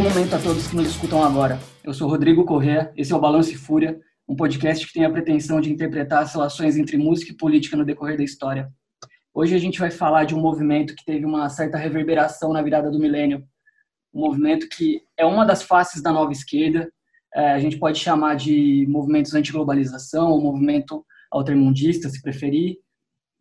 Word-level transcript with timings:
Bom 0.00 0.08
momento 0.08 0.34
a 0.34 0.38
todos 0.38 0.66
que 0.66 0.74
nos 0.74 0.88
escutam 0.88 1.22
agora. 1.22 1.60
Eu 1.84 1.92
sou 1.92 2.08
Rodrigo 2.08 2.42
Correa, 2.46 2.90
esse 2.96 3.12
é 3.12 3.14
o 3.14 3.20
Balanço 3.20 3.52
e 3.52 3.54
Fúria, 3.54 4.00
um 4.26 4.34
podcast 4.34 4.86
que 4.86 4.94
tem 4.94 5.04
a 5.04 5.10
pretensão 5.10 5.60
de 5.60 5.70
interpretar 5.70 6.22
as 6.22 6.32
relações 6.32 6.78
entre 6.78 6.96
música 6.96 7.32
e 7.32 7.36
política 7.36 7.76
no 7.76 7.84
decorrer 7.84 8.16
da 8.16 8.24
história. 8.24 8.72
Hoje 9.34 9.54
a 9.54 9.58
gente 9.58 9.78
vai 9.78 9.90
falar 9.90 10.24
de 10.24 10.34
um 10.34 10.40
movimento 10.40 10.96
que 10.96 11.04
teve 11.04 11.26
uma 11.26 11.50
certa 11.50 11.76
reverberação 11.76 12.50
na 12.50 12.62
virada 12.62 12.90
do 12.90 12.98
milênio, 12.98 13.44
um 14.14 14.22
movimento 14.22 14.70
que 14.70 15.02
é 15.18 15.26
uma 15.26 15.44
das 15.44 15.62
faces 15.62 16.02
da 16.02 16.10
nova 16.10 16.32
esquerda, 16.32 16.90
é, 17.34 17.52
a 17.52 17.58
gente 17.58 17.78
pode 17.78 17.98
chamar 17.98 18.36
de 18.36 18.86
movimentos 18.88 19.34
anti-globalização, 19.34 20.30
ou 20.30 20.40
movimento 20.40 21.04
altermundista, 21.30 22.08
se 22.08 22.22
preferir, 22.22 22.78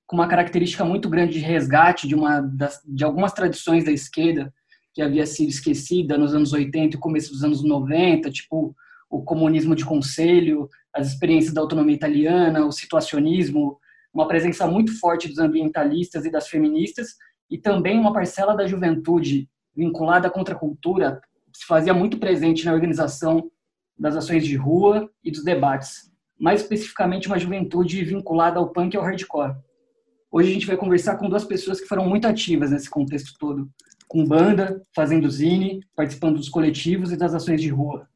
com 0.05 0.17
uma 0.17 0.27
característica 0.27 0.83
muito 0.83 1.07
grande 1.07 1.35
de 1.35 1.39
resgate 1.39 2.05
de, 2.05 2.15
uma 2.15 2.41
das, 2.41 2.81
de 2.85 3.05
algumas 3.05 3.31
tradições 3.31 3.85
da 3.85 3.93
esquerda 3.93 4.53
que 4.93 5.01
havia 5.01 5.25
sido 5.25 5.49
esquecida 5.49 6.17
nos 6.17 6.33
anos 6.33 6.53
80 6.53 6.95
e 6.95 6.99
começo 6.99 7.31
dos 7.31 7.43
anos 7.43 7.63
90, 7.63 8.29
tipo 8.31 8.75
o 9.09 9.23
comunismo 9.23 9.75
de 9.75 9.83
conselho, 9.83 10.69
as 10.93 11.07
experiências 11.07 11.53
da 11.53 11.61
autonomia 11.61 11.95
italiana, 11.95 12.65
o 12.65 12.71
situacionismo, 12.71 13.79
uma 14.13 14.27
presença 14.27 14.67
muito 14.67 14.97
forte 14.99 15.27
dos 15.27 15.39
ambientalistas 15.39 16.25
e 16.25 16.31
das 16.31 16.47
feministas, 16.47 17.15
e 17.49 17.57
também 17.57 17.97
uma 17.97 18.13
parcela 18.13 18.55
da 18.55 18.67
juventude 18.67 19.49
vinculada 19.75 20.27
à 20.27 20.31
contracultura 20.31 21.19
se 21.53 21.65
fazia 21.65 21.93
muito 21.93 22.17
presente 22.17 22.65
na 22.65 22.73
organização 22.73 23.49
das 23.97 24.15
ações 24.15 24.45
de 24.45 24.55
rua 24.55 25.09
e 25.23 25.31
dos 25.31 25.43
debates, 25.43 26.11
mais 26.39 26.61
especificamente 26.61 27.27
uma 27.27 27.39
juventude 27.39 28.03
vinculada 28.03 28.59
ao 28.59 28.69
punk 28.69 28.93
e 28.93 28.97
ao 28.97 29.03
hardcore. 29.03 29.55
Hoje 30.31 30.49
a 30.49 30.53
gente 30.53 30.67
vai 30.67 30.77
conversar 30.77 31.17
com 31.17 31.27
duas 31.27 31.43
pessoas 31.43 31.81
que 31.81 31.87
foram 31.87 32.07
muito 32.07 32.27
ativas 32.27 32.71
nesse 32.71 32.89
contexto 32.89 33.33
todo, 33.39 33.69
com 34.09 34.25
banda, 34.25 34.85
fazendo 34.93 35.31
zine, 35.31 35.79
participando 35.95 36.35
dos 36.35 36.49
coletivos 36.49 37.13
e 37.13 37.17
das 37.17 37.33
ações 37.33 37.61
de 37.61 37.69
rua. 37.69 38.09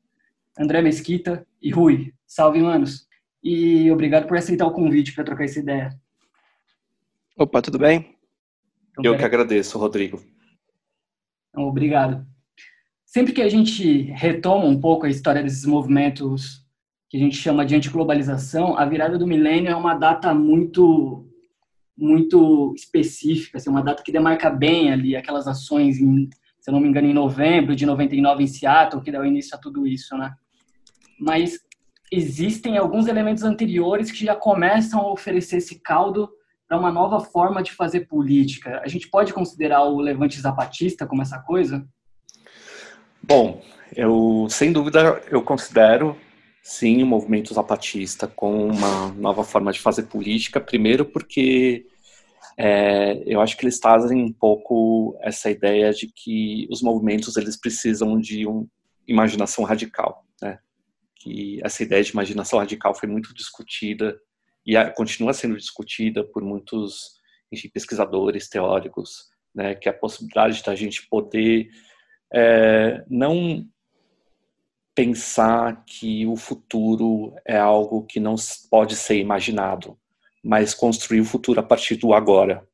André 0.59 0.81
Mesquita 0.81 1.47
e 1.61 1.71
Rui. 1.71 2.13
Salve, 2.27 2.59
manos. 2.59 3.07
E 3.41 3.89
obrigado 3.89 4.27
por 4.27 4.35
aceitar 4.35 4.67
o 4.67 4.71
convite 4.71 5.13
para 5.13 5.23
trocar 5.23 5.45
essa 5.45 5.59
ideia. 5.59 5.97
Opa, 7.37 7.61
tudo 7.61 7.79
bem? 7.79 8.17
Então, 8.91 9.13
Eu 9.13 9.17
que 9.17 9.23
agradeço, 9.23 9.79
Rodrigo. 9.79 10.21
Então, 11.49 11.63
obrigado 11.63 12.27
sempre 13.13 13.31
que 13.31 13.43
a 13.43 13.49
gente 13.49 14.01
retoma 14.11 14.65
um 14.65 14.79
pouco 14.79 15.05
a 15.05 15.09
história 15.09 15.43
desses 15.43 15.67
movimentos 15.67 16.65
que 17.07 17.17
a 17.17 17.19
gente 17.19 17.35
chama 17.35 17.63
de 17.63 17.75
antiglobalização, 17.75 18.75
a 18.75 18.85
virada 18.85 19.19
do 19.19 19.27
milênio 19.27 19.69
é 19.69 19.75
uma 19.75 19.93
data 19.93 20.33
muito 20.33 21.29
muito 21.97 22.73
específica, 22.75 23.57
assim, 23.57 23.69
uma 23.69 23.83
data 23.83 24.03
que 24.03 24.11
demarca 24.11 24.49
bem 24.49 24.91
ali 24.91 25.15
aquelas 25.15 25.47
ações, 25.47 25.99
em, 25.99 26.29
se 26.59 26.69
eu 26.69 26.73
não 26.73 26.79
me 26.79 26.87
engano, 26.87 27.07
em 27.07 27.13
novembro 27.13 27.75
de 27.75 27.85
99 27.85 28.43
em 28.43 28.47
Seattle, 28.47 29.01
que 29.01 29.11
deu 29.11 29.25
início 29.25 29.55
a 29.55 29.59
tudo 29.59 29.85
isso, 29.85 30.17
né? 30.17 30.33
Mas 31.19 31.59
existem 32.11 32.77
alguns 32.77 33.07
elementos 33.07 33.43
anteriores 33.43 34.11
que 34.11 34.25
já 34.25 34.35
começam 34.35 34.99
a 34.99 35.11
oferecer 35.11 35.57
esse 35.57 35.79
caldo 35.79 36.29
para 36.67 36.77
uma 36.77 36.91
nova 36.91 37.19
forma 37.19 37.61
de 37.61 37.71
fazer 37.71 38.01
política. 38.01 38.81
A 38.83 38.87
gente 38.87 39.09
pode 39.09 39.33
considerar 39.33 39.83
o 39.83 39.99
levante 39.99 40.39
zapatista 40.39 41.05
como 41.05 41.21
essa 41.21 41.39
coisa? 41.39 41.85
Bom, 43.21 43.61
eu 43.95 44.47
sem 44.49 44.71
dúvida 44.71 45.21
eu 45.29 45.41
considero 45.41 46.17
sim 46.63 47.03
o 47.03 47.05
movimento 47.05 47.53
zapatista 47.53 48.25
como 48.25 48.65
uma 48.65 49.09
nova 49.09 49.43
forma 49.43 49.73
de 49.73 49.81
fazer 49.81 50.03
política. 50.03 50.61
Primeiro 50.61 51.05
porque 51.05 51.85
é, 52.57 53.21
eu 53.25 53.41
acho 53.41 53.57
que 53.57 53.65
eles 53.65 53.79
trazem 53.79 54.23
um 54.23 54.31
pouco 54.31 55.17
essa 55.21 55.51
ideia 55.51 55.91
de 55.91 56.07
que 56.07 56.65
os 56.71 56.81
movimentos 56.81 57.35
eles 57.35 57.57
precisam 57.57 58.17
de 58.17 58.47
uma 58.47 58.65
imaginação 59.05 59.65
radical, 59.65 60.25
né? 60.41 60.57
Que 61.15 61.59
essa 61.63 61.83
ideia 61.83 62.01
de 62.01 62.11
imaginação 62.11 62.59
radical 62.59 62.95
foi 62.95 63.09
muito 63.09 63.33
discutida 63.33 64.17
e 64.65 64.73
continua 64.91 65.33
sendo 65.33 65.57
discutida 65.57 66.23
por 66.23 66.41
muitos 66.41 67.21
enfim, 67.51 67.69
pesquisadores 67.69 68.47
teóricos, 68.47 69.25
né? 69.53 69.75
Que 69.75 69.89
a 69.89 69.93
possibilidade 69.93 70.63
da 70.63 70.75
gente 70.75 71.07
poder 71.09 71.67
é, 72.33 73.03
não 73.09 73.67
pensar 74.95 75.83
que 75.85 76.25
o 76.25 76.35
futuro 76.35 77.33
é 77.45 77.57
algo 77.57 78.05
que 78.05 78.19
não 78.19 78.35
pode 78.69 78.95
ser 78.95 79.17
imaginado, 79.17 79.97
mas 80.43 80.73
construir 80.73 81.21
o 81.21 81.25
futuro 81.25 81.59
a 81.59 81.63
partir 81.63 81.95
do 81.95 82.13
agora. 82.13 82.67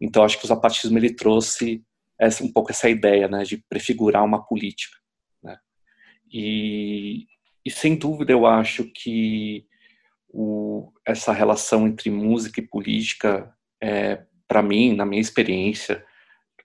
Então, 0.00 0.24
acho 0.24 0.38
que 0.38 0.44
o 0.44 0.48
zapatismo 0.48 0.96
ele 0.98 1.14
trouxe 1.14 1.84
essa, 2.18 2.44
um 2.44 2.52
pouco 2.52 2.70
essa 2.70 2.88
ideia, 2.88 3.28
né, 3.28 3.42
de 3.42 3.56
prefigurar 3.68 4.24
uma 4.24 4.44
política. 4.44 4.96
Né? 5.42 5.56
E, 6.32 7.26
e, 7.64 7.70
sem 7.70 7.96
dúvida, 7.96 8.32
eu 8.32 8.46
acho 8.46 8.84
que 8.84 9.66
o, 10.28 10.92
essa 11.04 11.32
relação 11.32 11.86
entre 11.86 12.10
música 12.10 12.60
e 12.60 12.66
política, 12.66 13.52
é, 13.80 14.22
para 14.46 14.62
mim, 14.62 14.94
na 14.94 15.04
minha 15.04 15.20
experiência, 15.20 16.04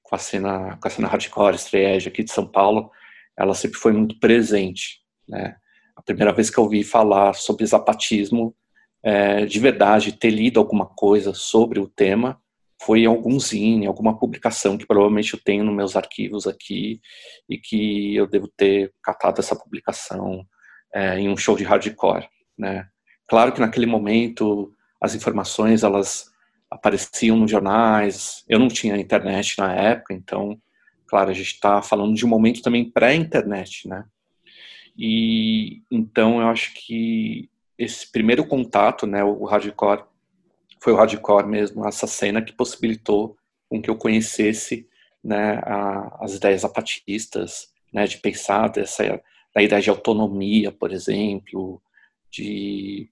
com 0.03 0.15
a 0.15 0.19
cena, 0.19 0.77
com 0.77 0.87
a 0.87 0.91
cena 0.91 1.07
hardcore, 1.07 1.55
estreia 1.55 1.97
aqui 1.97 2.23
de 2.23 2.31
São 2.31 2.45
Paulo, 2.45 2.91
ela 3.37 3.53
sempre 3.53 3.77
foi 3.77 3.91
muito 3.93 4.19
presente, 4.19 5.01
né? 5.27 5.55
A 5.95 6.01
primeira 6.01 6.33
vez 6.33 6.49
que 6.49 6.57
eu 6.57 6.63
ouvi 6.63 6.83
falar 6.83 7.33
sobre 7.33 7.65
zapatismo, 7.65 8.55
é, 9.03 9.45
de 9.45 9.59
verdade, 9.59 10.11
ter 10.11 10.29
lido 10.29 10.59
alguma 10.59 10.85
coisa 10.85 11.33
sobre 11.33 11.79
o 11.79 11.87
tema, 11.87 12.41
foi 12.81 13.01
em 13.01 13.05
algum 13.05 13.39
zine, 13.39 13.87
alguma 13.87 14.17
publicação 14.17 14.77
que 14.77 14.85
provavelmente 14.85 15.33
eu 15.33 15.39
tenho 15.43 15.63
nos 15.63 15.75
meus 15.75 15.95
arquivos 15.95 16.45
aqui 16.45 16.99
e 17.49 17.57
que 17.57 18.15
eu 18.15 18.27
devo 18.27 18.47
ter 18.47 18.93
catado 19.01 19.39
essa 19.39 19.55
publicação 19.55 20.45
é, 20.93 21.17
em 21.19 21.29
um 21.29 21.37
show 21.37 21.55
de 21.55 21.63
hardcore, 21.63 22.27
né? 22.57 22.87
Claro 23.27 23.51
que 23.53 23.59
naquele 23.59 23.85
momento 23.85 24.71
as 25.01 25.15
informações 25.15 25.83
elas 25.83 26.29
apareciam 26.69 27.37
nos 27.37 27.49
jornais. 27.49 28.43
Eu 28.47 28.59
não 28.59 28.67
tinha 28.67 28.97
internet 28.97 29.57
na 29.57 29.73
época, 29.73 30.13
então, 30.13 30.59
claro, 31.07 31.29
a 31.29 31.33
gente 31.33 31.53
está 31.53 31.81
falando 31.81 32.15
de 32.15 32.25
um 32.25 32.29
momento 32.29 32.61
também 32.61 32.89
pré-internet, 32.89 33.87
né? 33.87 34.05
E 34.97 35.81
então 35.91 36.41
eu 36.41 36.47
acho 36.47 36.73
que 36.73 37.49
esse 37.77 38.09
primeiro 38.11 38.47
contato, 38.47 39.05
né, 39.05 39.23
o 39.23 39.43
hardcore, 39.43 40.05
foi 40.79 40.93
o 40.93 40.95
hardcore 40.95 41.47
mesmo, 41.47 41.85
essa 41.87 42.07
cena 42.07 42.41
que 42.41 42.53
possibilitou 42.53 43.37
com 43.69 43.81
que 43.81 43.89
eu 43.89 43.97
conhecesse, 43.97 44.87
né, 45.23 45.59
a, 45.63 46.17
as 46.21 46.35
ideias 46.35 46.61
zapatistas, 46.61 47.73
né, 47.91 48.05
de 48.05 48.17
pensar 48.17 48.69
dessa 48.69 49.21
da 49.53 49.63
ideia 49.63 49.81
de 49.81 49.89
autonomia, 49.89 50.69
por 50.69 50.91
exemplo, 50.91 51.81
de 52.29 53.09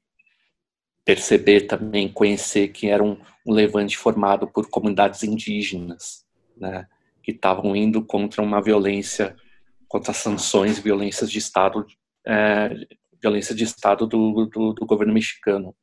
perceber 1.05 1.61
também, 1.61 2.11
conhecer 2.11 2.67
que 2.69 2.87
era 2.87 3.01
um, 3.01 3.17
um 3.45 3.53
levante 3.53 3.97
formado 3.97 4.47
por 4.47 4.69
comunidades 4.69 5.23
indígenas, 5.23 6.25
né, 6.57 6.87
que 7.23 7.31
estavam 7.31 7.75
indo 7.75 8.05
contra 8.05 8.41
uma 8.41 8.61
violência, 8.61 9.35
contra 9.87 10.13
sanções, 10.13 10.77
violências 10.77 11.31
de 11.31 11.39
Estado, 11.39 11.85
é, 12.27 12.69
violência 13.21 13.55
de 13.55 13.63
Estado 13.63 14.05
do, 14.05 14.45
do, 14.45 14.73
do, 14.73 14.85
governo 14.85 15.13
mexicano. 15.13 15.75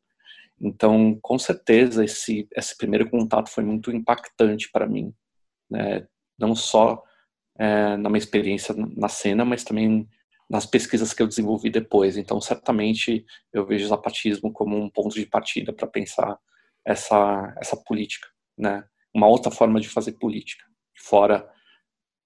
Então, 0.60 1.18
com 1.22 1.38
certeza, 1.38 2.04
esse, 2.04 2.46
esse 2.54 2.76
primeiro 2.76 3.08
contato 3.08 3.48
foi 3.48 3.64
muito 3.64 3.90
impactante 3.90 4.70
para 4.70 4.86
mim, 4.86 5.14
né, 5.70 6.06
não 6.38 6.54
só 6.54 7.02
é, 7.58 7.96
na 7.96 8.10
minha 8.10 8.18
experiência 8.18 8.74
na 8.76 9.08
cena, 9.08 9.44
mas 9.44 9.64
também 9.64 10.06
nas 10.50 10.66
pesquisas 10.66 11.14
que 11.14 11.22
eu 11.22 11.28
desenvolvi 11.28 11.70
depois. 11.70 12.16
Então, 12.16 12.40
certamente, 12.40 13.24
eu 13.52 13.64
vejo 13.64 13.86
o 13.86 13.88
zapatismo 13.88 14.52
como 14.52 14.76
um 14.76 14.90
ponto 14.90 15.14
de 15.14 15.24
partida 15.24 15.72
para 15.72 15.86
pensar 15.86 16.38
essa, 16.84 17.54
essa 17.58 17.76
política, 17.76 18.28
né? 18.58 18.84
Uma 19.14 19.28
outra 19.28 19.50
forma 19.50 19.80
de 19.80 19.88
fazer 19.88 20.12
política, 20.12 20.64
fora 21.00 21.48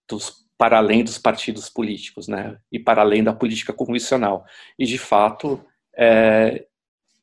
dos 0.09 0.45
para 0.57 0.79
além 0.79 1.03
dos 1.03 1.19
partidos 1.19 1.69
políticos, 1.69 2.29
né? 2.29 2.57
E 2.71 2.79
para 2.79 3.03
além 3.03 3.25
da 3.25 3.33
política 3.33 3.73
convencional. 3.73 4.45
E 4.79 4.87
de 4.87 4.99
fato, 4.99 5.65
é, 5.97 6.67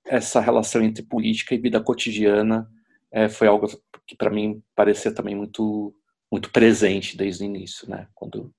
essa 0.06 0.39
relação 0.42 0.83
entre 0.83 1.01
política 1.03 1.56
e 1.56 1.57
vida 1.57 1.81
cotidiana 1.81 2.69
é, 3.09 3.30
foi 3.30 3.48
algo 3.48 3.68
que 4.06 4.15
para 4.15 4.30
mim 4.30 4.62
parecia 4.75 5.13
também 5.13 5.36
muito 5.36 5.95
muito 6.31 6.50
presente 6.50 7.18
desde 7.18 7.44
o 7.44 7.45
início, 7.45 7.89
né? 7.89 8.07
Quando 8.13 8.53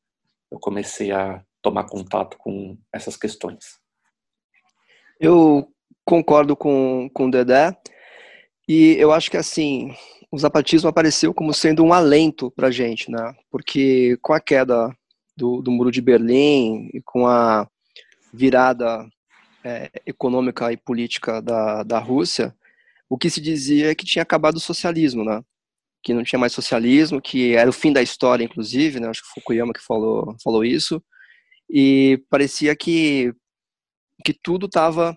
eu 0.51 0.59
comecei 0.59 1.11
a 1.11 1.43
tomar 1.63 1.85
contato 1.85 2.37
com 2.37 2.77
essas 2.93 3.17
questões. 3.17 3.79
Eu 5.19 5.73
concordo 6.05 6.55
com, 6.55 7.09
com 7.15 7.27
o 7.27 7.31
Dedé 7.31 7.75
e 8.69 8.97
eu 8.99 9.13
acho 9.13 9.31
que 9.31 9.37
assim 9.39 9.95
o 10.33 10.39
zapatismo 10.39 10.89
apareceu 10.89 11.35
como 11.35 11.53
sendo 11.53 11.85
um 11.85 11.93
alento 11.93 12.51
para 12.51 12.69
a 12.69 12.71
gente, 12.71 13.11
né? 13.11 13.35
Porque 13.51 14.19
com 14.23 14.33
a 14.33 14.41
queda 14.41 14.91
do, 15.37 15.61
do 15.61 15.71
muro 15.71 15.91
de 15.91 16.01
Berlim 16.01 16.89
e 16.95 17.03
com 17.03 17.27
a 17.27 17.69
virada 18.33 19.07
é, 19.63 19.91
econômica 20.07 20.73
e 20.73 20.77
política 20.77 21.43
da, 21.43 21.83
da 21.83 21.99
Rússia, 21.99 22.57
o 23.11 23.19
que 23.19 23.29
se 23.29 23.43
dizia 23.43 23.91
é 23.91 23.95
que 23.95 24.07
tinha 24.07 24.23
acabado 24.23 24.57
o 24.57 24.61
socialismo, 24.61 25.23
né? 25.23 25.43
que 26.03 26.15
não 26.15 26.25
tinha 26.25 26.39
mais 26.39 26.53
socialismo, 26.53 27.21
que 27.21 27.55
era 27.55 27.71
o 27.71 27.73
fim 27.73 27.93
da 27.93 28.03
história, 28.03 28.43
inclusive, 28.43 28.99
né? 28.99 29.09
Acho 29.09 29.23
que 29.23 29.29
Fukuyama 29.35 29.73
que 29.73 29.81
falou, 29.81 30.35
falou 30.43 30.65
isso. 30.65 31.03
E 31.71 32.21
parecia 32.29 32.75
que, 32.75 33.33
que 34.25 34.33
tudo 34.33 34.67
estava 34.67 35.17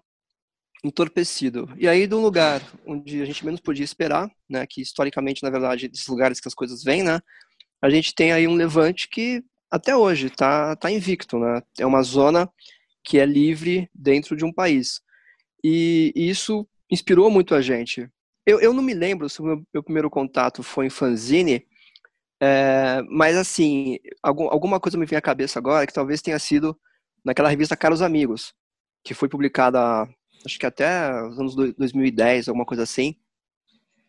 entorpecido. 0.85 1.67
E 1.77 1.87
aí, 1.87 2.07
de 2.07 2.13
um 2.13 2.21
lugar 2.21 2.61
onde 2.85 3.21
a 3.21 3.25
gente 3.25 3.43
menos 3.43 3.59
podia 3.59 3.83
esperar, 3.83 4.29
né? 4.49 4.65
Que 4.67 4.81
historicamente, 4.81 5.43
na 5.43 5.49
verdade, 5.49 5.87
desses 5.87 6.07
lugares 6.07 6.39
que 6.39 6.47
as 6.47 6.53
coisas 6.53 6.83
vêm, 6.83 7.03
né? 7.03 7.19
A 7.81 7.89
gente 7.89 8.13
tem 8.13 8.31
aí 8.31 8.47
um 8.47 8.55
levante 8.55 9.09
que 9.09 9.43
até 9.69 9.95
hoje 9.95 10.27
está 10.27 10.75
tá 10.75 10.91
invicto, 10.91 11.39
né? 11.39 11.61
É 11.79 11.85
uma 11.85 12.03
zona 12.03 12.49
que 13.03 13.19
é 13.19 13.25
livre 13.25 13.89
dentro 13.93 14.35
de 14.35 14.45
um 14.45 14.53
país. 14.53 15.01
E, 15.63 16.13
e 16.15 16.29
isso 16.29 16.67
inspirou 16.89 17.29
muito 17.29 17.55
a 17.55 17.61
gente. 17.61 18.09
Eu, 18.45 18.59
eu 18.59 18.73
não 18.73 18.83
me 18.83 18.93
lembro 18.93 19.27
se 19.27 19.41
o 19.41 19.45
meu, 19.45 19.63
meu 19.73 19.83
primeiro 19.83 20.09
contato 20.09 20.61
foi 20.61 20.85
em 20.85 20.89
fanzine, 20.89 21.65
é, 22.39 23.01
mas 23.09 23.35
assim, 23.35 23.97
algum, 24.21 24.47
alguma 24.49 24.79
coisa 24.79 24.97
me 24.97 25.05
vem 25.05 25.17
à 25.17 25.21
cabeça 25.21 25.57
agora 25.57 25.87
que 25.87 25.93
talvez 25.93 26.21
tenha 26.21 26.37
sido 26.37 26.77
naquela 27.23 27.49
revista 27.49 27.75
Caros 27.75 28.01
Amigos, 28.03 28.53
que 29.03 29.13
foi 29.13 29.27
publicada, 29.27 30.07
acho 30.45 30.59
que 30.59 30.65
até 30.65 31.11
os 31.23 31.39
anos 31.39 31.55
2010, 31.55 32.47
alguma 32.47 32.65
coisa 32.65 32.83
assim. 32.83 33.15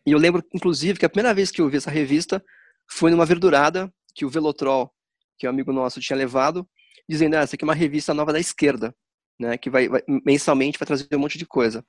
E 0.05 0.11
eu 0.11 0.17
lembro, 0.17 0.43
inclusive, 0.53 0.99
que 0.99 1.05
a 1.05 1.09
primeira 1.09 1.33
vez 1.33 1.51
que 1.51 1.61
eu 1.61 1.69
vi 1.69 1.77
essa 1.77 1.91
revista 1.91 2.43
foi 2.89 3.11
numa 3.11 3.25
verdurada 3.25 3.91
que 4.15 4.25
o 4.25 4.29
Velotrol, 4.29 4.91
que 5.37 5.45
é 5.45 5.49
um 5.49 5.53
amigo 5.53 5.73
nosso, 5.73 5.99
tinha 5.99 6.17
levado, 6.17 6.67
dizendo: 7.07 7.35
ah, 7.35 7.41
essa 7.41 7.55
aqui 7.55 7.63
é 7.63 7.67
uma 7.67 7.73
revista 7.73 8.13
nova 8.13 8.33
da 8.33 8.39
esquerda, 8.39 8.95
né, 9.39 9.57
que 9.57 9.69
vai, 9.69 9.87
vai 9.87 10.01
mensalmente 10.25 10.79
vai 10.79 10.85
trazer 10.85 11.07
um 11.13 11.19
monte 11.19 11.37
de 11.37 11.45
coisa. 11.45 11.85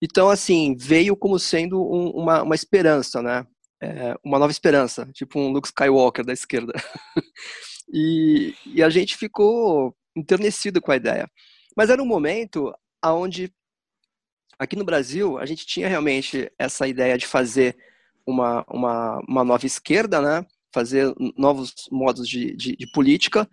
Então, 0.00 0.30
assim, 0.30 0.76
veio 0.76 1.16
como 1.16 1.38
sendo 1.38 1.80
um, 1.80 2.10
uma, 2.10 2.42
uma 2.42 2.54
esperança, 2.54 3.20
né? 3.20 3.44
É, 3.80 4.16
uma 4.24 4.38
nova 4.38 4.50
esperança, 4.50 5.08
tipo 5.12 5.38
um 5.38 5.50
Luke 5.50 5.68
Skywalker 5.68 6.24
da 6.24 6.32
esquerda. 6.32 6.72
e, 7.92 8.54
e, 8.66 8.82
a 8.82 8.90
gente 8.90 9.16
ficou 9.16 9.96
enternecido 10.16 10.80
com 10.80 10.90
a 10.90 10.96
ideia. 10.96 11.30
Mas 11.76 11.90
era 11.90 12.02
um 12.02 12.06
momento 12.06 12.72
onde, 13.04 13.52
aqui 14.58 14.76
no 14.76 14.84
Brasil, 14.84 15.38
a 15.38 15.46
gente 15.46 15.66
tinha 15.66 15.88
realmente 15.88 16.50
essa 16.58 16.86
ideia 16.86 17.16
de 17.16 17.26
fazer 17.26 17.76
uma, 18.26 18.64
uma, 18.68 19.20
uma 19.28 19.44
nova 19.44 19.64
esquerda, 19.66 20.20
né? 20.20 20.46
fazer 20.72 21.12
novos 21.36 21.72
modos 21.90 22.28
de, 22.28 22.54
de, 22.54 22.76
de 22.76 22.90
política, 22.92 23.48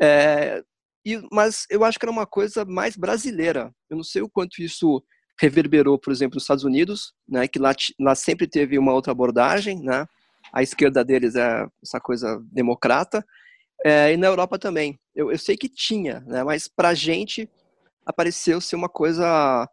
é, 0.00 0.62
e, 1.06 1.22
mas 1.30 1.66
eu 1.68 1.84
acho 1.84 1.98
que 1.98 2.04
era 2.04 2.12
uma 2.12 2.26
coisa 2.26 2.64
mais 2.64 2.96
brasileira. 2.96 3.70
Eu 3.90 3.96
não 3.98 4.04
sei 4.04 4.22
o 4.22 4.28
quanto 4.28 4.62
isso 4.62 5.04
reverberou, 5.38 5.98
por 5.98 6.12
exemplo, 6.12 6.36
nos 6.36 6.44
Estados 6.44 6.64
Unidos, 6.64 7.12
né, 7.28 7.46
que 7.46 7.58
lá, 7.58 7.74
lá 8.00 8.14
sempre 8.14 8.46
teve 8.46 8.78
uma 8.78 8.92
outra 8.92 9.12
abordagem, 9.12 9.82
né, 9.82 10.06
a 10.52 10.62
esquerda 10.62 11.04
deles 11.04 11.34
é 11.34 11.66
essa 11.82 12.00
coisa 12.00 12.40
democrata, 12.52 13.24
é, 13.84 14.12
e 14.12 14.16
na 14.16 14.28
Europa 14.28 14.58
também. 14.58 14.98
Eu, 15.14 15.30
eu 15.30 15.38
sei 15.38 15.56
que 15.56 15.68
tinha, 15.68 16.20
né, 16.20 16.42
mas 16.42 16.68
para 16.68 16.90
a 16.90 16.94
gente 16.94 17.48
apareceu 18.06 18.60
ser 18.60 18.76
uma 18.76 18.88
coisa, 18.88 19.68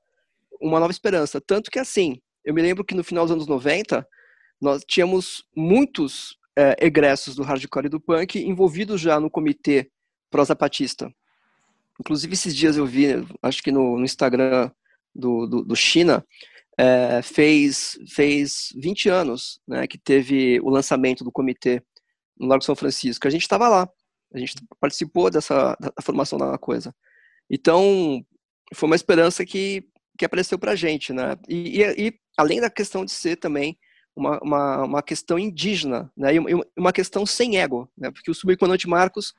uma 0.61 0.79
nova 0.79 0.91
esperança. 0.91 1.41
Tanto 1.41 1.71
que, 1.71 1.79
assim, 1.79 2.21
eu 2.45 2.53
me 2.53 2.61
lembro 2.61 2.83
que 2.83 2.95
no 2.95 3.03
final 3.03 3.25
dos 3.25 3.33
anos 3.33 3.47
90, 3.47 4.07
nós 4.59 4.83
tínhamos 4.85 5.43
muitos 5.55 6.37
é, 6.57 6.75
egressos 6.79 7.35
do 7.35 7.43
hardcore 7.43 7.87
e 7.87 7.89
do 7.89 7.99
punk 7.99 8.39
envolvidos 8.39 9.01
já 9.01 9.19
no 9.19 9.29
comitê 9.29 9.89
pró-zapatista. 10.29 11.11
Inclusive, 11.99 12.33
esses 12.33 12.55
dias 12.55 12.77
eu 12.77 12.85
vi, 12.85 13.07
acho 13.41 13.61
que 13.61 13.71
no, 13.71 13.97
no 13.97 14.05
Instagram 14.05 14.71
do, 15.13 15.45
do, 15.45 15.63
do 15.63 15.75
China, 15.75 16.25
é, 16.77 17.21
fez, 17.21 17.99
fez 18.09 18.69
20 18.75 19.09
anos 19.09 19.61
né, 19.67 19.85
que 19.85 19.97
teve 19.97 20.59
o 20.61 20.69
lançamento 20.69 21.23
do 21.23 21.31
comitê 21.31 21.83
no 22.39 22.47
Largo 22.47 22.63
São 22.63 22.75
Francisco. 22.75 23.27
A 23.27 23.31
gente 23.31 23.43
estava 23.43 23.67
lá, 23.67 23.87
a 24.33 24.39
gente 24.39 24.55
participou 24.79 25.29
dessa 25.29 25.75
da 25.79 26.01
formação 26.01 26.39
da 26.39 26.57
coisa. 26.57 26.95
Então, 27.49 28.25
foi 28.73 28.87
uma 28.87 28.95
esperança 28.95 29.45
que, 29.45 29.83
que 30.17 30.25
apareceu 30.25 30.57
para 30.57 30.71
a 30.71 30.75
gente. 30.75 31.13
Né? 31.13 31.35
E, 31.47 31.81
e, 31.81 32.07
e, 32.07 32.19
além 32.37 32.61
da 32.61 32.69
questão 32.69 33.05
de 33.05 33.11
ser 33.11 33.37
também 33.37 33.77
uma, 34.15 34.39
uma, 34.41 34.83
uma 34.83 35.03
questão 35.03 35.39
indígena, 35.39 36.11
né? 36.15 36.35
e 36.35 36.39
uma 36.77 36.91
questão 36.91 37.25
sem 37.25 37.57
ego, 37.57 37.89
né? 37.97 38.11
porque 38.11 38.31
o 38.31 38.35
subcomandante 38.35 38.87
Marcos 38.87 39.33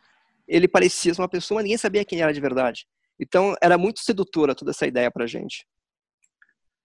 ele 0.46 0.68
parecia 0.68 1.12
uma 1.18 1.28
pessoa, 1.28 1.56
mas 1.58 1.64
ninguém 1.64 1.78
sabia 1.78 2.04
quem 2.04 2.20
era 2.20 2.32
de 2.32 2.40
verdade. 2.40 2.86
Então, 3.18 3.54
era 3.62 3.78
muito 3.78 4.00
sedutora 4.00 4.54
toda 4.54 4.70
essa 4.70 4.86
ideia 4.86 5.10
para 5.10 5.26
gente. 5.26 5.66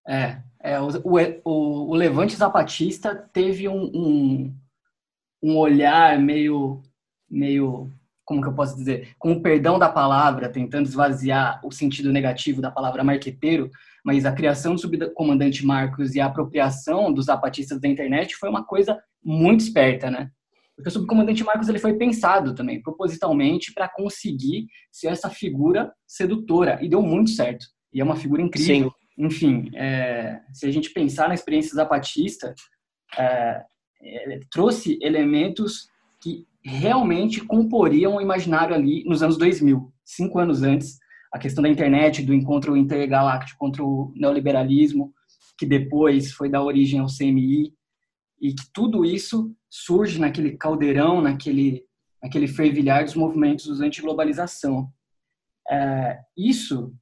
É, 0.07 0.41
é 0.61 0.79
o, 0.79 0.87
o, 1.03 1.91
o, 1.91 1.95
Levante 1.95 2.35
Zapatista 2.35 3.13
teve 3.33 3.67
um, 3.67 3.91
um, 3.93 4.57
um, 5.43 5.57
olhar 5.57 6.17
meio, 6.17 6.81
meio, 7.29 7.91
como 8.27 8.41
que 8.41 8.47
eu 8.49 8.53
posso 8.53 8.75
dizer, 8.75 9.15
com 9.17 9.31
o 9.31 9.41
perdão 9.41 9.79
da 9.79 9.87
palavra, 9.87 10.49
tentando 10.49 10.85
esvaziar 10.85 11.61
o 11.63 11.71
sentido 11.71 12.11
negativo 12.11 12.61
da 12.61 12.69
palavra 12.69 13.01
marqueteiro, 13.01 13.71
mas 14.03 14.25
a 14.25 14.33
criação 14.33 14.75
do 14.75 14.81
subcomandante 14.81 15.65
Marcos 15.65 16.13
e 16.13 16.19
a 16.19 16.25
apropriação 16.25 17.13
dos 17.13 17.27
zapatistas 17.27 17.79
da 17.79 17.87
internet 17.87 18.35
foi 18.35 18.49
uma 18.49 18.65
coisa 18.65 19.01
muito 19.23 19.61
esperta, 19.61 20.11
né? 20.11 20.29
Porque 20.75 20.89
o 20.89 20.91
subcomandante 20.91 21.41
Marcos 21.41 21.69
ele 21.69 21.79
foi 21.79 21.93
pensado 21.93 22.53
também, 22.53 22.81
propositalmente, 22.81 23.73
para 23.73 23.87
conseguir 23.87 24.67
ser 24.91 25.07
essa 25.07 25.29
figura 25.29 25.91
sedutora. 26.05 26.79
E 26.81 26.89
deu 26.89 27.01
muito 27.01 27.29
certo. 27.29 27.65
E 27.93 28.01
é 28.01 28.03
uma 28.03 28.17
figura 28.17 28.41
incrível. 28.41 28.91
Sim. 28.91 29.25
Enfim, 29.25 29.71
é, 29.73 30.41
se 30.51 30.67
a 30.67 30.71
gente 30.71 30.91
pensar 30.91 31.29
na 31.29 31.33
experiência 31.33 31.73
zapatista, 31.73 32.53
é, 33.17 33.63
é, 34.03 34.39
trouxe 34.51 34.99
elementos 35.01 35.87
que 36.27 36.45
realmente 36.61 37.39
comporiam 37.39 38.17
o 38.17 38.21
imaginário 38.21 38.75
ali 38.75 39.03
nos 39.05 39.23
anos 39.23 39.37
2000, 39.37 39.93
cinco 40.03 40.39
anos 40.39 40.61
antes. 40.61 40.99
A 41.31 41.39
questão 41.39 41.61
da 41.61 41.69
internet, 41.69 42.21
do 42.21 42.33
encontro 42.33 42.75
intergaláctico 42.75 43.57
contra 43.57 43.83
o 43.83 44.11
neoliberalismo, 44.15 45.13
que 45.57 45.65
depois 45.65 46.33
foi 46.33 46.49
dar 46.49 46.63
origem 46.63 46.99
ao 46.99 47.07
CMI, 47.07 47.73
e 48.41 48.53
que 48.53 48.63
tudo 48.73 49.05
isso 49.05 49.55
surge 49.69 50.19
naquele 50.19 50.57
caldeirão, 50.57 51.21
naquele, 51.21 51.85
naquele 52.21 52.47
fervilhar 52.47 53.03
dos 53.03 53.15
movimentos 53.15 53.79
anti-globalização. 53.81 54.91
É, 55.69 56.19
isso 56.37 56.93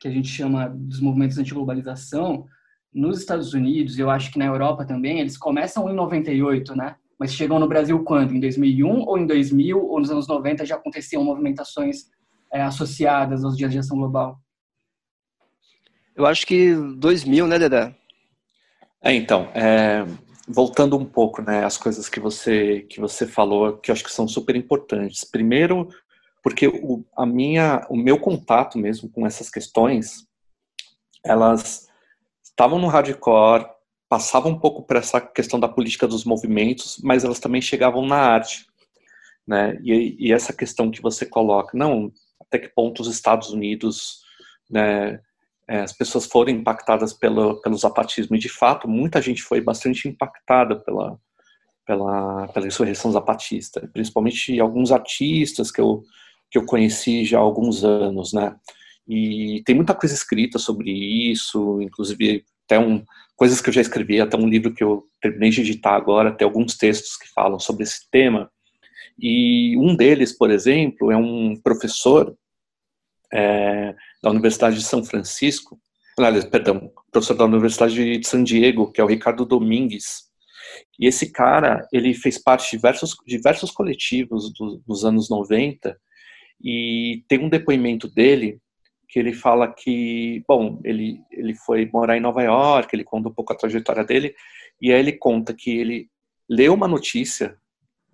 que 0.00 0.08
a 0.08 0.10
gente 0.10 0.28
chama 0.28 0.68
dos 0.68 1.00
movimentos 1.00 1.38
anti-globalização, 1.38 2.46
nos 2.92 3.20
Estados 3.20 3.54
Unidos, 3.54 3.98
eu 3.98 4.10
acho 4.10 4.32
que 4.32 4.38
na 4.38 4.46
Europa 4.46 4.84
também, 4.84 5.20
eles 5.20 5.38
começam 5.38 5.88
em 5.88 5.94
98, 5.94 6.74
né? 6.74 6.96
Mas 7.22 7.34
chegam 7.34 7.60
no 7.60 7.68
Brasil 7.68 8.02
quando? 8.02 8.34
Em 8.34 8.40
2001 8.40 9.02
ou 9.06 9.16
em 9.16 9.24
2000 9.24 9.80
ou 9.80 10.00
nos 10.00 10.10
anos 10.10 10.26
90 10.26 10.66
já 10.66 10.74
aconteciam 10.74 11.22
movimentações 11.22 12.10
é, 12.52 12.60
associadas 12.60 13.44
aos 13.44 13.56
dias 13.56 13.70
de 13.70 13.78
ação 13.78 13.96
global? 13.96 14.40
Eu 16.16 16.26
acho 16.26 16.44
que 16.44 16.74
2000, 16.74 17.46
né, 17.46 17.60
Dedé? 17.60 17.94
É, 19.00 19.14
então, 19.14 19.48
é, 19.54 20.04
voltando 20.48 20.98
um 20.98 21.04
pouco, 21.04 21.42
né, 21.42 21.64
as 21.64 21.78
coisas 21.78 22.08
que 22.08 22.18
você 22.18 22.80
que 22.90 22.98
você 22.98 23.24
falou, 23.24 23.76
que 23.76 23.92
eu 23.92 23.92
acho 23.92 24.02
que 24.02 24.10
são 24.10 24.26
super 24.26 24.56
importantes. 24.56 25.22
Primeiro, 25.22 25.88
porque 26.42 26.66
o, 26.66 27.04
a 27.16 27.24
minha, 27.24 27.86
o 27.88 27.96
meu 27.96 28.18
contato 28.18 28.76
mesmo 28.76 29.08
com 29.08 29.24
essas 29.24 29.48
questões, 29.48 30.26
elas 31.24 31.86
estavam 32.42 32.80
no 32.80 32.88
hardcore, 32.88 33.64
passavam 34.12 34.52
um 34.52 34.58
pouco 34.58 34.82
por 34.82 34.96
essa 34.96 35.18
questão 35.18 35.58
da 35.58 35.66
política 35.66 36.06
dos 36.06 36.22
movimentos, 36.22 37.00
mas 37.02 37.24
elas 37.24 37.40
também 37.40 37.62
chegavam 37.62 38.04
na 38.04 38.18
arte, 38.18 38.66
né? 39.48 39.78
E, 39.82 40.28
e 40.28 40.32
essa 40.34 40.52
questão 40.52 40.90
que 40.90 41.00
você 41.00 41.24
coloca, 41.24 41.70
não, 41.74 42.12
até 42.38 42.58
que 42.58 42.68
ponto 42.68 43.00
os 43.00 43.08
Estados 43.08 43.48
Unidos, 43.48 44.20
né, 44.70 45.18
é, 45.66 45.78
as 45.80 45.94
pessoas 45.94 46.26
foram 46.26 46.52
impactadas 46.52 47.14
pelo, 47.14 47.58
pelo 47.62 47.74
zapatismo. 47.74 48.36
E, 48.36 48.38
de 48.38 48.50
fato, 48.50 48.86
muita 48.86 49.22
gente 49.22 49.42
foi 49.42 49.62
bastante 49.62 50.06
impactada 50.06 50.76
pela, 50.76 51.18
pela, 51.86 52.48
pela 52.48 52.66
insurreição 52.66 53.10
zapatista, 53.12 53.88
principalmente 53.94 54.60
alguns 54.60 54.92
artistas 54.92 55.70
que 55.70 55.80
eu, 55.80 56.02
que 56.50 56.58
eu 56.58 56.66
conheci 56.66 57.24
já 57.24 57.38
há 57.38 57.40
alguns 57.40 57.82
anos, 57.82 58.34
né? 58.34 58.54
E 59.08 59.62
tem 59.64 59.74
muita 59.74 59.94
coisa 59.94 60.14
escrita 60.14 60.58
sobre 60.58 60.90
isso, 60.90 61.80
inclusive 61.80 62.44
até 62.72 62.78
um, 62.78 63.04
coisas 63.36 63.60
que 63.60 63.68
eu 63.68 63.72
já 63.72 63.80
escrevi, 63.80 64.20
até 64.20 64.36
um 64.36 64.48
livro 64.48 64.72
que 64.72 64.82
eu 64.82 65.04
terminei 65.20 65.50
de 65.50 65.60
editar 65.60 65.94
agora, 65.94 66.32
tem 66.32 66.46
alguns 66.46 66.76
textos 66.76 67.16
que 67.16 67.28
falam 67.28 67.58
sobre 67.58 67.82
esse 67.82 68.08
tema. 68.10 68.50
E 69.18 69.76
um 69.76 69.94
deles, 69.94 70.36
por 70.36 70.50
exemplo, 70.50 71.12
é 71.12 71.16
um 71.16 71.54
professor 71.62 72.34
é, 73.32 73.94
da 74.22 74.30
Universidade 74.30 74.76
de 74.76 74.84
São 74.84 75.04
Francisco, 75.04 75.78
perdão, 76.50 76.90
professor 77.10 77.34
da 77.34 77.44
Universidade 77.44 78.18
de 78.18 78.26
San 78.26 78.42
Diego, 78.42 78.90
que 78.90 79.00
é 79.00 79.04
o 79.04 79.08
Ricardo 79.08 79.44
Domingues. 79.44 80.30
E 80.98 81.06
esse 81.06 81.30
cara, 81.30 81.86
ele 81.92 82.14
fez 82.14 82.38
parte 82.38 82.64
de 82.64 82.76
diversos, 82.76 83.14
diversos 83.26 83.70
coletivos 83.70 84.52
do, 84.54 84.82
dos 84.86 85.04
anos 85.04 85.28
90, 85.28 85.94
e 86.62 87.24
tem 87.28 87.40
um 87.40 87.48
depoimento 87.48 88.08
dele 88.08 88.61
que 89.12 89.18
ele 89.18 89.34
fala 89.34 89.70
que, 89.70 90.42
bom, 90.48 90.80
ele, 90.82 91.20
ele 91.30 91.54
foi 91.54 91.84
morar 91.92 92.16
em 92.16 92.20
Nova 92.20 92.42
York, 92.42 92.88
ele 92.96 93.04
conta 93.04 93.28
um 93.28 93.32
pouco 93.32 93.52
a 93.52 93.56
trajetória 93.56 94.02
dele, 94.02 94.34
e 94.80 94.90
aí 94.90 94.98
ele 94.98 95.12
conta 95.12 95.52
que 95.52 95.70
ele 95.70 96.08
leu 96.48 96.72
uma 96.72 96.88
notícia 96.88 97.58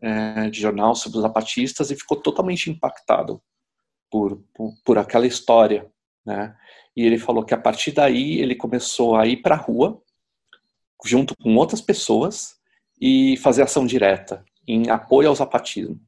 é, 0.03 0.51
de 0.51 0.61
jornal 0.61 0.97
sobre 0.97 1.19
os 1.19 1.23
zapatistas 1.23 1.93
e 1.93 1.97
ficou 1.97 2.21
totalmente 2.21 2.69
impactado 2.69 3.41
por, 4.11 4.43
por, 4.53 4.73
por 4.85 4.99
aquela 4.99 5.25
história, 5.25 5.87
né? 6.27 6.57
E 6.97 7.07
ele 7.07 7.17
falou 7.17 7.45
que 7.45 7.55
a 7.55 7.59
partir 7.59 7.93
daí 7.93 8.41
ele 8.41 8.57
começou 8.57 9.15
a 9.15 9.25
ir 9.25 9.37
para 9.37 9.55
a 9.55 9.59
rua, 9.59 10.03
junto 11.07 11.37
com 11.37 11.55
outras 11.55 11.81
pessoas, 11.81 12.57
e 13.01 13.37
fazer 13.37 13.63
ação 13.63 13.87
direta 13.87 14.45
em 14.67 14.91
apoio 14.91 15.29
ao 15.29 15.35
zapatismo. 15.37 16.01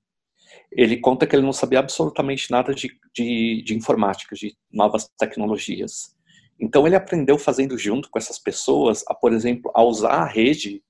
Ele 0.73 0.99
conta 0.99 1.27
que 1.27 1.35
ele 1.35 1.45
não 1.45 1.53
sabia 1.53 1.81
absolutamente 1.81 2.51
nada 2.51 2.75
de, 2.75 2.91
de, 3.15 3.63
de 3.63 3.75
informática, 3.75 4.35
de 4.37 4.57
novas 4.71 5.09
tecnologias. 5.19 6.15
Então 6.61 6.87
ele 6.87 6.97
aprendeu 6.97 7.39
fazendo 7.39 7.77
junto 7.79 8.11
com 8.11 8.19
essas 8.19 8.39
pessoas, 8.39 9.03
a, 9.09 9.15
por 9.15 9.33
exemplo, 9.33 9.73
a 9.75 9.83
usar 9.83 10.13
a 10.13 10.27
rede 10.27 10.83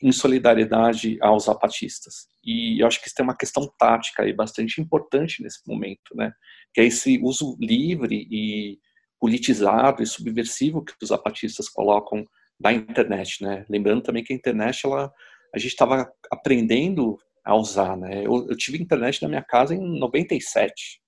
em 0.00 0.12
solidariedade 0.12 1.18
aos 1.20 1.44
zapatistas. 1.44 2.28
E 2.44 2.80
eu 2.80 2.86
acho 2.86 3.00
que 3.00 3.08
isso 3.08 3.16
tem 3.16 3.24
uma 3.24 3.36
questão 3.36 3.68
tática 3.78 4.22
aí 4.22 4.32
bastante 4.32 4.80
importante 4.80 5.42
nesse 5.42 5.60
momento, 5.66 6.14
né? 6.14 6.32
Que 6.72 6.82
é 6.82 6.84
esse 6.84 7.18
uso 7.22 7.56
livre 7.60 8.26
e 8.30 8.78
politizado 9.18 10.02
e 10.02 10.06
subversivo 10.06 10.84
que 10.84 10.92
os 11.02 11.08
zapatistas 11.08 11.68
colocam 11.68 12.24
da 12.60 12.72
internet, 12.72 13.42
né? 13.42 13.64
Lembrando 13.68 14.02
também 14.02 14.22
que 14.22 14.32
a 14.32 14.36
internet, 14.36 14.84
ela, 14.84 15.12
a 15.54 15.58
gente 15.58 15.72
estava 15.72 16.08
aprendendo 16.30 17.18
a 17.48 17.56
usar, 17.56 17.96
né? 17.96 18.26
Eu, 18.26 18.46
eu, 18.46 18.54
tive 18.54 18.76
internet 18.76 19.22
na 19.22 19.28
minha 19.28 19.42
casa 19.42 19.74
em 19.74 19.98
97, 19.98 21.00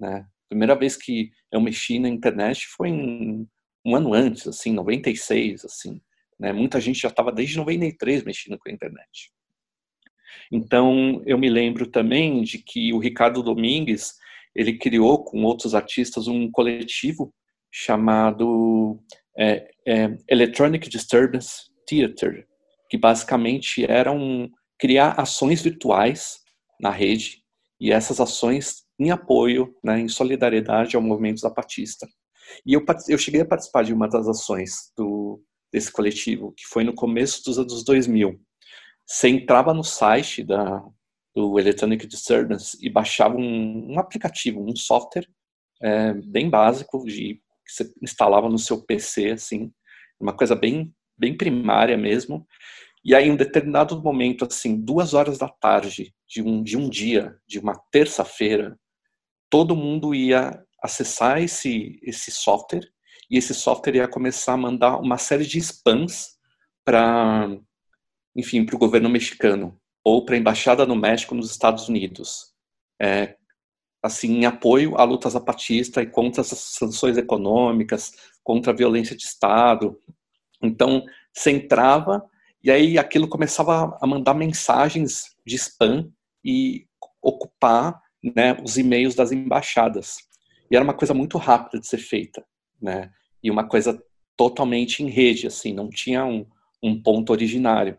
né? 0.00 0.26
Primeira 0.48 0.74
vez 0.74 0.96
que 0.96 1.30
eu 1.52 1.60
mexi 1.60 2.00
na 2.00 2.08
internet 2.08 2.66
foi 2.66 2.88
em, 2.88 3.48
um 3.84 3.94
ano 3.94 4.12
antes, 4.12 4.48
assim, 4.48 4.72
96, 4.72 5.64
assim. 5.64 6.00
Né? 6.40 6.52
Muita 6.52 6.80
gente 6.80 6.98
já 6.98 7.06
estava 7.06 7.30
desde 7.30 7.56
93 7.56 8.24
mexendo 8.24 8.58
com 8.58 8.68
a 8.68 8.72
internet. 8.72 9.30
Então, 10.50 11.22
eu 11.24 11.38
me 11.38 11.48
lembro 11.48 11.86
também 11.86 12.42
de 12.42 12.58
que 12.58 12.92
o 12.92 12.98
Ricardo 12.98 13.40
Domingues, 13.40 14.14
ele 14.56 14.78
criou 14.78 15.22
com 15.22 15.44
outros 15.44 15.72
artistas 15.72 16.26
um 16.26 16.50
coletivo 16.50 17.32
chamado 17.70 19.00
é, 19.38 19.70
é, 19.86 20.16
Electronic 20.28 20.88
Disturbance 20.88 21.70
Theater, 21.88 22.44
que 22.90 22.98
basicamente 22.98 23.84
era 23.88 24.10
um, 24.10 24.50
criar 24.78 25.20
ações 25.20 25.62
virtuais 25.62 26.40
na 26.80 26.90
rede 26.90 27.42
e 27.80 27.92
essas 27.92 28.20
ações 28.20 28.84
em 28.98 29.10
apoio, 29.10 29.74
né, 29.84 30.00
em 30.00 30.08
solidariedade 30.08 30.96
ao 30.96 31.02
movimento 31.02 31.40
zapatista. 31.40 32.06
E 32.64 32.72
eu, 32.72 32.84
eu 33.08 33.18
cheguei 33.18 33.40
a 33.40 33.46
participar 33.46 33.84
de 33.84 33.92
uma 33.92 34.08
das 34.08 34.28
ações 34.28 34.92
do, 34.96 35.42
desse 35.72 35.90
coletivo, 35.90 36.52
que 36.52 36.64
foi 36.66 36.84
no 36.84 36.94
começo 36.94 37.42
dos 37.44 37.58
anos 37.58 37.84
2000. 37.84 38.40
Você 39.04 39.28
entrava 39.28 39.74
no 39.74 39.84
site 39.84 40.42
da, 40.42 40.82
do 41.34 41.58
Electronic 41.58 42.06
Disturbance 42.06 42.76
e 42.80 42.88
baixava 42.88 43.36
um, 43.36 43.94
um 43.94 43.98
aplicativo, 43.98 44.60
um 44.60 44.74
software 44.74 45.28
é, 45.82 46.14
bem 46.14 46.48
básico 46.48 47.04
de 47.04 47.40
que 47.66 47.72
você 47.72 47.92
instalava 48.02 48.48
no 48.48 48.58
seu 48.58 48.82
PC, 48.84 49.32
assim, 49.32 49.72
uma 50.20 50.34
coisa 50.34 50.54
bem 50.54 50.94
bem 51.18 51.36
primária 51.36 51.96
mesmo. 51.96 52.46
E 53.06 53.14
aí, 53.14 53.28
em 53.28 53.30
um 53.30 53.36
determinado 53.36 54.02
momento, 54.02 54.44
assim, 54.44 54.80
duas 54.80 55.14
horas 55.14 55.38
da 55.38 55.48
tarde 55.48 56.12
de 56.26 56.42
um, 56.42 56.60
de 56.60 56.76
um 56.76 56.88
dia, 56.88 57.38
de 57.46 57.60
uma 57.60 57.80
terça-feira, 57.92 58.76
todo 59.48 59.76
mundo 59.76 60.12
ia 60.12 60.60
acessar 60.82 61.40
esse, 61.40 62.00
esse 62.02 62.32
software 62.32 62.84
e 63.30 63.38
esse 63.38 63.54
software 63.54 63.94
ia 63.94 64.08
começar 64.08 64.54
a 64.54 64.56
mandar 64.56 64.96
uma 64.96 65.18
série 65.18 65.46
de 65.46 65.56
spams 65.60 66.30
para, 66.84 67.48
enfim, 68.34 68.66
para 68.66 68.74
o 68.74 68.78
governo 68.78 69.08
mexicano 69.08 69.80
ou 70.02 70.24
para 70.24 70.34
a 70.34 70.38
embaixada 70.38 70.84
no 70.84 70.96
México 70.96 71.32
nos 71.32 71.48
Estados 71.48 71.88
Unidos, 71.88 72.52
é, 73.00 73.36
assim, 74.02 74.38
em 74.38 74.46
apoio 74.46 74.96
à 74.96 75.04
luta 75.04 75.30
zapatista 75.30 76.02
e 76.02 76.10
contra 76.10 76.40
as 76.40 76.48
sanções 76.48 77.16
econômicas, 77.16 78.12
contra 78.42 78.72
a 78.72 78.76
violência 78.76 79.16
de 79.16 79.22
Estado. 79.22 79.96
Então, 80.60 81.04
você 81.32 81.52
entrava 81.52 82.28
e 82.66 82.70
aí 82.70 82.98
aquilo 82.98 83.28
começava 83.28 83.96
a 84.00 84.06
mandar 84.06 84.34
mensagens 84.34 85.34
de 85.46 85.56
spam 85.56 86.10
e 86.44 86.86
ocupar 87.22 88.00
né, 88.22 88.54
os 88.62 88.76
e-mails 88.76 89.14
das 89.14 89.32
embaixadas. 89.32 90.16
E 90.70 90.76
era 90.76 90.84
uma 90.84 90.94
coisa 90.94 91.14
muito 91.14 91.38
rápida 91.38 91.80
de 91.80 91.86
ser 91.86 91.98
feita 91.98 92.44
né? 92.80 93.10
E 93.42 93.50
uma 93.50 93.66
coisa 93.66 94.02
totalmente 94.36 95.02
em 95.02 95.08
rede, 95.08 95.46
assim, 95.46 95.72
não 95.72 95.88
tinha 95.88 96.24
um, 96.24 96.46
um 96.82 97.00
ponto 97.00 97.30
originário. 97.30 97.98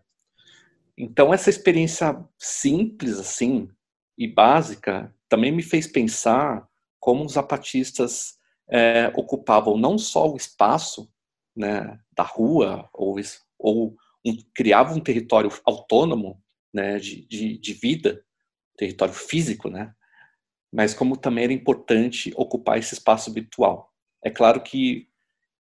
Então 0.97 1.33
essa 1.33 1.49
experiência 1.49 2.23
simples, 2.37 3.19
assim, 3.19 3.69
e 4.17 4.27
básica, 4.27 5.13
também 5.29 5.51
me 5.51 5.61
fez 5.61 5.87
pensar 5.87 6.67
como 6.99 7.25
os 7.25 7.33
zapatistas 7.33 8.37
é, 8.69 9.11
ocupavam 9.15 9.77
não 9.77 9.97
só 9.97 10.29
o 10.29 10.37
espaço 10.37 11.09
né, 11.55 11.99
da 12.15 12.23
rua 12.23 12.89
ou, 12.93 13.15
ou 13.57 13.95
criavam 14.53 14.97
um 14.97 15.01
território 15.01 15.49
autônomo 15.65 16.41
né, 16.73 16.99
de, 16.99 17.25
de, 17.27 17.57
de, 17.57 17.73
vida, 17.73 18.23
território 18.77 19.13
físico, 19.13 19.69
né, 19.69 19.93
mas 20.71 20.93
como 20.93 21.17
também 21.17 21.45
era 21.45 21.53
importante 21.53 22.31
ocupar 22.35 22.77
esse 22.77 22.93
espaço 22.93 23.33
virtual. 23.33 23.91
É 24.23 24.29
claro 24.29 24.61
que 24.61 25.07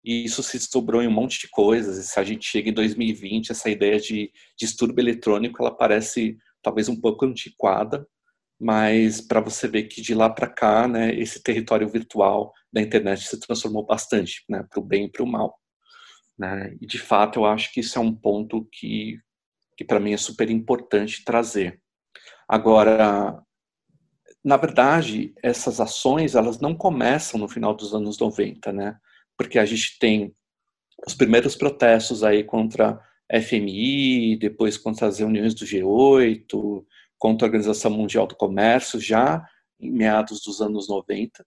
isso 0.03 0.41
se 0.41 0.57
estourou 0.57 1.01
em 1.01 1.07
um 1.07 1.11
monte 1.11 1.39
de 1.39 1.47
coisas, 1.49 1.97
e 1.97 2.03
se 2.03 2.19
a 2.19 2.23
gente 2.23 2.45
chega 2.45 2.69
em 2.69 2.73
2020, 2.73 3.51
essa 3.51 3.69
ideia 3.69 3.99
de 3.99 4.31
distúrbio 4.57 5.01
eletrônico, 5.01 5.61
ela 5.61 5.75
parece 5.75 6.37
talvez 6.61 6.89
um 6.89 6.99
pouco 6.99 7.25
antiquada, 7.25 8.07
mas 8.59 9.21
para 9.21 9.41
você 9.41 9.67
ver 9.67 9.83
que 9.83 10.01
de 10.01 10.13
lá 10.13 10.29
para 10.29 10.47
cá, 10.47 10.87
né, 10.87 11.13
esse 11.15 11.41
território 11.41 11.89
virtual 11.89 12.53
da 12.71 12.81
internet 12.81 13.27
se 13.27 13.39
transformou 13.39 13.85
bastante, 13.85 14.43
né, 14.47 14.65
para 14.69 14.79
o 14.79 14.83
bem 14.83 15.05
e 15.05 15.11
para 15.11 15.23
o 15.23 15.27
mal. 15.27 15.60
Né? 16.41 16.75
E 16.81 16.87
de 16.87 16.97
fato, 16.97 17.41
eu 17.41 17.45
acho 17.45 17.71
que 17.71 17.81
isso 17.81 17.99
é 17.99 18.01
um 18.01 18.15
ponto 18.15 18.67
que, 18.71 19.19
que 19.77 19.85
para 19.85 19.99
mim 19.99 20.13
é 20.13 20.17
super 20.17 20.49
importante 20.49 21.23
trazer. 21.23 21.79
Agora, 22.47 23.39
na 24.43 24.57
verdade, 24.57 25.35
essas 25.43 25.79
ações 25.79 26.33
elas 26.33 26.59
não 26.59 26.73
começam 26.73 27.39
no 27.39 27.47
final 27.47 27.75
dos 27.75 27.93
anos 27.93 28.17
90, 28.17 28.73
né? 28.73 28.97
Porque 29.37 29.59
a 29.59 29.65
gente 29.65 29.99
tem 29.99 30.35
os 31.05 31.13
primeiros 31.13 31.55
protestos 31.55 32.23
aí 32.23 32.43
contra 32.43 32.99
a 33.31 33.39
FMI, 33.39 34.35
depois 34.37 34.79
contra 34.79 35.05
as 35.05 35.19
reuniões 35.19 35.53
do 35.53 35.63
G8, 35.63 36.83
contra 37.19 37.45
a 37.45 37.49
Organização 37.49 37.91
Mundial 37.91 38.25
do 38.25 38.35
Comércio, 38.35 38.99
já 38.99 39.45
em 39.79 39.91
meados 39.91 40.41
dos 40.41 40.59
anos 40.59 40.89
90. 40.89 41.45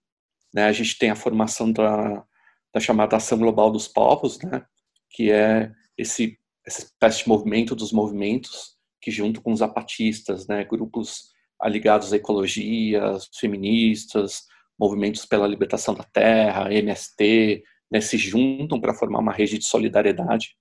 Né? 0.53 0.63
A 0.63 0.71
gente 0.71 0.97
tem 0.97 1.09
a 1.09 1.17
formação 1.17 1.69
da, 1.69 2.25
da 2.73 2.79
chamada 2.79 3.17
Ação 3.17 3.37
Global 3.37 3.69
dos 3.69 3.89
Povos, 3.89 4.39
né? 4.39 4.65
Que 5.09 5.31
é 5.31 5.71
esse, 5.97 6.37
essa 6.65 6.83
espécie 6.83 7.23
de 7.23 7.29
movimento 7.29 7.75
dos 7.75 7.91
movimentos, 7.91 8.75
que 9.01 9.11
junto 9.11 9.41
com 9.41 9.51
os 9.51 9.59
zapatistas, 9.59 10.47
né? 10.47 10.63
grupos 10.63 11.33
ligados 11.65 12.11
à 12.11 12.17
ecologia, 12.17 13.01
feministas, 13.39 14.43
movimentos 14.77 15.25
pela 15.25 15.47
libertação 15.47 15.93
da 15.93 16.03
terra, 16.03 16.73
MST, 16.73 17.63
né, 17.91 18.01
se 18.01 18.17
juntam 18.17 18.79
para 18.79 18.93
formar 18.93 19.19
uma 19.19 19.31
rede 19.31 19.57
de 19.57 19.65
solidariedade, 19.65 20.55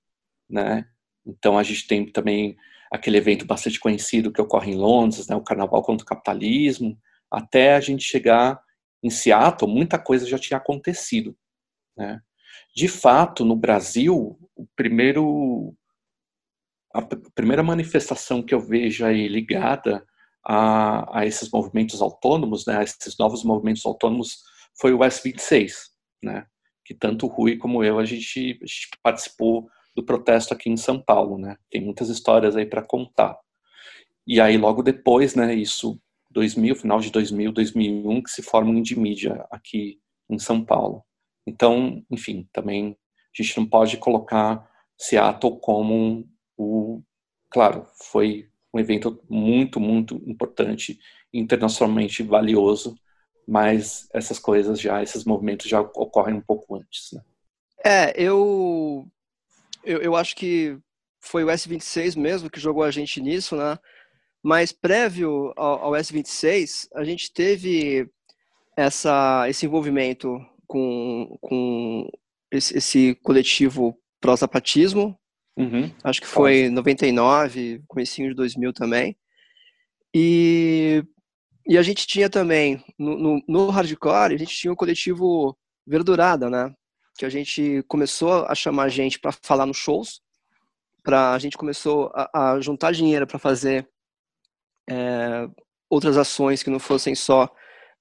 né? 0.49 0.87
Então 1.27 1.59
a 1.59 1.63
gente 1.63 1.87
tem 1.87 2.11
também 2.11 2.57
aquele 2.93 3.17
evento 3.17 3.45
bastante 3.45 3.81
conhecido 3.81 4.33
que 4.33 4.41
ocorre 4.41 4.71
em 4.73 4.77
Londres, 4.77 5.27
né, 5.27 5.35
o 5.35 5.43
Carnaval 5.43 5.83
contra 5.83 6.05
o 6.05 6.09
Capitalismo, 6.09 6.97
até 7.31 7.75
a 7.75 7.81
gente 7.81 8.05
chegar 8.05 8.61
em 9.03 9.11
Seattle, 9.11 9.71
muita 9.71 9.99
coisa 9.99 10.27
já 10.27 10.39
tinha 10.39 10.59
acontecido, 10.59 11.37
né? 11.97 12.21
De 12.75 12.89
fato, 12.89 13.45
no 13.45 13.57
Brasil, 13.57 14.39
o 14.57 14.67
primeiro 14.77 15.75
a 16.95 17.03
primeira 17.35 17.63
manifestação 17.63 18.41
que 18.41 18.55
eu 18.55 18.61
vejo 18.61 19.05
aí 19.05 19.27
ligada 19.27 20.07
a, 20.47 21.21
a 21.21 21.27
esses 21.27 21.51
movimentos 21.51 22.01
autônomos, 22.01 22.65
né, 22.67 22.79
a 22.79 22.83
esses 22.85 23.19
novos 23.19 23.43
movimentos 23.43 23.85
autônomos, 23.85 24.45
foi 24.79 24.93
o 24.93 25.01
S26, 25.01 25.73
né, 26.23 26.47
que 26.85 26.95
tanto 26.95 27.27
o 27.27 27.29
Rui 27.29 27.57
como 27.57 27.83
eu, 27.83 27.99
a 27.99 28.05
gente, 28.05 28.59
a 28.63 28.67
gente 28.67 28.89
participou 29.03 29.69
do 29.97 30.05
protesto 30.05 30.55
aqui 30.55 30.71
em 30.71 30.77
São 30.77 31.03
Paulo, 31.03 31.37
né, 31.37 31.57
tem 31.69 31.83
muitas 31.83 32.09
histórias 32.09 32.57
aí 32.57 32.67
para 32.67 32.83
contar. 32.83 33.37
E 34.25 34.41
aí, 34.41 34.57
logo 34.57 34.83
depois, 34.83 35.35
né, 35.35 35.53
isso, 35.53 36.01
2000, 36.31 36.77
final 36.77 37.01
de 37.01 37.11
2000, 37.11 37.53
2001, 37.53 38.23
que 38.23 38.31
se 38.31 38.43
forma 38.43 38.71
um 38.71 38.79
Indimídia 38.79 39.45
aqui 39.51 39.99
em 40.31 40.39
São 40.39 40.65
Paulo. 40.65 41.05
Então, 41.47 42.05
enfim, 42.11 42.49
também 42.53 42.97
a 43.37 43.43
gente 43.43 43.59
não 43.59 43.67
pode 43.67 43.97
colocar 43.97 44.69
Seattle 44.97 45.59
como 45.59 46.29
o... 46.57 47.03
Claro, 47.51 47.87
foi 48.11 48.49
um 48.73 48.79
evento 48.79 49.23
muito, 49.29 49.79
muito 49.79 50.17
importante, 50.27 50.99
internacionalmente 51.33 52.23
valioso, 52.23 52.97
mas 53.47 54.09
essas 54.13 54.39
coisas 54.39 54.81
já, 54.81 55.03
esses 55.03 55.25
movimentos 55.25 55.69
já 55.69 55.81
ocorrem 55.81 56.35
um 56.35 56.41
pouco 56.41 56.77
antes, 56.77 57.13
né? 57.13 57.23
É, 57.85 58.15
eu, 58.21 59.07
eu, 59.85 60.01
eu 60.01 60.17
acho 60.17 60.35
que 60.35 60.79
foi 61.21 61.45
o 61.45 61.49
S26 61.49 62.19
mesmo 62.19 62.51
que 62.51 62.59
jogou 62.59 62.83
a 62.83 62.91
gente 62.91 63.21
nisso, 63.21 63.57
né? 63.57 63.79
Mas 64.43 64.73
prévio 64.73 65.53
ao, 65.57 65.85
ao 65.85 65.93
S26, 65.93 66.89
a 66.95 67.05
gente 67.05 67.33
teve 67.33 68.11
essa, 68.77 69.49
esse 69.49 69.67
envolvimento 69.67 70.39
com, 70.67 71.37
com 71.41 72.11
esse, 72.51 72.77
esse 72.77 73.15
coletivo 73.23 73.99
pró-zapatismo, 74.21 75.19
uhum. 75.57 75.91
acho 76.03 76.21
que 76.21 76.27
foi 76.27 76.63
Nossa. 76.65 76.75
99, 76.75 77.83
comecinho 77.87 78.29
de 78.29 78.35
2000 78.35 78.73
também. 78.73 79.17
E, 80.15 81.05
e 81.67 81.77
a 81.77 81.83
gente 81.83 82.07
tinha 82.07 82.31
também, 82.31 82.83
no, 82.99 83.17
no, 83.17 83.43
no 83.49 83.71
hardcore, 83.71 84.35
a 84.35 84.39
gente 84.39 84.57
tinha 84.57 84.73
o 84.73 84.77
coletivo 84.77 85.57
Verdurada, 85.87 86.49
né? 86.49 86.75
Que 87.19 87.27
a 87.27 87.29
gente 87.29 87.85
começou 87.87 88.47
a 88.47 88.55
chamar 88.55 88.89
gente 88.89 89.19
para 89.19 89.33
falar 89.33 89.67
nos 89.67 89.77
shows, 89.77 90.23
para 91.03 91.33
a 91.33 91.39
gente 91.39 91.59
começou 91.59 92.11
a, 92.15 92.53
a 92.55 92.61
juntar 92.61 92.93
dinheiro 92.93 93.27
para 93.27 93.39
fazer 93.39 93.87
é, 94.89 95.47
outras 95.91 96.17
ações 96.17 96.63
que 96.63 96.71
não 96.71 96.79
fossem 96.79 97.15
só 97.15 97.49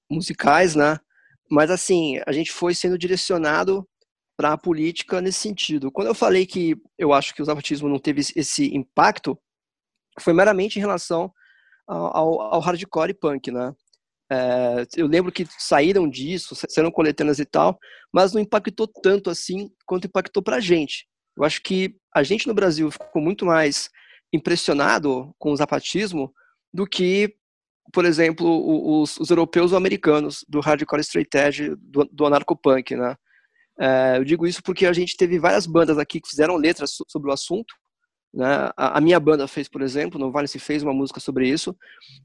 musicais, 0.09 0.75
né? 0.75 0.97
Mas 1.49 1.69
assim, 1.69 2.19
a 2.25 2.31
gente 2.31 2.51
foi 2.51 2.73
sendo 2.73 2.97
direcionado 2.97 3.87
para 4.37 4.53
a 4.53 4.57
política 4.57 5.21
nesse 5.21 5.39
sentido. 5.39 5.91
Quando 5.91 6.07
eu 6.07 6.15
falei 6.15 6.45
que 6.45 6.75
eu 6.97 7.13
acho 7.13 7.33
que 7.33 7.41
o 7.41 7.45
zapatismo 7.45 7.87
não 7.87 7.99
teve 7.99 8.21
esse 8.35 8.75
impacto, 8.75 9.37
foi 10.19 10.33
meramente 10.33 10.77
em 10.77 10.81
relação 10.81 11.31
ao, 11.87 12.41
ao 12.41 12.59
hardcore 12.59 13.11
e 13.11 13.13
punk, 13.13 13.51
né? 13.51 13.73
É, 14.31 14.85
eu 14.95 15.05
lembro 15.05 15.31
que 15.31 15.45
saíram 15.59 16.09
disso, 16.09 16.55
saíram 16.55 16.91
coletâneas 16.91 17.39
e 17.39 17.45
tal, 17.45 17.77
mas 18.11 18.33
não 18.33 18.41
impactou 18.41 18.87
tanto 18.87 19.29
assim 19.29 19.69
quanto 19.85 20.07
impactou 20.07 20.41
para 20.41 20.57
a 20.57 20.59
gente. 20.59 21.07
Eu 21.37 21.43
acho 21.43 21.61
que 21.61 21.95
a 22.15 22.23
gente 22.23 22.47
no 22.47 22.53
Brasil 22.53 22.89
ficou 22.89 23.21
muito 23.21 23.45
mais 23.45 23.89
impressionado 24.33 25.33
com 25.37 25.51
o 25.51 25.55
zapatismo 25.55 26.33
do 26.73 26.87
que, 26.87 27.35
por 27.91 28.05
exemplo, 28.05 29.01
os, 29.01 29.19
os 29.19 29.29
europeus 29.29 29.71
ou 29.71 29.77
americanos 29.77 30.45
do 30.47 30.59
hardcore 30.59 31.01
straight 31.01 31.35
edge, 31.37 31.75
do, 31.75 32.05
do 32.05 32.25
anarcopunk, 32.25 32.95
né? 32.95 33.15
É, 33.79 34.17
eu 34.17 34.23
digo 34.23 34.45
isso 34.45 34.61
porque 34.61 34.85
a 34.85 34.93
gente 34.93 35.17
teve 35.17 35.39
várias 35.39 35.65
bandas 35.65 35.97
aqui 35.97 36.21
que 36.21 36.29
fizeram 36.29 36.55
letras 36.55 36.95
sobre 37.07 37.29
o 37.29 37.33
assunto. 37.33 37.73
Né? 38.33 38.45
A, 38.77 38.97
a, 38.97 39.01
minha 39.01 39.19
banda 39.19 39.47
fez, 39.47 39.67
por 39.67 39.81
exemplo, 39.81 40.19
no 40.19 40.31
Vale 40.31 40.47
se 40.47 40.59
fez 40.59 40.83
uma 40.83 40.93
música 40.93 41.19
sobre 41.19 41.47
isso, 41.47 41.75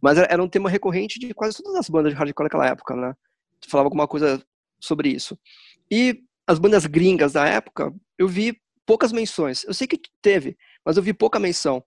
mas 0.01 0.19
era, 0.19 0.27
era, 0.31 0.43
um 0.43 0.49
tema 0.49 0.71
recorrente 0.71 1.19
de 1.19 1.35
quase 1.35 1.63
todas 1.63 1.79
as 1.79 1.89
bandas 1.89 2.13
de 2.13 2.19
hardcore 2.19 2.45
naquela 2.45 2.67
época, 2.67 2.95
né? 2.95 3.15
Falava 3.67 3.87
alguma 3.87 4.07
coisa 4.07 4.43
sobre 4.81 5.09
isso. 5.11 5.39
E 5.91 6.23
as 6.47 6.59
bandas 6.59 6.87
gringas 6.87 7.33
da 7.33 7.47
época, 7.47 7.93
eu 8.17 8.29
vi 8.29 8.59
poucas 8.87 9.13
menções. 9.13 9.65
Eu 9.65 9.75
sei 9.75 9.87
que 9.87 10.01
teve, 10.23 10.57
mas 10.85 10.97
eu 10.97 11.03
vi 11.03 11.13
pouca 11.13 11.39
menção. 11.39 11.85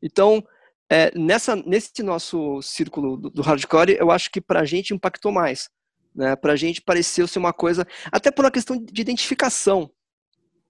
Então, 0.00 0.44
é, 0.90 1.16
nessa, 1.16 1.56
nesse 1.56 2.02
nosso 2.02 2.60
círculo 2.62 3.16
do, 3.16 3.30
do 3.30 3.42
hardcore, 3.42 3.96
eu 3.98 4.10
acho 4.10 4.30
que 4.30 4.40
pra 4.40 4.64
gente 4.64 4.92
impactou 4.92 5.32
mais. 5.32 5.68
Né? 6.14 6.36
Pra 6.36 6.56
gente 6.56 6.82
pareceu 6.82 7.26
ser 7.26 7.38
uma 7.38 7.52
coisa, 7.52 7.86
até 8.12 8.30
por 8.30 8.44
uma 8.44 8.50
questão 8.50 8.78
de 8.82 9.00
identificação. 9.00 9.90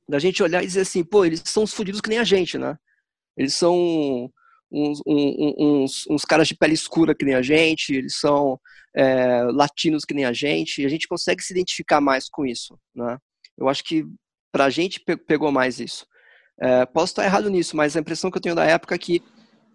Da 0.09 0.19
gente 0.19 0.43
olhar 0.43 0.63
e 0.63 0.67
dizer 0.67 0.83
assim, 0.83 1.03
pô, 1.03 1.25
eles 1.25 1.43
são 1.45 1.63
os 1.63 1.73
fodidos 1.73 2.01
que 2.01 2.11
nem 2.11 2.19
a 2.19 2.25
gente, 2.25 2.59
né? 2.59 2.77
Eles 3.37 3.55
são 3.55 4.31
uns, 4.71 5.01
uns, 5.07 5.55
uns, 5.59 6.05
uns, 6.11 6.25
caras 6.25 6.47
de 6.47 6.55
pele 6.55 6.75
escura 6.75 7.15
que 7.15 7.25
nem 7.25 7.35
a 7.35 7.43
gente, 7.43 7.95
eles 7.95 8.19
são 8.19 8.61
é, 8.95 9.43
latinos 9.45 10.05
que 10.05 10.15
nem 10.15 10.25
a 10.25 10.33
gente, 10.33 10.83
e 10.83 10.87
a 10.87 10.89
gente 10.89 11.09
consegue 11.09 11.43
se 11.43 11.53
identificar 11.53 12.01
mais 12.01 12.29
com 12.29 12.45
isso, 12.45 12.79
né? 12.95 13.19
Eu 13.57 13.69
acho 13.69 13.83
que 13.83 14.05
pra 14.53 14.69
gente 14.69 15.01
pegou 15.27 15.51
mais 15.51 15.81
isso. 15.81 16.07
É, 16.61 16.87
posso 16.87 17.13
estar 17.13 17.25
errado 17.25 17.51
nisso, 17.51 17.77
mas 17.77 17.97
a 17.97 18.01
impressão 18.01 18.31
que 18.31 18.37
eu 18.37 18.43
tenho 18.43 18.55
da 18.55 18.65
época 18.65 18.95
é 18.95 18.99
que 18.99 19.23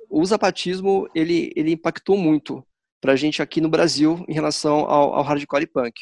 o 0.10 0.26
zapatismo 0.26 1.08
ele, 1.14 1.52
ele 1.56 1.74
impactou 1.74 2.18
muito 2.18 2.66
para 3.00 3.14
a 3.14 3.16
gente 3.16 3.42
aqui 3.42 3.62
no 3.62 3.70
Brasil 3.70 4.26
em 4.28 4.34
relação 4.34 4.80
ao, 4.80 5.14
ao 5.14 5.24
hardcore 5.24 5.64
e 5.64 5.68
punk. 5.68 6.02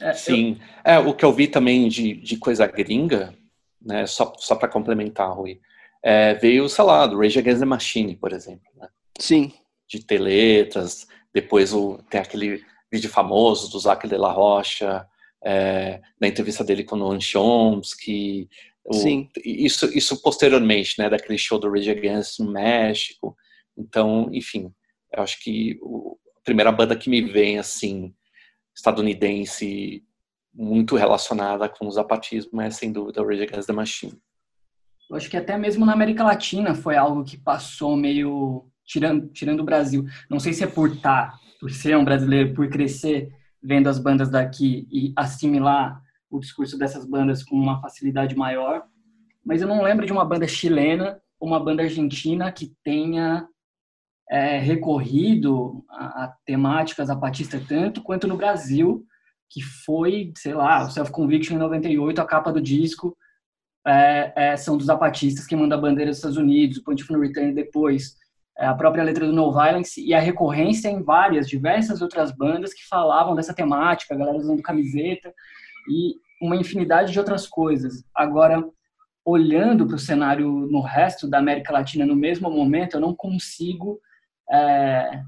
É, 0.00 0.12
Sim, 0.12 0.58
eu... 0.84 0.92
é 0.92 0.98
o 0.98 1.14
que 1.14 1.24
eu 1.24 1.32
vi 1.32 1.46
também 1.46 1.88
de, 1.88 2.14
de 2.14 2.36
coisa 2.36 2.66
gringa, 2.66 3.34
né? 3.80 4.06
Só, 4.06 4.32
só 4.36 4.56
para 4.56 4.68
complementar, 4.68 5.32
Rui, 5.32 5.60
é, 6.02 6.34
veio, 6.34 6.68
sei 6.68 6.84
lá, 6.84 7.06
do 7.06 7.18
Rage 7.18 7.38
Against 7.38 7.60
the 7.60 7.64
Machine, 7.64 8.16
por 8.16 8.32
exemplo. 8.32 8.70
Né? 8.76 8.88
Sim. 9.18 9.52
De 9.86 10.04
ter 10.04 10.18
letras, 10.18 11.06
depois 11.32 11.72
o, 11.72 11.98
tem 12.10 12.20
aquele 12.20 12.64
vídeo 12.90 13.08
famoso 13.08 13.70
do 13.70 13.78
Zac 13.78 14.06
de 14.06 14.16
la 14.16 14.32
Rocha, 14.32 15.06
é, 15.42 16.00
na 16.20 16.28
entrevista 16.28 16.64
dele 16.64 16.84
com 16.84 16.96
o 16.96 16.98
Noam 16.98 17.20
Chomsky, 17.20 18.48
o, 18.84 18.94
Sim. 18.94 19.28
Isso, 19.44 19.86
isso 19.96 20.20
posteriormente, 20.20 20.96
né, 20.98 21.08
daquele 21.08 21.38
show 21.38 21.58
do 21.58 21.70
Rage 21.70 21.90
Against 21.90 22.40
no 22.40 22.50
México. 22.50 23.36
Então, 23.76 24.28
enfim, 24.32 24.72
eu 25.12 25.22
acho 25.22 25.42
que 25.42 25.78
o, 25.80 26.18
a 26.36 26.40
primeira 26.44 26.70
banda 26.70 26.96
que 26.96 27.08
me 27.08 27.22
vem, 27.22 27.58
assim, 27.58 28.14
estadunidense, 28.74 30.04
muito 30.52 30.96
relacionada 30.96 31.68
com 31.68 31.86
o 31.86 31.90
zapatismo 31.90 32.60
é, 32.60 32.70
sem 32.70 32.92
dúvida, 32.92 33.22
o 33.22 33.26
Rage 33.26 33.42
Against 33.42 33.66
the 33.66 33.72
Machine. 33.72 34.20
Eu 35.10 35.16
acho 35.16 35.30
que 35.30 35.36
até 35.36 35.56
mesmo 35.56 35.84
na 35.84 35.92
América 35.92 36.22
Latina 36.22 36.74
foi 36.74 36.96
algo 36.96 37.24
que 37.24 37.36
passou 37.36 37.96
meio 37.96 38.66
tirando, 38.84 39.28
tirando 39.28 39.60
o 39.60 39.64
Brasil. 39.64 40.04
Não 40.28 40.38
sei 40.38 40.52
se 40.52 40.62
é 40.64 40.66
por 40.66 40.90
estar, 40.90 41.32
tá, 41.32 41.40
por 41.60 41.70
ser 41.70 41.96
um 41.96 42.04
brasileiro, 42.04 42.54
por 42.54 42.68
crescer 42.68 43.32
vendo 43.62 43.88
as 43.88 43.98
bandas 43.98 44.30
daqui 44.30 44.86
e 44.90 45.12
assimilar 45.16 46.02
o 46.36 46.40
discurso 46.40 46.78
dessas 46.78 47.04
bandas 47.04 47.42
com 47.42 47.56
uma 47.56 47.80
facilidade 47.80 48.36
maior, 48.36 48.84
mas 49.44 49.60
eu 49.60 49.68
não 49.68 49.82
lembro 49.82 50.06
de 50.06 50.12
uma 50.12 50.24
banda 50.24 50.46
chilena 50.48 51.20
ou 51.38 51.48
uma 51.48 51.62
banda 51.62 51.82
argentina 51.82 52.50
que 52.50 52.74
tenha 52.82 53.46
é, 54.30 54.58
recorrido 54.58 55.84
a, 55.90 56.24
a 56.24 56.34
temáticas 56.46 57.08
zapatista 57.08 57.60
tanto 57.68 58.02
quanto 58.02 58.26
no 58.26 58.36
Brasil, 58.36 59.04
que 59.50 59.62
foi, 59.62 60.32
sei 60.36 60.54
lá, 60.54 60.84
o 60.84 60.90
Self 60.90 61.12
Conviction 61.12 61.56
em 61.56 61.58
98, 61.58 62.20
a 62.20 62.26
capa 62.26 62.52
do 62.52 62.60
disco 62.60 63.16
é, 63.86 64.32
é, 64.34 64.56
são 64.56 64.76
dos 64.76 64.86
zapatistas 64.86 65.46
que 65.46 65.54
mandam 65.54 65.78
a 65.78 65.80
bandeira 65.80 66.10
dos 66.10 66.18
Estados 66.18 66.38
Unidos, 66.38 66.82
o 66.84 67.12
No 67.12 67.20
Return 67.20 67.52
depois, 67.52 68.16
é, 68.58 68.66
a 68.66 68.74
própria 68.74 69.04
letra 69.04 69.26
do 69.26 69.32
No 69.32 69.52
Violence 69.52 70.00
e 70.02 70.14
a 70.14 70.20
recorrência 70.20 70.88
em 70.88 71.02
várias, 71.02 71.48
diversas 71.48 72.00
outras 72.00 72.32
bandas 72.32 72.72
que 72.72 72.86
falavam 72.88 73.34
dessa 73.34 73.54
temática, 73.54 74.14
a 74.14 74.16
galera 74.16 74.38
usando 74.38 74.62
camiseta 74.62 75.32
e 75.88 76.16
uma 76.40 76.56
infinidade 76.56 77.12
de 77.12 77.18
outras 77.18 77.46
coisas. 77.46 78.04
Agora, 78.14 78.62
olhando 79.24 79.86
para 79.86 79.96
o 79.96 79.98
cenário 79.98 80.50
no 80.50 80.80
resto 80.80 81.28
da 81.28 81.38
América 81.38 81.72
Latina 81.72 82.04
no 82.04 82.14
mesmo 82.14 82.50
momento, 82.50 82.96
eu 82.96 83.00
não 83.00 83.14
consigo 83.14 83.98
é, 84.50 85.22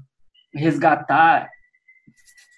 resgatar 0.53 1.49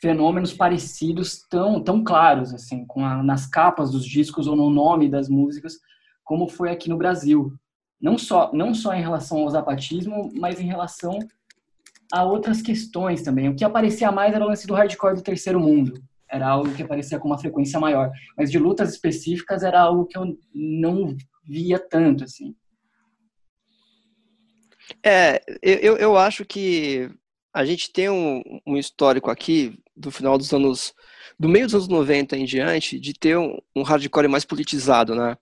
fenômenos 0.02 0.54
parecidos 0.54 1.46
tão 1.50 1.84
tão 1.84 2.04
claros 2.04 2.54
assim 2.54 2.86
com 2.86 3.06
a, 3.06 3.22
nas 3.22 3.46
capas 3.46 3.92
dos 3.92 4.06
discos 4.06 4.48
ou 4.48 4.56
no 4.56 4.70
nome 4.70 5.10
das 5.10 5.28
músicas 5.28 5.74
como 6.24 6.48
foi 6.48 6.72
aqui 6.72 6.90
no 6.90 6.98
Brasil. 6.98 7.54
Não 8.02 8.18
só 8.18 8.52
não 8.54 8.74
só 8.74 8.94
em 8.94 9.02
relação 9.02 9.40
ao 9.40 9.50
zapatismo 9.50 10.32
mas 10.36 10.60
em 10.60 10.66
relação 10.66 11.20
a 12.12 12.24
outras 12.24 12.62
questões 12.62 13.22
também. 13.22 13.50
O 13.50 13.56
que 13.56 13.64
aparecia 13.64 14.12
mais 14.12 14.34
era 14.34 14.44
o 14.44 14.48
lance 14.48 14.66
do 14.66 14.74
hardcore 14.74 15.16
do 15.16 15.22
terceiro 15.22 15.60
mundo 15.60 16.02
era 16.32 16.48
algo 16.48 16.74
que 16.74 16.84
aparecia 16.84 17.20
com 17.20 17.28
uma 17.28 17.40
frequência 17.40 17.80
maior. 17.80 18.12
Mas 18.38 18.52
de 18.52 18.60
lutas 18.60 18.92
específicas 18.92 19.64
era 19.64 19.82
algo 19.82 20.06
que 20.06 20.18
eu 20.18 20.38
não 20.54 21.16
via 21.44 21.80
tanto, 21.80 22.24
assim. 22.24 22.56
É, 25.04 25.42
eu, 25.62 25.98
eu 25.98 26.18
acho 26.18 26.46
que 26.46 27.10
a 27.54 27.66
gente 27.66 27.92
tem 27.92 28.10
um, 28.10 28.42
um 28.66 28.78
histórico 28.78 29.30
aqui 29.30 29.78
do 29.96 30.12
final 30.12 30.38
dos 30.38 30.54
anos, 30.54 30.94
do 31.38 31.50
meio 31.50 31.66
dos 31.66 31.76
anos 31.76 31.88
90 31.88 32.38
em 32.38 32.46
diante, 32.46 33.00
de 33.00 33.14
ter 33.14 33.38
um, 33.38 33.58
um 33.76 33.84
hardcore 33.84 34.28
mais 34.28 34.46
politizado, 34.46 35.16
né? 35.16 35.38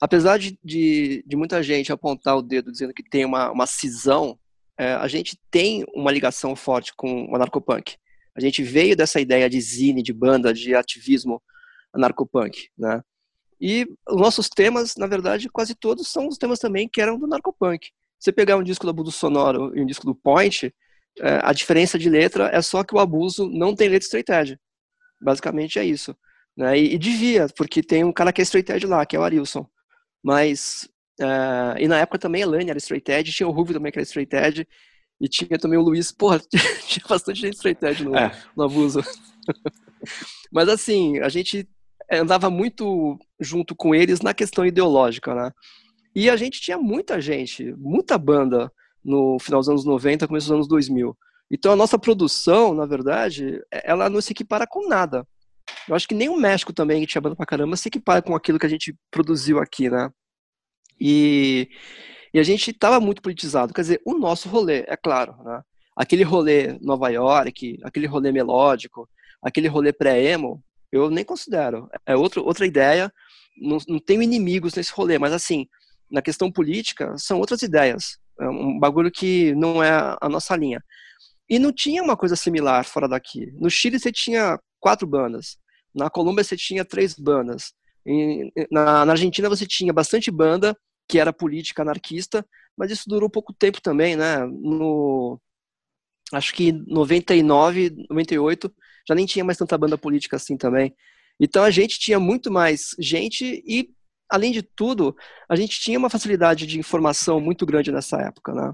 Apesar 0.00 0.38
de, 0.38 0.58
de, 0.64 1.22
de, 1.24 1.36
muita 1.36 1.62
gente 1.62 1.92
apontar 1.92 2.36
o 2.36 2.42
dedo 2.42 2.72
dizendo 2.72 2.92
que 2.92 3.08
tem 3.08 3.24
uma, 3.24 3.52
uma 3.52 3.66
cisão, 3.66 4.36
é, 4.76 4.94
a 4.94 5.06
gente 5.06 5.38
tem 5.50 5.84
uma 5.94 6.10
ligação 6.10 6.56
forte 6.56 6.92
com 6.96 7.30
o 7.30 7.36
anarcopunk. 7.36 7.96
A 8.34 8.40
gente 8.40 8.62
veio 8.62 8.96
dessa 8.96 9.20
ideia 9.20 9.48
de 9.48 9.60
zine, 9.60 10.02
de 10.02 10.12
banda, 10.12 10.52
de 10.52 10.74
ativismo 10.74 11.42
anarcopunk, 11.92 12.68
né? 12.76 13.02
E 13.60 13.86
os 14.08 14.20
nossos 14.20 14.48
temas, 14.48 14.96
na 14.96 15.06
verdade, 15.06 15.48
quase 15.48 15.74
todos 15.74 16.08
são 16.08 16.26
os 16.26 16.36
temas 16.36 16.58
também 16.58 16.88
que 16.88 17.00
eram 17.00 17.16
do 17.18 17.28
narcopunk. 17.28 17.90
Você 18.18 18.32
pegar 18.32 18.56
um 18.56 18.62
disco 18.62 18.84
do 18.84 18.90
Abuso 18.90 19.12
Sonoro 19.12 19.76
e 19.76 19.80
um 19.80 19.86
disco 19.86 20.04
do 20.04 20.14
Point, 20.14 20.74
é, 21.20 21.40
a 21.42 21.52
diferença 21.52 21.98
de 21.98 22.08
letra 22.08 22.48
é 22.52 22.60
só 22.60 22.82
que 22.82 22.94
o 22.94 22.98
Abuso 22.98 23.48
não 23.48 23.74
tem 23.74 23.88
letra 23.88 24.04
straight 24.04 24.32
edge. 24.32 24.58
Basicamente 25.20 25.78
é 25.78 25.84
isso. 25.84 26.16
Né? 26.56 26.78
E, 26.78 26.94
e, 26.94 26.98
devia, 26.98 27.46
porque 27.56 27.82
tem 27.82 28.02
um 28.02 28.12
cara 28.12 28.32
que 28.32 28.40
é 28.40 28.44
straight 28.44 28.72
edge 28.72 28.86
lá, 28.86 29.06
que 29.06 29.14
é 29.14 29.18
o 29.18 29.22
Arilson. 29.22 29.64
Mas, 30.22 30.88
é, 31.20 31.82
e 31.82 31.86
na 31.86 31.98
época 31.98 32.18
também 32.18 32.42
a 32.42 32.46
Lani 32.46 32.70
era 32.70 32.78
straight 32.78 33.10
edge, 33.12 33.32
tinha 33.32 33.48
o 33.48 33.52
Rubio 33.52 33.74
também 33.74 33.92
que 33.92 33.98
era 33.98 34.04
straight 34.04 34.34
edge, 34.34 34.66
e 35.22 35.28
tinha 35.28 35.56
também 35.56 35.78
o 35.78 35.82
Luiz, 35.82 36.10
porra, 36.10 36.40
tinha 36.84 37.06
bastante 37.08 37.40
gente 37.40 37.54
straight 37.54 37.82
edge 37.86 38.04
no, 38.04 38.16
é. 38.16 38.36
no 38.56 38.64
abuso. 38.64 39.00
Mas 40.50 40.68
assim, 40.68 41.20
a 41.20 41.28
gente 41.28 41.68
andava 42.10 42.50
muito 42.50 43.16
junto 43.38 43.74
com 43.76 43.94
eles 43.94 44.20
na 44.20 44.34
questão 44.34 44.66
ideológica, 44.66 45.32
né? 45.32 45.52
E 46.12 46.28
a 46.28 46.34
gente 46.34 46.60
tinha 46.60 46.76
muita 46.76 47.20
gente, 47.20 47.72
muita 47.78 48.18
banda 48.18 48.70
no 49.02 49.38
final 49.38 49.60
dos 49.60 49.68
anos 49.68 49.84
90, 49.84 50.26
começo 50.26 50.48
dos 50.48 50.54
anos 50.54 50.68
2000. 50.68 51.16
Então 51.52 51.72
a 51.72 51.76
nossa 51.76 51.96
produção, 51.96 52.74
na 52.74 52.84
verdade, 52.84 53.62
ela 53.70 54.10
não 54.10 54.20
se 54.20 54.32
equipara 54.32 54.66
com 54.66 54.88
nada. 54.88 55.24
Eu 55.88 55.94
acho 55.94 56.08
que 56.08 56.14
nem 56.16 56.28
o 56.28 56.36
México 56.36 56.72
também, 56.72 57.00
que 57.00 57.06
tinha 57.06 57.22
banda 57.22 57.36
pra 57.36 57.46
caramba, 57.46 57.76
se 57.76 57.88
equipara 57.88 58.20
com 58.20 58.34
aquilo 58.34 58.58
que 58.58 58.66
a 58.66 58.68
gente 58.68 58.94
produziu 59.08 59.60
aqui, 59.60 59.88
né? 59.88 60.10
E, 61.00 61.68
e 62.32 62.38
a 62.38 62.42
gente 62.42 62.70
estava 62.70 62.98
muito 63.00 63.20
politizado. 63.20 63.74
Quer 63.74 63.82
dizer, 63.82 64.02
o 64.04 64.14
nosso 64.14 64.48
rolê, 64.48 64.84
é 64.88 64.96
claro, 64.96 65.36
né? 65.44 65.62
Aquele 65.94 66.22
rolê 66.22 66.78
Nova 66.80 67.10
York, 67.10 67.78
aquele 67.84 68.06
rolê 68.06 68.32
melódico, 68.32 69.08
aquele 69.42 69.68
rolê 69.68 69.92
pré-emo, 69.92 70.62
eu 70.90 71.10
nem 71.10 71.24
considero. 71.24 71.88
É 72.06 72.16
outro, 72.16 72.44
outra 72.44 72.66
ideia. 72.66 73.12
Não, 73.60 73.78
não 73.86 73.98
tenho 73.98 74.22
inimigos 74.22 74.74
nesse 74.74 74.92
rolê, 74.92 75.18
mas 75.18 75.32
assim, 75.32 75.66
na 76.10 76.22
questão 76.22 76.50
política, 76.50 77.16
são 77.18 77.38
outras 77.38 77.62
ideias. 77.62 78.18
É 78.40 78.48
um 78.48 78.78
bagulho 78.78 79.10
que 79.10 79.54
não 79.54 79.82
é 79.82 80.16
a 80.20 80.28
nossa 80.28 80.56
linha. 80.56 80.82
E 81.48 81.58
não 81.58 81.72
tinha 81.72 82.02
uma 82.02 82.16
coisa 82.16 82.36
similar 82.36 82.84
fora 82.84 83.08
daqui. 83.08 83.52
No 83.60 83.68
Chile 83.68 83.98
você 83.98 84.10
tinha 84.10 84.58
quatro 84.80 85.06
bandas. 85.06 85.58
Na 85.94 86.08
Colômbia 86.08 86.42
você 86.42 86.56
tinha 86.56 86.84
três 86.84 87.14
bandas. 87.14 87.74
na, 88.70 89.04
na, 89.04 89.12
Argentina 89.12 89.48
você 89.48 89.66
tinha 89.66 89.92
bastante 89.92 90.30
banda 90.30 90.76
que 91.08 91.18
era 91.18 91.32
política 91.32 91.82
anarquista, 91.82 92.46
mas 92.76 92.90
isso 92.90 93.08
durou 93.08 93.28
pouco 93.28 93.52
tempo 93.52 93.80
também, 93.80 94.16
né? 94.16 94.38
No 94.46 95.40
acho 96.32 96.54
que 96.54 96.72
99, 96.72 97.94
98 98.08 98.72
já 99.06 99.14
nem 99.14 99.26
tinha 99.26 99.44
mais 99.44 99.58
tanta 99.58 99.76
banda 99.76 99.98
política 99.98 100.36
assim 100.36 100.56
também. 100.56 100.94
Então 101.38 101.62
a 101.64 101.70
gente 101.70 101.98
tinha 101.98 102.18
muito 102.18 102.50
mais 102.50 102.94
gente 102.98 103.62
e 103.66 103.90
além 104.30 104.50
de 104.50 104.62
tudo, 104.62 105.14
a 105.48 105.54
gente 105.54 105.78
tinha 105.78 105.98
uma 105.98 106.08
facilidade 106.08 106.66
de 106.66 106.78
informação 106.78 107.38
muito 107.38 107.66
grande 107.66 107.92
nessa 107.92 108.18
época, 108.18 108.54
né? 108.54 108.72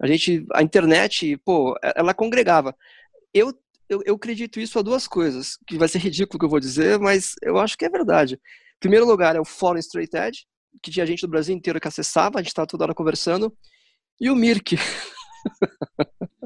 A 0.00 0.06
gente, 0.06 0.46
a 0.52 0.62
internet, 0.62 1.36
pô, 1.44 1.76
ela 1.82 2.14
congregava. 2.14 2.74
Eu, 3.32 3.52
eu, 3.88 4.02
eu 4.06 4.14
acredito 4.14 4.58
isso 4.58 4.78
a 4.78 4.82
duas 4.82 5.06
coisas, 5.06 5.58
que 5.66 5.76
vai 5.76 5.88
ser 5.88 5.98
ridículo 5.98 6.36
o 6.36 6.38
que 6.40 6.44
eu 6.46 6.50
vou 6.50 6.58
dizer, 6.58 6.98
mas 6.98 7.34
eu 7.42 7.58
acho 7.58 7.76
que 7.76 7.84
é 7.84 7.90
verdade. 7.90 8.34
Em 8.34 8.80
primeiro 8.80 9.06
lugar 9.06 9.36
é 9.36 9.40
o 9.40 9.44
Fórum 9.44 9.78
Straight 9.78 10.16
Edge, 10.16 10.46
que 10.82 10.90
tinha 10.90 11.06
gente 11.06 11.22
do 11.22 11.28
Brasil 11.28 11.54
inteiro 11.54 11.80
que 11.80 11.88
acessava, 11.88 12.38
a 12.38 12.42
gente 12.42 12.48
estava 12.50 12.66
toda 12.66 12.84
hora 12.84 12.94
conversando, 12.94 13.56
e 14.20 14.30
o 14.30 14.36
Mirk. 14.36 14.76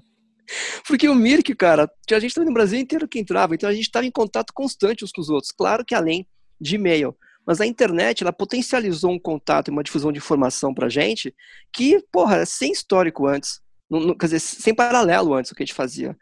Porque 0.86 1.08
o 1.08 1.14
Mirk, 1.14 1.54
cara, 1.54 1.90
tinha 2.06 2.20
gente 2.20 2.34
também 2.34 2.48
no 2.48 2.54
Brasil 2.54 2.78
inteiro 2.78 3.06
que 3.06 3.18
entrava, 3.18 3.54
então 3.54 3.68
a 3.68 3.72
gente 3.72 3.84
estava 3.84 4.06
em 4.06 4.10
contato 4.10 4.52
constante 4.54 5.04
uns 5.04 5.12
com 5.12 5.20
os 5.20 5.28
outros. 5.28 5.52
Claro 5.52 5.84
que 5.84 5.94
além 5.94 6.26
de 6.60 6.76
e-mail. 6.76 7.16
Mas 7.46 7.60
a 7.60 7.66
internet, 7.66 8.22
ela 8.22 8.32
potencializou 8.32 9.10
um 9.10 9.18
contato 9.18 9.68
e 9.68 9.70
uma 9.70 9.82
difusão 9.82 10.12
de 10.12 10.18
informação 10.18 10.74
pra 10.74 10.88
gente 10.88 11.34
que, 11.72 12.02
porra, 12.12 12.44
sem 12.44 12.72
histórico 12.72 13.26
antes. 13.26 13.60
Não, 13.90 14.14
quer 14.14 14.26
dizer, 14.26 14.40
sem 14.40 14.74
paralelo 14.74 15.32
antes 15.32 15.50
o 15.50 15.54
que 15.54 15.62
a 15.62 15.66
gente 15.66 15.74
fazia. 15.74 16.16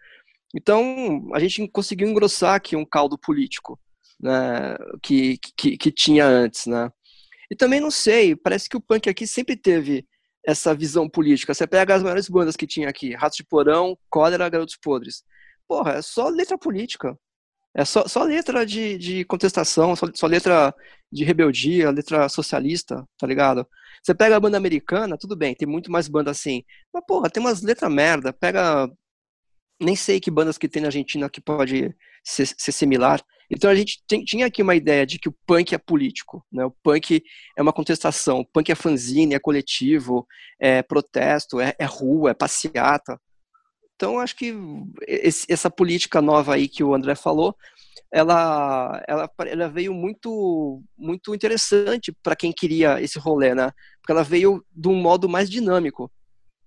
Então, 0.54 1.28
a 1.34 1.40
gente 1.40 1.66
conseguiu 1.68 2.08
engrossar 2.08 2.54
aqui 2.54 2.76
um 2.76 2.84
caldo 2.84 3.18
político 3.18 3.78
né, 4.20 4.76
que, 5.02 5.38
que, 5.56 5.76
que 5.76 5.90
tinha 5.90 6.24
antes, 6.24 6.66
né? 6.66 6.90
E 7.50 7.56
também 7.56 7.80
não 7.80 7.90
sei, 7.90 8.34
parece 8.34 8.68
que 8.68 8.76
o 8.76 8.80
punk 8.80 9.08
aqui 9.08 9.26
sempre 9.26 9.56
teve 9.56 10.06
essa 10.46 10.74
visão 10.74 11.08
política. 11.08 11.52
Você 11.52 11.66
pega 11.66 11.94
as 11.94 12.02
maiores 12.02 12.28
bandas 12.28 12.56
que 12.56 12.66
tinha 12.66 12.88
aqui, 12.88 13.14
Ratos 13.14 13.36
de 13.36 13.44
Porão, 13.44 13.98
Cólera, 14.08 14.48
Garotos 14.48 14.76
Podres. 14.76 15.22
Porra, 15.68 15.94
é 15.94 16.02
só 16.02 16.28
letra 16.28 16.56
política. 16.56 17.18
É 17.74 17.84
só, 17.84 18.08
só 18.08 18.22
letra 18.22 18.64
de, 18.64 18.96
de 18.96 19.24
contestação, 19.26 19.94
só, 19.94 20.06
só 20.14 20.26
letra 20.26 20.74
de 21.12 21.24
rebeldia, 21.24 21.90
letra 21.90 22.28
socialista, 22.28 23.04
tá 23.18 23.26
ligado? 23.26 23.66
Você 24.02 24.14
pega 24.14 24.36
a 24.36 24.40
banda 24.40 24.56
americana, 24.56 25.18
tudo 25.18 25.36
bem, 25.36 25.54
tem 25.54 25.68
muito 25.68 25.90
mais 25.90 26.08
banda 26.08 26.30
assim. 26.30 26.62
Mas, 26.92 27.04
porra, 27.06 27.28
tem 27.28 27.42
umas 27.42 27.60
letras 27.62 27.92
merda. 27.92 28.32
Pega. 28.32 28.88
Nem 29.80 29.94
sei 29.94 30.20
que 30.20 30.30
bandas 30.30 30.56
que 30.56 30.68
tem 30.68 30.80
na 30.80 30.88
Argentina 30.88 31.28
que 31.28 31.40
pode 31.40 31.94
ser, 32.24 32.46
ser 32.46 32.72
similar. 32.72 33.20
Então 33.50 33.70
a 33.70 33.74
gente 33.74 34.02
tem, 34.08 34.24
tinha 34.24 34.46
aqui 34.46 34.62
uma 34.62 34.74
ideia 34.74 35.06
de 35.06 35.18
que 35.18 35.28
o 35.28 35.36
punk 35.46 35.74
é 35.74 35.78
político, 35.78 36.44
né? 36.52 36.64
O 36.64 36.74
punk 36.82 37.22
é 37.56 37.62
uma 37.62 37.72
contestação, 37.72 38.40
o 38.40 38.46
punk 38.46 38.70
é 38.70 38.74
fanzine, 38.74 39.34
é 39.34 39.38
coletivo, 39.38 40.26
é 40.60 40.82
protesto, 40.82 41.60
é, 41.60 41.74
é 41.78 41.84
rua, 41.84 42.30
é 42.30 42.34
passeata. 42.34 43.20
Então, 43.96 44.18
acho 44.18 44.36
que 44.36 44.54
esse, 45.08 45.46
essa 45.50 45.70
política 45.70 46.20
nova 46.20 46.54
aí 46.54 46.68
que 46.68 46.84
o 46.84 46.94
André 46.94 47.14
falou, 47.14 47.56
ela, 48.12 49.02
ela, 49.08 49.30
ela 49.46 49.68
veio 49.68 49.94
muito, 49.94 50.82
muito 50.96 51.34
interessante 51.34 52.12
para 52.22 52.36
quem 52.36 52.52
queria 52.52 53.00
esse 53.00 53.18
rolê, 53.18 53.54
né? 53.54 53.72
Porque 54.00 54.12
ela 54.12 54.22
veio 54.22 54.64
de 54.70 54.88
um 54.88 54.94
modo 54.94 55.28
mais 55.28 55.48
dinâmico. 55.48 56.10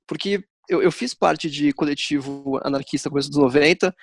Porque 0.08 0.44
eu, 0.69 0.82
eu 0.84 0.91
fiz 0.91 1.13
parte 1.13 1.49
de 1.49 1.73
coletivo 1.73 2.60
anarquista 2.63 3.10
no 3.10 3.13
começo 3.13 3.29
dos 3.29 3.39
90, 3.39 3.93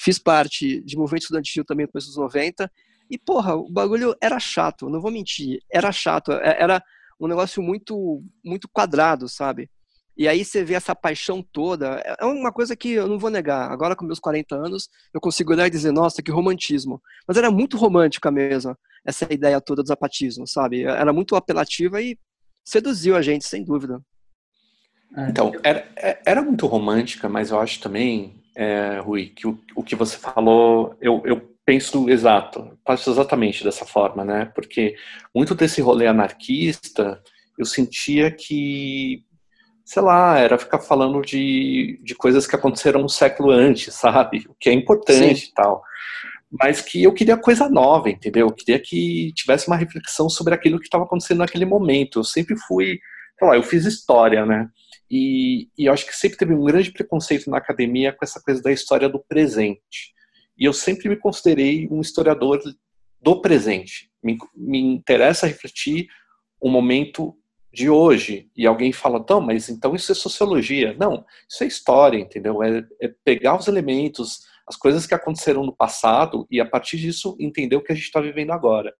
fiz 0.00 0.18
parte 0.18 0.82
de 0.82 0.96
movimento 0.96 1.22
estudantil 1.22 1.64
também 1.64 1.84
no 1.86 1.92
começo 1.92 2.08
dos 2.08 2.16
90, 2.16 2.70
e, 3.10 3.18
porra, 3.18 3.54
o 3.54 3.70
bagulho 3.70 4.16
era 4.20 4.40
chato, 4.40 4.88
não 4.88 5.00
vou 5.00 5.10
mentir, 5.10 5.60
era 5.70 5.92
chato, 5.92 6.32
é, 6.32 6.56
era 6.60 6.82
um 7.20 7.28
negócio 7.28 7.62
muito, 7.62 8.22
muito 8.42 8.68
quadrado, 8.68 9.28
sabe? 9.28 9.70
E 10.16 10.28
aí 10.28 10.44
você 10.44 10.64
vê 10.64 10.74
essa 10.74 10.94
paixão 10.94 11.42
toda. 11.42 12.00
É, 12.04 12.16
é 12.20 12.24
uma 12.24 12.52
coisa 12.52 12.76
que 12.76 12.90
eu 12.90 13.08
não 13.08 13.18
vou 13.18 13.30
negar. 13.30 13.70
Agora, 13.70 13.96
com 13.96 14.04
meus 14.04 14.20
40 14.20 14.54
anos, 14.54 14.88
eu 15.12 15.20
consigo 15.20 15.52
olhar 15.52 15.66
e 15.66 15.70
dizer, 15.70 15.90
nossa, 15.90 16.22
que 16.22 16.30
romantismo. 16.30 17.02
Mas 17.26 17.36
era 17.36 17.50
muito 17.50 17.76
romântica 17.76 18.30
mesmo, 18.30 18.76
essa 19.04 19.26
ideia 19.32 19.60
toda 19.60 19.82
do 19.82 19.88
zapatismo, 19.88 20.46
sabe? 20.46 20.84
Era 20.84 21.12
muito 21.12 21.34
apelativa 21.34 22.00
e 22.00 22.16
seduziu 22.64 23.16
a 23.16 23.22
gente, 23.22 23.44
sem 23.44 23.64
dúvida. 23.64 24.00
É. 25.16 25.28
Então, 25.28 25.52
era, 25.62 25.86
é, 25.96 26.18
era 26.24 26.42
muito 26.42 26.66
romântica, 26.66 27.28
mas 27.28 27.50
eu 27.50 27.60
acho 27.60 27.80
também, 27.80 28.34
é, 28.54 28.98
Rui, 29.00 29.26
que 29.26 29.46
o, 29.46 29.58
o 29.74 29.82
que 29.82 29.94
você 29.94 30.16
falou, 30.16 30.96
eu, 31.00 31.22
eu 31.24 31.54
penso 31.64 32.08
exato, 32.10 32.78
penso 32.86 33.10
exatamente 33.10 33.64
dessa 33.64 33.84
forma, 33.84 34.24
né? 34.24 34.50
Porque 34.54 34.96
muito 35.34 35.54
desse 35.54 35.80
rolê 35.80 36.06
anarquista, 36.06 37.22
eu 37.58 37.64
sentia 37.64 38.30
que 38.30 39.24
sei 39.84 40.02
lá, 40.02 40.38
era 40.38 40.56
ficar 40.56 40.78
falando 40.78 41.20
de, 41.20 42.00
de 42.02 42.14
coisas 42.14 42.46
que 42.46 42.56
aconteceram 42.56 43.04
um 43.04 43.08
século 43.08 43.50
antes, 43.50 43.92
sabe? 43.94 44.46
O 44.48 44.54
que 44.58 44.70
é 44.70 44.72
importante 44.72 45.40
Sim. 45.40 45.48
e 45.50 45.54
tal. 45.54 45.82
Mas 46.50 46.80
que 46.80 47.02
eu 47.02 47.12
queria 47.12 47.36
coisa 47.36 47.68
nova, 47.68 48.08
entendeu? 48.08 48.46
Eu 48.48 48.54
queria 48.54 48.78
que 48.80 49.32
tivesse 49.34 49.66
uma 49.68 49.76
reflexão 49.76 50.28
sobre 50.30 50.54
aquilo 50.54 50.78
que 50.78 50.86
estava 50.86 51.04
acontecendo 51.04 51.38
naquele 51.38 51.66
momento. 51.66 52.20
Eu 52.20 52.24
sempre 52.24 52.56
fui, 52.56 52.98
sei 53.38 53.48
lá, 53.48 53.56
eu 53.56 53.62
fiz 53.62 53.84
história, 53.84 54.46
né? 54.46 54.68
E, 55.10 55.68
e 55.76 55.86
eu 55.86 55.92
acho 55.92 56.06
que 56.06 56.16
sempre 56.16 56.38
teve 56.38 56.54
um 56.54 56.64
grande 56.64 56.90
preconceito 56.90 57.50
na 57.50 57.58
academia 57.58 58.12
com 58.12 58.24
essa 58.24 58.40
coisa 58.40 58.62
da 58.62 58.72
história 58.72 59.08
do 59.08 59.18
presente. 59.18 60.14
E 60.56 60.64
eu 60.64 60.72
sempre 60.72 61.08
me 61.08 61.16
considerei 61.16 61.88
um 61.90 62.00
historiador 62.00 62.60
do 63.20 63.40
presente. 63.40 64.10
Me, 64.22 64.38
me 64.54 64.80
interessa 64.80 65.46
refletir 65.46 66.06
o 66.60 66.70
momento 66.70 67.36
de 67.72 67.90
hoje 67.90 68.48
e 68.56 68.66
alguém 68.66 68.92
fala, 68.92 69.24
não, 69.28 69.40
mas 69.40 69.68
então 69.68 69.94
isso 69.94 70.12
é 70.12 70.14
sociologia. 70.14 70.94
Não, 70.98 71.24
isso 71.48 71.64
é 71.64 71.66
história, 71.66 72.18
entendeu? 72.18 72.62
É, 72.62 72.86
é, 73.02 73.12
pegar 73.24 73.58
os 73.58 73.66
elementos, 73.66 74.40
as 74.66 74.76
coisas 74.76 75.06
que 75.06 75.14
aconteceram 75.14 75.64
no 75.64 75.74
passado 75.74 76.46
e 76.50 76.60
a 76.60 76.64
partir 76.64 76.98
disso 76.98 77.36
entender 77.38 77.76
o 77.76 77.82
que 77.82 77.92
a 77.92 77.94
gente 77.94 78.04
está 78.04 78.20
vivendo 78.20 78.52
agora. 78.52 78.94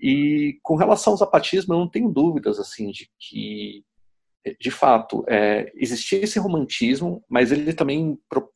E 0.00 0.58
com 0.62 0.74
relação 0.74 1.12
ao 1.12 1.16
zapatismo, 1.16 1.74
eu 1.74 1.78
não 1.78 1.88
tenho 1.88 2.08
dúvidas 2.08 2.58
assim 2.58 2.90
de 2.90 3.08
que, 3.18 3.84
de 4.60 4.70
fato, 4.70 5.24
é, 5.28 5.70
existia 5.74 6.20
esse 6.20 6.38
romantismo, 6.38 7.24
mas 7.28 7.52
ele 7.52 7.72
também 7.72 8.18
pro, 8.28 8.50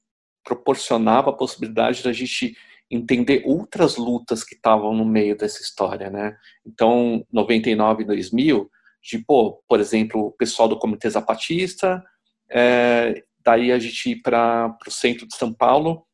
proporcionava 0.44 1.31
a 1.31 1.37
possibilidade 1.37 2.03
da 2.03 2.12
gente 2.12 2.57
entender 2.90 3.42
outras 3.44 3.96
lutas 3.96 4.44
que 4.44 4.55
estavam 4.55 4.94
no 4.94 5.05
meio 5.05 5.37
dessa 5.37 5.61
história, 5.61 6.09
né? 6.09 6.37
Então, 6.64 7.25
99 7.33 8.03
e 8.03 8.07
2000 8.07 8.70
de, 9.03 9.18
pô, 9.18 9.62
por 9.68 9.81
exemplo, 9.81 10.27
o 10.27 10.33
pessoal 10.33 10.68
do 10.68 10.79
Comitê 10.79 11.09
Zapatista, 11.09 12.03
é, 12.51 13.22
daí 13.44 13.70
a 13.70 13.79
gente 13.79 14.11
ir 14.11 14.16
para 14.16 14.77
o 14.87 14.90
centro 14.90 15.27
de 15.27 15.37
São 15.37 15.53
Paulo 15.53 16.05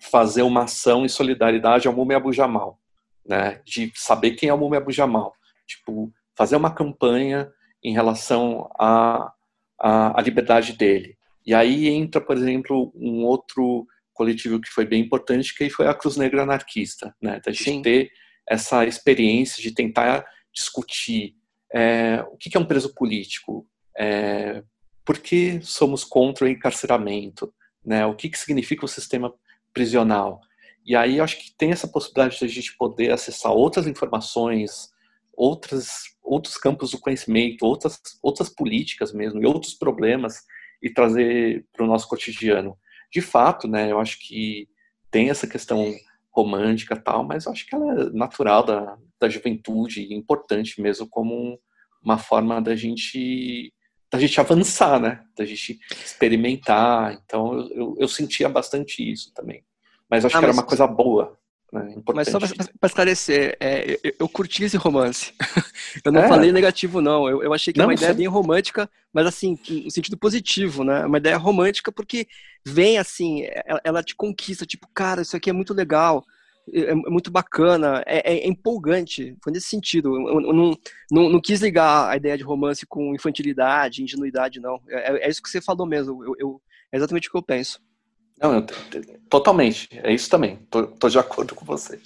fazer 0.00 0.42
uma 0.42 0.64
ação 0.64 1.04
em 1.04 1.08
solidariedade 1.08 1.86
ao 1.86 1.94
Mume 1.94 2.14
Abu 2.14 2.32
Jamal, 2.32 2.78
né, 3.24 3.60
de 3.64 3.92
saber 3.94 4.32
quem 4.32 4.48
é 4.48 4.54
o 4.54 4.58
Mume 4.58 4.76
Abu 4.76 4.90
Jamal, 4.90 5.32
tipo, 5.66 6.12
fazer 6.36 6.56
uma 6.56 6.74
campanha 6.74 7.50
em 7.84 7.92
relação 7.92 8.70
à, 8.78 9.32
à, 9.78 10.18
à 10.18 10.22
liberdade 10.22 10.72
dele. 10.72 11.16
E 11.46 11.52
aí 11.54 11.88
entra, 11.88 12.20
por 12.20 12.36
exemplo, 12.36 12.92
um 12.96 13.24
outro 13.24 13.86
coletivo 14.14 14.60
que 14.60 14.70
foi 14.70 14.86
bem 14.86 15.02
importante, 15.02 15.54
que 15.54 15.68
foi 15.68 15.86
a 15.86 15.94
Cruz 15.94 16.16
Negra 16.16 16.42
Anarquista, 16.42 17.14
né, 17.20 17.40
da 17.44 17.52
gente 17.52 17.64
Sim. 17.64 17.82
ter 17.82 18.10
essa 18.48 18.86
experiência 18.86 19.62
de 19.62 19.72
tentar 19.72 20.24
discutir 20.52 21.34
é, 21.74 22.24
o 22.30 22.36
que 22.36 22.56
é 22.56 22.60
um 22.60 22.64
preso 22.64 22.94
político? 22.94 23.66
É, 23.98 24.62
por 25.04 25.18
que 25.18 25.60
somos 25.62 26.04
contra 26.04 26.44
o 26.44 26.48
encarceramento? 26.48 27.52
Né? 27.84 28.06
O 28.06 28.14
que, 28.14 28.28
que 28.28 28.38
significa 28.38 28.84
o 28.84 28.88
sistema 28.88 29.34
prisional? 29.72 30.40
E 30.86 30.94
aí 30.94 31.20
acho 31.20 31.38
que 31.38 31.52
tem 31.56 31.72
essa 31.72 31.88
possibilidade 31.88 32.38
de 32.38 32.44
a 32.44 32.48
gente 32.48 32.76
poder 32.76 33.10
acessar 33.10 33.52
outras 33.52 33.86
informações 33.86 34.92
outras, 35.36 36.02
outros 36.22 36.56
campos 36.56 36.90
do 36.90 36.98
conhecimento, 36.98 37.64
outras, 37.64 38.00
outras 38.22 38.48
políticas 38.48 39.12
mesmo, 39.12 39.42
e 39.42 39.46
outros 39.46 39.74
problemas, 39.74 40.42
e 40.82 40.90
trazer 40.90 41.66
para 41.72 41.84
o 41.84 41.88
nosso 41.88 42.08
cotidiano. 42.08 42.76
De 43.12 43.20
fato, 43.20 43.68
né, 43.68 43.90
eu 43.90 43.98
acho 43.98 44.18
que 44.20 44.68
tem 45.10 45.30
essa 45.30 45.46
questão 45.46 45.94
romântica 46.30 46.96
tal, 46.96 47.24
mas 47.24 47.46
eu 47.46 47.52
acho 47.52 47.66
que 47.66 47.74
ela 47.74 48.02
é 48.02 48.10
natural 48.10 48.64
da, 48.64 48.98
da 49.20 49.28
juventude, 49.28 50.12
importante 50.12 50.80
mesmo 50.80 51.08
como 51.08 51.58
uma 52.02 52.18
forma 52.18 52.60
da 52.60 52.74
gente 52.74 53.72
da 54.10 54.20
gente 54.20 54.38
avançar, 54.38 55.00
né? 55.00 55.24
Da 55.36 55.44
gente 55.44 55.78
experimentar. 56.04 57.14
Então 57.14 57.52
eu, 57.54 57.70
eu, 57.70 57.96
eu 58.00 58.08
sentia 58.08 58.48
bastante 58.48 59.02
isso 59.02 59.32
também. 59.34 59.64
Mas 60.08 60.24
acho 60.24 60.36
ah, 60.36 60.40
que 60.40 60.46
mas... 60.46 60.54
era 60.54 60.62
uma 60.62 60.68
coisa 60.68 60.86
boa. 60.86 61.36
Né? 61.74 61.96
Mas 62.14 62.28
só 62.28 62.38
para 62.38 62.86
esclarecer, 62.86 63.56
é, 63.58 63.98
eu, 64.04 64.12
eu, 64.20 64.28
curti 64.28 64.62
esse 64.62 64.76
romance. 64.76 65.32
eu 66.04 66.12
não 66.12 66.20
é. 66.20 66.28
falei 66.28 66.52
negativo, 66.52 67.00
não. 67.00 67.28
Eu, 67.28 67.42
eu 67.42 67.52
achei 67.52 67.72
que 67.72 67.80
é 67.80 67.82
não, 67.82 67.90
é 67.90 67.94
uma 67.94 67.98
ideia 67.98 68.14
bem 68.14 68.28
romântica, 68.28 68.88
mas 69.12 69.26
assim, 69.26 69.58
no 69.68 69.90
sentido 69.90 70.16
positivo, 70.16 70.84
né? 70.84 71.04
Uma 71.04 71.18
ideia 71.18 71.36
romântica 71.36 71.90
porque 71.90 72.28
vem 72.64 72.96
assim, 72.96 73.44
ela, 73.66 73.80
ela 73.82 74.02
te 74.04 74.14
conquista, 74.14 74.64
tipo, 74.64 74.86
cara, 74.94 75.22
isso 75.22 75.36
aqui 75.36 75.50
é 75.50 75.52
muito 75.52 75.74
legal. 75.74 76.24
É, 76.72 76.92
é, 76.92 76.94
muito 76.94 77.30
bacana, 77.30 78.02
é, 78.06 78.36
é, 78.36 78.48
empolgante, 78.48 79.36
foi 79.42 79.52
nesse 79.52 79.66
sentido. 79.66 80.14
Eu, 80.14 80.40
eu 80.40 80.52
não, 80.52 80.78
não, 81.10 81.28
não, 81.28 81.40
quis 81.40 81.60
ligar 81.60 82.08
a 82.08 82.16
ideia 82.16 82.38
de 82.38 82.44
romance 82.44 82.86
com 82.86 83.14
infantilidade, 83.14 84.02
ingenuidade, 84.02 84.60
não. 84.60 84.80
É, 84.88 85.26
é 85.26 85.28
isso 85.28 85.42
que 85.42 85.50
você 85.50 85.60
falou 85.60 85.86
mesmo, 85.86 86.22
é 86.92 86.96
exatamente 86.96 87.28
o 87.28 87.32
que 87.32 87.36
eu 87.36 87.42
penso. 87.42 87.80
Não, 88.40 88.54
eu, 88.54 88.66
totalmente, 89.28 89.88
é 89.92 90.12
isso 90.12 90.28
também, 90.28 90.58
tô 90.70 91.08
de 91.08 91.18
acordo 91.18 91.54
com 91.54 91.64
você. 91.64 92.00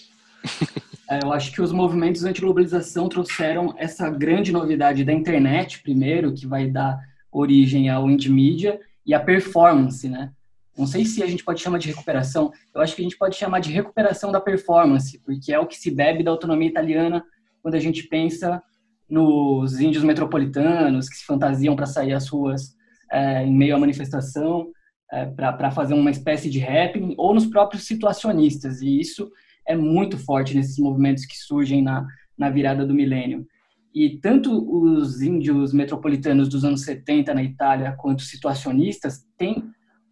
É, 1.11 1.21
eu 1.25 1.33
acho 1.33 1.53
que 1.53 1.62
os 1.62 1.73
movimentos 1.73 2.23
anti-globalização 2.23 3.09
trouxeram 3.09 3.75
essa 3.79 4.11
grande 4.11 4.53
novidade 4.53 5.03
da 5.05 5.12
internet, 5.12 5.81
primeiro, 5.83 6.35
que 6.35 6.47
vai 6.47 6.67
dar 6.69 7.01
origem 7.33 7.88
ao 7.88 8.11
indie 8.11 8.31
media, 8.31 8.79
e 9.07 9.14
a 9.14 9.21
performance, 9.21 10.07
né? 10.07 10.31
Não 10.77 10.87
sei 10.87 11.07
se 11.07 11.23
a 11.23 11.27
gente 11.27 11.43
pode 11.43 11.62
chamar 11.62 11.79
de 11.79 11.88
recuperação, 11.88 12.53
eu 12.75 12.83
acho 12.83 12.95
que 12.95 13.01
a 13.01 13.05
gente 13.05 13.17
pode 13.17 13.37
chamar 13.37 13.61
de 13.61 13.73
recuperação 13.73 14.31
da 14.31 14.38
performance, 14.38 15.19
porque 15.21 15.51
é 15.51 15.59
o 15.59 15.67
que 15.67 15.79
se 15.79 15.91
bebe 15.91 16.23
da 16.23 16.31
autonomia 16.31 16.69
italiana 16.69 17.25
quando 17.62 17.75
a 17.75 17.81
gente 17.81 18.03
pensa 18.03 18.62
nos 19.09 19.81
índios 19.81 20.05
metropolitanos 20.05 21.09
que 21.09 21.17
se 21.17 21.25
fantasiam 21.25 21.75
para 21.75 21.87
sair 21.87 22.12
às 22.12 22.29
ruas 22.29 22.77
é, 23.11 23.45
em 23.45 23.53
meio 23.57 23.75
à 23.75 23.79
manifestação, 23.79 24.71
é, 25.12 25.27
para 25.27 25.71
fazer 25.71 25.94
uma 25.94 26.11
espécie 26.11 26.51
de 26.51 26.59
rap, 26.59 27.14
ou 27.16 27.35
nos 27.35 27.47
próprios 27.47 27.87
situacionistas, 27.87 28.83
e 28.83 29.01
isso 29.01 29.31
é 29.66 29.77
muito 29.77 30.18
forte 30.18 30.55
nesses 30.55 30.79
movimentos 30.79 31.25
que 31.25 31.37
surgem 31.37 31.83
na, 31.83 32.07
na 32.37 32.51
virada 32.51 32.87
do 32.87 32.94
milênio. 32.94 33.47
E 33.94 34.18
tanto 34.18 34.51
os 34.53 35.23
índios 35.23 35.73
metropolitanos 35.73 36.49
dos 36.49 36.64
anos 36.64 36.83
70 36.83 37.35
na 37.35 37.42
Itália 37.42 37.97
quanto 37.99 38.21
os 38.21 38.31
situacionistas 38.31 39.25
têm 39.37 39.64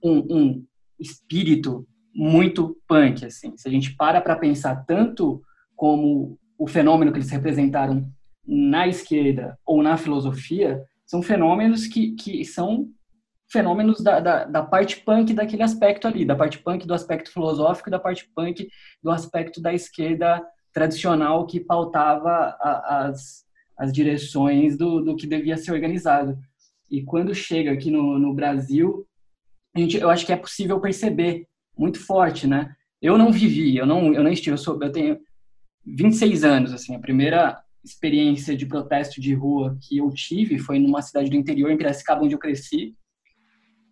um, 0.03 0.19
um 0.31 0.65
espírito 0.99 1.87
muito 2.15 2.77
punk, 2.89 3.25
assim. 3.25 3.55
Se 3.57 3.69
a 3.69 3.71
gente 3.71 3.95
para 3.95 4.21
para 4.21 4.37
pensar 4.37 4.85
tanto 4.87 5.43
como 5.75 6.39
o 6.59 6.67
fenômeno 6.67 7.13
que 7.13 7.19
eles 7.19 7.31
representaram 7.31 8.11
na 8.47 8.89
esquerda 8.89 9.59
ou 9.65 9.83
na 9.83 9.97
filosofia, 9.97 10.83
são 11.05 11.23
fenômenos 11.23 11.87
que, 11.87 12.13
que 12.13 12.45
são 12.45 12.89
fenômenos 13.51 14.01
da, 14.03 14.21
da, 14.21 14.45
da, 14.45 14.63
parte 14.63 15.01
punk 15.01 15.33
daquele 15.33 15.63
aspecto 15.63 16.07
ali, 16.07 16.25
da 16.25 16.35
parte 16.35 16.59
punk 16.59 16.87
do 16.87 16.95
aspecto 16.95 17.33
filosófico 17.33 17.91
da 17.91 17.99
parte 17.99 18.29
punk 18.35 18.69
do 19.03 19.11
aspecto 19.11 19.61
da 19.61 19.73
esquerda 19.73 20.45
tradicional 20.73 21.47
que 21.47 21.61
pautava 21.61 22.57
a, 22.61 23.07
as, 23.07 23.45
as 23.79 23.93
direções 23.93 24.77
do, 24.77 25.01
do 25.01 25.17
que 25.17 25.27
devia 25.27 25.57
ser 25.57 25.73
organizado. 25.73 26.37
E 26.91 27.03
quando 27.03 27.35
chega 27.35 27.73
aqui 27.73 27.91
no, 27.91 28.19
no 28.19 28.35
Brasil, 28.35 29.07
a 29.75 29.79
gente, 29.79 29.97
eu 29.97 30.11
acho 30.11 30.27
que 30.27 30.33
é 30.33 30.37
possível 30.37 30.81
perceber 30.81 31.47
muito 31.77 31.99
forte, 31.99 32.47
né? 32.47 32.75
Eu 33.01 33.19
não 33.19 33.31
vivi, 33.31 33.77
eu 33.77 33.87
não, 33.87 34.13
eu 34.13 34.23
não 34.23 34.31
estive, 34.31 34.55
eu, 34.55 34.59
sou, 34.59 34.83
eu 34.83 34.91
tenho 34.91 35.19
26 35.85 36.45
anos, 36.45 36.73
assim, 36.73 36.95
a 36.95 36.99
primeira 36.99 37.61
experiência 37.85 38.57
de 38.57 38.67
protesto 38.67 39.21
de 39.21 39.33
rua 39.35 39.79
que 39.81 39.99
eu 39.99 40.11
tive 40.11 40.59
foi 40.59 40.79
numa 40.79 41.03
cidade 41.03 41.31
do 41.31 41.37
interior, 41.37 41.71
em 41.71 41.77
Piracicaba, 41.77 42.25
onde 42.25 42.35
eu 42.35 42.39
cresci, 42.39 42.97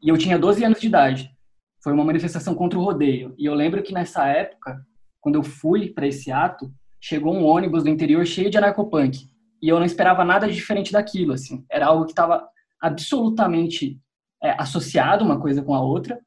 e 0.05 0.11
eu 0.11 0.19
tinha 0.19 0.39
12 0.39 0.63
anos 0.63 0.81
de 0.81 0.87
idade. 0.87 1.31
Foi 1.83 1.93
uma 1.93 2.05
manifestação 2.05 2.55
contra 2.55 2.79
o 2.79 2.83
rodeio. 2.83 3.35
E 3.39 3.47
eu 3.47 3.55
lembro 3.55 3.83
que 3.83 3.93
nessa 3.93 4.27
época, 4.27 4.79
quando 5.19 5.37
eu 5.37 5.43
fui 5.43 5.89
para 5.89 6.07
esse 6.07 6.31
ato, 6.31 6.71
chegou 7.01 7.35
um 7.35 7.45
ônibus 7.45 7.83
do 7.83 7.89
interior 7.89 8.25
cheio 8.27 8.51
de 8.51 8.59
anarcopunk. 8.59 9.27
E 9.63 9.69
eu 9.69 9.79
não 9.79 9.87
esperava 9.87 10.25
nada 10.25 10.47
diferente 10.47 10.93
daquilo, 10.93 11.33
assim. 11.33 11.65
Era 11.71 11.87
algo 11.87 12.05
que 12.05 12.13
estava 12.13 12.47
absolutamente 12.81 13.99
é, 14.43 14.51
associado 14.61 15.25
uma 15.25 15.41
coisa 15.41 15.63
com 15.63 15.75
a 15.75 15.81
outra 15.81 16.21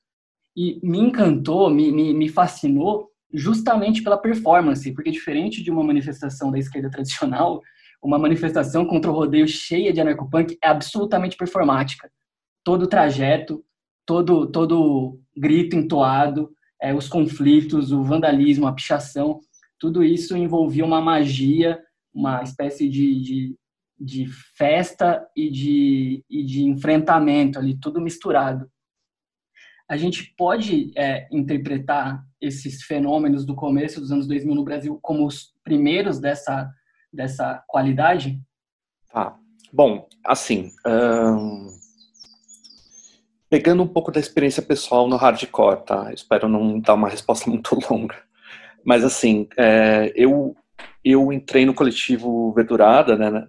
e 0.56 0.80
me 0.82 0.98
encantou, 0.98 1.70
me, 1.70 1.92
me, 1.92 2.16
me 2.16 2.30
fascinou 2.30 3.12
justamente 3.32 4.02
pela 4.02 4.18
performance, 4.18 4.92
porque 4.92 5.12
diferente 5.12 5.62
de 5.62 5.70
uma 5.70 5.84
manifestação 5.84 6.50
da 6.50 6.58
esquerda 6.58 6.90
tradicional, 6.90 7.62
uma 8.02 8.18
manifestação 8.18 8.86
contra 8.88 9.12
o 9.12 9.13
rodeio 9.13 9.48
cheia 9.48 9.94
de 9.94 10.02
anarcopunk 10.02 10.58
é 10.63 10.68
absolutamente 10.68 11.38
performática. 11.38 12.12
Todo 12.63 12.84
o 12.84 12.88
trajeto, 12.88 13.63
todo 14.08 14.48
todo 14.48 15.20
grito 15.38 15.76
entoado, 15.76 16.50
é, 16.82 16.96
os 16.96 17.08
conflitos, 17.08 17.91
o 17.91 18.02
vandalismo, 18.04 18.65
a 18.65 18.74
pichação, 18.74 19.39
tudo 19.80 20.04
isso 20.04 20.36
envolvia 20.36 20.84
uma 20.84 21.00
magia, 21.00 21.80
uma 22.12 22.41
espécie 22.41 22.89
de, 22.89 23.22
de 23.22 23.56
de 24.00 24.28
festa 24.56 25.28
e 25.36 25.50
de, 25.50 26.24
e 26.30 26.43
de 26.43 26.63
enfrentamento 26.63 27.58
ali, 27.58 27.80
tudo 27.80 28.00
misturado. 28.00 28.70
A 29.89 29.98
gente 29.98 30.34
pode 30.38 30.91
é, 30.96 31.28
interpretar 31.32 32.24
esses 32.39 32.84
fenômenos 32.84 33.46
do 33.46 33.56
começo 33.56 34.00
dos 34.00 34.12
anos 34.12 34.28
2000 34.28 34.54
no 34.54 34.63
Brasil 34.63 35.00
como 35.02 35.26
os 35.26 35.54
primeiros 35.63 36.20
dessa, 36.20 36.70
dessa 37.12 37.63
qualidade? 37.67 38.39
Tá. 39.12 39.38
Bom, 39.74 40.08
assim, 40.26 40.72
hum, 40.86 41.67
pegando 43.50 43.84
um 43.84 43.88
pouco 43.88 44.12
da 44.12 44.20
experiência 44.20 44.62
pessoal 44.62 45.08
no 45.08 45.16
hardcore, 45.16 45.86
tá? 45.86 46.14
Espero 46.14 46.48
não 46.48 46.80
dar 46.80 46.94
uma 46.94 47.10
resposta 47.10 47.50
muito 47.52 47.78
longa. 47.90 48.16
Mas, 48.84 49.04
assim, 49.04 49.48
é, 49.58 50.12
eu, 50.16 50.56
eu 51.04 51.32
entrei 51.32 51.66
no 51.66 51.74
coletivo 51.74 52.54
Verdurada, 52.54 53.18
né, 53.18 53.48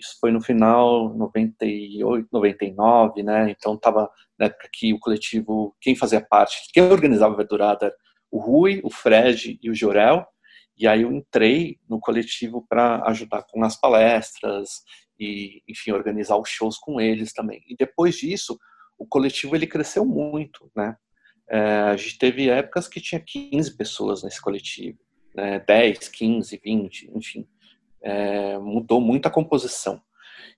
isso 0.00 0.16
foi 0.18 0.30
no 0.32 0.40
final 0.40 1.14
98, 1.14 2.28
99, 2.32 3.22
né? 3.22 3.50
Então 3.50 3.74
estava 3.74 4.10
na 4.38 4.46
época 4.46 4.68
que 4.72 4.94
o 4.94 4.98
coletivo, 4.98 5.76
quem 5.80 5.94
fazia 5.94 6.20
parte, 6.20 6.56
quem 6.72 6.82
organizava 6.82 7.36
Verdurada 7.36 7.86
era 7.86 7.94
o 8.30 8.38
Rui, 8.38 8.80
o 8.82 8.90
Fred 8.90 9.58
e 9.62 9.70
o 9.70 9.74
Jorel. 9.74 10.26
E 10.78 10.86
aí 10.88 11.02
eu 11.02 11.12
entrei 11.12 11.78
no 11.88 12.00
coletivo 12.00 12.64
para 12.66 13.02
ajudar 13.08 13.44
com 13.50 13.62
as 13.62 13.78
palestras 13.78 14.82
e, 15.18 15.62
enfim, 15.68 15.90
organizar 15.92 16.38
os 16.38 16.48
shows 16.48 16.78
com 16.78 16.98
eles 16.98 17.34
também. 17.34 17.62
E 17.68 17.76
depois 17.76 18.16
disso, 18.16 18.58
o 19.00 19.06
coletivo 19.06 19.56
ele 19.56 19.66
cresceu 19.66 20.04
muito, 20.04 20.70
né? 20.76 20.96
É, 21.48 21.58
a 21.58 21.96
gente 21.96 22.18
teve 22.18 22.48
épocas 22.48 22.86
que 22.86 23.00
tinha 23.00 23.20
15 23.20 23.76
pessoas 23.76 24.22
nesse 24.22 24.40
coletivo, 24.40 24.98
né? 25.34 25.58
10, 25.66 26.08
15, 26.08 26.60
20, 26.62 27.10
enfim 27.16 27.48
é, 28.02 28.58
mudou 28.58 29.00
muito 29.00 29.26
a 29.26 29.30
composição. 29.30 30.00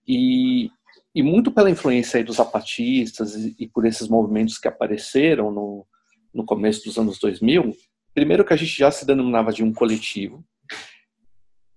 E, 0.07 0.71
e 1.15 1.23
muito 1.23 1.51
pela 1.51 1.71
influência 1.71 2.23
dos 2.25 2.37
zapatistas 2.37 3.35
e, 3.35 3.55
e, 3.59 3.69
por 3.69 3.87
esses 3.87 4.09
movimentos 4.09 4.59
que 4.59 4.69
apareceram 4.69 5.51
no, 5.51 5.87
no 6.33 6.45
começo 6.45 6.85
dos 6.85 6.99
anos 6.99 7.19
2000, 7.19 7.73
primeiro 8.15 8.45
que 8.45 8.53
a 8.53 8.57
gente 8.57 8.77
já 8.77 8.91
se 8.91 9.07
denominava 9.07 9.53
de 9.53 9.63
um 9.63 9.73
coletivo, 9.73 10.45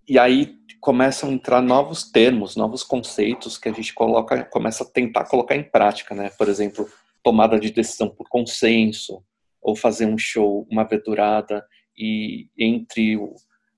e 0.08 0.20
aí 0.20 0.58
começam 0.80 1.30
a 1.30 1.34
entrar 1.34 1.62
novos 1.62 2.04
termos, 2.04 2.56
novos 2.56 2.84
conceitos 2.84 3.58
que 3.58 3.70
a 3.70 3.74
gente 3.74 3.94
coloca, 3.94 4.44
começa 4.46 4.84
a 4.84 4.88
tentar 4.88 5.26
colocar 5.26 5.56
em 5.56 5.64
prática, 5.64 6.14
né? 6.14 6.30
Por 6.38 6.48
exemplo, 6.48 6.88
tomada 7.24 7.60
de 7.60 7.72
decisão 7.72 8.10
por 8.10 8.30
consenso, 8.30 9.24
ou 9.62 9.76
fazer 9.76 10.06
um 10.06 10.18
show, 10.18 10.68
uma 10.70 10.84
verdurada, 10.84 11.66
e 11.98 12.50
entre 12.58 13.18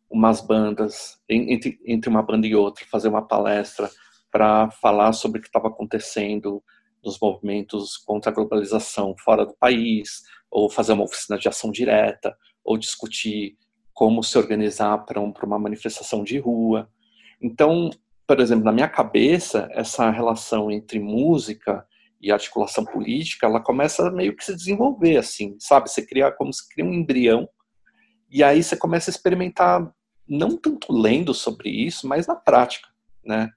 umas 0.10 0.42
bandas, 0.42 1.18
entre, 1.30 1.80
entre 1.86 2.10
uma 2.10 2.22
banda 2.22 2.46
e 2.46 2.56
outra, 2.56 2.86
fazer 2.92 3.08
uma 3.08 3.26
palestra 3.26 3.90
para 4.30 4.70
falar 4.72 5.14
sobre 5.14 5.40
o 5.40 5.42
que 5.42 5.48
estava 5.48 5.70
acontecendo 5.70 6.62
nos 7.04 7.18
movimentos 7.20 7.96
contra 7.98 8.32
a 8.32 8.34
globalização 8.34 9.16
fora 9.18 9.46
do 9.46 9.56
país, 9.56 10.24
ou 10.52 10.70
fazer 10.70 10.94
uma 10.94 11.06
oficina 11.06 11.38
de 11.40 11.48
ação 11.48 11.72
direta, 11.72 12.36
ou 12.64 12.78
discutir 12.78 13.56
como 13.98 14.22
se 14.22 14.38
organizar 14.38 14.96
para 15.06 15.20
um, 15.20 15.34
uma 15.42 15.58
manifestação 15.58 16.24
de 16.24 16.38
rua. 16.38 16.88
Então, 17.42 17.90
por 18.28 18.40
exemplo, 18.40 18.64
na 18.64 18.72
minha 18.72 18.88
cabeça, 18.88 19.68
essa 19.72 20.12
relação 20.12 20.70
entre 20.70 21.00
música 21.00 21.84
e 22.22 22.32
articulação 22.32 22.86
política, 22.86 23.48
ela 23.48 23.60
começa 23.60 24.12
meio 24.12 24.36
que 24.36 24.46
se 24.46 24.56
desenvolver 24.56 25.18
assim, 25.18 25.56
sabe? 25.60 25.90
Você 25.90 26.06
cria 26.06 26.32
como 26.32 26.54
se 26.54 26.70
cria 26.70 26.86
um 26.86 26.94
embrião 26.94 27.50
e 28.30 28.44
aí 28.44 28.62
você 28.62 28.78
começa 28.78 29.10
a 29.10 29.14
experimentar 29.14 29.92
não 30.30 30.56
tanto 30.56 30.94
lendo 30.94 31.34
sobre 31.34 31.72
isso, 31.72 32.08
mas 32.08 32.28
na 32.28 32.36
prática, 32.36 32.88
né? 33.26 33.50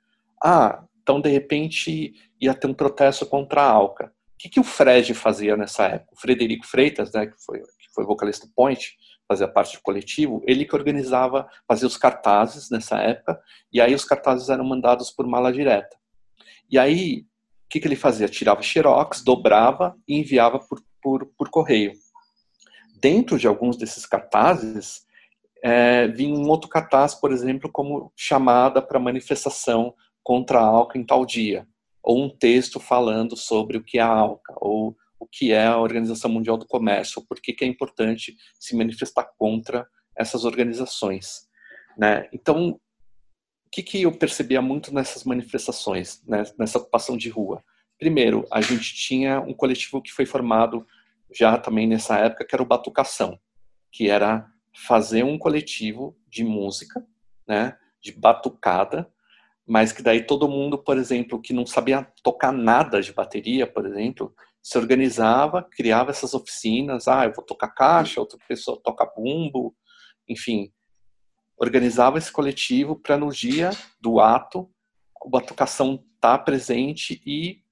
Ah, 0.43 0.83
então 1.03 1.21
de 1.21 1.29
repente 1.29 2.15
ia 2.41 2.55
ter 2.55 2.67
um 2.67 2.73
protesto 2.73 3.27
contra 3.27 3.61
a 3.61 3.71
Alca. 3.71 4.07
O 4.07 4.39
que, 4.39 4.49
que 4.49 4.61
o 4.61 4.65
Fred 4.65 5.13
fazia 5.13 5.55
nessa 5.55 5.85
época? 5.87 6.15
O 6.15 6.19
Frederico 6.19 6.67
Freitas, 6.67 7.13
né, 7.13 7.27
que 7.27 7.45
foi, 7.45 7.59
que 7.59 7.93
foi 7.95 8.07
vocalista 8.07 8.47
do 8.47 8.55
Point, 8.55 8.97
fazia 9.31 9.47
parte 9.47 9.77
do 9.77 9.83
coletivo, 9.83 10.43
ele 10.45 10.65
que 10.65 10.75
organizava, 10.75 11.49
fazia 11.69 11.87
os 11.87 11.97
cartazes 11.97 12.69
nessa 12.69 12.99
época, 12.99 13.41
e 13.73 13.81
aí 13.81 13.95
os 13.95 14.05
cartazes 14.05 14.49
eram 14.49 14.65
mandados 14.65 15.13
por 15.13 15.25
mala 15.25 15.53
direta. 15.53 15.97
E 16.69 16.77
aí, 16.77 17.21
o 17.21 17.69
que, 17.71 17.79
que 17.79 17.87
ele 17.87 17.95
fazia? 17.95 18.29
Tirava 18.29 18.61
xerox, 18.61 19.23
dobrava 19.23 19.97
e 20.09 20.19
enviava 20.19 20.59
por, 20.59 20.83
por, 21.01 21.27
por 21.39 21.49
correio. 21.49 21.93
Dentro 23.01 23.39
de 23.39 23.47
alguns 23.47 23.77
desses 23.77 24.05
cartazes, 24.05 25.03
é, 25.63 26.09
vinha 26.09 26.35
um 26.35 26.49
outro 26.49 26.69
cartaz, 26.69 27.15
por 27.15 27.31
exemplo, 27.31 27.71
como 27.71 28.13
chamada 28.17 28.83
para 28.83 28.99
manifestação 28.99 29.95
contra 30.25 30.59
a 30.59 30.65
ALCA 30.65 30.99
em 30.99 31.07
tal 31.07 31.25
dia, 31.25 31.69
ou 32.03 32.21
um 32.21 32.29
texto 32.29 32.81
falando 32.81 33.37
sobre 33.37 33.77
o 33.77 33.85
que 33.85 33.97
é 33.97 34.03
a 34.03 34.09
ALCA, 34.09 34.55
ou 34.57 34.97
o 35.21 35.27
que 35.27 35.53
é 35.53 35.67
a 35.67 35.79
Organização 35.79 36.31
Mundial 36.31 36.57
do 36.57 36.67
Comércio, 36.67 37.23
por 37.29 37.39
que, 37.41 37.55
é 37.61 37.67
importante 37.67 38.37
se 38.59 38.75
manifestar 38.75 39.31
contra 39.37 39.87
essas 40.17 40.45
organizações. 40.45 41.47
Né? 41.97 42.27
Então, 42.33 42.71
o 42.71 43.71
que, 43.71 43.83
que 43.83 44.03
eu 44.03 44.11
percebia 44.11 44.63
muito 44.63 44.93
nessas 44.93 45.23
manifestações, 45.25 46.23
né, 46.27 46.43
nessa 46.59 46.79
ocupação 46.79 47.17
de 47.17 47.29
rua? 47.29 47.63
Primeiro, 47.99 48.47
a 48.51 48.63
gente 48.63 48.95
tinha 48.95 49.41
um 49.41 49.53
coletivo 49.53 50.01
que 50.01 50.11
foi 50.11 50.25
formado 50.25 50.87
já 51.33 51.59
também 51.59 51.87
nessa 51.87 52.19
época, 52.19 52.45
que 52.45 52.55
era 52.55 52.63
o 52.63 52.67
Batucação, 52.67 53.39
que 53.93 54.09
era 54.09 54.51
fazer 54.75 55.23
um 55.23 55.39
coletivo 55.39 56.17
de 56.27 56.43
música, 56.43 57.07
né, 57.47 57.77
de 58.01 58.13
batucada, 58.13 59.13
mas 59.67 59.93
que 59.93 60.03
daí 60.03 60.25
todo 60.25 60.49
mundo, 60.49 60.79
por 60.79 60.97
exemplo, 60.97 61.41
que 61.41 61.53
não 61.53 61.67
sabia 61.67 62.07
tocar 62.23 62.53
nada 62.53 63.01
de 63.01 63.13
bateria, 63.13 63.67
por 63.67 63.87
exemplo, 63.87 64.35
se 64.63 64.77
organizava, 64.79 65.63
criava 65.63 66.11
essas 66.11 66.35
oficinas, 66.35 67.09
ah, 67.09 67.25
eu 67.25 67.33
vou 67.33 67.45
tocar 67.45 67.69
caixa, 67.69 68.21
outra 68.21 68.39
pessoa 68.47 68.81
toca 68.83 69.07
bumbo, 69.17 69.75
enfim, 70.29 70.71
organizava 71.59 72.19
esse 72.19 72.31
coletivo 72.31 72.97
para 72.97 73.17
no 73.17 73.31
dia 73.31 73.71
do 74.01 74.21
ato 74.21 74.71
a 75.25 75.29
batucação 75.29 75.95
estar 76.15 76.39
tá 76.39 76.39
presente 76.39 77.21
e 77.27 77.63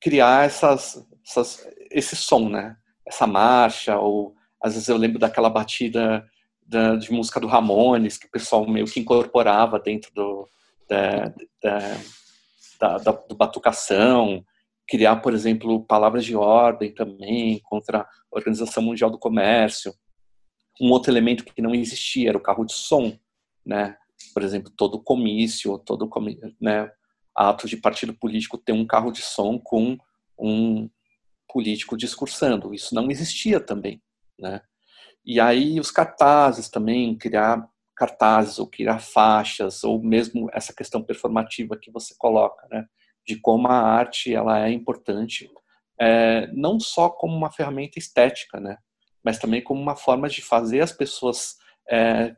criar 0.00 0.44
essas, 0.44 1.06
essas, 1.26 1.66
esse 1.90 2.14
som, 2.14 2.48
né? 2.48 2.76
Essa 3.06 3.26
marcha, 3.26 3.98
ou 3.98 4.34
às 4.62 4.74
vezes 4.74 4.88
eu 4.88 4.96
lembro 4.96 5.18
daquela 5.18 5.48
batida 5.48 6.26
da, 6.66 6.96
de 6.96 7.12
música 7.12 7.40
do 7.40 7.46
Ramones, 7.46 8.18
que 8.18 8.26
o 8.26 8.30
pessoal 8.30 8.66
meio 8.68 8.86
que 8.86 9.00
incorporava 9.00 9.78
dentro 9.78 10.12
do, 10.14 10.48
da, 10.88 11.32
da, 11.62 11.96
da, 12.80 12.98
da 12.98 13.12
do 13.12 13.34
batucação, 13.34 14.44
criar, 14.86 15.16
por 15.16 15.32
exemplo, 15.32 15.84
palavras 15.84 16.24
de 16.24 16.36
ordem 16.36 16.92
também 16.92 17.60
contra 17.64 18.00
a 18.00 18.08
Organização 18.30 18.82
Mundial 18.82 19.10
do 19.10 19.18
Comércio. 19.18 19.94
Um 20.80 20.90
outro 20.90 21.10
elemento 21.10 21.44
que 21.44 21.62
não 21.62 21.74
existia 21.74 22.30
era 22.30 22.38
o 22.38 22.42
carro 22.42 22.64
de 22.64 22.72
som, 22.72 23.16
né? 23.64 23.96
Por 24.32 24.42
exemplo, 24.42 24.72
todo 24.76 25.02
comício, 25.02 25.78
todo 25.78 26.10
né, 26.60 26.90
ato 27.34 27.66
de 27.66 27.76
partido 27.76 28.14
político 28.14 28.58
tem 28.58 28.74
um 28.74 28.86
carro 28.86 29.10
de 29.10 29.20
som 29.20 29.58
com 29.58 29.98
um 30.38 30.88
político 31.48 31.96
discursando. 31.96 32.74
Isso 32.74 32.94
não 32.94 33.10
existia 33.10 33.60
também, 33.60 34.02
né? 34.38 34.60
E 35.24 35.40
aí 35.40 35.80
os 35.80 35.90
cartazes 35.90 36.68
também, 36.68 37.16
criar 37.16 37.66
cartazes 37.96 38.58
ou 38.58 38.66
criar 38.66 38.98
faixas, 38.98 39.84
ou 39.84 40.02
mesmo 40.02 40.50
essa 40.52 40.74
questão 40.74 41.02
performativa 41.02 41.78
que 41.78 41.90
você 41.90 42.14
coloca, 42.18 42.66
né? 42.68 42.86
De 43.26 43.36
como 43.40 43.68
a 43.68 43.80
arte 43.80 44.34
ela 44.34 44.66
é 44.66 44.70
importante, 44.70 45.50
é, 46.00 46.46
não 46.52 46.78
só 46.78 47.08
como 47.08 47.36
uma 47.36 47.50
ferramenta 47.50 47.98
estética, 47.98 48.60
né? 48.60 48.78
Mas 49.22 49.38
também 49.38 49.62
como 49.62 49.80
uma 49.80 49.96
forma 49.96 50.28
de 50.28 50.42
fazer 50.42 50.80
as 50.80 50.92
pessoas 50.92 51.56
é, 51.90 52.36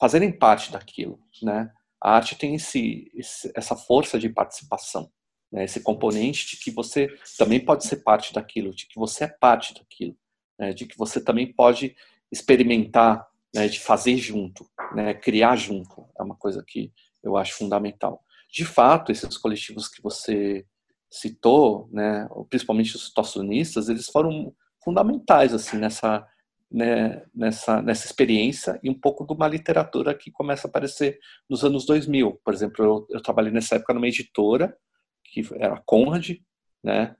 fazerem 0.00 0.36
parte 0.36 0.72
daquilo, 0.72 1.20
né? 1.42 1.70
A 2.02 2.16
arte 2.16 2.34
tem 2.34 2.56
esse, 2.56 3.10
esse, 3.14 3.52
essa 3.54 3.76
força 3.76 4.18
de 4.18 4.28
participação, 4.28 5.08
né? 5.52 5.64
esse 5.64 5.80
componente 5.80 6.48
de 6.48 6.56
que 6.56 6.72
você 6.72 7.08
também 7.38 7.64
pode 7.64 7.86
ser 7.86 8.02
parte 8.02 8.34
daquilo, 8.34 8.74
de 8.74 8.88
que 8.88 8.98
você 8.98 9.24
é 9.24 9.28
parte 9.28 9.72
daquilo, 9.74 10.16
né? 10.58 10.72
de 10.72 10.84
que 10.84 10.98
você 10.98 11.20
também 11.20 11.52
pode 11.52 11.94
experimentar, 12.32 13.24
né, 13.54 13.68
de 13.68 13.78
fazer 13.78 14.16
junto, 14.16 14.68
né, 14.94 15.12
criar 15.12 15.54
junto, 15.54 16.08
é 16.18 16.22
uma 16.22 16.34
coisa 16.34 16.64
que 16.66 16.90
eu 17.22 17.36
acho 17.36 17.54
fundamental. 17.54 18.24
De 18.52 18.64
fato, 18.64 19.10
esses 19.10 19.38
coletivos 19.38 19.88
que 19.88 20.02
você 20.02 20.66
citou, 21.10 21.88
né, 21.92 22.28
principalmente 22.50 22.96
os 22.96 23.06
situacionistas, 23.06 23.88
eles 23.88 24.06
foram 24.06 24.54
fundamentais 24.82 25.54
assim 25.54 25.76
nessa 25.78 26.26
né, 26.70 27.22
nessa 27.34 27.82
nessa 27.82 28.06
experiência 28.06 28.80
e 28.82 28.88
um 28.88 28.98
pouco 28.98 29.26
de 29.26 29.32
uma 29.34 29.46
literatura 29.46 30.14
que 30.14 30.30
começa 30.30 30.66
a 30.66 30.70
aparecer 30.70 31.18
nos 31.48 31.64
anos 31.64 31.84
2000. 31.84 32.40
Por 32.44 32.54
exemplo, 32.54 32.84
eu, 32.84 33.06
eu 33.10 33.22
trabalhei 33.22 33.52
nessa 33.52 33.76
época 33.76 33.94
numa 33.94 34.08
editora 34.08 34.76
que 35.24 35.42
era 35.54 35.74
a 35.74 35.82
Conrad, 35.84 36.30
né, 36.82 37.16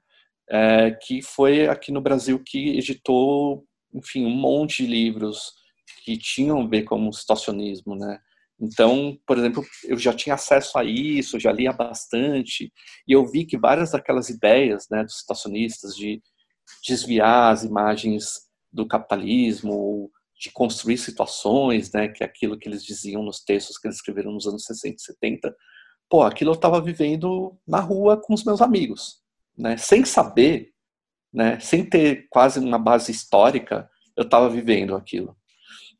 é, 0.49 0.90
que 0.90 1.23
foi 1.23 1.66
aqui 1.66 1.92
no 1.92 2.01
Brasil 2.01 2.42
que 2.45 2.77
editou 2.79 3.66
enfim, 3.95 4.25
um 4.25 4.31
monte 4.31 4.85
de 4.85 4.90
livros 4.90 5.53
que 6.05 6.16
tinham 6.16 6.62
a 6.62 6.66
ver 6.66 6.83
com 6.85 7.09
o 7.09 7.12
situacionismo, 7.12 7.95
né? 7.95 8.18
Então, 8.62 9.18
por 9.27 9.37
exemplo, 9.38 9.64
eu 9.85 9.98
já 9.98 10.12
tinha 10.12 10.35
acesso 10.35 10.79
a 10.79 10.85
isso, 10.85 11.40
já 11.40 11.51
lia 11.51 11.72
bastante, 11.72 12.72
e 13.09 13.12
eu 13.12 13.27
vi 13.27 13.44
que 13.44 13.59
várias 13.59 13.90
daquelas 13.90 14.29
ideias 14.29 14.87
né, 14.90 15.03
dos 15.03 15.18
situacionistas 15.18 15.96
de 15.96 16.22
desviar 16.87 17.53
as 17.53 17.64
imagens 17.64 18.42
do 18.72 18.87
capitalismo, 18.87 20.11
de 20.38 20.51
construir 20.53 20.98
situações, 20.98 21.90
né, 21.92 22.09
que 22.09 22.22
é 22.22 22.27
aquilo 22.27 22.59
que 22.59 22.68
eles 22.68 22.85
diziam 22.85 23.22
nos 23.22 23.42
textos 23.42 23.79
que 23.79 23.88
eles 23.88 23.96
escreveram 23.96 24.33
nos 24.33 24.46
anos 24.46 24.64
60 24.64 24.94
e 24.96 25.01
70, 25.01 25.57
pô, 26.09 26.22
aquilo 26.22 26.53
eu 26.53 26.55
estava 26.55 26.81
vivendo 26.81 27.59
na 27.66 27.81
rua 27.81 28.16
com 28.16 28.33
os 28.33 28.44
meus 28.44 28.61
amigos, 28.62 29.20
né, 29.59 29.77
sem 29.77 30.05
saber 30.05 30.72
né? 31.33 31.59
Sem 31.61 31.85
ter 31.85 32.27
quase 32.29 32.61
uma 32.61 32.79
base 32.79 33.11
histórica, 33.11 33.88
eu 34.16 34.25
estava 34.25 34.48
vivendo 34.48 34.94
aquilo. 34.94 35.37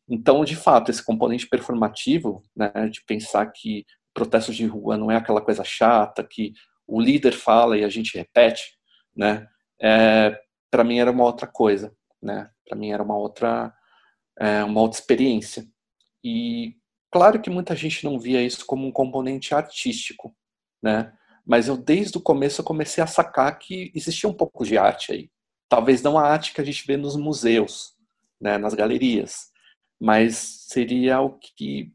Então, 0.09 0.45
de 0.45 0.57
fato, 0.57 0.91
esse 0.91 1.05
componente 1.05 1.49
performativo, 1.49 2.43
né, 2.55 2.71
de 2.91 3.03
pensar 3.05 3.47
que 3.47 3.85
protesto 4.13 4.53
de 4.53 4.67
rua 4.67 4.97
não 4.97 5.11
é 5.11 5.17
aquela 5.17 5.41
coisa 5.41 5.65
chata 5.65 6.27
que 6.29 6.53
o 6.87 7.01
líder 7.01 7.33
fala 7.33 7.79
e 7.79 7.85
a 7.85 7.89
gente 7.89 8.17
repete, 8.17 8.77
né? 9.17 9.47
É, 9.81 10.39
para 10.71 10.85
mim 10.85 10.99
era 10.99 11.11
uma 11.11 11.25
outra 11.25 11.47
coisa, 11.47 11.95
né? 12.21 12.51
Para 12.69 12.77
mim 12.77 12.91
era 12.91 13.03
uma 13.03 13.17
outra 13.17 13.73
é, 14.39 14.63
uma 14.65 14.81
outra 14.81 14.99
experiência. 14.99 15.65
E 16.23 16.77
claro 17.11 17.41
que 17.41 17.51
muita 17.51 17.75
gente 17.75 18.05
não 18.05 18.19
via 18.19 18.43
isso 18.43 18.67
como 18.67 18.87
um 18.87 18.93
componente 18.93 19.55
artístico, 19.55 20.35
né? 20.83 21.13
mas 21.47 21.69
eu 21.69 21.77
desde 21.77 22.17
o 22.17 22.21
começo 22.21 22.61
eu 22.61 22.65
comecei 22.65 23.03
a 23.03 23.07
sacar 23.07 23.59
que 23.59 23.91
existia 23.95 24.29
um 24.29 24.35
pouco 24.35 24.65
de 24.65 24.79
arte 24.79 25.13
aí. 25.13 25.31
Talvez 25.69 26.03
não 26.03 26.19
a 26.19 26.23
arte 26.23 26.53
que 26.53 26.61
a 26.61 26.65
gente 26.65 26.87
vê 26.87 26.97
nos 26.97 27.17
museus, 27.17 27.95
né, 28.41 28.59
nas 28.59 28.75
galerias, 28.75 29.51
mas 30.03 30.67
seria 30.69 31.21
o 31.21 31.39
que 31.39 31.93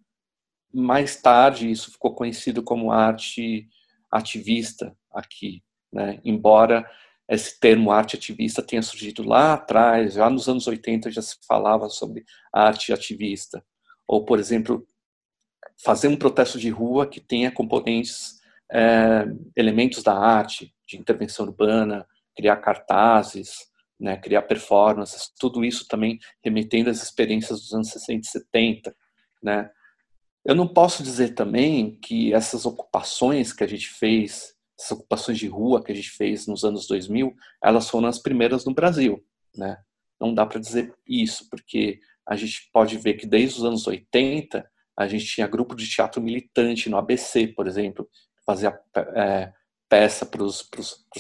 mais 0.74 1.22
tarde 1.22 1.70
isso 1.70 1.92
ficou 1.92 2.16
conhecido 2.16 2.64
como 2.64 2.90
arte 2.90 3.68
ativista 4.10 4.96
aqui, 5.12 5.62
né? 5.92 6.22
Embora 6.24 6.90
esse 7.28 7.60
termo 7.60 7.92
arte 7.92 8.16
ativista 8.16 8.64
tenha 8.64 8.82
surgido 8.82 9.24
lá 9.24 9.56
atrás, 9.56 10.14
já 10.14 10.30
nos 10.30 10.48
anos 10.48 10.68
80 10.68 11.12
já 11.12 11.22
se 11.22 11.36
falava 11.46 11.90
sobre 11.90 12.24
arte 12.54 12.94
ativista, 12.94 13.62
ou 14.08 14.24
por 14.24 14.40
exemplo, 14.40 14.88
fazer 15.84 16.08
um 16.08 16.16
protesto 16.16 16.58
de 16.58 16.70
rua 16.70 17.06
que 17.06 17.20
tenha 17.20 17.52
componentes 17.52 18.40
é, 18.72 19.26
elementos 19.54 20.02
da 20.02 20.18
arte, 20.18 20.74
de 20.88 20.96
intervenção 20.98 21.46
urbana, 21.46 22.08
criar 22.34 22.56
cartazes, 22.56 23.68
né, 24.00 24.18
criar 24.18 24.44
performances, 24.44 25.32
tudo 25.40 25.66
isso 25.66 25.88
também 25.88 26.20
remetendo 26.44 26.90
às 26.90 27.02
experiências 27.02 27.62
dos 27.62 27.74
anos 27.74 27.90
60 27.90 28.28
e 28.28 28.30
70. 28.30 28.96
Né. 29.42 29.70
Eu 30.46 30.56
não 30.56 30.68
posso 30.68 31.04
dizer 31.04 31.34
também 31.34 31.98
que 32.00 32.34
essas 32.34 32.66
ocupações 32.66 33.52
que 33.52 33.64
a 33.64 33.68
gente 33.68 33.90
fez, 33.90 34.56
essas 34.80 34.92
ocupações 34.92 35.38
de 35.38 35.48
rua 35.48 35.84
que 35.84 35.92
a 35.92 35.96
gente 35.96 36.12
fez 36.12 36.48
nos 36.48 36.64
anos 36.64 36.88
2000, 36.88 37.36
elas 37.64 37.90
foram 37.90 38.08
as 38.08 38.20
primeiras 38.20 38.66
no 38.66 38.74
Brasil. 38.74 39.24
Né. 39.56 39.78
Não 40.20 40.34
dá 40.34 40.46
para 40.46 40.60
dizer 40.60 40.94
isso, 41.08 41.50
porque 41.50 42.00
a 42.26 42.36
gente 42.36 42.70
pode 42.72 42.98
ver 42.98 43.16
que 43.16 43.26
desde 43.26 43.60
os 43.60 43.66
anos 43.66 43.88
80 43.88 44.70
a 44.98 45.08
gente 45.08 45.26
tinha 45.26 45.48
grupo 45.48 45.76
de 45.76 45.88
teatro 45.88 46.22
militante 46.22 46.90
no 46.90 46.98
ABC, 46.98 47.48
por 47.48 47.68
exemplo, 47.68 48.10
fazia 48.46 48.78
é, 49.16 49.54
peça 49.90 50.26
para 50.26 50.44
os 50.44 50.70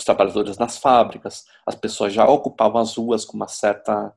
trabalhadores 0.06 0.58
nas 0.58 0.78
fábricas. 0.78 1.46
As 1.66 1.76
pessoas 1.76 2.14
já 2.14 2.28
ocupavam 2.28 2.82
as 2.82 2.96
ruas 2.96 3.26
com 3.26 3.36
uma 3.38 3.48
certa 3.48 4.14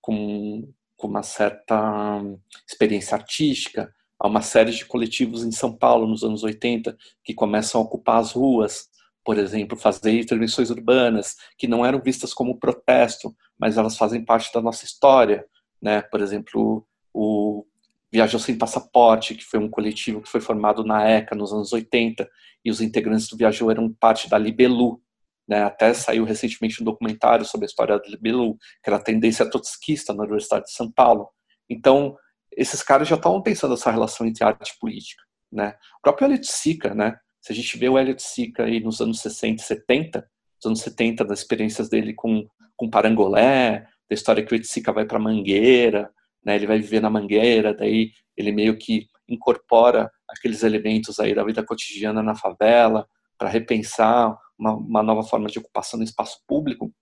com, 0.00 0.72
com 0.96 1.06
uma 1.06 1.22
certa 1.22 2.22
experiência 2.66 3.16
artística. 3.16 3.92
Há 4.18 4.26
uma 4.26 4.42
série 4.42 4.72
de 4.72 4.84
coletivos 4.84 5.44
em 5.44 5.52
São 5.52 5.74
Paulo 5.76 6.06
nos 6.06 6.22
anos 6.22 6.42
80 6.42 6.96
que 7.24 7.34
começam 7.34 7.80
a 7.80 7.84
ocupar 7.84 8.18
as 8.18 8.32
ruas, 8.32 8.88
por 9.24 9.38
exemplo, 9.38 9.78
fazer 9.78 10.18
intervenções 10.18 10.70
urbanas 10.70 11.36
que 11.58 11.68
não 11.68 11.84
eram 11.84 12.00
vistas 12.00 12.34
como 12.34 12.58
protesto, 12.58 13.34
mas 13.58 13.76
elas 13.76 13.96
fazem 13.96 14.24
parte 14.24 14.52
da 14.52 14.60
nossa 14.60 14.84
história, 14.84 15.46
né? 15.80 16.02
Por 16.02 16.20
exemplo, 16.20 16.86
o 17.12 17.64
Viajou 18.12 18.40
Sem 18.40 18.58
Passaporte, 18.58 19.34
que 19.34 19.44
foi 19.44 19.58
um 19.58 19.68
coletivo 19.68 20.20
que 20.20 20.28
foi 20.28 20.40
formado 20.40 20.84
na 20.84 21.08
ECA 21.08 21.34
nos 21.34 21.52
anos 21.52 21.72
80, 21.72 22.28
e 22.64 22.70
os 22.70 22.80
integrantes 22.80 23.28
do 23.28 23.36
Viajou 23.36 23.70
eram 23.70 23.92
parte 23.92 24.28
da 24.28 24.36
Libelu, 24.36 25.00
né? 25.48 25.64
Até 25.64 25.92
saiu 25.94 26.24
recentemente 26.24 26.80
um 26.80 26.84
documentário 26.84 27.44
sobre 27.44 27.64
a 27.64 27.68
história 27.68 27.98
da 27.98 28.08
Libelu, 28.08 28.56
que 28.82 28.90
era 28.90 28.96
a 28.96 29.02
tendência 29.02 29.48
trotskista 29.48 30.12
na 30.12 30.22
Universidade 30.22 30.66
de 30.66 30.72
São 30.72 30.90
Paulo. 30.90 31.28
Então, 31.68 32.16
esses 32.56 32.82
caras 32.82 33.08
já 33.08 33.16
estavam 33.16 33.42
pensando 33.42 33.74
essa 33.74 33.90
relação 33.90 34.26
entre 34.26 34.44
arte 34.44 34.70
e 34.70 34.78
política, 34.78 35.22
né? 35.50 35.74
O 35.98 36.02
próprio 36.02 36.26
Elliot 36.26 36.46
Sica, 36.46 36.94
né? 36.94 37.16
Se 37.40 37.52
a 37.52 37.54
gente 37.54 37.78
vê 37.78 37.88
o 37.88 37.98
Elliot 37.98 38.22
Sica 38.22 38.64
aí 38.64 38.80
nos 38.80 39.00
anos 39.00 39.20
60 39.20 39.62
e 39.62 39.64
70, 39.64 40.18
nos 40.56 40.66
anos 40.66 40.80
70, 40.80 41.24
das 41.24 41.40
experiências 41.40 41.88
dele 41.88 42.12
com, 42.12 42.46
com 42.76 42.90
Parangolé, 42.90 43.86
da 44.08 44.14
história 44.14 44.44
que 44.44 44.54
o 44.54 44.64
Sica 44.64 44.92
vai 44.92 45.04
para 45.04 45.18
Mangueira, 45.18 46.10
né? 46.44 46.56
Ele 46.56 46.66
vai 46.66 46.78
viver 46.78 47.00
na 47.00 47.10
Mangueira, 47.10 47.74
daí 47.74 48.12
ele 48.36 48.52
meio 48.52 48.76
que 48.76 49.06
incorpora 49.28 50.10
aqueles 50.28 50.62
elementos 50.62 51.20
aí 51.20 51.34
da 51.34 51.44
vida 51.44 51.64
cotidiana 51.64 52.22
na 52.22 52.34
favela 52.34 53.06
para 53.38 53.48
repensar 53.48 54.36
uma, 54.58 54.74
uma 54.74 55.02
nova 55.02 55.22
forma 55.22 55.48
de 55.48 55.58
ocupação 55.58 55.98
no 55.98 56.04
espaço 56.04 56.38
público. 56.46 56.92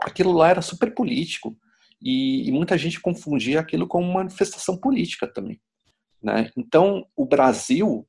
Aquilo 0.00 0.32
lá 0.32 0.48
era 0.48 0.62
super 0.62 0.94
político 0.94 1.56
e, 2.00 2.48
e 2.48 2.52
muita 2.52 2.78
gente 2.78 3.00
confundia 3.00 3.60
aquilo 3.60 3.86
com 3.86 4.00
uma 4.00 4.14
manifestação 4.14 4.76
política 4.76 5.26
também. 5.26 5.60
Né? 6.22 6.50
Então, 6.56 7.06
o 7.16 7.26
Brasil 7.26 8.06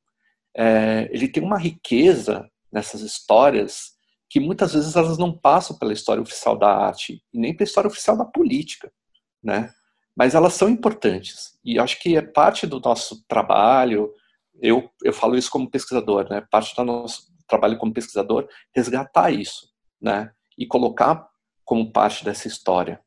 é, 0.56 1.08
ele 1.12 1.28
tem 1.28 1.42
uma 1.42 1.58
riqueza 1.58 2.48
nessas 2.72 3.00
histórias 3.00 3.94
que 4.30 4.40
muitas 4.40 4.72
vezes 4.72 4.96
elas 4.96 5.18
não 5.18 5.36
passam 5.36 5.76
pela 5.78 5.92
história 5.92 6.22
oficial 6.22 6.58
da 6.58 6.68
arte 6.68 7.22
e 7.32 7.38
nem 7.38 7.54
pela 7.54 7.68
história 7.68 7.88
oficial 7.88 8.16
da 8.16 8.24
política, 8.24 8.90
né? 9.42 9.72
Mas 10.16 10.34
elas 10.34 10.54
são 10.54 10.68
importantes 10.68 11.58
e 11.64 11.78
acho 11.78 12.00
que 12.00 12.16
é 12.16 12.22
parte 12.22 12.66
do 12.66 12.80
nosso 12.80 13.24
trabalho. 13.26 14.12
Eu 14.60 14.90
eu 15.02 15.12
falo 15.12 15.36
isso 15.36 15.50
como 15.50 15.70
pesquisador, 15.70 16.28
né? 16.28 16.46
Parte 16.50 16.74
do 16.74 16.84
nosso 16.84 17.32
trabalho 17.48 17.78
como 17.78 17.92
pesquisador 17.92 18.48
resgatar 18.74 19.30
isso, 19.30 19.68
né? 20.00 20.30
E 20.56 20.66
colocar 20.66 21.26
como 21.64 21.90
parte 21.90 22.24
dessa 22.24 22.46
história. 22.46 23.00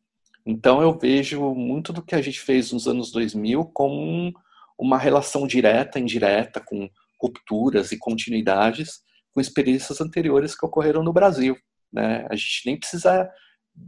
Então 0.46 0.82
eu 0.82 0.98
vejo 0.98 1.54
muito 1.54 1.92
do 1.94 2.02
que 2.02 2.16
a 2.16 2.22
gente 2.22 2.40
fez 2.40 2.72
nos 2.72 2.88
anos 2.88 3.12
2000 3.12 3.66
como 3.74 4.34
uma 4.78 4.98
relação 4.98 5.48
direta, 5.48 6.00
indireta 6.00 6.60
com 6.60 6.90
rupturas 7.22 7.92
e 7.92 7.98
continuidades 7.98 9.02
com 9.34 9.42
experiências 9.42 10.00
anteriores 10.02 10.58
que 10.58 10.66
ocorreram 10.66 11.04
no 11.04 11.14
Brasil. 11.14 11.58
Né? 11.92 12.26
A 12.30 12.36
gente 12.36 12.64
nem 12.66 12.80
precisa 12.80 13.30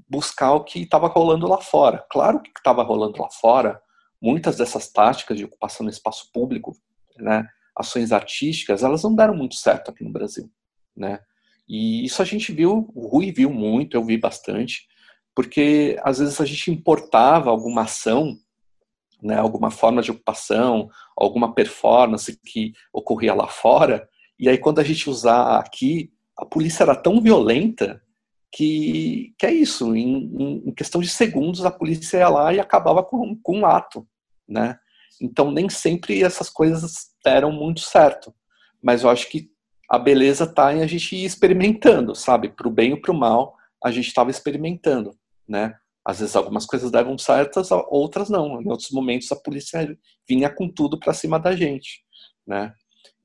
buscar 0.10 0.54
o 0.54 0.64
que 0.64 0.82
estava 0.82 1.08
rolando 1.08 1.48
lá 1.48 1.60
fora. 1.60 2.06
Claro 2.10 2.42
que 2.42 2.52
estava 2.56 2.84
rolando 2.84 3.22
lá 3.22 3.30
fora, 3.30 3.82
muitas 4.22 4.58
dessas 4.58 4.92
táticas 4.92 5.38
de 5.38 5.46
ocupação 5.46 5.84
no 5.84 5.90
espaço 5.90 6.30
público, 6.32 6.76
né, 7.18 7.48
ações 7.76 8.12
artísticas, 8.12 8.84
elas 8.84 9.04
não 9.04 9.16
deram 9.16 9.36
muito 9.36 9.56
certo 9.56 9.92
aqui 9.92 10.04
no 10.04 10.12
Brasil. 10.12 10.50
Né? 10.96 11.20
E 11.68 12.04
isso 12.06 12.22
a 12.22 12.26
gente 12.26 12.52
viu, 12.52 12.92
o 12.94 13.08
Rui 13.08 13.32
viu 13.32 13.50
muito, 13.50 13.96
eu 13.96 14.04
vi 14.04 14.18
bastante, 14.18 14.88
porque 15.36 15.98
às 16.04 16.20
vezes 16.20 16.40
a 16.42 16.46
gente 16.46 16.72
importava 16.72 17.50
alguma 17.50 17.84
ação 17.84 18.38
né, 19.22 19.36
alguma 19.38 19.70
forma 19.70 20.02
de 20.02 20.12
ocupação, 20.12 20.90
alguma 21.16 21.54
performance 21.54 22.40
que 22.46 22.74
ocorria 22.94 23.34
lá 23.34 23.48
fora, 23.48 24.08
e 24.40 24.48
aí 24.48 24.58
quando 24.58 24.80
a 24.80 24.84
gente 24.84 25.10
usar 25.10 25.60
aqui, 25.60 26.12
a 26.38 26.46
polícia 26.46 26.84
era 26.84 26.96
tão 26.96 27.22
violenta 27.22 28.02
que, 28.52 29.34
que 29.38 29.46
é 29.46 29.54
isso, 29.54 29.96
em, 29.96 30.64
em 30.68 30.74
questão 30.74 31.00
de 31.02 31.08
segundos 31.08 31.66
a 31.66 31.72
polícia 31.72 32.18
ia 32.18 32.30
lá 32.30 32.54
e 32.54 32.60
acabava 32.60 33.04
com, 33.04 33.36
com 33.42 33.60
um 33.60 33.66
ato, 33.66 34.08
né? 34.48 34.78
Então 35.22 35.52
nem 35.52 35.70
sempre 35.70 36.24
essas 36.24 36.50
coisas 36.50 37.10
deram 37.24 37.52
muito 37.52 37.82
certo, 37.82 38.34
mas 38.82 39.04
eu 39.04 39.10
acho 39.10 39.30
que 39.30 39.52
a 39.90 39.98
beleza 39.98 40.44
está 40.44 40.74
em 40.74 40.82
a 40.82 40.88
gente 40.88 41.16
ir 41.16 41.26
experimentando, 41.26 42.16
sabe? 42.16 42.50
Para 42.50 42.68
o 42.68 42.72
bem 42.72 42.94
ou 42.94 43.02
para 43.02 43.12
o 43.12 43.18
mal, 43.18 43.56
a 43.84 43.92
gente 43.92 44.08
estava 44.08 44.30
experimentando, 44.30 45.12
né? 45.48 45.76
Às 46.06 46.20
vezes 46.20 46.36
algumas 46.36 46.66
coisas 46.66 46.90
davam 46.90 47.18
certas, 47.18 47.70
outras 47.72 48.30
não. 48.30 48.62
Em 48.62 48.70
outros 48.70 48.92
momentos 48.92 49.32
a 49.32 49.36
polícia 49.36 49.98
vinha 50.28 50.50
com 50.50 50.68
tudo 50.70 51.00
para 51.00 51.14
cima 51.14 51.40
da 51.40 51.56
gente, 51.56 52.04
né? 52.48 52.74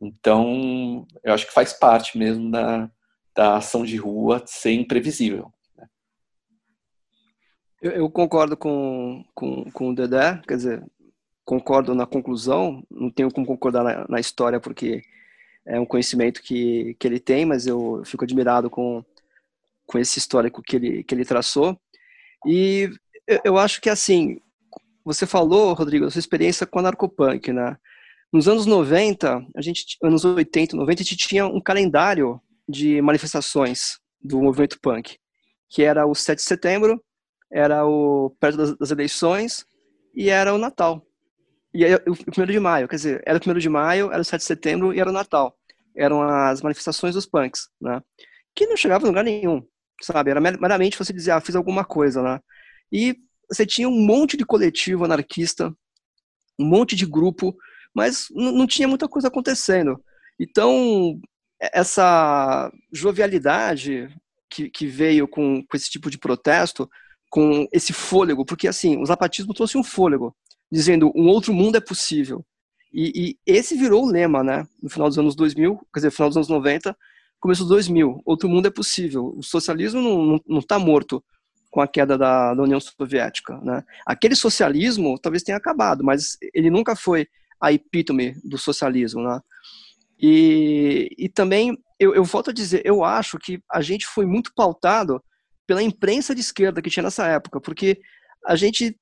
Então, 0.01 1.07
eu 1.23 1.33
acho 1.33 1.47
que 1.47 1.53
faz 1.53 1.73
parte 1.73 2.19
mesmo 2.19 2.51
da, 2.51 2.91
da 3.35 3.57
ação 3.57 3.85
de 3.85 3.97
rua 3.97 4.43
ser 4.47 4.73
imprevisível. 4.73 5.53
Né? 5.77 5.87
Eu, 7.83 7.91
eu, 7.93 8.11
concordo 8.11 8.57
com, 8.57 9.25
com, 9.35 9.71
com 9.71 9.91
o 9.91 9.95
Dedé, 9.95 10.41
quer 10.47 10.57
dizer, 10.57 10.85
concordo 11.45 11.95
na 11.95 12.07
conclusão, 12.07 12.83
não 12.91 13.11
tenho 13.11 13.31
como 13.31 13.47
concordar 13.47 13.85
na, 13.85 14.07
na 14.09 14.21
história 14.21 14.61
porque 14.61 15.03
é 15.67 15.81
um 15.81 15.87
conhecimento 15.87 16.43
que, 16.43 16.95
que 16.99 17.07
ele 17.07 17.19
tem, 17.19 17.45
mas 17.45 17.67
eu 17.67 18.03
fico 18.05 18.25
admirado 18.25 18.69
com, 18.69 19.05
com 19.87 19.99
esse 19.99 20.19
histórico 20.19 20.63
que 20.63 20.77
ele, 20.77 21.05
que 21.05 21.15
ele 21.15 21.25
traçou. 21.25 21.79
E 22.47 22.91
eu 23.43 23.57
acho 23.57 23.81
que 23.81 23.89
assim, 23.89 24.39
você 25.05 25.27
falou, 25.27 25.73
Rodrigo, 25.73 26.05
da 26.05 26.11
sua 26.11 26.19
experiência 26.19 26.67
com 26.67 26.79
a 26.79 26.83
narcopunk, 26.83 27.53
né? 27.53 27.77
Nos 28.33 28.49
anos 28.49 28.67
90, 28.67 29.47
a 29.55 29.63
gente, 29.63 29.97
anos 30.03 30.25
80, 30.25 30.77
90, 30.77 31.03
a 31.03 31.05
gente 31.05 31.17
tinha 31.17 31.47
um 31.47 31.61
calendário 31.61 32.41
de 32.69 33.01
manifestações 33.03 33.99
do 34.21 34.41
movimento 34.41 34.79
punk, 34.81 35.19
que 35.69 35.83
era 35.83 36.07
o 36.07 36.15
7 36.15 36.39
de 36.39 36.45
setembro, 36.45 37.03
era 37.53 37.87
o 37.87 38.31
perto 38.41 38.57
das, 38.57 38.77
das 38.77 38.91
eleições 38.91 39.67
e 40.15 40.31
era 40.31 40.55
o 40.55 40.59
Natal. 40.59 41.07
E 41.73 41.85
aí, 41.85 41.95
o 41.95 42.17
primeiro 42.17 42.53
de 42.53 42.61
maio, 42.61 42.89
quer 42.89 42.97
dizer, 42.97 43.23
era 43.27 43.37
o 43.37 43.41
primeiro 43.41 43.61
de 43.61 43.69
maio, 43.69 44.11
era 44.13 44.21
o 44.21 44.25
7 44.25 44.41
de 44.41 44.47
setembro 44.47 44.93
e 44.95 45.01
era 45.01 45.11
o 45.11 45.13
Natal. 45.13 45.57
Eram 45.97 46.23
as 46.23 46.63
manifestações 46.63 47.15
dos 47.15 47.27
punks, 47.27 47.69
né? 47.81 48.01
Que 48.55 48.67
não 48.67 48.77
chegavam 48.77 49.07
em 49.07 49.11
lugar 49.11 49.25
nenhum 49.25 49.63
sabe? 50.03 50.31
Era 50.31 50.41
meramente 50.41 50.99
você 50.99 51.13
dizer, 51.13 51.33
ah, 51.33 51.41
fiz 51.41 51.55
alguma 51.55 51.85
coisa 51.85 52.21
lá. 52.21 52.43
E 52.91 53.17
você 53.49 53.67
tinha 53.67 53.89
um 53.89 54.07
monte 54.07 54.37
de 54.37 54.45
coletivo 54.45 55.05
anarquista, 55.05 55.75
um 56.59 56.65
monte 56.65 56.97
de 56.97 57.07
grupo, 57.07 57.57
mas 57.95 58.27
não 58.31 58.67
tinha 58.67 58.89
muita 58.89 59.09
coisa 59.09 59.29
acontecendo. 59.29 60.03
Então, 60.39 61.21
essa 61.73 62.71
jovialidade 62.93 64.09
que, 64.51 64.69
que 64.71 64.87
veio 64.87 65.27
com, 65.27 65.65
com 65.65 65.77
esse 65.77 65.91
tipo 65.91 66.11
de 66.11 66.19
protesto, 66.19 66.89
com 67.31 67.67
esse 67.73 67.93
fôlego, 67.93 68.45
porque 68.45 68.69
assim, 68.69 68.97
o 69.01 69.07
zapatismo 69.07 69.55
trouxe 69.55 69.77
um 69.77 69.85
fôlego, 69.85 70.35
dizendo 70.71 71.11
um 71.15 71.27
outro 71.27 71.53
mundo 71.53 71.77
é 71.77 71.81
possível. 71.81 72.45
E, 72.93 73.37
e, 73.47 73.53
esse 73.53 73.77
virou 73.77 74.05
o 74.05 74.09
lema, 74.09 74.45
né? 74.45 74.69
No 74.81 74.89
final 74.89 75.09
dos 75.09 75.19
anos 75.19 75.35
2000, 75.35 75.77
quer 75.93 75.99
dizer, 75.99 76.11
final 76.13 76.29
dos 76.29 76.37
anos 76.37 76.49
90, 76.49 76.97
começo 77.41 77.63
dos 77.63 77.71
2000. 77.71 78.23
Outro 78.25 78.49
mundo 78.49 78.69
é 78.69 78.71
possível. 78.71 79.35
O 79.37 79.43
socialismo 79.43 80.41
não 80.47 80.61
está 80.61 80.79
morto 80.79 81.23
com 81.71 81.81
a 81.81 81.89
queda 81.89 82.17
da, 82.17 82.55
da, 82.55 82.63
União 82.63 82.79
Soviética. 82.79 83.59
Né? 83.63 83.83
Aquele 84.07 84.37
socialismo 84.37 85.19
talvez 85.19 85.43
tenha 85.43 85.59
acabado, 85.59 86.05
mas 86.05 86.39
ele 86.55 86.71
nunca 86.71 86.95
foi 86.95 87.27
a 87.61 87.73
epítome 87.73 88.37
do 88.45 88.57
socialismo. 88.57 89.25
Né? 89.25 89.41
E, 90.27 91.11
e 91.19 91.29
também, 91.29 91.77
eu, 92.01 92.15
eu 92.15 92.25
volto 92.25 92.49
a 92.49 92.53
dizer, 92.53 92.81
eu 92.83 93.05
acho 93.05 93.39
que 93.39 93.61
a 93.71 93.83
gente 93.83 94.07
foi 94.07 94.25
muito 94.25 94.55
pautado 94.55 95.23
pela 95.67 95.83
imprensa 95.83 96.35
de 96.35 96.41
esquerda 96.41 96.81
que 96.81 96.89
tinha 96.89 97.03
nessa 97.03 97.27
época, 97.27 97.61
porque 97.61 98.01
a 98.47 98.57
gente, 98.57 98.99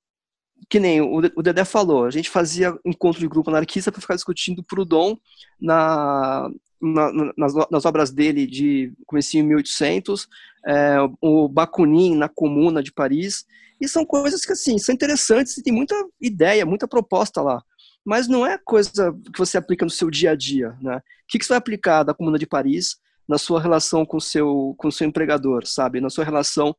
que 0.68 0.81
nem 0.81 1.01
o, 1.01 1.20
Dedé 1.20 1.64
falou, 1.64 2.07
a 2.07 2.11
gente 2.11 2.29
fazia 2.29 2.77
encontro 2.85 3.20
de 3.20 3.29
grupo 3.29 3.51
anarquista 3.51 3.93
para 3.93 4.01
ficar 4.01 4.16
discutindo 4.16 4.64
Proudhon 4.64 5.16
na, 5.61 6.51
na, 6.81 7.12
nas, 7.39 7.55
nas, 7.70 7.85
obras 7.85 8.11
dele 8.11 8.45
de 8.45 8.93
comecinho 9.07 9.45
em 9.45 9.47
1800, 9.47 10.27
é, 10.66 10.97
o 11.20 11.49
Bakunin 11.49 12.16
na 12.16 12.29
Comuna 12.29 12.83
de 12.83 12.93
Paris, 12.93 13.45
e 13.81 13.87
são 13.87 14.05
coisas 14.05 14.45
que 14.45 14.55
assim 14.55 14.77
são 14.77 14.93
interessantes 14.93 15.57
e 15.57 15.62
tem 15.62 15.73
muita 15.73 15.95
ideia, 16.20 16.66
muita 16.66 16.89
proposta 16.89 17.41
lá, 17.41 17.62
mas 18.05 18.28
não 18.28 18.46
é 18.46 18.59
coisa 18.59 19.12
que 19.32 19.38
você 19.38 19.57
aplica 19.57 19.84
no 19.84 19.90
seu 19.90 20.11
dia 20.11 20.32
a 20.32 20.34
dia, 20.34 20.76
né? 20.80 20.96
O 20.96 21.03
que, 21.28 21.38
que 21.38 21.44
você 21.44 21.50
vai 21.50 21.59
aplicar 21.59 22.03
da 22.03 22.14
Comuna 22.14 22.38
de 22.38 22.46
Paris 22.46 22.96
na 23.28 23.38
sua 23.38 23.61
relação 23.61 24.05
com 24.05 24.18
seu 24.18 24.74
com 24.76 24.90
seu 24.90 25.07
empregador, 25.07 25.66
sabe? 25.66 26.00
Na 26.00 26.11
sua 26.11 26.24
relação 26.24 26.74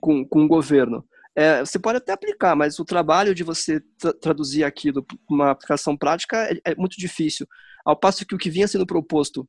com, 0.00 0.26
com 0.26 0.44
o 0.44 0.48
governo? 0.48 1.04
É, 1.34 1.60
você 1.60 1.78
pode 1.78 1.98
até 1.98 2.12
aplicar, 2.12 2.56
mas 2.56 2.78
o 2.78 2.84
trabalho 2.84 3.34
de 3.34 3.44
você 3.44 3.80
tra 3.98 4.12
traduzir 4.14 4.64
aquilo 4.64 5.02
para 5.02 5.16
uma 5.28 5.50
aplicação 5.50 5.96
prática 5.96 6.50
é, 6.50 6.72
é 6.72 6.74
muito 6.74 6.96
difícil. 6.96 7.46
Ao 7.84 7.94
passo 7.94 8.26
que 8.26 8.34
o 8.34 8.38
que 8.38 8.50
vinha 8.50 8.66
sendo 8.66 8.86
proposto 8.86 9.48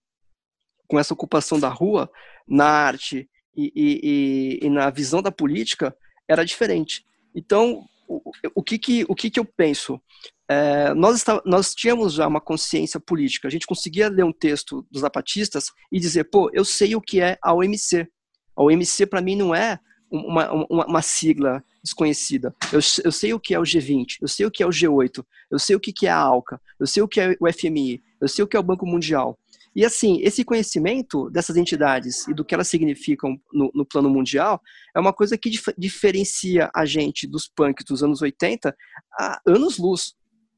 com 0.87 0.99
essa 0.99 1.13
ocupação 1.13 1.59
da 1.59 1.69
rua, 1.69 2.09
na 2.47 2.65
arte 2.65 3.29
e, 3.55 3.71
e, 3.75 3.99
e, 4.03 4.67
e 4.67 4.69
na 4.69 4.89
visão 4.89 5.21
da 5.21 5.31
política, 5.31 5.95
era 6.27 6.45
diferente. 6.45 7.05
Então, 7.33 7.85
o, 8.07 8.31
o, 8.55 8.63
que, 8.63 8.77
que, 8.77 9.05
o 9.07 9.15
que, 9.15 9.29
que 9.29 9.39
eu 9.39 9.45
penso? 9.45 10.01
É, 10.49 10.93
nós, 10.93 11.17
está, 11.17 11.41
nós 11.45 11.73
tínhamos 11.75 12.13
já 12.13 12.27
uma 12.27 12.39
consciência 12.39 12.99
política, 12.99 13.47
a 13.47 13.51
gente 13.51 13.67
conseguia 13.67 14.09
ler 14.09 14.23
um 14.23 14.31
texto 14.31 14.85
dos 14.89 15.01
zapatistas 15.01 15.71
e 15.91 15.99
dizer, 15.99 16.25
pô, 16.25 16.49
eu 16.53 16.63
sei 16.63 16.95
o 16.95 17.01
que 17.01 17.19
é 17.19 17.37
a 17.41 17.53
OMC. 17.53 18.07
A 18.55 18.63
OMC, 18.63 19.05
para 19.05 19.21
mim, 19.21 19.35
não 19.35 19.53
é 19.53 19.79
uma, 20.09 20.51
uma, 20.51 20.85
uma, 20.85 21.01
sigla 21.01 21.63
desconhecida. 21.83 22.55
Eu, 22.71 22.79
eu 23.03 23.11
sei 23.11 23.33
o 23.33 23.39
que 23.39 23.53
é 23.53 23.59
o 23.59 23.63
G20, 23.63 24.17
eu 24.21 24.27
sei 24.27 24.45
o 24.45 24.51
que 24.51 24.63
é 24.63 24.65
o 24.65 24.69
G8, 24.69 25.23
eu 25.51 25.59
sei 25.59 25.75
o 25.75 25.79
que 25.79 26.07
é 26.07 26.09
a 26.09 26.17
ALCA, 26.17 26.61
eu 26.79 26.87
sei 26.87 27.03
o 27.03 27.07
que 27.07 27.19
é 27.19 27.35
o 27.39 27.51
FMI, 27.51 28.01
eu 28.21 28.27
sei 28.27 28.43
o 28.43 28.47
que 28.47 28.55
é 28.55 28.59
o 28.59 28.63
Banco 28.63 28.85
Mundial. 28.85 29.37
E 29.77 29.85
assim, 29.85 30.19
esse 30.23 30.43
conhecimento 30.43 31.29
dessas 31.29 31.55
entidades 31.55 32.27
e 32.27 32.33
do 32.33 32.43
que 32.43 32.55
elas 32.55 32.67
significam 32.67 33.39
no, 33.53 33.69
no 33.75 33.85
plano 33.85 34.09
mundial 34.09 34.59
é 34.97 34.99
uma 34.99 35.13
coisa 35.13 35.37
que 35.37 35.49
dif 35.49 35.71
diferencia 35.77 36.71
a 36.75 36.83
gente 36.83 37.27
dos 37.27 37.47
punks 37.47 37.85
dos 37.85 38.01
anos 38.01 38.19
80 38.19 38.75
a 39.13 39.39
anos-luz. 39.45 40.15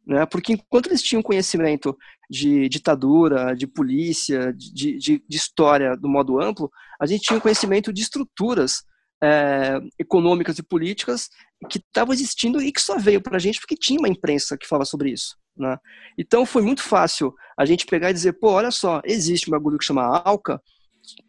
Né? 0.07 0.25
Porque 0.25 0.53
enquanto 0.53 0.87
eles 0.87 1.03
tinham 1.03 1.21
conhecimento 1.21 1.95
de 2.31 2.69
ditadura, 2.69 3.53
de 3.53 3.67
polícia, 3.67 4.53
de, 4.53 4.97
de, 4.97 5.23
de 5.27 5.37
história 5.37 5.97
do 5.97 6.07
modo 6.07 6.39
amplo, 6.41 6.71
a 7.01 7.05
gente 7.05 7.23
tinha 7.23 7.41
conhecimento 7.41 7.91
de 7.91 8.01
estruturas 8.01 8.83
é, 9.21 9.77
econômicas 9.99 10.57
e 10.57 10.63
políticas 10.63 11.29
que 11.69 11.77
estavam 11.77 12.13
existindo 12.13 12.61
e 12.61 12.71
que 12.71 12.81
só 12.81 12.97
veio 12.97 13.21
para 13.21 13.35
a 13.35 13.39
gente 13.39 13.59
porque 13.59 13.75
tinha 13.75 13.99
uma 13.99 14.07
imprensa 14.07 14.57
que 14.57 14.67
falava 14.67 14.85
sobre 14.85 15.11
isso. 15.11 15.35
Né? 15.57 15.77
Então 16.17 16.45
foi 16.45 16.61
muito 16.61 16.81
fácil 16.81 17.35
a 17.57 17.65
gente 17.65 17.85
pegar 17.85 18.09
e 18.09 18.13
dizer, 18.13 18.39
pô, 18.39 18.51
olha 18.51 18.71
só, 18.71 19.01
existe 19.03 19.49
um 19.49 19.51
bagulho 19.51 19.77
que 19.77 19.83
chama 19.83 20.21
ALCA, 20.23 20.61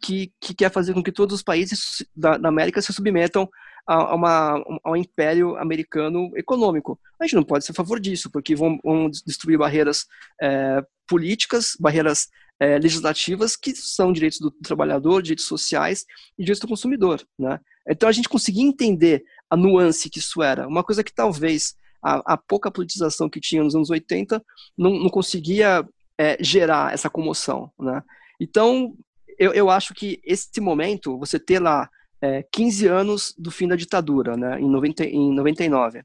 que, 0.01 0.31
que 0.39 0.53
quer 0.53 0.71
fazer 0.71 0.93
com 0.93 1.03
que 1.03 1.11
todos 1.11 1.35
os 1.35 1.43
países 1.43 2.05
da, 2.15 2.37
da 2.37 2.49
América 2.49 2.81
se 2.81 2.93
submetam 2.93 3.49
a, 3.85 4.15
uma, 4.15 4.63
ao 4.83 4.95
império 4.95 5.57
americano 5.57 6.31
econômico. 6.35 6.99
A 7.19 7.25
gente 7.25 7.35
não 7.35 7.43
pode 7.43 7.65
ser 7.65 7.71
a 7.71 7.75
favor 7.75 7.99
disso, 7.99 8.29
porque 8.29 8.55
vão, 8.55 8.79
vão 8.83 9.09
destruir 9.09 9.57
barreiras 9.57 10.05
é, 10.41 10.83
políticas, 11.07 11.75
barreiras 11.79 12.29
é, 12.59 12.77
legislativas 12.77 13.55
que 13.55 13.75
são 13.75 14.13
direitos 14.13 14.39
do 14.39 14.51
trabalhador, 14.51 15.21
direitos 15.21 15.45
sociais 15.45 16.05
e 16.37 16.43
direitos 16.43 16.61
do 16.61 16.67
consumidor. 16.67 17.21
Né? 17.37 17.59
Então 17.89 18.07
a 18.07 18.11
gente 18.11 18.29
conseguia 18.29 18.63
entender 18.63 19.23
a 19.49 19.57
nuance 19.57 20.09
que 20.09 20.19
isso 20.19 20.41
era, 20.41 20.67
uma 20.67 20.83
coisa 20.83 21.03
que 21.03 21.13
talvez 21.13 21.75
a, 22.01 22.33
a 22.33 22.37
pouca 22.37 22.71
politização 22.71 23.29
que 23.29 23.39
tinha 23.39 23.63
nos 23.63 23.75
anos 23.75 23.89
80 23.89 24.43
não, 24.77 24.91
não 24.91 25.09
conseguia 25.09 25.87
é, 26.17 26.37
gerar 26.39 26.93
essa 26.93 27.09
comoção. 27.09 27.71
Né? 27.79 28.01
Então, 28.39 28.95
eu, 29.41 29.51
eu 29.53 29.71
acho 29.71 29.95
que 29.95 30.21
esse 30.23 30.61
momento, 30.61 31.17
você 31.17 31.39
ter 31.39 31.59
lá 31.59 31.89
é, 32.21 32.45
15 32.51 32.85
anos 32.85 33.33
do 33.35 33.49
fim 33.49 33.67
da 33.67 33.75
ditadura, 33.75 34.37
né, 34.37 34.61
em, 34.61 34.69
90, 34.69 35.03
em 35.03 35.33
99, 35.33 36.03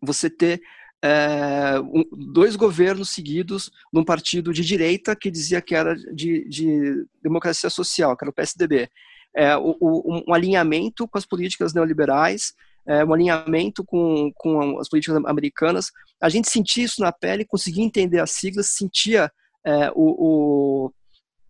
você 0.00 0.30
ter 0.30 0.62
é, 1.02 1.80
um, 1.80 2.04
dois 2.32 2.54
governos 2.54 3.10
seguidos 3.10 3.72
num 3.92 4.04
partido 4.04 4.52
de 4.52 4.64
direita 4.64 5.16
que 5.16 5.32
dizia 5.32 5.60
que 5.60 5.74
era 5.74 5.96
de, 5.96 6.48
de 6.48 7.04
democracia 7.20 7.68
social, 7.68 8.16
que 8.16 8.22
era 8.24 8.30
o 8.30 8.34
PSDB. 8.34 8.88
É, 9.34 9.56
o, 9.56 9.76
o, 9.80 10.22
um 10.28 10.32
alinhamento 10.32 11.08
com 11.08 11.18
as 11.18 11.26
políticas 11.26 11.74
neoliberais, 11.74 12.54
é, 12.86 13.04
um 13.04 13.12
alinhamento 13.12 13.84
com, 13.84 14.30
com 14.36 14.78
as 14.78 14.88
políticas 14.88 15.16
americanas. 15.26 15.90
A 16.20 16.28
gente 16.28 16.48
sentia 16.48 16.84
isso 16.84 17.00
na 17.00 17.10
pele, 17.10 17.44
conseguia 17.44 17.84
entender 17.84 18.20
as 18.20 18.30
siglas, 18.30 18.68
sentia 18.68 19.28
é, 19.66 19.90
o, 19.90 20.86
o, 20.86 20.92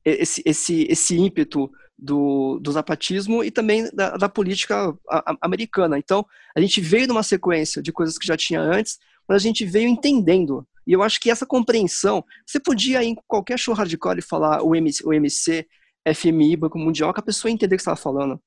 esse, 0.05 0.43
esse, 0.45 0.87
esse 0.89 1.17
ímpeto 1.17 1.71
do, 1.99 2.59
do 2.61 2.73
zapatismo 2.73 3.43
e 3.43 3.51
também 3.51 3.89
da, 3.93 4.17
da 4.17 4.29
política 4.29 4.97
americana. 5.41 5.99
Então, 5.99 6.25
a 6.57 6.61
gente 6.61 6.81
veio 6.81 7.09
numa 7.09 7.23
sequência 7.23 7.83
de 7.83 7.93
coisas 7.93 8.17
que 8.17 8.27
já 8.27 8.37
tinha 8.37 8.61
antes, 8.61 8.99
mas 9.29 9.37
a 9.37 9.47
gente 9.47 9.65
veio 9.65 9.89
entendendo. 9.89 10.67
E 10.87 10.93
eu 10.93 11.03
acho 11.03 11.21
que 11.21 11.31
essa 11.31 11.45
compreensão, 11.45 12.25
você 12.47 12.59
podia 12.59 13.03
ir 13.03 13.09
em 13.09 13.17
qualquer 13.27 13.59
show 13.59 13.75
hardcore 13.75 14.21
e 14.21 14.23
falar 14.23 14.63
o 14.63 14.75
MC, 14.75 15.05
o 15.05 15.13
MC 15.13 15.67
FMI, 16.15 16.57
Banco 16.57 16.79
Mundial, 16.79 17.13
que 17.13 17.21
a 17.21 17.23
pessoa 17.23 17.51
ia 17.51 17.55
entender 17.55 17.75
o 17.75 17.79
que 17.79 17.83
você 17.83 17.91
estava 17.91 18.01
falando 18.01 18.41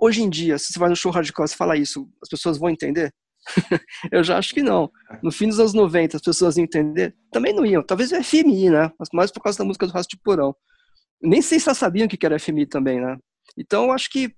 hoje 0.00 0.22
em 0.22 0.28
dia, 0.28 0.58
se 0.58 0.72
você 0.72 0.78
vai 0.78 0.88
no 0.88 0.96
show 0.96 1.12
hardcore 1.12 1.48
e 1.48 1.56
fala 1.56 1.76
isso, 1.76 2.08
as 2.22 2.28
pessoas 2.28 2.58
vão 2.58 2.68
entender? 2.68 3.12
eu 4.10 4.24
já 4.24 4.38
acho 4.38 4.54
que 4.54 4.62
não. 4.62 4.90
No 5.22 5.30
fim 5.30 5.48
dos 5.48 5.60
anos 5.60 5.74
90, 5.74 6.16
as 6.16 6.22
pessoas 6.22 6.56
iam 6.56 6.64
entender? 6.64 7.14
Também 7.30 7.54
não 7.54 7.64
iam. 7.64 7.82
Talvez 7.82 8.12
o 8.12 8.22
FMI, 8.22 8.70
né? 8.70 8.92
Mas 8.98 9.08
mais 9.12 9.30
por 9.30 9.42
causa 9.42 9.58
da 9.58 9.64
música 9.64 9.86
do 9.86 9.92
Rastro 9.92 10.16
de 10.16 10.22
Porão. 10.22 10.54
Nem 11.22 11.40
sei 11.40 11.58
se 11.58 11.68
elas 11.68 11.78
sabiam 11.78 12.06
o 12.06 12.08
que 12.08 12.24
era 12.24 12.38
FMI 12.38 12.66
também, 12.66 13.00
né? 13.00 13.16
Então, 13.56 13.84
eu 13.84 13.92
acho 13.92 14.10
que 14.10 14.34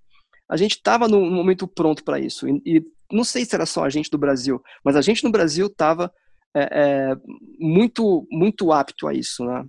a 0.50 0.56
gente 0.56 0.72
estava 0.72 1.08
no 1.08 1.20
momento 1.20 1.66
pronto 1.66 2.04
para 2.04 2.18
isso. 2.18 2.48
E, 2.48 2.62
e, 2.64 2.82
não 3.12 3.24
sei 3.24 3.44
se 3.44 3.54
era 3.54 3.66
só 3.66 3.84
a 3.84 3.90
gente 3.90 4.10
do 4.10 4.18
Brasil, 4.18 4.62
mas 4.84 4.96
a 4.96 5.02
gente 5.02 5.24
no 5.24 5.30
Brasil 5.30 5.66
estava 5.66 6.12
é, 6.54 6.68
é, 7.12 7.16
muito, 7.58 8.26
muito 8.30 8.72
apto 8.72 9.06
a 9.06 9.14
isso, 9.14 9.44
né? 9.44 9.64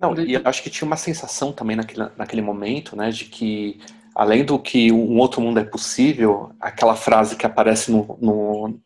Não, 0.00 0.14
e 0.20 0.36
acho 0.36 0.62
que 0.62 0.70
tinha 0.70 0.86
uma 0.86 0.96
sensação 0.96 1.52
também 1.52 1.76
naquele, 1.76 2.08
naquele 2.16 2.42
momento, 2.42 2.96
né, 2.96 3.10
de 3.10 3.24
que 3.26 3.80
além 4.14 4.44
do 4.44 4.58
que 4.58 4.92
um 4.92 5.18
outro 5.18 5.40
mundo 5.40 5.58
é 5.58 5.64
possível, 5.64 6.52
aquela 6.60 6.94
frase 6.94 7.36
que 7.36 7.44
aparece 7.44 7.90
no, 7.90 8.18
no, 8.20 8.80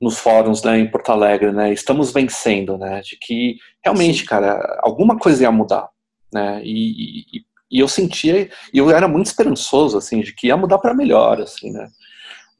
nos 0.00 0.18
fóruns 0.18 0.62
né, 0.62 0.78
em 0.78 0.90
Porto 0.90 1.12
Alegre, 1.12 1.52
né, 1.52 1.72
estamos 1.72 2.12
vencendo, 2.12 2.76
né, 2.76 3.00
de 3.00 3.16
que 3.20 3.56
realmente, 3.82 4.20
Sim. 4.20 4.26
cara, 4.26 4.80
alguma 4.82 5.16
coisa 5.16 5.44
ia 5.44 5.52
mudar, 5.52 5.88
né, 6.32 6.60
e, 6.64 7.20
e, 7.20 7.44
e 7.70 7.80
eu 7.80 7.88
sentia, 7.88 8.50
e 8.72 8.78
eu 8.78 8.90
era 8.90 9.06
muito 9.06 9.26
esperançoso, 9.26 9.96
assim, 9.96 10.20
de 10.20 10.34
que 10.34 10.48
ia 10.48 10.56
mudar 10.56 10.78
para 10.78 10.94
melhor, 10.94 11.40
assim, 11.40 11.70
né, 11.70 11.88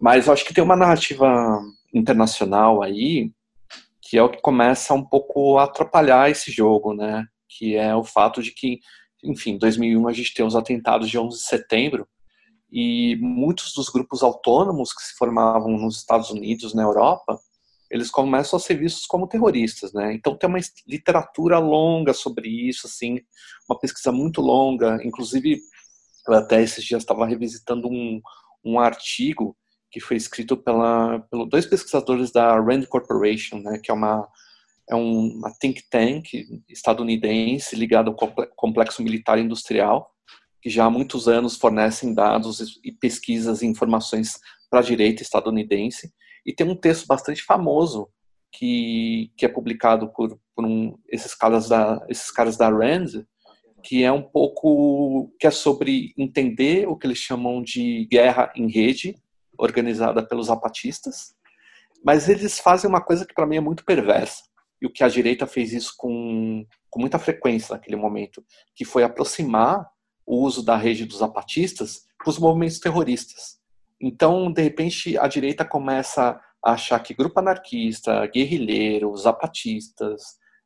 mas 0.00 0.26
eu 0.26 0.32
acho 0.32 0.44
que 0.44 0.54
tem 0.54 0.62
uma 0.62 0.76
narrativa 0.76 1.60
internacional 1.92 2.82
aí 2.82 3.30
que 4.06 4.18
é 4.18 4.22
o 4.22 4.28
que 4.28 4.40
começa 4.42 4.92
um 4.92 5.02
pouco 5.02 5.58
a 5.58 5.64
atrapalhar 5.64 6.30
esse 6.30 6.52
jogo, 6.52 6.94
né, 6.94 7.24
que 7.48 7.74
é 7.74 7.94
o 7.96 8.04
fato 8.04 8.42
de 8.42 8.52
que 8.52 8.78
enfim, 9.24 9.58
2001 9.58 10.06
a 10.08 10.12
gente 10.12 10.34
tem 10.34 10.44
os 10.44 10.54
atentados 10.54 11.08
de 11.08 11.18
11 11.18 11.36
de 11.38 11.44
setembro 11.44 12.06
e 12.70 13.16
muitos 13.20 13.72
dos 13.72 13.88
grupos 13.88 14.22
autônomos 14.22 14.92
que 14.92 15.02
se 15.02 15.14
formavam 15.14 15.78
nos 15.78 15.96
Estados 15.98 16.30
Unidos, 16.30 16.74
na 16.74 16.82
Europa, 16.82 17.38
eles 17.90 18.10
começam 18.10 18.56
a 18.56 18.60
ser 18.60 18.74
vistos 18.74 19.06
como 19.06 19.28
terroristas, 19.28 19.92
né? 19.92 20.12
Então 20.12 20.36
tem 20.36 20.48
uma 20.48 20.58
literatura 20.86 21.58
longa 21.60 22.12
sobre 22.12 22.48
isso, 22.48 22.88
assim, 22.88 23.20
uma 23.68 23.78
pesquisa 23.78 24.10
muito 24.10 24.40
longa. 24.40 24.98
Inclusive, 25.04 25.60
eu 26.26 26.34
até 26.34 26.62
esses 26.62 26.84
dias 26.84 27.02
estava 27.02 27.24
revisitando 27.24 27.88
um, 27.88 28.20
um 28.64 28.80
artigo 28.80 29.56
que 29.90 30.00
foi 30.00 30.16
escrito 30.16 30.56
pela, 30.56 31.20
pelo 31.30 31.46
dois 31.46 31.66
pesquisadores 31.66 32.32
da 32.32 32.58
Rand 32.58 32.86
Corporation, 32.86 33.58
né? 33.58 33.78
Que 33.80 33.92
é 33.92 33.94
uma 33.94 34.26
é 34.88 34.94
uma 34.94 35.50
think 35.58 35.82
tank 35.88 36.28
estadunidense 36.68 37.74
ligada 37.74 38.10
ao 38.10 38.16
complexo 38.54 39.02
militar 39.02 39.38
industrial, 39.38 40.10
que 40.60 40.68
já 40.68 40.84
há 40.84 40.90
muitos 40.90 41.28
anos 41.28 41.56
fornecem 41.56 42.14
dados 42.14 42.80
e 42.82 42.92
pesquisas 42.92 43.62
e 43.62 43.66
informações 43.66 44.38
para 44.70 44.80
a 44.80 44.82
direita 44.82 45.22
estadunidense. 45.22 46.12
E 46.44 46.52
tem 46.52 46.68
um 46.68 46.76
texto 46.76 47.06
bastante 47.06 47.42
famoso 47.42 48.08
que, 48.52 49.30
que 49.36 49.46
é 49.46 49.48
publicado 49.48 50.08
por, 50.12 50.38
por 50.54 50.64
um, 50.64 50.96
esses, 51.08 51.34
caras 51.34 51.68
da, 51.68 52.04
esses 52.08 52.30
caras 52.30 52.56
da 52.56 52.68
RAND, 52.68 53.26
que 53.82 54.02
é 54.02 54.12
um 54.12 54.22
pouco 54.22 55.30
que 55.38 55.46
é 55.46 55.50
sobre 55.50 56.14
entender 56.16 56.88
o 56.88 56.96
que 56.96 57.06
eles 57.06 57.18
chamam 57.18 57.62
de 57.62 58.06
guerra 58.10 58.52
em 58.54 58.70
rede, 58.70 59.16
organizada 59.58 60.22
pelos 60.26 60.46
zapatistas, 60.46 61.34
mas 62.04 62.28
eles 62.28 62.58
fazem 62.58 62.88
uma 62.88 63.00
coisa 63.00 63.24
que 63.24 63.34
para 63.34 63.46
mim 63.46 63.56
é 63.56 63.60
muito 63.60 63.84
perversa 63.84 64.42
e 64.84 64.86
o 64.86 64.90
que 64.90 65.02
a 65.02 65.08
direita 65.08 65.46
fez 65.46 65.72
isso 65.72 65.94
com, 65.96 66.66
com 66.90 67.00
muita 67.00 67.18
frequência 67.18 67.74
naquele 67.74 67.96
momento, 67.96 68.44
que 68.76 68.84
foi 68.84 69.02
aproximar 69.02 69.88
o 70.26 70.42
uso 70.44 70.62
da 70.62 70.76
rede 70.76 71.06
dos 71.06 71.18
zapatistas 71.18 72.02
para 72.18 72.28
os 72.28 72.38
movimentos 72.38 72.78
terroristas. 72.78 73.58
Então, 73.98 74.52
de 74.52 74.60
repente, 74.60 75.16
a 75.16 75.26
direita 75.26 75.64
começa 75.64 76.38
a 76.62 76.72
achar 76.72 76.98
que 77.00 77.14
grupo 77.14 77.40
anarquista, 77.40 78.26
guerrilheiro, 78.26 79.16
zapatistas, 79.16 80.22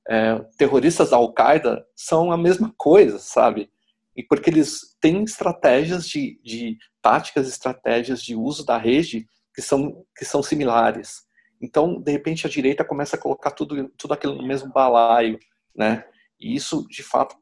é, 0.09 0.41
terroristas 0.57 1.11
da 1.11 1.17
Al-Qaeda 1.17 1.87
são 1.95 2.33
a 2.33 2.37
mesma 2.37 2.75
coisa, 2.77 3.21
sabe? 3.21 3.71
E 4.17 4.25
porque 4.25 4.51
eles 4.51 4.97
têm 5.01 5.23
estratégias 5.23 6.09
de, 6.09 6.41
de 6.43 6.77
táticas, 7.01 7.47
estratégias 7.47 8.21
de 8.21 8.35
uso 8.35 8.67
da 8.67 8.77
rede 8.77 9.29
que 9.55 9.63
são, 9.63 10.05
que 10.17 10.25
são 10.25 10.43
similares. 10.43 11.28
Então, 11.61 12.01
de 12.01 12.13
repente, 12.13 12.47
a 12.47 12.51
direita 12.51 12.85
começa 12.85 13.17
a 13.17 13.19
colocar 13.19 13.51
tudo, 13.51 13.89
tudo 13.97 14.15
aquilo 14.15 14.35
no 14.35 14.47
mesmo 14.47 14.73
balaio, 14.73 15.39
né? 15.75 16.05
E 16.41 16.55
isso, 16.55 16.87
de 16.89 17.03
fato, 17.03 17.37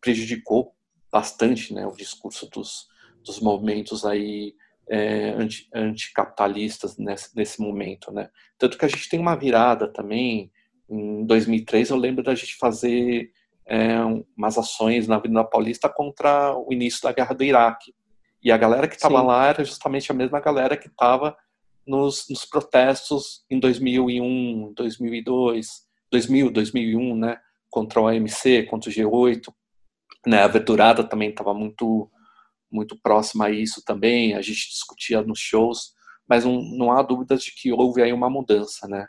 prejudicou 0.00 0.74
bastante 1.10 1.74
né, 1.74 1.86
o 1.86 1.94
discurso 1.94 2.48
dos, 2.48 2.88
dos 3.22 3.40
movimentos 3.40 4.04
aí 4.06 4.54
é, 4.88 5.30
anti, 5.30 5.68
anticapitalistas 5.74 6.96
nesse, 6.96 7.36
nesse 7.36 7.60
momento, 7.60 8.10
né? 8.10 8.30
Tanto 8.58 8.78
que 8.78 8.84
a 8.84 8.88
gente 8.88 9.08
tem 9.08 9.20
uma 9.20 9.36
virada 9.36 9.86
também, 9.86 10.50
em 10.88 11.24
2003 11.24 11.90
eu 11.90 11.96
lembro 11.96 12.22
da 12.22 12.34
gente 12.34 12.56
fazer 12.56 13.30
é, 13.66 13.98
umas 14.36 14.58
ações 14.58 15.06
na 15.06 15.16
Avenida 15.16 15.44
Paulista 15.44 15.88
contra 15.88 16.54
o 16.56 16.72
início 16.72 17.02
da 17.02 17.12
guerra 17.12 17.34
do 17.34 17.44
Iraque. 17.44 17.94
E 18.42 18.50
a 18.50 18.56
galera 18.56 18.88
que 18.88 18.96
estava 18.96 19.22
lá 19.22 19.46
era 19.46 19.64
justamente 19.64 20.10
a 20.10 20.14
mesma 20.14 20.40
galera 20.40 20.76
que 20.76 20.88
estava 20.88 21.36
nos, 21.86 22.26
nos 22.28 22.44
protestos 22.44 23.44
em 23.50 23.58
2001, 23.58 24.72
2002, 24.74 25.68
2000, 26.10 26.50
2001, 26.50 27.16
né, 27.16 27.38
contra 27.70 28.00
o 28.00 28.06
AMC, 28.06 28.64
contra 28.64 28.90
o 28.90 28.92
G8, 28.92 29.52
né, 30.26 30.42
a 30.42 30.48
verdurada 30.48 31.02
também 31.04 31.30
estava 31.30 31.52
muito 31.54 32.10
muito 32.70 32.98
próxima 32.98 33.46
a 33.46 33.50
isso 33.50 33.84
também, 33.84 34.34
a 34.34 34.40
gente 34.40 34.70
discutia 34.70 35.20
nos 35.20 35.38
shows, 35.38 35.92
mas 36.26 36.42
não, 36.46 36.62
não 36.62 36.90
há 36.90 37.02
dúvidas 37.02 37.44
de 37.44 37.52
que 37.54 37.70
houve 37.70 38.00
aí 38.02 38.14
uma 38.14 38.30
mudança, 38.30 38.88
né. 38.88 39.06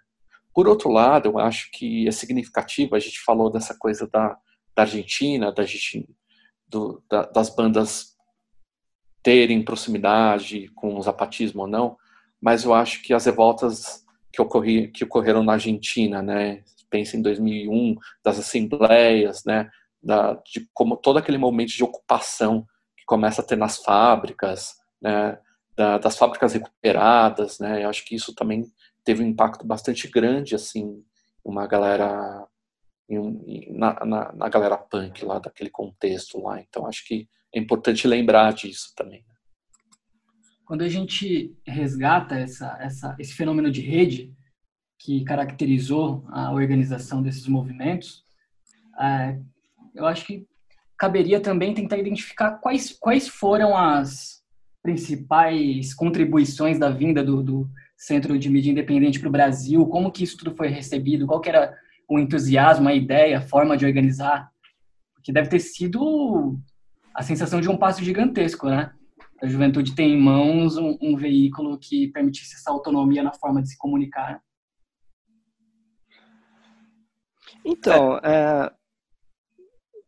Por 0.54 0.68
outro 0.68 0.90
lado, 0.90 1.30
eu 1.30 1.40
acho 1.40 1.70
que 1.72 2.06
é 2.06 2.12
significativo, 2.12 2.94
a 2.94 3.00
gente 3.00 3.22
falou 3.22 3.50
dessa 3.50 3.74
coisa 3.74 4.06
da, 4.06 4.38
da 4.76 4.84
Argentina, 4.84 5.50
da 5.50 5.64
gente, 5.64 6.06
do, 6.68 7.02
da, 7.10 7.24
das 7.24 7.50
bandas 7.50 8.14
terem 9.24 9.64
proximidade 9.64 10.68
com 10.76 10.98
o 10.98 11.02
zapatismo 11.02 11.62
ou 11.62 11.68
não, 11.68 11.98
mas 12.44 12.66
eu 12.66 12.74
acho 12.74 13.02
que 13.02 13.14
as 13.14 13.26
revoltas 13.26 14.04
que, 14.30 14.42
ocorri, 14.42 14.90
que 14.90 15.06
ocorreram 15.06 15.46
na 15.46 15.54
Argentina, 15.54 16.22
né, 16.22 16.62
pensa 16.90 17.16
em 17.16 17.22
2001, 17.22 17.96
das 18.22 18.38
assembleias, 18.38 19.46
né, 19.46 19.72
da, 20.04 20.34
de 20.34 20.68
como 20.74 20.98
todo 20.98 21.18
aquele 21.18 21.38
momento 21.38 21.70
de 21.70 21.86
ocupação 21.86 22.68
que 22.98 23.06
começa 23.06 23.42
a 23.42 23.46
ter 23.46 23.56
nas 23.56 23.78
fábricas, 23.78 24.74
né, 25.02 25.40
da, 25.74 25.98
das 25.98 26.18
fábricas 26.18 26.52
recuperadas, 26.52 27.60
né, 27.60 27.86
eu 27.86 27.90
acho 27.90 28.04
que 28.04 28.14
isso 28.14 28.36
também 28.36 28.66
teve 29.06 29.24
um 29.24 29.28
impacto 29.28 29.66
bastante 29.66 30.10
grande, 30.10 30.54
assim, 30.54 31.02
uma 31.46 31.66
galera 31.66 32.46
na, 33.70 34.06
na, 34.06 34.34
na, 34.34 34.50
galera 34.50 34.78
punk 34.78 35.24
lá 35.24 35.40
daquele 35.40 35.70
contexto 35.70 36.42
lá. 36.42 36.60
Então 36.60 36.88
acho 36.88 37.06
que 37.06 37.28
é 37.54 37.60
importante 37.60 38.06
lembrar 38.06 38.54
disso 38.54 38.92
também. 38.96 39.24
Quando 40.66 40.84
a 40.84 40.90
gente 40.90 41.56
resgata 41.68 42.36
essa, 42.36 42.78
essa, 42.80 43.16
esse 43.20 43.34
fenômeno 43.34 43.70
de 43.70 43.82
rede 43.82 44.34
que 44.98 45.24
caracterizou 45.24 46.26
a 46.30 46.52
organização 46.52 47.22
desses 47.22 47.48
movimentos, 47.48 48.24
é, 49.00 49.40
eu 49.94 50.06
acho 50.06 50.26
que 50.26 50.48
caberia 50.98 51.40
também 51.40 51.74
tentar 51.74 51.98
identificar 51.98 52.52
quais, 52.52 52.92
quais 52.98 53.28
foram 53.28 53.78
as 53.78 54.42
principais 54.82 55.94
contribuições 55.94 56.80
da 56.80 56.90
vinda 56.90 57.24
do, 57.24 57.44
do 57.44 57.70
Centro 57.98 58.38
de 58.38 58.50
Mídia 58.50 58.72
Independente 58.72 59.20
para 59.20 59.30
o 59.30 59.32
Brasil, 59.32 59.86
como 59.88 60.12
que 60.12 60.24
isso 60.24 60.38
tudo 60.38 60.56
foi 60.56 60.68
recebido, 60.68 61.28
qual 61.28 61.42
que 61.42 61.50
era 61.50 61.78
o 62.08 62.20
entusiasmo, 62.20 62.88
a 62.88 62.94
ideia, 62.94 63.38
a 63.38 63.42
forma 63.42 63.78
de 63.78 63.86
organizar, 63.86 64.50
que 65.24 65.32
deve 65.32 65.50
ter 65.50 65.60
sido 65.60 66.60
a 67.16 67.24
sensação 67.24 67.62
de 67.62 67.70
um 67.70 67.78
passo 67.78 68.04
gigantesco, 68.04 68.70
né? 68.70 68.92
A 69.44 69.48
juventude 69.48 69.94
tem 69.94 70.14
em 70.14 70.22
mãos 70.22 70.78
um, 70.78 70.98
um 71.02 71.18
veículo 71.18 71.78
que 71.78 72.08
permitisse 72.08 72.56
essa 72.56 72.72
autonomia 72.72 73.22
na 73.22 73.34
forma 73.34 73.62
de 73.62 73.70
se 73.70 73.78
comunicar. 73.78 74.42
Então, 77.66 78.18
é, 78.20 78.72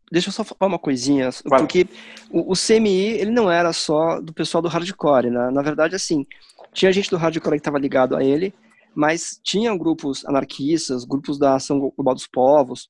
deixa 0.09 0.29
eu 0.29 0.31
só 0.31 0.43
falar 0.43 0.69
uma 0.69 0.79
coisinha, 0.79 1.29
claro. 1.45 1.63
porque 1.63 1.85
o, 2.29 2.53
o, 2.53 2.55
CMI 2.55 3.19
ele 3.19 3.31
não 3.31 3.51
era 3.51 3.73
só 3.73 4.21
do 4.21 4.33
pessoal 4.33 4.61
do 4.61 4.69
hardcore, 4.69 5.29
né? 5.29 5.49
Na 5.51 5.61
verdade, 5.61 5.95
assim, 5.95 6.25
tinha 6.73 6.93
gente 6.93 7.09
do 7.09 7.17
hardcore 7.17 7.55
que 7.55 7.59
estava 7.59 7.77
ligado 7.77 8.15
a 8.15 8.23
ele, 8.23 8.53
mas 8.95 9.37
tinha 9.43 9.77
grupos 9.77 10.25
anarquistas, 10.25 11.03
grupos 11.03 11.37
da 11.37 11.55
Ação 11.55 11.79
Global 11.79 12.13
dos 12.13 12.27
Povos, 12.27 12.89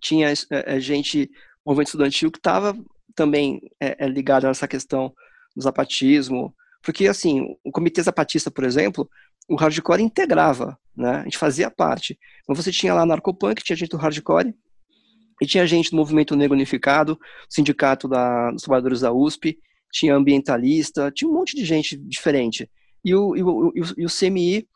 tinha 0.00 0.30
é, 0.30 0.76
é, 0.76 0.80
gente, 0.80 1.30
movimento 1.64 1.88
estudantil 1.88 2.30
que 2.30 2.38
estava 2.38 2.74
também 3.14 3.60
é, 3.78 4.06
é, 4.06 4.08
ligado 4.08 4.46
nessa 4.46 4.66
questão 4.66 5.12
do 5.54 5.62
zapatismo, 5.62 6.54
porque 6.82 7.06
assim, 7.06 7.56
o 7.64 7.70
Comitê 7.70 8.02
Zapatista, 8.02 8.50
por 8.50 8.64
exemplo, 8.64 9.08
o 9.48 9.54
hardcore 9.54 10.02
integrava, 10.02 10.78
né? 10.96 11.16
A 11.16 11.24
gente 11.24 11.38
fazia 11.38 11.70
parte. 11.70 12.18
Então 12.42 12.54
você 12.54 12.72
tinha 12.72 12.94
lá 12.94 13.06
narcopunk, 13.06 13.62
tinha 13.62 13.76
gente 13.76 13.90
do 13.90 13.96
hardcore, 13.96 14.54
e 15.40 15.46
tinha 15.46 15.66
gente 15.66 15.90
do 15.90 15.96
Movimento 15.96 16.36
Negro 16.36 16.54
Unificado, 16.54 17.18
Sindicato 17.48 18.06
da, 18.06 18.50
dos 18.50 18.62
Trabalhadores 18.62 19.00
da 19.00 19.12
USP, 19.12 19.58
tinha 19.90 20.14
ambientalista, 20.14 21.10
tinha 21.10 21.28
um 21.28 21.34
monte 21.34 21.56
de 21.56 21.64
gente 21.64 21.96
diferente. 21.96 22.70
E 23.04 23.14
o, 23.14 23.36
e 23.36 23.42
o, 23.42 23.72
e 23.74 24.06
o 24.06 24.08
CMI 24.08 24.66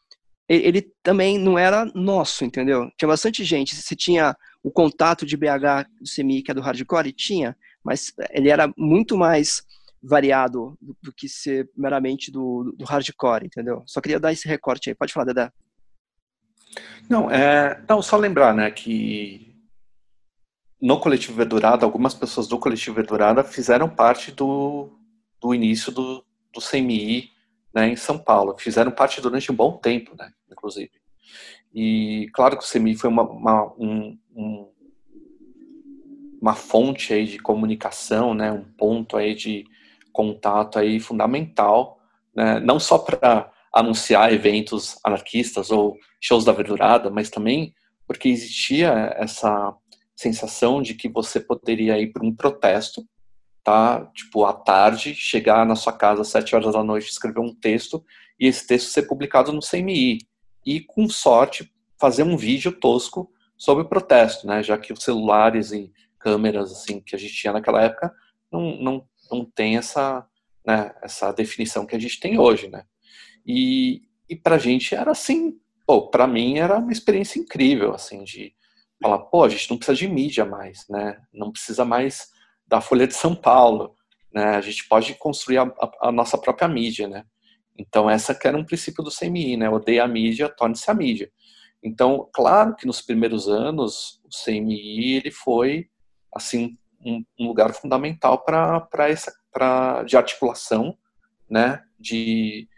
ele 0.49 0.83
também 1.03 1.39
não 1.39 1.59
era 1.59 1.85
nosso, 1.95 2.45
entendeu? 2.45 2.91
Tinha 2.97 3.09
bastante 3.09 3.45
gente. 3.45 3.75
Se 3.75 3.97
tinha 3.97 4.37
o 4.63 4.71
contato 4.71 5.27
de 5.27 5.37
BH 5.37 5.89
do 6.01 6.09
CMI, 6.09 6.43
que 6.43 6.51
é 6.51 6.55
do 6.55 6.61
hardcore, 6.61 7.13
tinha, 7.13 7.57
mas 7.83 8.13
ele 8.31 8.49
era 8.49 8.73
muito 8.77 9.17
mais 9.17 9.63
variado 10.03 10.77
do, 10.81 10.97
do 11.03 11.13
que 11.13 11.29
ser 11.29 11.69
meramente 11.77 12.31
do, 12.31 12.75
do, 12.77 12.85
hardcore, 12.85 13.47
entendeu? 13.47 13.83
Só 13.87 14.01
queria 14.01 14.21
dar 14.21 14.33
esse 14.33 14.47
recorte 14.47 14.89
aí. 14.89 14.95
Pode 14.95 15.13
falar, 15.13 15.27
Dedé. 15.27 15.51
Não, 17.09 17.31
é, 17.31 17.83
não, 17.89 18.03
só 18.03 18.17
lembrar, 18.17 18.55
né, 18.55 18.71
que 18.71 19.55
no 20.81 21.01
Coletivo 21.01 21.35
Verdurada, 21.35 21.85
algumas 21.85 22.15
pessoas 22.15 22.47
do 22.47 22.59
Coletivo 22.59 22.97
Verdurada 22.97 23.43
fizeram 23.43 23.89
parte 23.89 24.31
do, 24.31 24.91
do 25.41 25.55
início 25.55 25.91
do, 25.91 26.25
do 26.53 26.61
CMI 26.61 27.31
né, 27.75 27.89
em 27.89 27.97
São 27.97 28.19
Paulo. 28.19 28.57
Fizeram 28.59 28.91
parte 28.91 29.21
durante 29.21 29.51
um 29.51 29.55
bom 29.55 29.77
tempo, 29.79 30.15
né, 30.19 30.31
inclusive. 30.51 30.91
E 31.75 32.29
claro 32.33 32.57
que 32.57 32.65
o 32.65 32.69
CMI 32.69 32.97
foi 32.97 33.11
uma, 33.11 33.23
uma, 33.23 33.73
um, 33.79 34.19
um, 34.35 34.73
uma 36.41 36.55
fonte 36.55 37.13
aí 37.13 37.27
de 37.27 37.39
comunicação, 37.39 38.35
né, 38.35 38.51
um 38.53 38.65
ponto 38.65 39.17
aí 39.17 39.35
de 39.35 39.65
contato 40.17 40.79
aí 40.79 40.99
fundamental, 40.99 41.99
né, 42.35 42.59
não 42.61 42.81
só 42.81 42.99
para 42.99 43.53
anunciar 43.75 44.33
eventos 44.33 44.99
anarquistas 45.05 45.71
ou 45.71 45.97
shows 46.21 46.45
da 46.45 46.53
verdurada, 46.53 47.11
mas 47.11 47.29
também 47.29 47.75
porque 48.07 48.29
existia 48.29 49.15
essa 49.17 49.75
sensação 50.15 50.81
de 50.81 50.95
que 50.95 51.09
você 51.09 51.39
poderia 51.39 51.99
ir 51.99 52.13
para 52.13 52.25
um 52.25 52.35
protesto 52.35 53.07
tá? 53.67 54.09
Tipo, 54.15 54.45
à 54.45 54.53
tarde, 54.53 55.13
chegar 55.13 55.67
na 55.67 55.75
sua 55.75 55.93
casa 55.93 56.23
às 56.23 56.29
sete 56.29 56.55
horas 56.55 56.73
da 56.73 56.85
noite, 56.85 57.11
escrever 57.11 57.41
um 57.41 57.53
texto 57.53 58.05
e 58.39 58.47
esse 58.47 58.65
texto 58.65 58.91
ser 58.91 59.09
publicado 59.09 59.53
no 59.53 59.59
CMI. 59.59 60.19
E, 60.65 60.81
com 60.83 61.09
sorte, 61.09 61.69
fazer 61.99 62.23
um 62.23 62.37
vídeo 62.37 62.71
tosco 62.71 63.29
sobre 63.59 63.83
o 63.83 63.89
protesto, 63.89 64.47
né? 64.47 64.63
Já 64.63 64.79
que 64.79 64.93
os 64.93 65.03
celulares 65.03 65.73
e 65.73 65.93
câmeras, 66.17 66.71
assim, 66.71 67.01
que 67.01 67.17
a 67.17 67.19
gente 67.19 67.35
tinha 67.35 67.53
naquela 67.53 67.83
época 67.83 68.15
não, 68.53 68.77
não, 68.77 69.05
não 69.31 69.45
tem 69.45 69.77
essa, 69.77 70.27
né, 70.67 70.95
essa 71.03 71.33
definição 71.33 71.87
que 71.87 71.97
a 71.97 71.99
gente 71.99 72.21
tem 72.21 72.39
hoje, 72.39 72.69
né? 72.69 72.85
E, 73.47 74.03
e 74.29 74.37
pra 74.37 74.59
gente 74.59 74.95
era 74.95 75.11
assim, 75.11 75.59
pô, 75.87 76.09
pra 76.11 76.27
mim 76.27 76.59
era 76.59 76.79
uma 76.79 76.93
experiência 76.93 77.39
incrível, 77.39 77.95
assim, 77.95 78.25
de 78.25 78.55
falar, 79.01 79.19
pô, 79.19 79.45
a 79.45 79.49
gente 79.49 79.71
não 79.71 79.77
precisa 79.77 79.97
de 79.97 80.09
mídia 80.09 80.45
mais, 80.45 80.85
né? 80.89 81.19
Não 81.33 81.53
precisa 81.53 81.85
mais 81.85 82.29
da 82.67 82.81
Folha 82.81 83.07
de 83.07 83.15
São 83.15 83.35
Paulo, 83.35 83.95
né? 84.33 84.57
A 84.57 84.61
gente 84.61 84.87
pode 84.89 85.15
construir 85.15 85.59
a, 85.59 85.63
a, 85.63 86.09
a 86.09 86.13
nossa 86.13 86.37
própria 86.37 86.69
mídia, 86.69 87.07
né? 87.07 87.25
Então 87.79 88.09
essa 88.09 88.35
que 88.35 88.49
era 88.49 88.57
um 88.57 88.65
princípio 88.65 89.05
do 89.05 89.11
CMI, 89.11 89.57
né? 89.57 89.71
Odeia 89.71 90.05
a 90.05 90.09
mídia, 90.09 90.49
torne-se 90.49 90.91
a 90.91 90.95
mídia. 90.95 91.31
Então, 91.83 92.29
claro 92.35 92.75
que 92.75 92.87
nos 92.87 93.01
primeiros 93.01 93.49
anos 93.49 94.21
o 94.25 94.45
CMI 94.45 95.17
ele 95.17 95.31
foi 95.31 95.89
assim 96.35 96.77
um, 97.07 97.25
um 97.39 97.47
lugar 97.47 97.73
fundamental 97.73 98.45
para 98.45 99.09
essa 99.09 99.33
para 99.53 100.03
de 100.03 100.17
articulação, 100.17 100.99
né? 101.49 101.83
De, 101.99 102.69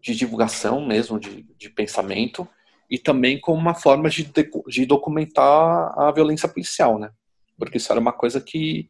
de 0.00 0.14
divulgação 0.14 0.86
mesmo 0.86 1.20
de, 1.20 1.42
de 1.58 1.68
pensamento 1.68 2.48
e 2.88 2.98
também 2.98 3.38
como 3.40 3.60
uma 3.60 3.74
forma 3.74 4.08
de, 4.08 4.30
de 4.68 4.86
documentar 4.86 5.92
a 5.98 6.10
violência 6.12 6.48
policial, 6.48 6.98
né? 6.98 7.10
Porque 7.58 7.76
isso 7.76 7.92
era 7.92 8.00
uma 8.00 8.12
coisa 8.12 8.40
que 8.40 8.88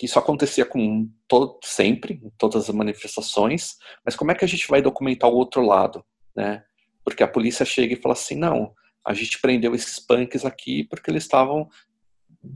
que 0.00 0.06
isso 0.06 0.18
acontecia 0.18 0.64
com 0.64 1.10
todo, 1.28 1.58
sempre, 1.62 2.22
em 2.24 2.30
todas 2.38 2.70
as 2.70 2.74
manifestações, 2.74 3.76
mas 4.02 4.16
como 4.16 4.30
é 4.30 4.34
que 4.34 4.42
a 4.42 4.48
gente 4.48 4.66
vai 4.66 4.80
documentar 4.80 5.28
o 5.28 5.34
outro 5.34 5.60
lado, 5.60 6.02
né? 6.34 6.64
Porque 7.04 7.22
a 7.22 7.28
polícia 7.28 7.66
chega 7.66 7.92
e 7.92 8.00
fala 8.00 8.14
assim, 8.14 8.34
não, 8.34 8.72
a 9.04 9.12
gente 9.12 9.38
prendeu 9.42 9.74
esses 9.74 9.98
punks 9.98 10.46
aqui 10.46 10.84
porque 10.84 11.10
eles 11.10 11.24
estavam 11.24 11.68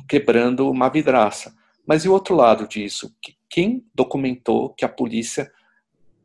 quebrando 0.08 0.70
uma 0.70 0.88
vidraça. 0.88 1.54
Mas 1.86 2.04
e 2.04 2.08
o 2.08 2.12
outro 2.12 2.34
lado 2.34 2.66
disso? 2.66 3.14
Quem 3.48 3.84
documentou 3.94 4.70
que 4.70 4.84
a 4.84 4.88
polícia 4.88 5.50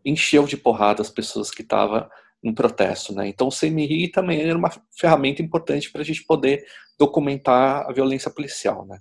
encheu 0.04 0.46
de 0.46 0.58
porrada 0.58 1.02
as 1.02 1.10
pessoas 1.10 1.52
que 1.52 1.62
estavam 1.62 2.08
no 2.42 2.54
protesto, 2.54 3.14
né? 3.14 3.28
Então 3.28 3.48
o 3.48 3.52
CMI 3.52 4.08
também 4.08 4.42
era 4.42 4.58
uma 4.58 4.72
ferramenta 4.98 5.42
importante 5.42 5.92
para 5.92 6.02
a 6.02 6.06
gente 6.06 6.24
poder 6.24 6.66
documentar 6.98 7.86
a 7.88 7.92
violência 7.92 8.32
policial, 8.32 8.86
né? 8.86 9.00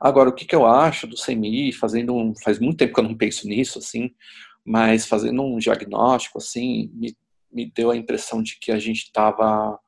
Agora, 0.00 0.30
o 0.30 0.32
que, 0.32 0.46
que 0.46 0.54
eu 0.54 0.66
acho 0.66 1.06
do 1.06 1.16
CMI, 1.16 1.72
fazendo 1.72 2.14
um, 2.14 2.34
faz 2.42 2.58
muito 2.58 2.78
tempo 2.78 2.94
que 2.94 3.00
eu 3.00 3.04
não 3.04 3.16
penso 3.16 3.46
nisso, 3.46 3.78
assim, 3.78 4.10
mas 4.64 5.06
fazendo 5.06 5.42
um 5.42 5.58
diagnóstico, 5.58 6.38
assim, 6.38 6.90
me, 6.94 7.16
me 7.52 7.70
deu 7.70 7.90
a 7.90 7.96
impressão 7.96 8.42
de 8.42 8.58
que 8.58 8.72
a 8.72 8.78
gente 8.78 9.04
estava 9.04 9.78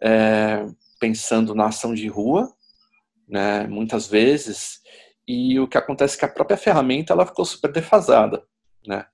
é, 0.00 0.66
pensando 0.98 1.54
na 1.54 1.66
ação 1.66 1.94
de 1.94 2.08
rua, 2.08 2.52
né, 3.28 3.66
muitas 3.66 4.06
vezes, 4.06 4.80
e 5.26 5.58
o 5.58 5.66
que 5.66 5.78
acontece 5.78 6.16
é 6.16 6.18
que 6.18 6.24
a 6.24 6.32
própria 6.32 6.56
ferramenta 6.56 7.12
ela 7.12 7.26
ficou 7.26 7.44
super 7.44 7.72
defasada, 7.72 8.44
né? 8.86 9.06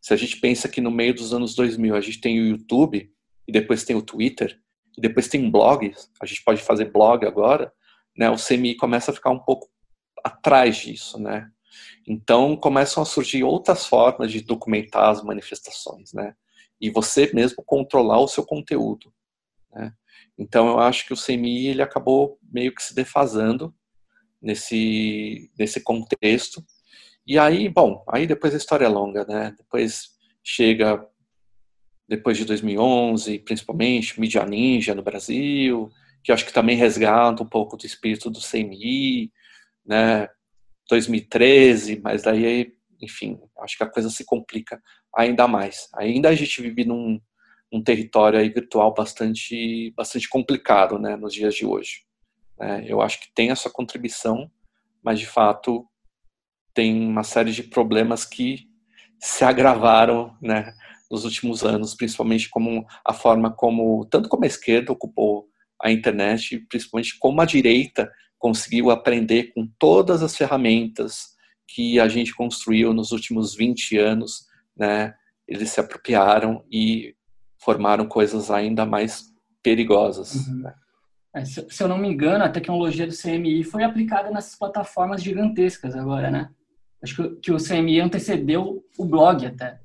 Se 0.00 0.12
a 0.12 0.16
gente 0.16 0.38
pensa 0.38 0.68
que 0.68 0.82
no 0.82 0.90
meio 0.90 1.14
dos 1.14 1.32
anos 1.32 1.54
2000 1.54 1.96
a 1.96 2.00
gente 2.00 2.20
tem 2.20 2.38
o 2.38 2.46
YouTube, 2.46 3.10
e 3.48 3.52
depois 3.52 3.84
tem 3.84 3.96
o 3.96 4.02
Twitter, 4.02 4.60
e 4.96 5.00
depois 5.00 5.28
tem 5.28 5.50
blogs, 5.50 6.10
a 6.20 6.26
gente 6.26 6.42
pode 6.44 6.62
fazer 6.62 6.92
blog 6.92 7.26
agora, 7.26 7.72
né? 8.16 8.30
O 8.30 8.36
CMI 8.36 8.76
começa 8.76 9.10
a 9.10 9.14
ficar 9.14 9.30
um 9.30 9.38
pouco 9.38 9.68
atrás 10.22 10.76
disso, 10.76 11.18
né? 11.18 11.50
Então 12.06 12.56
começam 12.56 13.02
a 13.02 13.06
surgir 13.06 13.42
outras 13.42 13.86
formas 13.86 14.30
de 14.30 14.40
documentar 14.42 15.10
as 15.10 15.22
manifestações, 15.22 16.12
né? 16.12 16.34
E 16.80 16.90
você 16.90 17.30
mesmo 17.32 17.62
controlar 17.64 18.20
o 18.20 18.28
seu 18.28 18.44
conteúdo, 18.44 19.12
né? 19.72 19.92
Então 20.38 20.68
eu 20.68 20.80
acho 20.80 21.06
que 21.06 21.12
o 21.12 21.16
CMI 21.16 21.68
ele 21.68 21.82
acabou 21.82 22.38
meio 22.42 22.74
que 22.74 22.82
se 22.82 22.94
defasando 22.94 23.74
nesse 24.42 25.50
nesse 25.58 25.80
contexto. 25.80 26.64
E 27.26 27.38
aí, 27.38 27.68
bom, 27.68 28.04
aí 28.08 28.26
depois 28.26 28.52
a 28.54 28.58
história 28.58 28.84
é 28.84 28.88
longa, 28.88 29.24
né? 29.24 29.54
Depois 29.56 30.10
chega 30.42 31.06
depois 32.08 32.36
de 32.36 32.44
2011, 32.44 33.38
principalmente 33.40 34.20
Media 34.20 34.44
Ninja 34.44 34.94
no 34.94 35.02
Brasil, 35.02 35.90
que 36.22 36.32
acho 36.32 36.44
que 36.44 36.52
também 36.52 36.76
resgata 36.76 37.42
um 37.42 37.48
pouco 37.48 37.76
do 37.76 37.86
espírito 37.86 38.30
do 38.30 38.40
CMI, 38.40 39.32
né? 39.84 40.28
2013, 40.88 42.00
mas 42.02 42.22
daí, 42.22 42.74
enfim, 43.00 43.40
acho 43.60 43.76
que 43.76 43.84
a 43.84 43.88
coisa 43.88 44.10
se 44.10 44.24
complica 44.24 44.82
ainda 45.16 45.48
mais. 45.48 45.88
Ainda 45.94 46.28
a 46.28 46.34
gente 46.34 46.60
vive 46.60 46.84
num, 46.84 47.20
num 47.74 47.82
território 47.82 48.38
aí 48.38 48.48
virtual 48.48 48.94
bastante, 48.94 49.92
bastante 49.96 50.28
complicado, 50.28 50.96
né, 50.96 51.16
nos 51.16 51.34
dias 51.34 51.56
de 51.56 51.66
hoje. 51.66 52.04
É, 52.60 52.84
eu 52.86 53.02
acho 53.02 53.20
que 53.20 53.34
tem 53.34 53.50
a 53.50 53.56
sua 53.56 53.68
contribuição, 53.68 54.48
mas 55.02 55.18
de 55.18 55.26
fato 55.26 55.84
tem 56.72 57.04
uma 57.04 57.24
série 57.24 57.50
de 57.50 57.64
problemas 57.64 58.24
que 58.24 58.68
se 59.18 59.44
agravaram, 59.44 60.36
né, 60.40 60.72
nos 61.10 61.24
últimos 61.24 61.64
anos, 61.64 61.96
principalmente 61.96 62.48
como 62.48 62.86
a 63.04 63.12
forma 63.12 63.52
como 63.52 64.06
tanto 64.06 64.28
como 64.28 64.44
a 64.44 64.46
esquerda 64.46 64.92
ocupou 64.92 65.48
a 65.82 65.90
internet, 65.90 66.64
principalmente 66.68 67.18
como 67.18 67.40
a 67.40 67.44
direita 67.44 68.08
conseguiu 68.38 68.92
aprender 68.92 69.52
com 69.52 69.66
todas 69.80 70.22
as 70.22 70.36
ferramentas 70.36 71.34
que 71.66 71.98
a 71.98 72.06
gente 72.06 72.32
construiu 72.34 72.94
nos 72.94 73.10
últimos 73.10 73.52
20 73.56 73.98
anos, 73.98 74.46
né? 74.76 75.14
Eles 75.48 75.70
se 75.70 75.80
apropriaram 75.80 76.64
e 76.70 77.14
formaram 77.64 78.06
coisas 78.06 78.50
ainda 78.50 78.84
mais 78.84 79.32
perigosas. 79.62 80.34
Uhum. 80.34 80.62
Né? 80.62 80.74
É, 81.34 81.44
se, 81.44 81.66
se, 81.68 81.82
eu 81.82 81.88
não 81.88 81.98
me 81.98 82.08
engano, 82.08 82.44
a 82.44 82.48
tecnologia 82.48 83.06
do 83.06 83.16
CMI 83.16 83.64
foi 83.64 83.82
aplicada 83.82 84.30
nessas 84.30 84.54
plataformas 84.56 85.22
gigantescas 85.22 85.96
agora, 85.96 86.30
né? 86.30 86.50
Acho 87.02 87.16
que, 87.16 87.36
que 87.36 87.52
o 87.52 87.56
CMI 87.56 88.00
antecedeu 88.00 88.84
o 88.96 89.04
blog 89.04 89.44
até. 89.46 89.80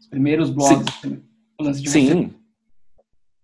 Os 0.00 0.06
primeiros 0.06 0.50
blogs. 0.50 0.92
Sim. 1.00 1.22
Sim. 1.86 2.34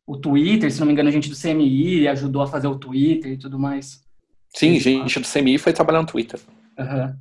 O 0.07 0.17
Twitter, 0.17 0.73
se 0.73 0.81
não 0.81 0.87
me 0.87 0.93
engano, 0.93 1.09
a 1.09 1.13
gente 1.13 1.31
do 1.31 1.37
CMI 1.37 2.09
ajudou 2.09 2.43
a 2.43 2.47
fazer 2.47 2.67
o 2.67 2.79
Twitter 2.79 3.33
e 3.33 3.39
tudo 3.39 3.59
mais. 3.59 4.05
Sim, 4.49 4.81
gente 4.81 5.21
do 5.21 5.29
CMI 5.29 5.57
foi 5.59 5.73
trabalhar 5.73 6.01
no 6.01 6.09
Twitter. 6.09 6.41
Uhum. 6.77 7.17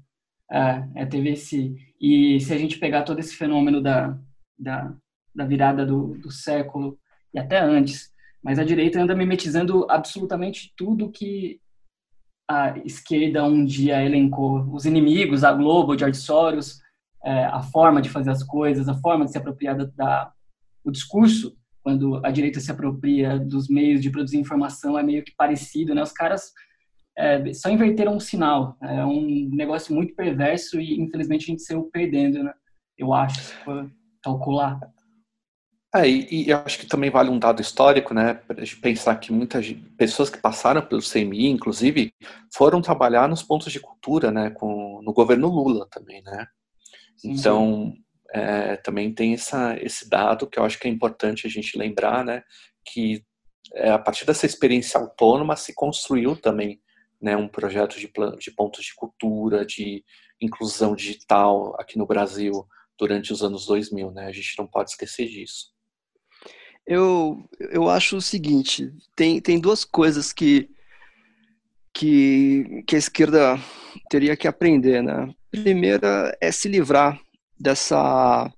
É, 0.52 1.06
teve 1.06 1.30
esse. 1.30 1.76
E 2.02 2.40
se 2.40 2.52
a 2.52 2.58
gente 2.58 2.80
pegar 2.80 3.04
todo 3.04 3.20
esse 3.20 3.36
fenômeno 3.36 3.80
da, 3.80 4.18
da, 4.58 4.92
da 5.34 5.46
virada 5.46 5.86
do, 5.86 6.18
do 6.18 6.32
século, 6.32 6.98
e 7.34 7.40
até 7.40 7.60
antes, 7.60 8.12
mas 8.44 8.58
a 8.58 8.64
direita 8.64 9.02
anda 9.02 9.16
mimetizando 9.16 9.86
absolutamente 9.90 10.74
tudo 10.76 11.12
que 11.12 11.60
a 12.50 12.78
esquerda 12.80 13.44
um 13.44 13.64
dia 13.64 14.04
elencou. 14.04 14.68
Os 14.74 14.86
inimigos, 14.86 15.44
a 15.44 15.54
Globo, 15.54 15.98
George 15.98 16.18
Soros, 16.18 16.82
é, 17.24 17.46
a 17.46 17.62
forma 17.62 18.02
de 18.02 18.10
fazer 18.10 18.32
as 18.32 18.44
coisas, 18.44 18.90
a 18.90 18.96
forma 18.96 19.26
de 19.26 19.32
se 19.32 19.38
apropriar 19.38 19.78
da, 19.78 19.86
da, 19.96 20.34
o 20.84 20.90
discurso, 20.90 21.56
quando 21.84 22.24
a 22.26 22.32
direita 22.32 22.60
se 22.60 22.72
apropria 22.72 23.38
dos 23.38 23.68
meios 23.68 24.02
de 24.02 24.10
produzir 24.10 24.38
informação, 24.38 24.98
é 24.98 25.04
meio 25.04 25.24
que 25.24 25.34
parecido, 25.36 25.94
né? 25.94 26.02
Os 26.02 26.12
caras 26.12 26.52
é, 27.18 27.54
só 27.54 27.70
inverteram 27.70 28.16
um 28.16 28.20
sinal. 28.20 28.78
É 28.82 29.06
um 29.06 29.50
negócio 29.52 29.94
muito 29.94 30.16
perverso 30.16 30.80
e, 30.80 31.00
infelizmente, 31.00 31.44
a 31.44 31.48
gente 31.48 31.62
saiu 31.62 31.90
perdendo, 31.92 32.44
né? 32.44 32.54
Eu 32.98 33.14
acho, 33.14 33.40
se 33.42 33.54
for 33.64 33.90
calcular. 34.24 34.80
É, 35.96 36.08
e, 36.08 36.46
e, 36.46 36.50
eu 36.52 36.58
acho 36.60 36.78
que 36.78 36.86
também 36.86 37.10
vale 37.10 37.32
um 37.32 37.40
dado 37.40 37.62
histórico, 37.62 38.14
né? 38.14 38.36
Para 38.36 38.64
pensar 38.80 39.16
que 39.16 39.32
muitas 39.32 39.72
pessoas 39.98 40.30
que 40.30 40.38
passaram 40.38 40.86
pelo 40.86 41.02
CMI, 41.02 41.48
inclusive, 41.48 42.14
foram 42.54 42.80
trabalhar 42.80 43.28
nos 43.28 43.42
pontos 43.42 43.72
de 43.72 43.80
cultura, 43.80 44.32
né? 44.32 44.52
Com, 44.52 45.02
no 45.04 45.12
governo 45.12 45.48
Lula 45.48 45.88
também, 45.90 46.22
né? 46.22 46.46
Sim, 47.18 47.32
então, 47.32 47.94
é, 48.32 48.76
também 48.78 49.12
tem 49.14 49.34
essa, 49.34 49.76
esse 49.82 50.08
dado 50.08 50.48
que 50.48 50.60
eu 50.60 50.64
acho 50.64 50.80
que 50.80 50.88
é 50.88 50.92
importante 50.92 51.48
a 51.48 51.50
gente 51.50 51.78
lembrar, 51.78 52.24
né? 52.24 52.44
Que 52.86 53.24
é, 53.74 53.90
a 53.90 54.00
partir 54.00 54.26
dessa 54.26 54.46
experiência 54.46 55.00
autônoma 55.00 55.56
se 55.56 55.74
construiu 55.74 56.36
também 56.36 56.80
né, 57.22 57.36
um 57.36 57.48
projeto 57.48 58.00
de, 58.00 58.12
de 58.40 58.52
pontos 58.52 58.86
de 58.86 58.94
cultura, 58.96 59.66
de 59.66 60.04
inclusão 60.40 60.96
digital 60.96 61.76
aqui 61.80 61.98
no 61.98 62.06
Brasil 62.06 62.66
durante 62.98 63.34
os 63.34 63.44
anos 63.44 63.66
2000, 63.66 64.12
né? 64.12 64.28
A 64.28 64.32
gente 64.32 64.54
não 64.58 64.68
pode 64.68 64.92
esquecer 64.92 65.28
disso. 65.28 65.79
Eu, 66.90 67.48
eu 67.60 67.88
acho 67.88 68.18
o 68.18 68.22
seguinte, 68.22 68.92
tem, 69.16 69.40
tem 69.40 69.60
duas 69.60 69.86
coisas 69.86 70.34
que, 70.34 70.68
que, 71.94 72.84
que 72.88 72.96
a 72.96 72.98
esquerda 72.98 73.60
teria 74.10 74.36
que 74.36 74.48
aprender, 74.48 75.04
né? 75.04 75.32
Primeira 75.52 76.36
é 76.42 76.52
se 76.52 76.68
livrar 76.68 77.22
dessa, 77.60 78.52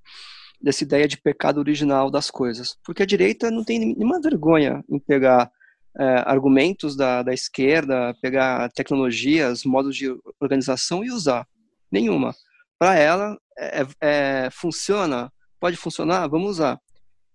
dessa 0.62 0.82
ideia 0.82 1.10
de 1.10 1.18
pecado 1.18 1.58
original 1.58 2.10
das 2.10 2.32
coisas, 2.32 2.78
porque 2.86 3.04
a 3.04 3.06
direita 3.06 3.52
não 3.52 3.66
tem 3.66 3.80
nenhuma 3.80 4.22
vergonha 4.22 4.82
em 4.90 4.98
pegar 4.98 5.52
é, 6.00 6.24
argumentos 6.26 6.96
da, 6.96 7.24
da 7.24 7.34
esquerda, 7.34 8.16
pegar 8.22 8.72
tecnologias, 8.72 9.66
modos 9.66 9.94
de 9.94 10.08
organização 10.40 11.04
e 11.04 11.12
usar. 11.12 11.46
Nenhuma. 11.92 12.34
Para 12.80 12.96
ela, 12.98 13.38
é, 13.60 13.86
é, 14.00 14.50
funciona, 14.54 15.30
pode 15.60 15.76
funcionar, 15.76 16.30
vamos 16.30 16.52
usar. 16.52 16.80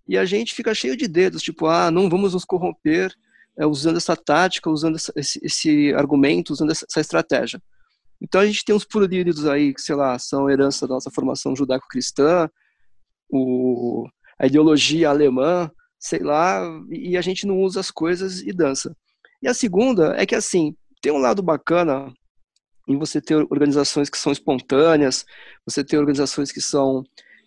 E 0.09 0.17
a 0.17 0.25
gente 0.25 0.55
fica 0.55 0.75
cheio 0.75 0.97
de 0.97 1.09
dedos, 1.09 1.43
tipo, 1.43 1.67
ah, 1.67 1.91
não 1.91 2.09
vamos 2.09 2.35
nos 2.35 2.45
corromper 2.45 3.13
é, 3.59 3.67
usando 3.67 3.97
essa 3.97 4.17
tática, 4.17 4.71
usando 4.71 4.97
essa, 4.97 5.13
esse, 5.17 5.41
esse, 5.43 5.93
argumento, 5.95 6.53
usando 6.53 6.71
essa, 6.71 6.87
essa, 6.89 7.01
estratégia. 7.01 7.61
Então 8.21 8.41
a 8.41 8.47
gente 8.47 8.65
tem 8.65 8.75
uns 8.75 8.85
puríridos 8.85 9.47
aí 9.47 9.75
que, 9.75 9.81
sei 9.81 9.95
lá, 9.95 10.19
são 10.19 10.49
herança 10.49 10.87
da 10.87 10.95
nossa 10.95 11.11
formação 11.11 11.57
judaico-cristã, 11.57 12.49
a 14.39 14.47
ideologia 14.47 15.11
alemã, 15.11 15.71
sei 15.99 16.21
lá, 16.21 16.63
e 16.91 17.17
a 17.17 17.21
gente 17.21 17.47
não 17.47 17.61
usa 17.61 17.81
as 17.81 17.91
coisas 17.91 18.41
e 18.41 18.53
dança. 18.53 18.97
E 19.43 19.49
a 19.49 19.55
segunda 19.55 20.15
é 20.17 20.25
que, 20.25 20.35
assim, 20.35 20.75
tem 21.01 21.13
um 21.13 21.19
lado 21.19 21.43
bacana 21.43 22.13
em 22.89 22.97
você 22.97 23.21
ter 23.21 23.35
organizações 23.35 24.09
que 24.09 24.19
são 24.19 24.33
espontâneas, 24.33 25.25
você 25.65 25.83
ter 25.83 25.99
organizações 25.99 26.53
que 26.53 26.61
são 26.61 27.03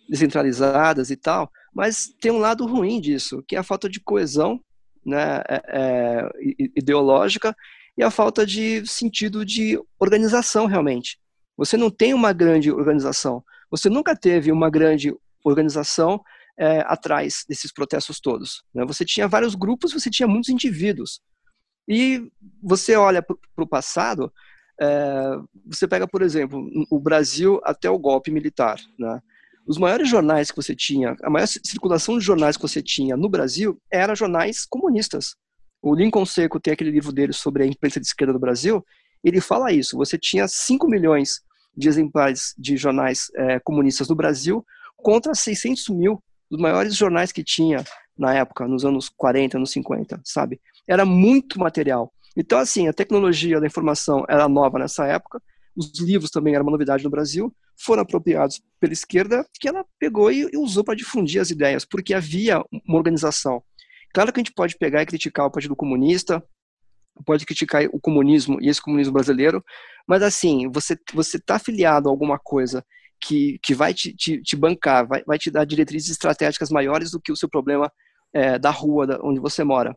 descentralizadas 0.08 1.10
e 1.10 1.16
tal, 1.16 1.50
mas 1.72 2.08
tem 2.20 2.30
um 2.30 2.38
lado 2.38 2.66
ruim 2.66 3.00
disso, 3.00 3.42
que 3.46 3.56
é 3.56 3.58
a 3.58 3.64
falta 3.64 3.88
de 3.88 4.00
coesão 4.00 4.60
né, 5.04 5.42
é, 5.48 5.62
é, 5.68 6.30
ideológica 6.76 7.54
e 7.96 8.02
a 8.02 8.10
falta 8.10 8.46
de 8.46 8.86
sentido 8.86 9.44
de 9.44 9.80
organização 9.98 10.66
realmente. 10.66 11.18
Você 11.56 11.76
não 11.76 11.90
tem 11.90 12.14
uma 12.14 12.32
grande 12.32 12.70
organização, 12.70 13.44
você 13.70 13.88
nunca 13.88 14.16
teve 14.16 14.50
uma 14.50 14.70
grande 14.70 15.14
organização 15.44 16.22
é, 16.58 16.80
atrás 16.80 17.44
desses 17.48 17.72
protestos 17.72 18.20
todos. 18.20 18.62
Né? 18.74 18.84
Você 18.84 19.04
tinha 19.04 19.28
vários 19.28 19.54
grupos, 19.54 19.92
você 19.92 20.10
tinha 20.10 20.26
muitos 20.28 20.50
indivíduos. 20.50 21.20
E 21.88 22.30
você 22.62 22.96
olha 22.96 23.22
para 23.22 23.36
o 23.64 23.66
passado, 23.66 24.32
é, 24.80 25.36
você 25.66 25.88
pega, 25.88 26.06
por 26.06 26.22
exemplo, 26.22 26.62
o 26.90 27.00
Brasil 27.00 27.60
até 27.64 27.88
o 27.88 27.98
golpe 27.98 28.30
militar. 28.30 28.78
Né? 28.98 29.20
Os 29.70 29.78
maiores 29.78 30.08
jornais 30.08 30.50
que 30.50 30.56
você 30.56 30.74
tinha, 30.74 31.16
a 31.22 31.30
maior 31.30 31.46
circulação 31.46 32.18
de 32.18 32.24
jornais 32.24 32.56
que 32.56 32.62
você 32.62 32.82
tinha 32.82 33.16
no 33.16 33.28
Brasil 33.28 33.80
era 33.88 34.16
jornais 34.16 34.66
comunistas. 34.68 35.36
O 35.80 35.94
Lincoln 35.94 36.26
Seco 36.26 36.58
tem 36.58 36.72
aquele 36.72 36.90
livro 36.90 37.12
dele 37.12 37.32
sobre 37.32 37.62
a 37.62 37.66
imprensa 37.66 38.00
de 38.00 38.06
esquerda 38.06 38.32
do 38.32 38.40
Brasil, 38.40 38.84
ele 39.22 39.40
fala 39.40 39.70
isso. 39.70 39.96
Você 39.96 40.18
tinha 40.18 40.48
5 40.48 40.88
milhões 40.88 41.40
de 41.76 41.88
exemplares 41.88 42.52
de 42.58 42.76
jornais 42.76 43.30
é, 43.36 43.60
comunistas 43.60 44.08
no 44.08 44.16
Brasil 44.16 44.66
contra 44.96 45.36
600 45.36 45.88
mil 45.90 46.20
dos 46.50 46.60
maiores 46.60 46.96
jornais 46.96 47.30
que 47.30 47.44
tinha 47.44 47.84
na 48.18 48.34
época, 48.34 48.66
nos 48.66 48.84
anos 48.84 49.08
40, 49.08 49.56
anos 49.56 49.70
50, 49.70 50.20
sabe? 50.24 50.60
Era 50.84 51.04
muito 51.06 51.60
material. 51.60 52.12
Então, 52.36 52.58
assim, 52.58 52.88
a 52.88 52.92
tecnologia 52.92 53.60
da 53.60 53.68
informação 53.68 54.24
era 54.28 54.48
nova 54.48 54.80
nessa 54.80 55.06
época, 55.06 55.40
os 55.76 55.96
livros 56.00 56.32
também 56.32 56.56
eram 56.56 56.64
uma 56.64 56.72
novidade 56.72 57.04
no 57.04 57.10
Brasil, 57.10 57.54
foram 57.82 58.02
apropriados 58.02 58.60
pela 58.78 58.92
esquerda, 58.92 59.46
que 59.58 59.68
ela 59.68 59.84
pegou 59.98 60.30
e 60.30 60.46
usou 60.56 60.84
para 60.84 60.96
difundir 60.96 61.40
as 61.40 61.50
ideias, 61.50 61.84
porque 61.84 62.14
havia 62.14 62.62
uma 62.86 62.98
organização. 62.98 63.62
Claro 64.12 64.32
que 64.32 64.40
a 64.40 64.42
gente 64.42 64.54
pode 64.54 64.76
pegar 64.76 65.02
e 65.02 65.06
criticar 65.06 65.46
o 65.46 65.50
Partido 65.50 65.76
Comunista, 65.76 66.42
pode 67.24 67.46
criticar 67.46 67.84
o 67.92 68.00
comunismo 68.00 68.58
e 68.60 68.68
esse 68.68 68.80
comunismo 68.80 69.12
brasileiro, 69.12 69.64
mas 70.06 70.22
assim, 70.22 70.70
você 70.70 70.96
você 71.12 71.36
está 71.36 71.56
afiliado 71.56 72.08
a 72.08 72.12
alguma 72.12 72.38
coisa 72.38 72.84
que, 73.20 73.58
que 73.62 73.74
vai 73.74 73.92
te, 73.92 74.14
te, 74.14 74.42
te 74.42 74.56
bancar, 74.56 75.06
vai, 75.06 75.22
vai 75.24 75.38
te 75.38 75.50
dar 75.50 75.64
diretrizes 75.64 76.10
estratégicas 76.10 76.70
maiores 76.70 77.10
do 77.10 77.20
que 77.20 77.30
o 77.30 77.36
seu 77.36 77.48
problema 77.48 77.92
é, 78.32 78.58
da 78.58 78.70
rua 78.70 79.06
da, 79.06 79.20
onde 79.22 79.40
você 79.40 79.62
mora. 79.62 79.96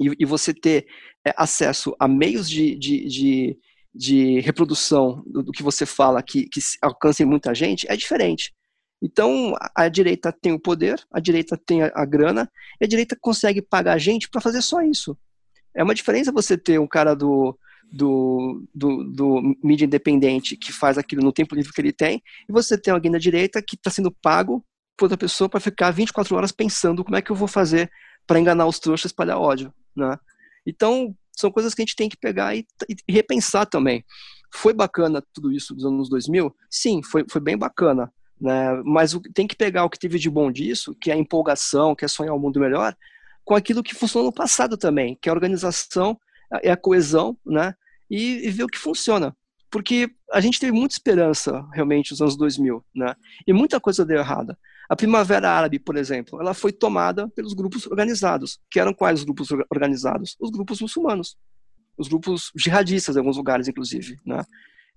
E, 0.00 0.10
e 0.18 0.24
você 0.24 0.54
ter 0.54 0.86
é, 1.26 1.34
acesso 1.36 1.94
a 1.98 2.08
meios 2.08 2.48
de, 2.48 2.74
de, 2.76 3.06
de, 3.06 3.58
de 3.94 4.40
reprodução 4.40 5.22
do, 5.26 5.42
do, 5.42 5.52
que 5.52 5.62
você 5.62 5.84
fala 5.84 6.22
que, 6.22 6.48
que 6.48 6.60
alcancem 6.80 7.26
muita 7.26 7.54
gente 7.54 7.86
é 7.90 7.96
diferente. 7.96 8.52
Então, 9.02 9.54
a, 9.58 9.84
a 9.84 9.88
direita 9.88 10.32
tem 10.32 10.52
o 10.52 10.60
poder, 10.60 11.02
a 11.10 11.18
direita 11.18 11.56
tem 11.56 11.82
a, 11.82 11.90
a 11.94 12.04
grana, 12.04 12.50
e 12.80 12.84
a 12.84 12.88
direita 12.88 13.16
consegue 13.20 13.62
pagar 13.62 13.98
gente 13.98 14.28
para 14.28 14.40
fazer 14.40 14.62
só 14.62 14.82
isso. 14.82 15.16
É 15.74 15.82
uma 15.82 15.94
diferença 15.94 16.32
você 16.32 16.56
ter 16.56 16.78
um 16.78 16.86
cara 16.86 17.14
do, 17.14 17.58
do, 17.90 18.64
do, 18.74 19.04
do 19.04 19.56
mídia 19.62 19.86
independente 19.86 20.56
que 20.56 20.72
faz 20.72 20.98
aquilo 20.98 21.22
no 21.22 21.32
tempo 21.32 21.54
livre 21.54 21.72
que 21.72 21.80
ele 21.80 21.92
tem, 21.92 22.22
e 22.48 22.52
você 22.52 22.78
tem 22.78 22.92
alguém 22.92 23.10
da 23.10 23.18
direita 23.18 23.62
que 23.62 23.74
está 23.74 23.90
sendo 23.90 24.10
pago 24.10 24.64
por 24.96 25.06
outra 25.06 25.18
pessoa 25.18 25.48
para 25.48 25.60
ficar 25.60 25.90
24 25.90 26.36
horas 26.36 26.52
pensando 26.52 27.02
como 27.02 27.16
é 27.16 27.22
que 27.22 27.30
eu 27.30 27.36
vou 27.36 27.48
fazer 27.48 27.90
para 28.26 28.38
enganar 28.38 28.66
os 28.66 28.78
trouxas 28.78 29.06
e 29.06 29.12
espalhar 29.12 29.38
ódio. 29.38 29.72
Né? 29.96 30.16
Então, 30.66 31.16
são 31.40 31.50
coisas 31.50 31.74
que 31.74 31.82
a 31.82 31.84
gente 31.84 31.96
tem 31.96 32.08
que 32.08 32.16
pegar 32.16 32.54
e, 32.54 32.66
e, 32.88 33.12
repensar 33.12 33.66
também. 33.66 34.04
Foi 34.52 34.72
bacana 34.72 35.22
tudo 35.32 35.52
isso 35.52 35.74
dos 35.74 35.84
anos 35.84 36.08
2000? 36.08 36.54
Sim, 36.70 37.02
foi, 37.02 37.24
foi 37.30 37.40
bem 37.40 37.56
bacana. 37.56 38.12
Né? 38.40 38.82
Mas 38.84 39.14
o, 39.14 39.20
tem 39.20 39.46
que 39.46 39.56
pegar 39.56 39.84
o 39.84 39.90
que 39.90 39.98
teve 39.98 40.18
de 40.18 40.30
bom 40.30 40.50
disso, 40.50 40.94
que 41.00 41.10
é 41.10 41.14
a 41.14 41.18
empolgação, 41.18 41.94
que 41.94 42.04
é 42.04 42.08
sonhar 42.08 42.34
um 42.34 42.38
mundo 42.38 42.60
melhor, 42.60 42.96
com 43.44 43.54
aquilo 43.54 43.82
que 43.82 43.94
funcionou 43.94 44.30
no 44.30 44.34
passado 44.34 44.76
também, 44.76 45.18
que 45.20 45.28
é 45.28 45.30
a 45.30 45.34
organização, 45.34 46.18
é 46.62 46.70
a 46.70 46.76
coesão, 46.76 47.36
né? 47.44 47.74
E, 48.10 48.46
e 48.46 48.50
ver 48.50 48.64
o 48.64 48.68
que 48.68 48.78
funciona. 48.78 49.36
Porque 49.70 50.10
a 50.32 50.40
gente 50.40 50.58
teve 50.58 50.72
muita 50.72 50.94
esperança, 50.94 51.64
realmente, 51.72 52.10
nos 52.10 52.20
anos 52.20 52.36
2000, 52.36 52.84
né? 52.94 53.14
E 53.46 53.52
muita 53.52 53.80
coisa 53.80 54.04
deu 54.04 54.18
errada. 54.18 54.58
A 54.90 54.96
Primavera 54.96 55.50
Árabe, 55.50 55.78
por 55.78 55.96
exemplo, 55.96 56.40
ela 56.40 56.52
foi 56.52 56.72
tomada 56.72 57.28
pelos 57.28 57.54
grupos 57.54 57.86
organizados. 57.86 58.58
Que 58.68 58.80
eram 58.80 58.92
quais 58.92 59.20
os 59.20 59.24
grupos 59.24 59.48
organizados? 59.70 60.36
Os 60.40 60.50
grupos 60.50 60.80
muçulmanos. 60.80 61.36
Os 61.96 62.08
grupos 62.08 62.50
jihadistas, 62.56 63.14
em 63.14 63.20
alguns 63.20 63.36
lugares, 63.36 63.68
inclusive, 63.68 64.18
né? 64.26 64.42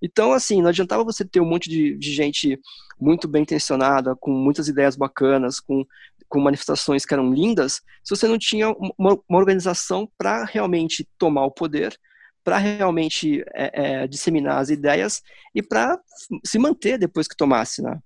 Então, 0.01 0.33
assim, 0.33 0.61
não 0.61 0.69
adiantava 0.69 1.03
você 1.03 1.23
ter 1.23 1.39
um 1.39 1.45
monte 1.45 1.69
de, 1.69 1.95
de 1.97 2.11
gente 2.11 2.59
muito 2.99 3.25
bem 3.25 3.43
intencionada, 3.43 4.15
com 4.15 4.31
muitas 4.31 4.67
ideias 4.67 4.97
bacanas, 4.97 5.61
com 5.61 5.85
com 6.33 6.39
manifestações 6.39 7.05
que 7.05 7.13
eram 7.13 7.31
lindas, 7.31 7.73
se 8.03 8.09
você 8.09 8.27
não 8.27 8.39
tinha 8.39 8.71
uma, 8.97 9.19
uma 9.29 9.37
organização 9.37 10.09
para 10.17 10.43
realmente 10.45 11.07
tomar 11.15 11.45
o 11.45 11.51
poder, 11.51 11.95
para 12.43 12.57
realmente 12.57 13.43
é, 13.53 14.01
é, 14.01 14.07
disseminar 14.07 14.57
as 14.57 14.71
ideias 14.71 15.21
e 15.53 15.61
para 15.61 15.95
se 16.43 16.57
manter 16.57 16.97
depois 16.97 17.27
que 17.27 17.37
tomasse. 17.37 17.83
Né? 17.83 17.99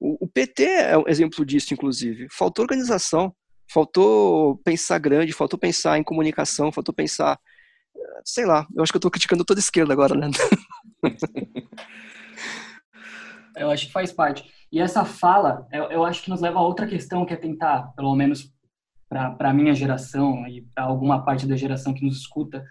O, 0.00 0.24
o, 0.24 0.28
PT 0.28 0.64
é 0.64 0.98
um 0.98 1.04
exemplo 1.06 1.44
disso, 1.44 1.72
inclusive. 1.72 2.26
Faltou 2.30 2.62
organização, 2.62 3.34
faltou 3.72 4.58
pensar 4.58 4.98
grande, 4.98 5.32
faltou 5.32 5.58
pensar 5.58 5.98
em 5.98 6.04
comunicação, 6.04 6.72
faltou 6.72 6.94
pensar. 6.94 7.38
Sei 8.24 8.44
lá, 8.44 8.66
eu 8.74 8.82
acho 8.82 8.92
que 8.92 8.96
eu 8.96 9.00
estou 9.00 9.10
criticando 9.10 9.44
toda 9.44 9.58
a 9.58 9.62
esquerda 9.62 9.92
agora, 9.92 10.14
né? 10.14 10.28
eu 13.56 13.70
acho 13.70 13.86
que 13.86 13.92
faz 13.92 14.12
parte. 14.12 14.44
E 14.70 14.80
essa 14.80 15.04
fala, 15.04 15.66
eu, 15.72 15.84
eu 15.84 16.04
acho 16.04 16.22
que 16.22 16.30
nos 16.30 16.40
leva 16.40 16.58
a 16.58 16.62
outra 16.62 16.86
questão, 16.86 17.24
que 17.24 17.32
é 17.32 17.36
tentar, 17.36 17.92
pelo 17.94 18.14
menos 18.14 18.52
para 19.08 19.50
a 19.50 19.54
minha 19.54 19.74
geração 19.74 20.46
e 20.48 20.62
para 20.74 20.84
alguma 20.84 21.24
parte 21.24 21.46
da 21.46 21.56
geração 21.56 21.94
que 21.94 22.04
nos 22.04 22.18
escuta, 22.18 22.64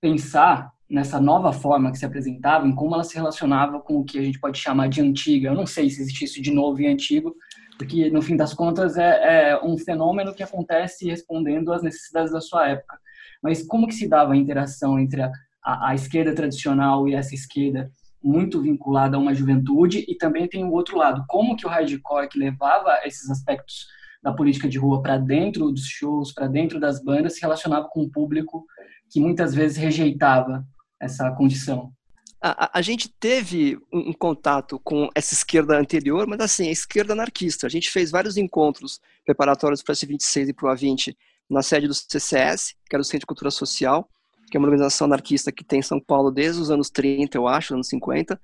pensar 0.00 0.70
nessa 0.88 1.20
nova 1.20 1.52
forma 1.52 1.90
que 1.90 1.98
se 1.98 2.06
apresentava, 2.06 2.66
em 2.66 2.74
como 2.74 2.94
ela 2.94 3.04
se 3.04 3.14
relacionava 3.14 3.80
com 3.80 3.96
o 3.96 4.04
que 4.04 4.18
a 4.18 4.22
gente 4.22 4.40
pode 4.40 4.58
chamar 4.58 4.88
de 4.88 5.00
antiga. 5.00 5.48
Eu 5.48 5.54
não 5.54 5.66
sei 5.66 5.90
se 5.90 6.00
existe 6.00 6.24
isso 6.24 6.40
de 6.40 6.50
novo 6.50 6.80
e 6.80 6.86
antigo, 6.86 7.34
porque 7.76 8.10
no 8.10 8.22
fim 8.22 8.36
das 8.36 8.54
contas 8.54 8.96
é, 8.96 9.50
é 9.50 9.62
um 9.62 9.76
fenômeno 9.76 10.34
que 10.34 10.42
acontece 10.42 11.06
respondendo 11.06 11.72
às 11.72 11.82
necessidades 11.82 12.32
da 12.32 12.40
sua 12.40 12.68
época. 12.68 12.98
Mas 13.42 13.62
como 13.62 13.86
que 13.86 13.94
se 13.94 14.08
dava 14.08 14.32
a 14.32 14.36
interação 14.36 14.98
entre 14.98 15.22
a, 15.22 15.30
a, 15.62 15.90
a 15.90 15.94
esquerda 15.94 16.34
tradicional 16.34 17.06
e 17.06 17.14
essa 17.14 17.34
esquerda 17.34 17.90
muito 18.22 18.60
vinculada 18.60 19.16
a 19.16 19.20
uma 19.20 19.34
juventude 19.34 20.04
e 20.08 20.16
também 20.16 20.48
tem 20.48 20.64
o 20.64 20.72
outro 20.72 20.96
lado, 20.96 21.24
como 21.28 21.56
que 21.56 21.66
o 21.66 21.68
hardcore 21.68 22.28
que 22.28 22.38
levava 22.38 22.98
esses 23.04 23.30
aspectos 23.30 23.86
da 24.22 24.32
política 24.32 24.68
de 24.68 24.78
rua 24.78 25.00
para 25.00 25.16
dentro 25.16 25.70
dos 25.70 25.86
shows, 25.86 26.32
para 26.32 26.48
dentro 26.48 26.80
das 26.80 27.02
bandas, 27.02 27.34
se 27.34 27.40
relacionava 27.40 27.88
com 27.88 28.02
um 28.02 28.10
público 28.10 28.66
que 29.10 29.20
muitas 29.20 29.54
vezes 29.54 29.76
rejeitava 29.76 30.66
essa 31.00 31.30
condição. 31.32 31.92
A, 32.40 32.78
a, 32.78 32.82
gente 32.82 33.08
teve 33.08 33.76
um, 33.92 34.10
um, 34.10 34.12
contato 34.12 34.78
com 34.78 35.08
essa 35.12 35.34
esquerda 35.34 35.76
anterior, 35.76 36.24
mas 36.26 36.40
assim, 36.40 36.68
a 36.68 36.72
esquerda 36.72 37.12
anarquista. 37.12 37.66
A 37.66 37.70
gente 37.70 37.90
fez 37.90 38.12
vários 38.12 38.36
encontros 38.36 39.00
preparatórios 39.24 39.82
para 39.82 39.92
o 39.92 39.96
S26 39.96 40.48
e 40.48 40.52
para 40.52 40.70
o 40.70 40.74
A20 40.74 41.16
na 41.50 41.62
sede 41.62 41.88
do 41.88 41.94
CCS, 41.94 42.74
que 42.88 42.94
era 42.94 43.00
o 43.00 43.04
Centro 43.04 43.20
de 43.20 43.26
Cultura 43.26 43.50
Social, 43.50 44.08
que 44.50 44.56
é 44.56 44.58
uma 44.58 44.66
organização 44.66 45.06
anarquista 45.06 45.50
que 45.50 45.64
tem 45.64 45.80
em 45.80 45.82
São 45.82 45.98
Paulo 46.00 46.30
desde 46.30 46.60
os 46.62 46.70
anos 46.70 46.90
30, 46.90 47.36
eu 47.36 47.48
acho, 47.48 47.74
anos 47.74 47.88
50, 47.88 48.40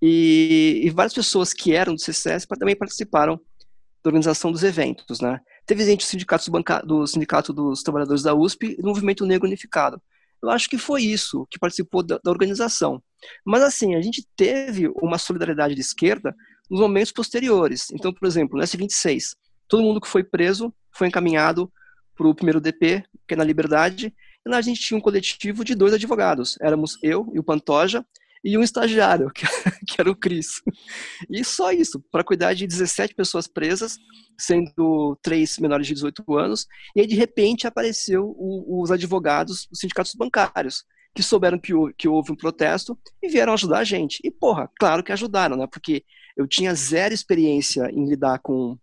e, 0.00 0.82
e 0.84 0.90
várias 0.90 1.14
pessoas 1.14 1.52
que 1.52 1.72
eram 1.72 1.94
do 1.94 2.00
CCS 2.00 2.46
também 2.46 2.76
participaram 2.76 3.36
da 4.02 4.08
organização 4.08 4.52
dos 4.52 4.62
eventos, 4.62 5.20
né? 5.20 5.40
Teve 5.66 5.84
gente 5.84 6.04
do 6.04 6.08
sindicato, 6.08 6.50
do 6.84 7.06
sindicato 7.06 7.52
dos 7.52 7.82
trabalhadores 7.82 8.22
da 8.22 8.34
USP 8.34 8.76
e 8.78 8.82
do 8.82 8.88
Movimento 8.88 9.24
Negro 9.24 9.46
Unificado. 9.46 10.00
Eu 10.44 10.50
acho 10.50 10.68
que 10.68 10.78
foi 10.78 11.02
isso 11.02 11.46
que 11.50 11.58
participou 11.58 12.02
da, 12.02 12.18
da 12.22 12.30
organização. 12.30 13.02
Mas 13.44 13.62
assim, 13.62 13.94
a 13.94 14.02
gente 14.02 14.26
teve 14.36 14.88
uma 15.00 15.18
solidariedade 15.18 15.74
de 15.74 15.80
esquerda 15.80 16.34
nos 16.70 16.80
momentos 16.80 17.12
posteriores. 17.12 17.90
Então, 17.90 18.12
por 18.12 18.26
exemplo, 18.26 18.58
no 18.58 18.64
S26, 18.64 19.30
todo 19.68 19.82
mundo 19.82 20.00
que 20.00 20.08
foi 20.08 20.22
preso 20.22 20.72
foi 20.92 21.08
encaminhado 21.08 21.70
para 22.16 22.28
o 22.28 22.34
primeiro 22.34 22.60
DP, 22.60 23.04
que 23.26 23.34
é 23.34 23.36
na 23.36 23.44
Liberdade, 23.44 24.14
e 24.46 24.48
lá 24.48 24.58
a 24.58 24.62
gente 24.62 24.80
tinha 24.80 24.96
um 24.96 25.00
coletivo 25.00 25.64
de 25.64 25.74
dois 25.74 25.94
advogados. 25.94 26.56
Éramos 26.60 26.98
eu 27.02 27.30
e 27.34 27.38
o 27.38 27.44
Pantoja 27.44 28.04
e 28.44 28.58
um 28.58 28.62
estagiário, 28.62 29.30
que, 29.88 30.00
era 30.00 30.10
o 30.10 30.16
Cris. 30.16 30.62
E 31.30 31.42
só 31.42 31.72
isso, 31.72 32.00
para 32.12 32.22
cuidar 32.22 32.52
de 32.54 32.66
17 32.66 33.14
pessoas 33.14 33.46
presas, 33.46 33.96
sendo 34.38 35.18
três 35.22 35.58
menores 35.58 35.86
de 35.86 35.94
18 35.94 36.38
anos. 36.38 36.66
E 36.94 37.00
aí, 37.00 37.06
de 37.06 37.14
repente, 37.14 37.66
apareceu 37.66 38.34
o, 38.36 38.82
os 38.82 38.90
advogados 38.90 39.66
dos 39.70 39.78
sindicatos 39.78 40.12
bancários, 40.14 40.84
que 41.14 41.22
souberam 41.22 41.58
que, 41.58 41.72
que 41.96 42.08
houve 42.08 42.32
um 42.32 42.36
protesto 42.36 42.98
e 43.22 43.28
vieram 43.28 43.54
ajudar 43.54 43.78
a 43.78 43.84
gente. 43.84 44.20
E, 44.22 44.30
porra, 44.30 44.70
claro 44.78 45.02
que 45.02 45.12
ajudaram, 45.12 45.56
né? 45.56 45.66
Porque 45.66 46.04
eu 46.36 46.46
tinha 46.46 46.74
zero 46.74 47.14
experiência 47.14 47.90
em 47.90 48.06
lidar 48.08 48.40
com 48.40 48.76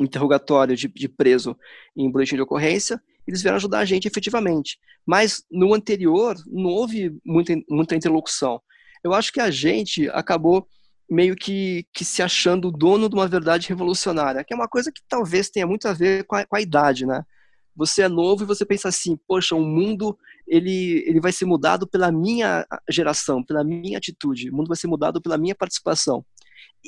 interrogatório 0.00 0.76
de, 0.76 0.88
de 0.88 1.08
preso 1.08 1.56
em 1.96 2.10
boletim 2.10 2.34
de 2.34 2.42
ocorrência 2.42 3.00
eles 3.26 3.42
vieram 3.42 3.56
ajudar 3.56 3.80
a 3.80 3.84
gente 3.84 4.06
efetivamente. 4.06 4.78
Mas 5.06 5.44
no 5.50 5.74
anterior 5.74 6.36
não 6.46 6.70
houve 6.70 7.16
muita, 7.24 7.54
muita 7.68 7.96
interlocução. 7.96 8.60
Eu 9.02 9.12
acho 9.12 9.32
que 9.32 9.40
a 9.40 9.50
gente 9.50 10.08
acabou 10.10 10.66
meio 11.10 11.36
que, 11.36 11.86
que 11.92 12.04
se 12.04 12.22
achando 12.22 12.70
dono 12.70 13.08
de 13.08 13.14
uma 13.14 13.28
verdade 13.28 13.68
revolucionária, 13.68 14.42
que 14.44 14.54
é 14.54 14.56
uma 14.56 14.68
coisa 14.68 14.90
que 14.90 15.02
talvez 15.08 15.50
tenha 15.50 15.66
muito 15.66 15.86
a 15.86 15.92
ver 15.92 16.24
com 16.24 16.36
a, 16.36 16.46
com 16.46 16.56
a 16.56 16.60
idade, 16.60 17.04
né? 17.04 17.22
Você 17.74 18.02
é 18.02 18.08
novo 18.08 18.42
e 18.42 18.46
você 18.46 18.64
pensa 18.64 18.88
assim, 18.88 19.18
poxa, 19.26 19.54
o 19.54 19.64
mundo 19.64 20.16
ele, 20.46 21.04
ele 21.06 21.20
vai 21.20 21.32
ser 21.32 21.44
mudado 21.44 21.86
pela 21.86 22.12
minha 22.12 22.66
geração, 22.90 23.42
pela 23.42 23.64
minha 23.64 23.98
atitude, 23.98 24.50
o 24.50 24.54
mundo 24.54 24.68
vai 24.68 24.76
ser 24.76 24.86
mudado 24.86 25.20
pela 25.20 25.38
minha 25.38 25.54
participação. 25.54 26.24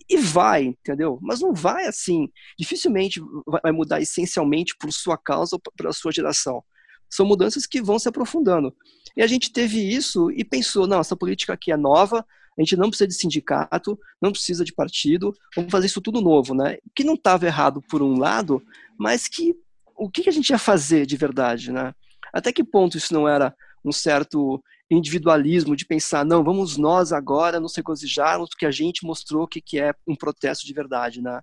E 0.09 0.17
vai, 0.17 0.65
entendeu? 0.65 1.19
Mas 1.23 1.41
não 1.41 1.55
vai 1.55 1.87
assim. 1.87 2.29
Dificilmente 2.59 3.21
vai 3.63 3.73
mudar 3.73 4.01
essencialmente 4.01 4.75
por 4.79 4.93
sua 4.93 5.17
causa 5.17 5.57
ou 5.57 5.63
pela 5.77 5.93
sua 5.93 6.11
geração. 6.11 6.63
São 7.15 7.25
mudanças 7.25 7.65
que 7.65 7.81
vão 7.81 7.97
se 7.97 8.09
aprofundando. 8.09 8.75
E 9.17 9.23
a 9.23 9.27
gente 9.29 9.53
teve 9.53 9.79
isso 9.79 10.33
e 10.33 10.45
pensou: 10.45 10.85
não, 10.85 10.99
essa 10.99 11.15
política 11.15 11.53
aqui 11.53 11.71
é 11.71 11.77
nova, 11.77 12.27
a 12.59 12.61
gente 12.61 12.77
não 12.77 12.89
precisa 12.89 13.07
de 13.07 13.15
sindicato, 13.15 13.97
não 14.21 14.33
precisa 14.33 14.65
de 14.65 14.73
partido, 14.73 15.33
vamos 15.55 15.71
fazer 15.71 15.87
isso 15.87 16.01
tudo 16.01 16.21
novo, 16.21 16.55
né? 16.55 16.77
Que 16.93 17.05
não 17.05 17.15
estava 17.15 17.47
errado 17.47 17.81
por 17.89 18.03
um 18.03 18.19
lado, 18.19 18.61
mas 18.99 19.29
que 19.29 19.55
o 19.97 20.11
que 20.11 20.29
a 20.29 20.33
gente 20.33 20.51
ia 20.51 20.59
fazer 20.59 21.07
de 21.07 21.17
verdade, 21.17 21.71
né? 21.71 21.95
Até 22.33 22.53
que 22.53 22.65
ponto 22.65 22.97
isso 22.97 23.15
não 23.15 23.29
era 23.29 23.55
um 23.85 23.93
certo 23.93 24.61
individualismo 24.91 25.77
de 25.77 25.87
pensar, 25.87 26.25
não, 26.25 26.43
vamos 26.43 26.77
nós 26.77 27.13
agora 27.13 27.61
nos 27.61 27.77
regozijarmos 27.77 28.49
porque 28.49 28.67
a 28.67 28.73
gente 28.73 29.05
mostrou 29.05 29.45
o 29.45 29.49
que, 29.49 29.61
que 29.61 29.79
é 29.79 29.95
um 30.05 30.17
protesto 30.17 30.67
de 30.67 30.75
verdade, 30.75 31.23
né? 31.23 31.41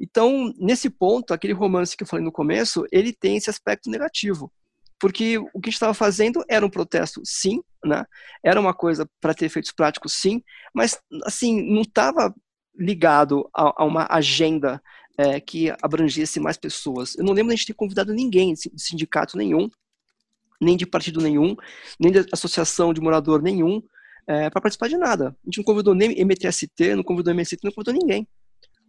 Então, 0.00 0.52
nesse 0.58 0.90
ponto, 0.90 1.32
aquele 1.32 1.52
romance 1.52 1.96
que 1.96 2.02
eu 2.02 2.06
falei 2.06 2.24
no 2.24 2.32
começo, 2.32 2.84
ele 2.90 3.12
tem 3.12 3.36
esse 3.36 3.48
aspecto 3.48 3.88
negativo. 3.88 4.52
Porque 4.98 5.38
o 5.38 5.60
que 5.60 5.68
estava 5.68 5.92
fazendo 5.92 6.42
era 6.48 6.64
um 6.64 6.70
protesto, 6.70 7.20
sim, 7.24 7.60
né? 7.84 8.04
Era 8.42 8.60
uma 8.60 8.72
coisa 8.72 9.08
para 9.20 9.34
ter 9.34 9.46
efeitos 9.46 9.72
práticos, 9.72 10.12
sim, 10.14 10.42
mas, 10.74 10.98
assim, 11.24 11.62
não 11.62 11.82
estava 11.82 12.34
ligado 12.78 13.48
a, 13.54 13.82
a, 13.82 13.84
uma 13.84 14.06
agenda 14.10 14.82
é, 15.18 15.40
que 15.40 15.70
abrangesse 15.82 16.40
mais 16.40 16.56
pessoas. 16.56 17.14
Eu 17.16 17.24
não 17.24 17.32
lembro 17.32 17.48
de 17.48 17.54
a 17.54 17.56
gente 17.56 17.66
ter 17.66 17.74
convidado 17.74 18.12
ninguém 18.14 18.54
de 18.54 18.70
sindicato 18.76 19.36
nenhum 19.36 19.68
nem 20.60 20.76
de 20.76 20.86
partido 20.86 21.20
nenhum, 21.20 21.56
nem 21.98 22.12
de 22.12 22.26
associação 22.32 22.92
de 22.92 23.00
morador 23.00 23.42
nenhum. 23.42 23.82
é, 24.28 24.50
para 24.50 24.60
participar 24.60 24.88
de 24.88 24.96
nada. 24.96 25.28
A 25.28 25.46
gente 25.46 25.58
não 25.58 25.64
convidou 25.64 25.94
nem 25.94 26.10
MTST, 26.24 26.96
não 26.96 27.04
convidou 27.04 27.32
MST, 27.32 27.60
não 27.62 27.70
convidou 27.70 27.94
ninguém. 27.94 28.26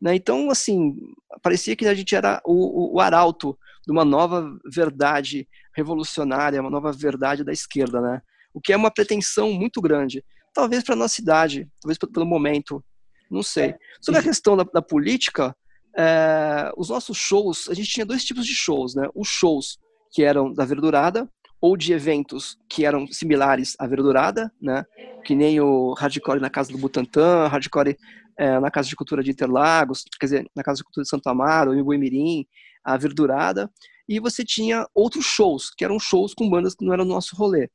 Né? 0.02 0.16
Então, 0.16 0.50
assim, 0.50 0.96
parecia 1.44 1.76
que 1.76 1.86
a 1.86 1.94
gente 1.94 2.16
era 2.16 2.42
o, 2.44 2.54
o, 2.54 2.96
o, 2.96 3.00
arauto 3.00 3.56
de 3.88 3.92
uma 3.94 4.04
nova 4.04 4.54
verdade 4.66 5.48
revolucionária, 5.74 6.60
uma 6.60 6.70
nova 6.70 6.92
verdade 6.92 7.42
da 7.42 7.54
esquerda, 7.54 8.02
né? 8.02 8.22
O 8.54 8.60
que 8.60 8.74
é 8.74 8.76
uma 8.76 8.92
pretensão 8.92 9.54
muito 9.54 9.82
grande. 9.82 10.22
Talvez 10.54 10.84
para 10.84 10.94
nossa 10.94 11.22
idade, 11.22 11.70
talvez 11.82 11.98
pelo 11.98 12.26
momento, 12.26 12.84
não 13.32 13.42
sei. 13.42 13.76
Sobre 14.02 14.20
a 14.20 14.24
questão 14.24 14.58
da, 14.58 14.64
da 14.64 14.82
política, 14.82 15.56
é, 15.98 16.70
os 16.76 16.90
nossos 16.90 17.18
shows, 17.18 17.70
a 17.70 17.74
gente 17.74 17.90
tinha 17.90 18.06
dois 18.06 18.26
tipos 18.26 18.46
de 18.46 18.54
shows, 18.54 18.94
né? 18.94 19.08
Os 19.16 19.30
shows 19.30 19.78
que 20.12 20.22
eram 20.22 20.52
da 20.52 20.66
Verdurada, 20.66 21.30
ou 21.62 21.78
de 21.78 21.94
eventos 21.94 22.58
que 22.70 22.86
eram 22.86 23.08
similares 23.08 23.74
à 23.80 23.88
Verdurada, 23.88 24.52
né? 24.62 24.84
Que 25.24 25.34
nem 25.34 25.62
o 25.62 25.94
Hardcore 25.94 26.42
na 26.42 26.50
Casa 26.50 26.74
do 26.74 26.78
Butantã, 26.78 27.48
Hardcore 27.48 27.98
é, 28.38 28.60
na 28.60 28.70
Casa 28.70 28.90
de 28.90 28.96
Cultura 28.98 29.24
de 29.24 29.32
Interlagos, 29.32 30.04
quer 30.20 30.26
dizer, 30.26 30.52
na 30.54 30.62
Casa 30.62 30.78
de 30.78 30.84
Cultura 30.84 31.04
de 31.04 31.10
Santo 31.10 31.30
Amaro, 31.30 31.74
em 31.74 31.82
Boimirim, 31.82 32.46
a 32.88 32.98
Verdurada. 32.98 33.70
E 34.08 34.20
você 34.20 34.44
tinha 34.44 34.88
outros 34.96 35.26
shows, 35.26 35.70
que 35.76 35.84
eram 35.84 36.00
shows 36.00 36.34
com 36.34 36.50
bandas 36.50 36.74
que 36.74 36.86
não 36.86 36.94
eram 36.94 37.04
nosso 37.04 37.36
rolê. 37.36 37.70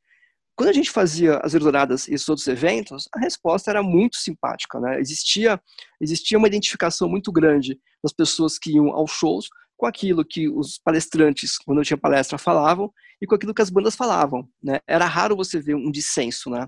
Quando 0.56 0.70
a 0.70 0.72
gente 0.72 0.90
fazia 0.90 1.38
as 1.38 1.52
Verduradas 1.52 2.08
e 2.08 2.14
esses 2.14 2.28
outros 2.28 2.46
eventos, 2.48 3.08
a 3.14 3.20
resposta 3.20 3.70
era 3.70 3.82
muito 3.82 4.16
simpática, 4.16 4.80
né? 4.80 5.00
Existia, 5.00 5.60
existia 6.00 6.38
uma 6.38 6.48
identificação 6.48 7.08
muito 7.08 7.30
grande 7.30 7.78
das 8.02 8.12
pessoas 8.12 8.58
que 8.58 8.72
iam 8.72 8.88
aos 8.88 9.10
shows 9.10 9.48
com 9.76 9.86
aquilo 9.86 10.24
que 10.24 10.48
os 10.48 10.78
palestrantes, 10.78 11.58
quando 11.58 11.78
eu 11.78 11.84
tinha 11.84 11.98
palestra, 11.98 12.38
falavam 12.38 12.92
e 13.20 13.26
com 13.26 13.34
aquilo 13.34 13.54
que 13.54 13.62
as 13.62 13.70
bandas 13.70 13.96
falavam, 13.96 14.48
né? 14.62 14.78
Era 14.86 15.06
raro 15.06 15.36
você 15.36 15.60
ver 15.60 15.74
um 15.74 15.90
dissenso, 15.90 16.48
né? 16.50 16.66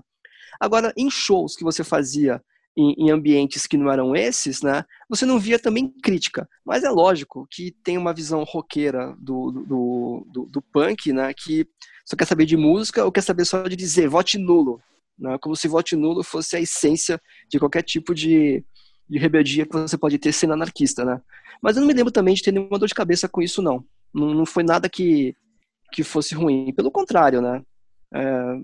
Agora, 0.59 0.93
em 0.97 1.09
shows 1.09 1.55
que 1.55 1.63
você 1.63 1.83
fazia 1.83 2.41
em, 2.77 3.09
ambientes 3.09 3.65
que 3.65 3.77
não 3.77 3.89
eram 3.89 4.15
esses, 4.15 4.61
né? 4.61 4.83
Você 5.09 5.25
não 5.25 5.39
via 5.39 5.57
também 5.57 5.89
crítica. 6.03 6.47
Mas 6.65 6.83
é 6.83 6.89
lógico 6.89 7.47
que 7.49 7.71
tem 7.83 7.97
uma 7.97 8.13
visão 8.13 8.43
roqueira 8.43 9.15
do, 9.17 9.51
do, 9.51 10.27
do, 10.31 10.45
do 10.45 10.61
punk, 10.61 11.13
né? 11.13 11.33
Que 11.33 11.65
só 12.05 12.15
quer 12.15 12.25
saber 12.25 12.45
de 12.45 12.57
música 12.57 13.05
ou 13.05 13.11
quer 13.11 13.21
saber 13.21 13.45
só 13.45 13.63
de 13.63 13.75
dizer 13.75 14.09
vote 14.09 14.37
nulo. 14.37 14.81
Né? 15.17 15.37
Como 15.41 15.55
se 15.55 15.67
vote 15.67 15.95
nulo 15.95 16.23
fosse 16.23 16.57
a 16.57 16.59
essência 16.59 17.21
de 17.49 17.57
qualquer 17.57 17.81
tipo 17.81 18.13
de, 18.13 18.63
de 19.09 19.17
rebeldia 19.17 19.65
que 19.65 19.73
você 19.73 19.97
pode 19.97 20.17
ter 20.17 20.33
sendo 20.33 20.53
anarquista, 20.53 21.05
né? 21.05 21.21
Mas 21.61 21.77
eu 21.77 21.81
não 21.81 21.87
me 21.87 21.93
lembro 21.93 22.11
também 22.11 22.35
de 22.35 22.43
ter 22.43 22.51
nenhuma 22.51 22.77
dor 22.77 22.87
de 22.87 22.93
cabeça 22.93 23.29
com 23.29 23.41
isso, 23.41 23.61
não. 23.61 23.83
Não, 24.13 24.33
não 24.33 24.45
foi 24.45 24.63
nada 24.63 24.89
que, 24.89 25.33
que 25.93 26.03
fosse 26.03 26.35
ruim. 26.35 26.73
Pelo 26.73 26.91
contrário, 26.91 27.41
né? 27.41 27.63
É, 28.13 28.23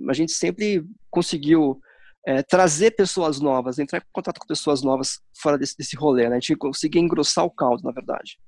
a 0.10 0.14
gente 0.14 0.34
sempre 0.34 0.86
conseguiu 1.10 1.82
é, 2.26 2.44
trazer 2.44 2.92
pessoas 2.92 3.40
novas, 3.40 3.80
entrar 3.80 4.00
em 4.00 4.04
contato 4.12 4.40
com 4.40 4.48
pessoas 4.48 4.82
novas 4.82 5.20
fora 5.40 5.58
desse, 5.58 5.78
desse 5.78 5.96
rolê, 5.96 6.30
né? 6.30 6.38
A 6.38 6.40
gente 6.40 6.56
conseguia 6.56 7.02
engrossar 7.02 7.46
o 7.46 7.52
caldo, 7.52 7.84
na 7.84 7.92
verdade. 7.92 8.40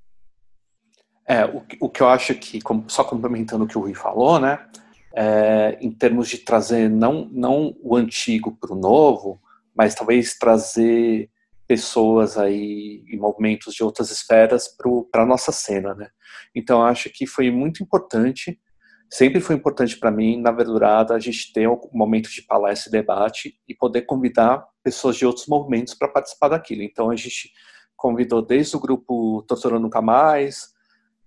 É, 1.28 1.46
o, 1.46 1.64
o 1.80 1.90
que 1.90 2.02
eu 2.02 2.08
acho 2.08 2.36
que, 2.36 2.60
só 2.88 3.04
complementando 3.04 3.64
o 3.64 3.68
que 3.68 3.78
o 3.78 3.82
Rui 3.82 3.94
falou, 3.94 4.40
né? 4.40 4.68
É, 5.16 5.78
em 5.80 5.92
termos 5.92 6.28
de 6.28 6.40
trazer 6.40 6.90
não, 6.90 7.30
não 7.32 7.76
o 7.82 7.96
antigo 7.96 8.58
para 8.60 8.74
o 8.74 8.80
novo, 8.80 9.40
mas 9.76 9.96
talvez 9.96 10.38
trazer 10.38 11.30
pessoas 11.68 12.38
aí 12.38 13.04
e 13.08 13.18
movimentos 13.18 13.74
de 13.74 13.84
outras 13.84 14.12
esferas 14.12 14.68
para 15.12 15.24
a 15.24 15.26
nossa 15.26 15.52
cena, 15.52 15.94
né? 15.96 16.10
Então 16.54 16.84
acho 16.84 17.10
que 17.10 17.26
foi 17.26 17.50
muito 17.50 17.82
importante, 17.82 18.60
sempre 19.14 19.40
foi 19.40 19.56
importante 19.56 19.98
para 20.00 20.10
mim, 20.10 20.42
na 20.42 20.52
verdurada, 20.52 21.14
a 21.14 21.20
gente 21.20 21.54
ter 21.54 21.70
um 21.70 21.80
momento 21.94 22.32
de 22.32 22.42
palestra 22.42 22.90
e 22.90 22.92
debate 22.92 23.56
e 23.68 23.76
poder 23.76 24.04
convidar 24.04 24.66
pessoas 24.84 25.16
de 25.16 25.26
outros 25.26 25.46
movimentos 25.46 25.94
para 25.94 26.08
participar 26.08 26.48
daquilo. 26.50 26.82
Então 26.82 27.12
a 27.12 27.16
gente 27.16 27.52
convidou 27.96 28.42
desde 28.42 28.76
o 28.76 28.80
grupo 28.80 29.44
Torturando 29.44 29.84
Nunca 29.84 30.02
Mais, 30.02 30.74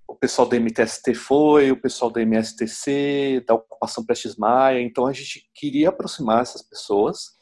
o 0.09 0.17
pessoal 0.17 0.49
do 0.49 0.57
MTST 0.57 1.15
foi, 1.15 1.71
o 1.71 1.81
pessoal 1.81 2.11
do 2.11 2.19
MSTC, 2.19 3.45
da 3.47 3.55
ocupação 3.55 4.05
Prestes 4.05 4.37
Maia, 4.37 4.81
então 4.81 5.07
a 5.07 5.13
gente 5.13 5.49
queria 5.55 5.91
aproximar 5.91 6.43
essas 6.43 6.63
pessoas 6.63 7.37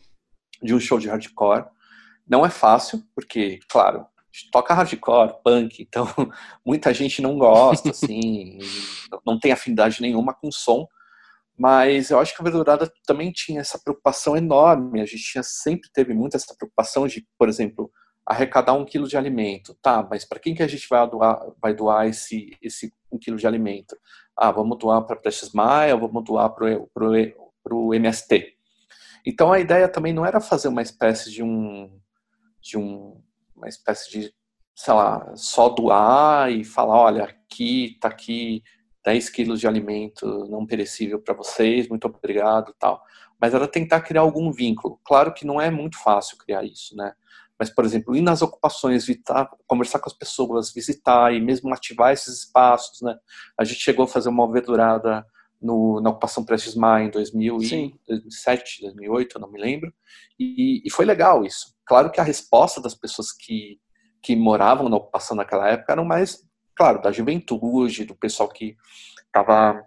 de 0.62 0.74
um 0.74 0.80
show 0.80 0.98
de 0.98 1.08
hardcore 1.08 1.66
não 2.26 2.44
é 2.44 2.50
fácil, 2.50 3.02
porque, 3.14 3.60
claro, 3.68 4.06
toca 4.50 4.74
hardcore, 4.74 5.36
punk, 5.44 5.82
então 5.82 6.06
muita 6.64 6.92
gente 6.92 7.22
não 7.22 7.38
gosta, 7.38 7.90
assim, 7.90 8.58
não 9.24 9.38
tem 9.38 9.52
afinidade 9.52 10.00
nenhuma 10.00 10.34
com 10.34 10.50
som, 10.50 10.86
mas 11.56 12.10
eu 12.10 12.18
acho 12.18 12.34
que 12.34 12.40
a 12.40 12.44
Verdurada 12.44 12.92
também 13.06 13.30
tinha 13.30 13.60
essa 13.60 13.78
preocupação 13.78 14.36
enorme, 14.36 15.00
a 15.00 15.06
gente 15.06 15.22
tinha, 15.22 15.42
sempre 15.42 15.88
teve 15.92 16.12
muito 16.12 16.36
essa 16.36 16.54
preocupação 16.56 17.06
de, 17.06 17.26
por 17.38 17.48
exemplo, 17.48 17.90
arrecadar 18.26 18.72
um 18.72 18.84
quilo 18.84 19.06
de 19.06 19.16
alimento, 19.16 19.76
tá, 19.82 20.06
mas 20.08 20.24
para 20.24 20.40
quem 20.40 20.54
que 20.54 20.62
a 20.62 20.66
gente 20.66 20.86
vai 20.88 21.08
doar, 21.08 21.40
vai 21.60 21.74
doar 21.74 22.06
esse, 22.08 22.56
esse 22.60 22.92
um 23.12 23.18
quilo 23.18 23.36
de 23.36 23.46
alimento? 23.46 23.96
Ah, 24.36 24.50
vamos 24.50 24.78
doar 24.78 25.02
para 25.02 25.16
Prestes 25.16 25.52
Maia, 25.52 25.96
vamos 25.96 26.24
doar 26.24 26.50
para 26.50 27.74
o 27.74 27.94
MST. 27.94 28.54
Então 29.24 29.52
a 29.52 29.60
ideia 29.60 29.88
também 29.88 30.12
não 30.12 30.26
era 30.26 30.40
fazer 30.40 30.68
uma 30.68 30.82
espécie 30.82 31.30
de 31.30 31.42
um 31.42 32.00
de 32.60 32.78
um, 32.78 33.22
uma 33.64 33.68
espécie 33.68 34.10
de, 34.10 34.34
sei 34.76 34.94
lá, 34.94 35.32
só 35.34 35.68
doar 35.68 36.50
e 36.52 36.64
falar, 36.64 36.98
olha, 36.98 37.24
aqui, 37.24 37.96
tá 38.00 38.08
aqui 38.08 38.62
10 39.04 39.30
quilos 39.30 39.60
de 39.60 39.66
alimento 39.66 40.26
não 40.48 40.66
perecível 40.66 41.20
para 41.20 41.34
vocês, 41.34 41.88
muito 41.88 42.06
obrigado 42.06 42.74
tal. 42.78 43.02
Mas 43.40 43.52
era 43.54 43.66
tentar 43.66 44.00
criar 44.00 44.22
algum 44.22 44.50
vínculo. 44.52 45.00
Claro 45.04 45.34
que 45.34 45.46
não 45.46 45.60
é 45.60 45.70
muito 45.70 45.98
fácil 45.98 46.38
criar 46.38 46.64
isso, 46.64 46.96
né? 46.96 47.12
Mas, 47.58 47.70
por 47.70 47.84
exemplo, 47.84 48.16
ir 48.16 48.20
nas 48.20 48.42
ocupações, 48.42 49.06
visitar, 49.06 49.48
conversar 49.66 50.00
com 50.00 50.08
as 50.08 50.16
pessoas, 50.16 50.72
visitar 50.72 51.32
e 51.32 51.40
mesmo 51.40 51.72
ativar 51.72 52.12
esses 52.12 52.40
espaços, 52.40 53.00
né? 53.00 53.14
A 53.58 53.64
gente 53.64 53.80
chegou 53.80 54.04
a 54.04 54.08
fazer 54.08 54.28
uma 54.28 54.50
verdurada 54.50 55.24
no, 55.64 55.98
na 56.00 56.10
ocupação 56.10 56.44
Prestes 56.44 56.74
Maia 56.74 57.06
em 57.06 57.10
2007, 57.10 58.82
2008, 58.82 59.36
eu 59.36 59.40
não 59.40 59.50
me 59.50 59.58
lembro, 59.58 59.92
e, 60.38 60.82
e, 60.84 60.90
foi 60.90 61.06
legal 61.06 61.44
isso. 61.44 61.74
Claro 61.86 62.10
que 62.10 62.20
a 62.20 62.24
resposta 62.24 62.82
das 62.82 62.94
pessoas 62.94 63.32
que, 63.32 63.80
que 64.22 64.36
moravam 64.36 64.90
na 64.90 64.96
ocupação 64.96 65.34
naquela 65.36 65.68
época 65.68 65.92
eram 65.92 66.04
mais, 66.04 66.46
claro, 66.76 67.00
da 67.00 67.10
juventude, 67.10 68.04
do 68.04 68.14
pessoal 68.14 68.48
que 68.48 68.76
estava 69.26 69.82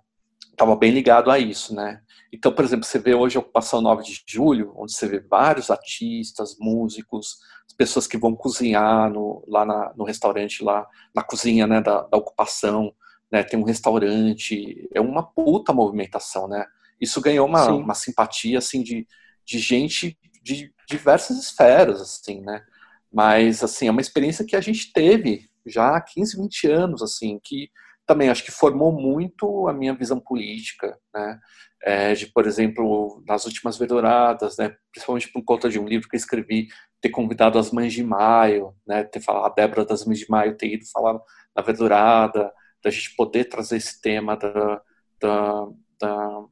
tava 0.56 0.76
bem 0.76 0.92
ligado 0.92 1.30
a 1.30 1.38
isso, 1.38 1.76
né? 1.76 2.02
Então, 2.34 2.52
por 2.52 2.66
exemplo, 2.66 2.84
você 2.84 2.98
vê 2.98 3.14
hoje 3.14 3.38
a 3.38 3.40
ocupação 3.40 3.80
9 3.80 4.04
de 4.04 4.24
julho, 4.28 4.74
onde 4.76 4.92
você 4.92 5.08
vê 5.08 5.20
vários 5.20 5.70
artistas, 5.70 6.58
músicos, 6.60 7.38
pessoas 7.78 8.08
que 8.08 8.18
vão 8.18 8.36
cozinhar 8.36 9.12
no, 9.12 9.46
lá 9.48 9.64
na, 9.64 9.94
no 9.96 10.04
restaurante, 10.04 10.64
lá 10.64 10.88
na 11.16 11.22
cozinha 11.22 11.68
né, 11.68 11.80
da, 11.80 12.02
da 12.02 12.18
ocupação, 12.18 12.92
né, 13.32 13.44
tem 13.44 13.60
um 13.60 13.64
restaurante, 13.64 14.88
é 14.94 15.02
uma 15.02 15.24
puta 15.24 15.74
movimentação, 15.74 16.48
né? 16.48 16.66
Isso 17.00 17.22
ganhou 17.22 17.48
uma, 17.48 17.68
uma 17.72 17.94
simpatia, 17.94 18.58
assim, 18.58 18.82
de, 18.82 19.08
de 19.46 19.60
gente 19.60 20.18
de 20.44 20.74
diversas 20.88 21.38
esferas, 21.38 22.02
assim, 22.02 22.42
né? 22.42 22.64
Mas, 23.12 23.64
assim, 23.64 23.88
é 23.88 23.92
uma 23.92 24.02
experiência 24.02 24.46
que 24.46 24.56
a 24.56 24.62
gente 24.62 24.92
teve 24.94 25.50
já 25.66 25.96
há 25.96 26.02
15, 26.02 26.38
20 26.38 26.68
anos, 26.68 27.02
assim, 27.02 27.40
que 27.44 27.70
também 28.06 28.30
acho 28.30 28.44
que 28.44 28.52
formou 28.52 28.92
muito 28.92 29.68
a 29.68 29.74
minha 29.74 29.94
visão 29.94 30.20
política, 30.20 30.98
né? 31.14 31.40
É, 31.84 32.14
de, 32.14 32.28
por 32.28 32.48
exemplo, 32.48 33.24
nas 33.28 33.46
últimas 33.46 33.78
verdouradas, 33.78 34.58
né? 34.58 34.76
Principalmente 34.92 35.32
por 35.32 35.44
conta 35.44 35.70
de 35.70 35.78
um 35.80 35.86
livro 35.86 36.08
que 36.08 36.16
eu 36.16 36.20
escrevi, 36.20 36.70
ter 37.02 37.10
convidado 37.10 37.60
as 37.60 37.72
mães 37.72 37.94
de 37.94 38.04
maio, 38.04 38.74
né? 38.88 39.04
Ter 39.04 39.20
falado, 39.20 39.52
a 39.52 39.54
Débora 39.54 39.86
das 39.86 40.06
mães 40.06 40.20
de 40.20 40.30
maio 40.30 40.58
ter 40.58 40.74
ido 40.74 40.86
falar 40.92 41.20
na 41.56 41.62
verdurada, 41.62 42.52
da 42.88 42.92
gente 42.92 43.14
poder 43.16 43.46
trazer 43.46 43.76
esse 43.76 44.00
tema 44.00 44.38
da, 44.38 44.82
da, 45.20 45.68
da 46.00 46.46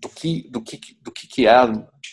do 0.00 0.08
que 0.08 0.48
do 0.48 0.62
que 0.62 0.98
do 1.02 1.12
que, 1.12 1.26
que 1.26 1.46
é 1.46 1.54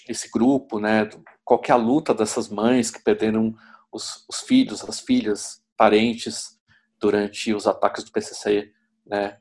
esse 0.09 0.29
grupo, 0.29 0.79
né? 0.79 1.09
Qual 1.45 1.61
é 1.65 1.71
a 1.71 1.77
luta 1.77 2.13
dessas 2.13 2.49
mães 2.49 2.91
que 2.91 3.01
perderam 3.01 3.55
os, 3.89 4.25
os 4.29 4.41
filhos, 4.41 4.83
as 4.83 4.99
filhas, 4.99 5.63
parentes 5.77 6.59
durante 6.99 7.53
os 7.53 7.65
ataques 7.67 8.03
do 8.03 8.11
PCC, 8.11 8.73
né? 9.05 9.37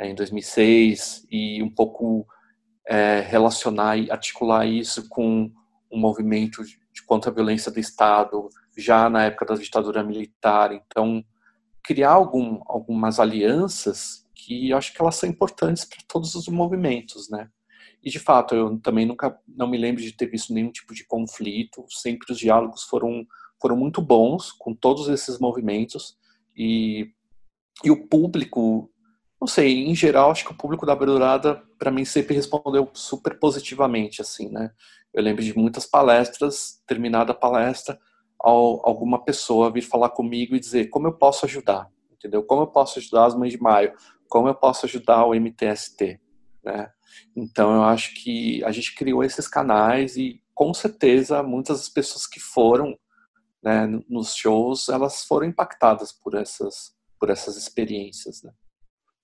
Em 0.00 0.14
2006 0.14 1.26
e 1.30 1.62
um 1.62 1.68
pouco 1.68 2.26
é, 2.86 3.20
relacionar 3.20 3.98
e 3.98 4.10
articular 4.10 4.64
isso 4.64 5.06
com 5.08 5.52
um 5.92 5.98
movimento 5.98 6.64
de, 6.64 6.78
de 6.92 7.04
contra 7.04 7.30
a 7.30 7.34
violência 7.34 7.70
do 7.70 7.78
Estado 7.78 8.48
já 8.74 9.10
na 9.10 9.24
época 9.24 9.44
da 9.44 9.54
ditadura 9.54 10.02
militar. 10.02 10.72
Então 10.72 11.22
criar 11.88 12.10
algum, 12.10 12.60
algumas 12.66 13.18
alianças 13.18 14.26
que 14.34 14.68
eu 14.68 14.76
acho 14.76 14.92
que 14.92 15.00
elas 15.00 15.14
são 15.14 15.26
importantes 15.26 15.86
para 15.86 15.96
todos 16.06 16.34
os 16.34 16.46
movimentos, 16.46 17.30
né? 17.30 17.48
E 18.04 18.10
de 18.10 18.18
fato, 18.18 18.54
eu 18.54 18.78
também 18.80 19.06
nunca 19.06 19.40
não 19.48 19.66
me 19.66 19.78
lembro 19.78 20.02
de 20.02 20.12
ter 20.12 20.26
visto 20.26 20.52
nenhum 20.52 20.70
tipo 20.70 20.94
de 20.94 21.06
conflito. 21.06 21.86
Sempre 21.88 22.30
os 22.30 22.38
diálogos 22.38 22.82
foram 22.82 23.26
foram 23.60 23.74
muito 23.74 24.02
bons 24.02 24.52
com 24.52 24.74
todos 24.74 25.08
esses 25.08 25.38
movimentos 25.38 26.18
e 26.54 27.10
e 27.82 27.90
o 27.90 28.06
público, 28.06 28.90
não 29.40 29.48
sei, 29.48 29.86
em 29.86 29.94
geral, 29.94 30.30
acho 30.30 30.44
que 30.44 30.52
o 30.52 30.56
público 30.56 30.84
da 30.84 30.94
Verdurada 30.94 31.62
para 31.78 31.90
mim 31.90 32.04
sempre 32.04 32.34
respondeu 32.34 32.90
super 32.92 33.38
positivamente 33.38 34.20
assim, 34.20 34.50
né? 34.50 34.72
Eu 35.14 35.22
lembro 35.22 35.42
de 35.42 35.56
muitas 35.56 35.86
palestras, 35.86 36.82
terminada 36.86 37.32
a 37.32 37.34
palestra, 37.36 37.98
alguma 38.40 39.24
pessoa 39.24 39.70
vir 39.70 39.82
falar 39.82 40.10
comigo 40.10 40.54
e 40.54 40.60
dizer 40.60 40.88
como 40.88 41.08
eu 41.08 41.12
posso 41.12 41.44
ajudar, 41.46 41.90
entendeu? 42.12 42.42
Como 42.42 42.62
eu 42.62 42.66
posso 42.66 42.98
ajudar 42.98 43.26
as 43.26 43.34
mães 43.34 43.52
de 43.52 43.60
maio? 43.60 43.92
Como 44.28 44.48
eu 44.48 44.54
posso 44.54 44.86
ajudar 44.86 45.24
o 45.24 45.34
MTST, 45.34 46.20
né? 46.62 46.90
Então 47.34 47.74
eu 47.74 47.82
acho 47.84 48.14
que 48.14 48.62
a 48.64 48.70
gente 48.70 48.94
criou 48.94 49.24
esses 49.24 49.48
canais 49.48 50.16
e 50.16 50.42
com 50.54 50.72
certeza 50.74 51.42
muitas 51.42 51.78
das 51.78 51.88
pessoas 51.88 52.26
que 52.26 52.40
foram 52.40 52.96
né, 53.62 53.86
nos 54.08 54.34
shows 54.34 54.88
elas 54.88 55.24
foram 55.24 55.46
impactadas 55.46 56.12
por 56.12 56.34
essas 56.34 56.96
por 57.18 57.30
essas 57.30 57.56
experiências, 57.56 58.42
né? 58.44 58.52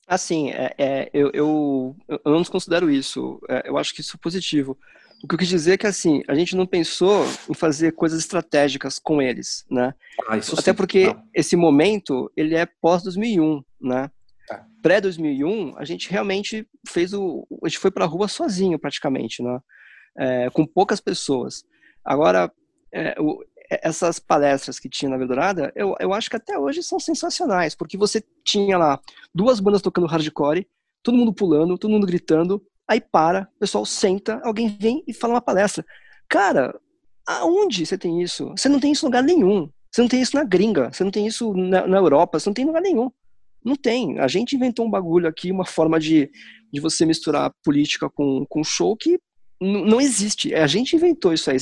Assim, 0.06 0.50
é, 0.50 0.74
é, 0.76 1.10
eu, 1.14 1.30
eu, 1.32 1.96
eu 2.08 2.32
não 2.32 2.42
desconsidero 2.42 2.90
isso. 2.90 3.40
É, 3.48 3.68
eu 3.68 3.78
acho 3.78 3.94
que 3.94 4.00
isso 4.00 4.16
é 4.16 4.20
positivo. 4.20 4.78
O 5.24 5.26
que 5.26 5.36
eu 5.36 5.38
quis 5.38 5.48
dizer 5.48 5.72
é 5.72 5.78
que, 5.78 5.86
assim, 5.86 6.22
a 6.28 6.34
gente 6.34 6.54
não 6.54 6.66
pensou 6.66 7.24
em 7.48 7.54
fazer 7.54 7.92
coisas 7.92 8.18
estratégicas 8.18 8.98
com 8.98 9.22
eles, 9.22 9.64
né? 9.70 9.94
Ah, 10.28 10.34
Até 10.34 10.42
sim. 10.42 10.74
porque 10.74 11.06
não. 11.06 11.22
esse 11.32 11.56
momento, 11.56 12.30
ele 12.36 12.54
é 12.54 12.66
pós-2001, 12.66 13.64
né? 13.80 14.10
É. 14.52 14.60
Pré-2001, 14.82 15.72
a 15.78 15.84
gente 15.86 16.10
realmente 16.10 16.68
fez 16.86 17.14
o... 17.14 17.48
A 17.64 17.68
gente 17.68 17.78
foi 17.78 17.90
pra 17.90 18.04
rua 18.04 18.28
sozinho, 18.28 18.78
praticamente, 18.78 19.42
né? 19.42 19.60
É, 20.18 20.50
com 20.50 20.66
poucas 20.66 21.00
pessoas. 21.00 21.64
Agora, 22.04 22.52
é, 22.92 23.18
o, 23.18 23.42
essas 23.70 24.18
palestras 24.18 24.78
que 24.78 24.90
tinha 24.90 25.10
na 25.10 25.16
Verdurada, 25.16 25.72
eu, 25.74 25.94
eu 26.00 26.12
acho 26.12 26.28
que 26.28 26.36
até 26.36 26.58
hoje 26.58 26.82
são 26.82 27.00
sensacionais, 27.00 27.74
porque 27.74 27.96
você 27.96 28.22
tinha 28.44 28.76
lá 28.76 29.00
duas 29.34 29.58
bandas 29.58 29.80
tocando 29.80 30.06
hardcore, 30.06 30.68
todo 31.02 31.16
mundo 31.16 31.32
pulando, 31.32 31.78
todo 31.78 31.90
mundo 31.90 32.06
gritando, 32.06 32.62
aí 32.88 33.00
para, 33.00 33.48
o 33.56 33.58
pessoal 33.60 33.84
senta, 33.84 34.40
alguém 34.44 34.76
vem 34.78 35.02
e 35.06 35.12
fala 35.12 35.34
uma 35.34 35.40
palestra. 35.40 35.84
Cara, 36.28 36.78
aonde 37.26 37.86
você 37.86 37.96
tem 37.96 38.22
isso? 38.22 38.50
Você 38.56 38.68
não 38.68 38.80
tem 38.80 38.92
isso 38.92 39.04
em 39.04 39.08
lugar 39.08 39.22
nenhum. 39.22 39.68
Você 39.90 40.00
não 40.00 40.08
tem 40.08 40.20
isso 40.20 40.36
na 40.36 40.44
gringa, 40.44 40.92
você 40.92 41.04
não 41.04 41.10
tem 41.10 41.26
isso 41.26 41.54
na, 41.54 41.86
na 41.86 41.96
Europa, 41.98 42.38
você 42.40 42.48
não 42.48 42.54
tem 42.54 42.64
em 42.64 42.66
lugar 42.66 42.82
nenhum. 42.82 43.10
Não 43.64 43.76
tem. 43.76 44.18
A 44.18 44.28
gente 44.28 44.56
inventou 44.56 44.84
um 44.84 44.90
bagulho 44.90 45.28
aqui, 45.28 45.50
uma 45.50 45.64
forma 45.64 45.98
de, 45.98 46.30
de 46.72 46.80
você 46.80 47.06
misturar 47.06 47.52
política 47.62 48.10
com, 48.10 48.44
com 48.48 48.64
show 48.64 48.96
que 48.96 49.18
não 49.60 50.00
existe. 50.00 50.52
É, 50.52 50.62
a 50.62 50.66
gente 50.66 50.96
inventou 50.96 51.32
isso 51.32 51.50
aí. 51.50 51.56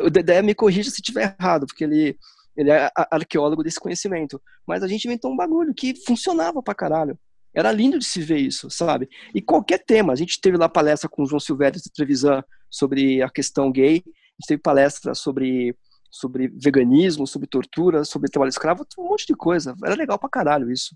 O 0.00 0.10
Dedé 0.10 0.42
me 0.42 0.54
corrija 0.54 0.90
se 0.90 0.96
estiver 0.96 1.36
errado, 1.38 1.66
porque 1.66 1.84
ele, 1.84 2.16
ele 2.56 2.70
é 2.70 2.90
arqueólogo 3.10 3.62
desse 3.62 3.78
conhecimento. 3.78 4.40
Mas 4.66 4.82
a 4.82 4.88
gente 4.88 5.04
inventou 5.04 5.30
um 5.30 5.36
bagulho 5.36 5.74
que 5.74 5.94
funcionava 6.06 6.62
pra 6.62 6.74
caralho. 6.74 7.18
Era 7.56 7.72
lindo 7.72 7.98
de 7.98 8.04
se 8.04 8.20
ver 8.20 8.36
isso, 8.36 8.68
sabe? 8.70 9.08
E 9.34 9.40
qualquer 9.40 9.78
tema. 9.78 10.12
A 10.12 10.16
gente 10.16 10.38
teve 10.38 10.58
lá 10.58 10.68
palestra 10.68 11.08
com 11.08 11.22
o 11.22 11.26
João 11.26 11.40
Silvério 11.40 11.80
de 11.80 11.90
Trevisan 11.90 12.44
sobre 12.70 13.22
a 13.22 13.30
questão 13.30 13.72
gay. 13.72 14.02
A 14.04 14.10
gente 14.38 14.48
teve 14.48 14.60
palestra 14.60 15.14
sobre, 15.14 15.74
sobre 16.10 16.48
veganismo, 16.48 17.26
sobre 17.26 17.48
tortura, 17.48 18.04
sobre 18.04 18.30
trabalho 18.30 18.50
escravo, 18.50 18.86
um 18.98 19.08
monte 19.08 19.26
de 19.26 19.34
coisa. 19.34 19.74
Era 19.82 19.94
legal 19.94 20.18
pra 20.18 20.28
caralho 20.28 20.70
isso. 20.70 20.94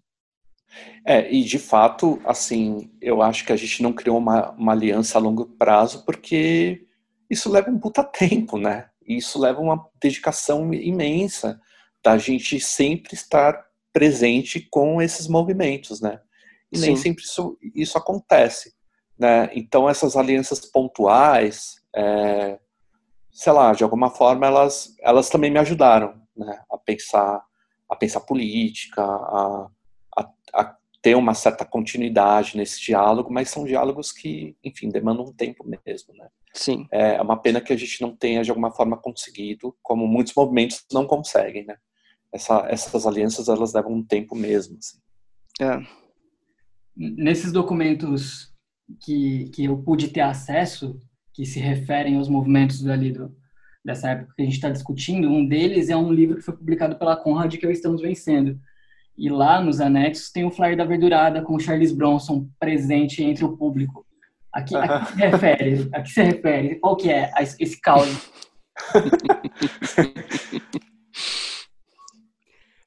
É, 1.03 1.33
e 1.33 1.43
de 1.43 1.59
fato, 1.59 2.21
assim, 2.27 2.91
eu 3.01 3.23
acho 3.23 3.45
que 3.47 3.53
a 3.53 3.57
gente 3.57 3.83
não 3.83 3.93
criou 3.95 4.19
uma, 4.19 4.51
uma 4.51 4.73
aliança 4.73 5.17
a 5.17 5.21
longo 5.21 5.47
prazo 5.47 6.05
porque 6.05 6.87
isso 7.29 7.51
leva 7.51 7.71
um 7.71 7.79
puta 7.79 8.05
tempo, 8.05 8.59
né? 8.59 8.91
Isso 9.07 9.41
leva 9.41 9.61
uma 9.61 9.83
dedicação 10.01 10.73
imensa 10.75 11.59
da 12.05 12.19
gente 12.19 12.61
sempre 12.61 13.15
estar 13.15 13.65
presente 13.93 14.61
com 14.71 15.01
esses 15.01 15.27
movimentos, 15.27 16.03
né? 16.03 16.21
E 16.73 16.79
Sim. 16.79 16.87
nem 16.87 16.97
sempre 16.97 17.25
isso, 17.25 17.59
isso 17.75 17.99
acontece. 17.99 18.75
Né? 19.19 19.51
Então, 19.55 19.89
essas 19.89 20.17
alianças 20.17 20.61
pontuais, 20.61 21.75
é, 21.95 22.59
sei 23.31 23.53
lá, 23.53 23.73
de 23.73 23.85
alguma 23.85 24.11
forma, 24.11 24.47
elas, 24.47 24.95
elas 25.01 25.29
também 25.29 25.51
me 25.51 25.59
ajudaram 25.59 26.21
né? 26.37 26.63
a 26.71 26.79
pensar 26.79 27.45
a 27.89 27.97
pensar 27.97 28.21
política, 28.21 29.03
a, 29.03 29.69
a, 30.17 30.31
a 30.55 30.77
ter 31.03 31.17
uma 31.17 31.35
certa 31.35 31.65
continuidade 31.65 32.57
nesse 32.57 32.81
diálogo, 32.81 33.33
mas 33.33 33.51
são 33.51 33.65
diálogos 33.65 34.13
que, 34.13 34.57
enfim, 34.63 34.89
demandam 34.91 35.25
um 35.25 35.33
tempo 35.33 35.65
mesmo, 35.67 36.15
né? 36.15 36.29
Sim. 36.55 36.87
É 36.93 37.21
uma 37.21 37.37
pena 37.37 37.61
que 37.61 37.73
a 37.73 37.77
gente 37.77 38.01
não 38.01 38.15
tenha, 38.15 38.45
de 38.45 38.51
alguma 38.51 38.71
forma, 38.71 38.97
conseguido, 38.97 39.77
como 39.83 40.07
muitos 40.07 40.35
movimentos 40.37 40.87
não 40.93 41.05
conseguem, 41.05 41.67
né? 41.67 41.77
Essa, 42.33 42.65
essas 42.69 43.05
alianças, 43.05 43.49
elas 43.49 43.75
levam 43.75 43.93
um 43.93 44.07
tempo 44.07 44.37
mesmo, 44.37 44.79
assim. 44.79 44.99
É 45.61 46.00
nesses 47.01 47.51
documentos 47.51 48.53
que, 49.01 49.49
que 49.55 49.65
eu 49.65 49.79
pude 49.79 50.09
ter 50.09 50.21
acesso, 50.21 51.01
que 51.33 51.47
se 51.47 51.59
referem 51.59 52.17
aos 52.17 52.29
movimentos 52.29 52.87
ali 52.87 53.11
do, 53.11 53.35
dessa 53.83 54.11
época 54.11 54.35
que 54.37 54.43
a 54.43 54.45
gente 54.45 54.55
está 54.55 54.69
discutindo, 54.69 55.31
um 55.31 55.47
deles 55.47 55.89
é 55.89 55.97
um 55.97 56.13
livro 56.13 56.37
que 56.37 56.43
foi 56.43 56.55
publicado 56.55 56.97
pela 56.97 57.17
Conrad, 57.17 57.57
que 57.57 57.65
é 57.65 57.69
o 57.69 57.73
Estamos 57.73 58.03
Vencendo. 58.03 58.61
E 59.17 59.31
lá 59.31 59.63
nos 59.63 59.81
anexos 59.81 60.31
tem 60.31 60.45
o 60.45 60.51
flyer 60.51 60.77
da 60.77 60.85
verdurada 60.85 61.41
com 61.43 61.55
o 61.55 61.61
Charles 61.61 61.93
Bronson 61.93 62.47
presente 62.59 63.23
entre 63.23 63.47
o 63.47 63.57
público. 63.57 64.05
Aqui, 64.53 64.77
a 64.77 65.07
que 65.07 65.09
se 65.13 65.17
refere? 65.17 65.89
A 65.95 66.03
que 66.03 66.11
se 66.11 66.23
refere? 66.23 66.75
Qual 66.81 66.97
que 66.97 67.11
é 67.11 67.33
esse 67.59 67.81
caos? 67.81 68.31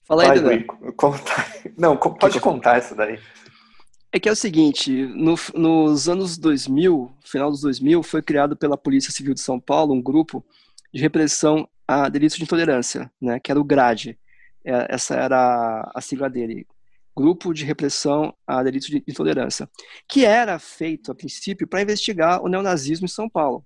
Fala 0.06 0.32
aí, 0.32 0.40
Dudu. 0.40 0.66
Não, 1.78 1.98
pode 1.98 2.40
contar 2.40 2.78
isso 2.78 2.96
daí. 2.96 3.20
É 4.16 4.20
que 4.20 4.30
é 4.30 4.32
o 4.32 4.36
seguinte, 4.36 5.08
no, 5.08 5.34
nos 5.56 6.08
anos 6.08 6.38
2000, 6.38 7.12
final 7.26 7.50
dos 7.50 7.62
2000, 7.62 8.04
foi 8.04 8.22
criado 8.22 8.56
pela 8.56 8.78
Polícia 8.78 9.12
Civil 9.12 9.34
de 9.34 9.42
São 9.42 9.60
Paulo 9.60 9.92
um 9.92 10.02
grupo 10.04 10.46
de 10.94 11.02
repressão 11.02 11.68
a 11.88 12.08
delitos 12.10 12.38
de 12.38 12.44
intolerância, 12.44 13.12
né, 13.20 13.40
que 13.40 13.50
era 13.50 13.60
o 13.60 13.64
GRADE. 13.64 14.20
É, 14.64 14.86
essa 14.94 15.16
era 15.16 15.92
a 15.96 16.00
sigla 16.00 16.30
dele, 16.30 16.68
Grupo 17.18 17.52
de 17.56 17.66
Repressão 17.66 18.32
a 18.46 18.62
Delitos 18.62 18.88
de 18.88 19.04
Intolerância, 19.08 19.68
que 20.08 20.24
era 20.24 20.60
feito, 20.60 21.12
a 21.12 21.16
princípio, 21.16 21.68
para 21.68 21.82
investigar 21.82 22.44
o 22.44 22.48
neonazismo 22.48 23.06
em 23.06 23.10
São 23.10 23.28
Paulo. 23.28 23.66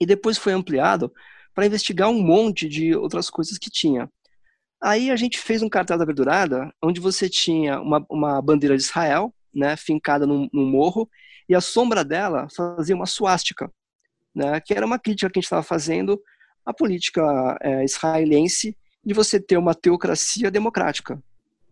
E 0.00 0.06
depois 0.06 0.38
foi 0.38 0.52
ampliado 0.52 1.12
para 1.52 1.66
investigar 1.66 2.08
um 2.08 2.22
monte 2.22 2.68
de 2.68 2.94
outras 2.94 3.28
coisas 3.28 3.58
que 3.58 3.70
tinha. 3.70 4.08
Aí 4.80 5.10
a 5.10 5.16
gente 5.16 5.36
fez 5.36 5.62
um 5.62 5.68
cartaz 5.68 5.98
da 5.98 6.06
verdurada, 6.06 6.72
onde 6.80 7.00
você 7.00 7.28
tinha 7.28 7.80
uma, 7.80 8.06
uma 8.08 8.40
bandeira 8.40 8.76
de 8.76 8.84
Israel, 8.84 9.34
né, 9.58 9.76
fincada 9.76 10.24
num, 10.24 10.48
morro, 10.52 11.10
e 11.48 11.54
a 11.54 11.60
sombra 11.60 12.04
dela 12.04 12.46
fazia 12.54 12.94
uma 12.94 13.06
suástica, 13.06 13.70
né, 14.34 14.60
que 14.60 14.72
era 14.72 14.86
uma 14.86 14.98
crítica 14.98 15.28
que 15.28 15.38
a 15.38 15.40
gente 15.40 15.46
estava 15.46 15.62
fazendo 15.62 16.20
à 16.64 16.72
política 16.72 17.58
é, 17.60 17.84
israelense 17.84 18.76
de 19.04 19.14
você 19.14 19.40
ter 19.40 19.56
uma 19.56 19.74
teocracia 19.74 20.50
democrática, 20.50 21.20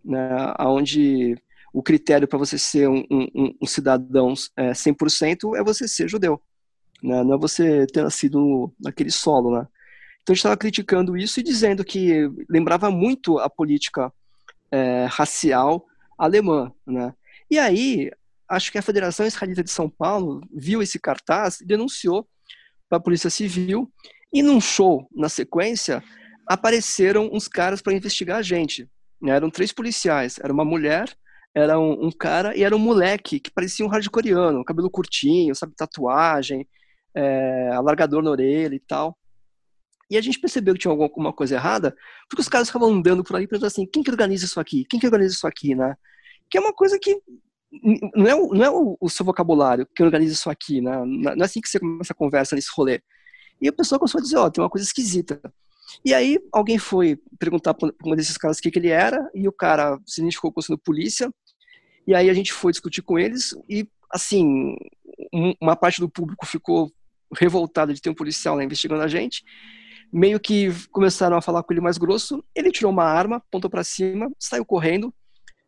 né, 0.05 0.55
onde 0.60 1.36
o 1.73 1.82
critério 1.82 2.27
para 2.27 2.39
você 2.39 2.59
ser 2.59 2.89
um, 2.89 3.05
um, 3.10 3.55
um 3.62 3.66
cidadão 3.66 4.35
é, 4.56 4.73
100% 4.73 5.56
é 5.56 5.62
você 5.62 5.86
ser 5.86 6.09
judeu, 6.09 6.43
né, 7.02 7.23
não 7.23 7.35
é 7.35 7.39
você 7.39 7.86
ter 7.86 8.02
nascido 8.02 8.73
naquele 8.81 9.12
solo. 9.12 9.52
Né. 9.52 9.69
Então 10.23 10.32
a 10.32 10.35
gente 10.35 10.39
estava 10.39 10.56
criticando 10.56 11.16
isso 11.16 11.39
e 11.39 11.43
dizendo 11.43 11.85
que 11.85 12.28
lembrava 12.48 12.90
muito 12.90 13.39
a 13.39 13.48
política 13.48 14.12
é, 14.73 15.06
racial 15.09 15.85
alemã, 16.19 16.73
né? 16.86 17.15
E 17.51 17.59
aí, 17.59 18.10
acho 18.48 18.70
que 18.70 18.78
a 18.78 18.82
Federação 18.82 19.27
Israelita 19.27 19.62
de 19.62 19.70
São 19.70 19.89
Paulo 19.89 20.40
viu 20.52 20.82
esse 20.82 20.98
cartaz 20.98 21.60
e 21.60 21.66
denunciou 21.66 22.28
para 22.89 22.98
a 22.98 23.01
Polícia 23.01 23.31
Civil. 23.31 23.90
E 24.32 24.43
num 24.43 24.60
show, 24.60 25.09
na 25.14 25.28
sequência, 25.28 26.02
apareceram 26.47 27.31
uns 27.32 27.48
caras 27.48 27.81
para 27.81 27.94
investigar 27.94 28.39
a 28.39 28.43
gente. 28.43 28.89
Né? 29.20 29.32
Eram 29.32 29.51
três 29.51 29.73
policiais. 29.73 30.39
Era 30.43 30.52
uma 30.52 30.64
mulher, 30.64 31.16
era 31.55 31.78
um, 31.78 32.06
um, 32.06 32.10
cara 32.10 32.56
e 32.56 32.62
era 32.62 32.74
um 32.74 32.78
moleque 32.78 33.40
que 33.40 33.51
parecia 33.51 33.85
um 33.85 33.89
hardcoreano, 33.89 34.64
cabelo 34.64 34.90
curtinho, 34.90 35.55
sabe, 35.55 35.74
tatuagem, 35.74 36.68
é, 37.14 37.70
alargador 37.73 38.23
na 38.23 38.31
orelha 38.31 38.74
e 38.74 38.81
tal. 38.81 39.16
E 40.09 40.16
a 40.16 40.20
gente 40.20 40.39
percebeu 40.39 40.74
que 40.74 40.81
tinha 40.81 40.93
alguma 40.93 41.32
coisa 41.32 41.56
errada, 41.56 41.97
porque 42.28 42.40
os 42.40 42.48
caras 42.48 42.68
ficavam 42.68 42.90
andando 42.90 43.24
por 43.24 43.36
aí 43.36 43.47
perguntando 43.47 43.66
assim, 43.66 43.86
quem 43.86 44.02
que 44.02 44.10
organiza 44.10 44.44
isso 44.44 44.60
aqui? 44.60 44.85
Quem 44.89 45.01
que 45.01 45.06
organiza 45.06 45.35
isso 45.35 45.47
aqui, 45.47 45.74
né? 45.74 45.97
Que 46.51 46.59
é 46.59 46.60
uma 46.60 46.73
coisa 46.73 46.98
que 46.98 47.20
não 48.14 48.27
é, 48.27 48.35
não 48.35 48.64
é 48.64 48.70
o, 48.70 48.97
o, 49.01 49.10
seu 49.10 49.24
vocabulário 49.24 49.86
que 49.94 50.02
organiza 50.02 50.32
isso 50.32 50.48
aqui, 50.48 50.81
né? 50.81 51.05
Não 51.05 51.32
é 51.32 51.44
assim 51.44 51.60
que 51.60 51.68
você 51.68 51.78
começa 51.78 52.12
a 52.12 52.16
conversa 52.16 52.55
nesse 52.55 52.68
rolê. 52.74 53.01
E 53.60 53.68
a 53.68 53.73
pessoa 53.73 53.98
começou 53.98 54.18
a 54.18 54.23
dizer, 54.23 54.36
ó, 54.36 54.47
oh, 54.47 54.51
tem 54.51 54.62
uma 54.62 54.70
coisa 54.70 54.86
esquisita. 54.86 55.40
E 56.05 56.12
aí 56.14 56.39
alguém 56.52 56.78
foi 56.78 57.18
perguntar 57.39 57.74
para 57.74 57.93
um 58.05 58.16
desses 58.16 58.36
caras 58.36 58.59
o 58.59 58.62
que, 58.62 58.70
que 58.70 58.78
ele 58.78 58.89
era, 58.89 59.31
e 59.35 59.48
o 59.48 59.52
cara 59.52 59.98
se 60.06 60.20
identificou 60.20 60.52
como 60.52 60.62
sendo 60.62 60.78
polícia, 60.78 61.31
e 62.06 62.14
aí 62.14 62.28
a 62.28 62.35
gente 62.35 62.52
foi 62.52 62.73
discutir 62.73 63.02
com 63.02 63.18
eles, 63.18 63.55
e 63.68 63.89
assim, 64.10 64.77
uma 65.60 65.77
parte 65.77 66.01
do 66.01 66.09
público 66.09 66.47
ficou 66.47 66.93
revoltada 67.35 67.93
de 67.93 68.01
ter 68.01 68.10
um 68.10 68.14
policial 68.14 68.60
investigando 68.60 69.02
a 69.02 69.09
gente, 69.09 69.43
meio 70.12 70.39
que 70.39 70.70
começaram 70.90 71.36
a 71.36 71.43
falar 71.43 71.62
com 71.62 71.73
ele 71.73 71.81
mais 71.81 71.98
grosso, 71.98 72.44
ele 72.55 72.70
tirou 72.70 72.93
uma 72.93 73.05
arma, 73.05 73.36
apontou 73.36 73.70
para 73.70 73.82
cima, 73.82 74.31
saiu 74.39 74.64
correndo, 74.64 75.12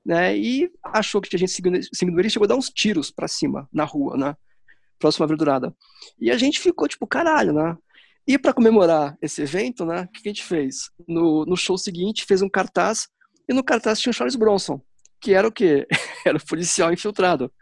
né? 0.08 0.34
E 0.34 0.72
achou 0.82 1.20
que 1.20 1.28
tinha 1.28 1.38
gente 1.38 1.52
seguindo, 1.52 2.18
ele 2.18 2.30
chegou 2.30 2.46
a 2.46 2.48
dar 2.48 2.56
uns 2.56 2.70
tiros 2.70 3.10
para 3.10 3.28
cima 3.28 3.68
na 3.70 3.84
rua, 3.84 4.16
né? 4.16 4.34
Próxima 4.98 5.26
verdurada. 5.26 5.76
E 6.18 6.30
a 6.30 6.38
gente 6.38 6.58
ficou 6.58 6.88
tipo, 6.88 7.06
caralho, 7.06 7.52
né? 7.52 7.76
E 8.26 8.38
para 8.38 8.54
comemorar 8.54 9.18
esse 9.20 9.42
evento, 9.42 9.84
né, 9.84 10.02
o 10.02 10.08
que 10.08 10.26
a 10.26 10.30
gente 10.30 10.42
fez? 10.42 10.90
No, 11.06 11.44
no 11.44 11.58
show 11.58 11.76
seguinte, 11.76 12.24
fez 12.24 12.40
um 12.40 12.48
cartaz, 12.48 13.06
e 13.46 13.52
no 13.52 13.62
cartaz 13.62 14.00
tinha 14.00 14.10
o 14.10 14.14
Charles 14.14 14.34
Bronson, 14.34 14.80
que 15.20 15.34
era 15.34 15.46
o 15.46 15.52
quê? 15.52 15.86
era 16.26 16.38
o 16.38 16.46
policial 16.46 16.90
infiltrado. 16.90 17.52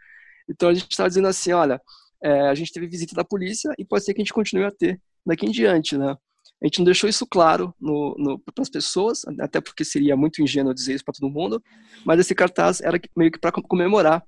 Então 0.49 0.69
a 0.69 0.73
gente 0.73 0.89
estava 0.89 1.09
dizendo 1.09 1.27
assim, 1.27 1.51
olha, 1.51 1.81
é, 2.23 2.47
a 2.47 2.55
gente 2.55 2.71
teve 2.71 2.87
visita 2.87 3.13
da 3.13 3.25
polícia 3.25 3.73
e 3.77 3.83
pode 3.83 4.05
ser 4.05 4.13
que 4.13 4.21
a 4.21 4.23
gente 4.23 4.33
continue 4.33 4.63
a 4.63 4.71
ter 4.71 5.01
daqui 5.25 5.45
em 5.45 5.51
diante, 5.51 5.97
né? 5.97 6.15
A 6.61 6.65
gente 6.65 6.79
não 6.79 6.85
deixou 6.85 7.09
isso 7.09 7.25
claro 7.27 7.73
para 7.79 8.61
as 8.61 8.69
pessoas, 8.69 9.23
até 9.39 9.61
porque 9.61 9.85
seria 9.85 10.17
muito 10.17 10.41
ingênuo 10.41 10.73
dizer 10.73 10.95
isso 10.95 11.05
para 11.05 11.13
todo 11.13 11.31
mundo, 11.31 11.63
mas 12.03 12.19
esse 12.19 12.33
cartaz 12.33 12.81
era 12.81 12.99
meio 13.15 13.31
que 13.31 13.39
para 13.39 13.51
comemorar 13.51 14.23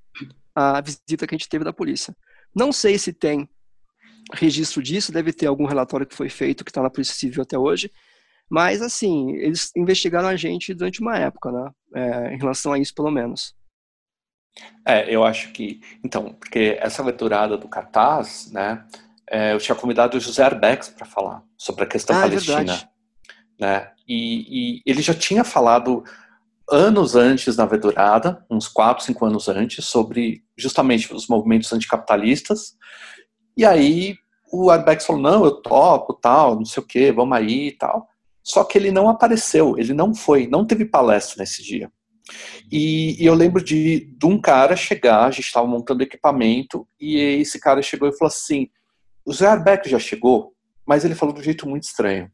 a 0.53 0.79
visita 0.81 1.25
que 1.25 1.33
a 1.33 1.37
gente 1.37 1.49
teve 1.49 1.65
da 1.65 1.73
polícia. 1.73 2.15
Não 2.55 2.71
sei 2.71 2.99
se 2.99 3.13
tem 3.13 3.49
registro 4.33 4.81
disso, 4.81 5.11
deve 5.11 5.33
ter 5.33 5.47
algum 5.47 5.65
relatório 5.65 6.05
que 6.05 6.15
foi 6.15 6.29
feito 6.29 6.63
que 6.63 6.69
está 6.69 6.83
na 6.83 6.89
Polícia 6.89 7.15
Civil 7.15 7.41
até 7.41 7.57
hoje, 7.57 7.91
mas 8.49 8.81
assim, 8.81 9.31
eles 9.37 9.71
investigaram 9.75 10.27
a 10.27 10.35
gente 10.35 10.73
durante 10.73 11.01
uma 11.01 11.17
época, 11.17 11.51
né? 11.51 11.71
É, 11.95 12.33
em 12.33 12.37
relação 12.37 12.73
a 12.73 12.79
isso, 12.79 12.93
pelo 12.93 13.11
menos. 13.11 13.55
É, 14.85 15.13
eu 15.13 15.23
acho 15.23 15.51
que. 15.51 15.79
Então, 16.03 16.33
porque 16.33 16.77
essa 16.79 17.01
aventurada 17.01 17.57
do 17.57 17.67
cartaz, 17.67 18.51
né? 18.51 18.85
É, 19.29 19.53
eu 19.53 19.59
tinha 19.59 19.75
convidado 19.75 20.17
o 20.17 20.19
José 20.19 20.43
Arbex 20.43 20.89
para 20.89 21.05
falar 21.05 21.43
sobre 21.57 21.83
a 21.83 21.87
questão 21.87 22.15
ah, 22.15 22.19
é 22.19 22.21
palestina. 22.23 22.73
É 22.73 22.99
né? 23.59 23.91
E, 24.07 24.77
e, 24.77 24.81
ele 24.85 25.01
já 25.01 25.13
tinha 25.13 25.43
falado 25.43 26.03
anos 26.69 27.15
antes 27.15 27.57
na 27.57 27.65
Vedurada, 27.65 28.43
uns 28.49 28.67
4, 28.67 29.03
5 29.03 29.25
anos 29.25 29.47
antes, 29.47 29.85
sobre 29.85 30.43
justamente 30.57 31.13
os 31.13 31.27
movimentos 31.27 31.71
anticapitalistas. 31.73 32.75
E 33.55 33.65
aí 33.65 34.15
o 34.51 34.69
Arbex 34.69 35.05
falou: 35.05 35.21
não, 35.21 35.45
eu 35.45 35.51
topo, 35.51 36.13
tal, 36.13 36.55
não 36.55 36.65
sei 36.65 36.81
o 36.81 36.85
que, 36.85 37.11
vamos 37.11 37.37
aí 37.37 37.67
e 37.67 37.77
tal. 37.77 38.07
Só 38.43 38.63
que 38.63 38.77
ele 38.77 38.91
não 38.91 39.09
apareceu, 39.09 39.77
ele 39.77 39.93
não 39.93 40.15
foi, 40.15 40.47
não 40.47 40.65
teve 40.65 40.85
palestra 40.85 41.35
nesse 41.39 41.63
dia. 41.63 41.91
E, 42.71 43.21
e 43.21 43.25
eu 43.25 43.33
lembro 43.33 43.63
de, 43.63 44.11
de 44.17 44.25
um 44.25 44.39
cara 44.39 44.75
chegar, 44.75 45.25
a 45.25 45.31
gente 45.31 45.45
estava 45.45 45.67
montando 45.67 46.03
equipamento, 46.03 46.87
e 46.99 47.17
esse 47.17 47.59
cara 47.59 47.81
chegou 47.81 48.07
e 48.07 48.17
falou 48.17 48.29
assim: 48.29 48.69
o 49.25 49.33
Zé 49.33 49.47
Arbeck 49.47 49.89
já 49.89 49.99
chegou, 49.99 50.53
mas 50.85 51.05
ele 51.05 51.15
falou 51.15 51.33
de 51.33 51.41
um 51.41 51.43
jeito 51.43 51.67
muito 51.67 51.83
estranho. 51.83 52.31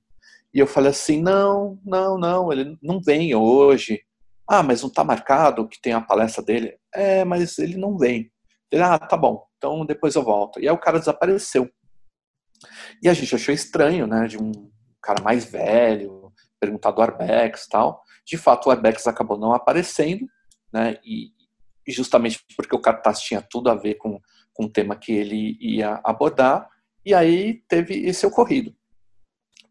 E 0.54 0.60
eu 0.60 0.68
falei 0.68 0.92
assim: 0.92 1.22
não, 1.22 1.78
não, 1.86 2.18
não, 2.18 2.52
ele 2.52 2.78
não 2.82 3.02
vem 3.02 3.36
hoje. 3.36 4.02
Ah, 4.48 4.64
mas 4.64 4.82
não 4.82 4.90
está 4.90 5.04
marcado 5.04 5.68
que 5.68 5.82
tem 5.82 5.94
a 5.94 6.02
palestra 6.02 6.44
dele? 6.44 6.78
É, 6.94 7.26
mas 7.26 7.58
ele 7.58 7.78
não 7.78 7.98
vem. 7.98 8.32
Ele, 8.72 8.82
ah, 8.82 8.98
tá 8.98 9.18
bom, 9.18 9.46
então 9.58 9.86
depois 9.86 10.16
eu 10.16 10.24
volto. 10.24 10.60
E 10.60 10.68
aí 10.68 10.74
o 10.74 10.78
cara 10.78 11.00
desapareceu. 11.00 11.70
E 13.02 13.10
a 13.10 13.14
gente 13.14 13.34
achou 13.36 13.54
estranho, 13.54 14.08
né, 14.08 14.28
de 14.28 14.38
um 14.38 14.52
cara 15.02 15.22
mais 15.24 15.46
velho, 15.46 16.32
perguntar 16.60 16.92
do 16.92 17.02
Arbex 17.02 17.66
e 17.66 17.70
tal. 17.70 18.02
De 18.26 18.38
fato, 18.38 18.68
o 18.68 18.72
Arbex 18.72 19.08
acabou 19.08 19.38
não 19.38 19.54
aparecendo, 19.54 20.26
né, 20.74 20.98
e, 21.04 21.32
e 21.88 21.92
justamente 21.92 22.44
porque 22.56 22.76
o 22.76 22.82
cartaz 22.82 23.20
tinha 23.20 23.42
tudo 23.42 23.70
a 23.70 23.76
ver 23.76 23.96
com, 23.96 24.20
com 24.54 24.66
o 24.66 24.72
tema 24.72 24.96
que 24.96 25.12
ele 25.12 25.58
ia 25.60 26.00
abordar. 26.04 26.68
E 27.06 27.14
aí 27.14 27.62
teve 27.68 28.06
esse 28.06 28.26
ocorrido. 28.26 28.76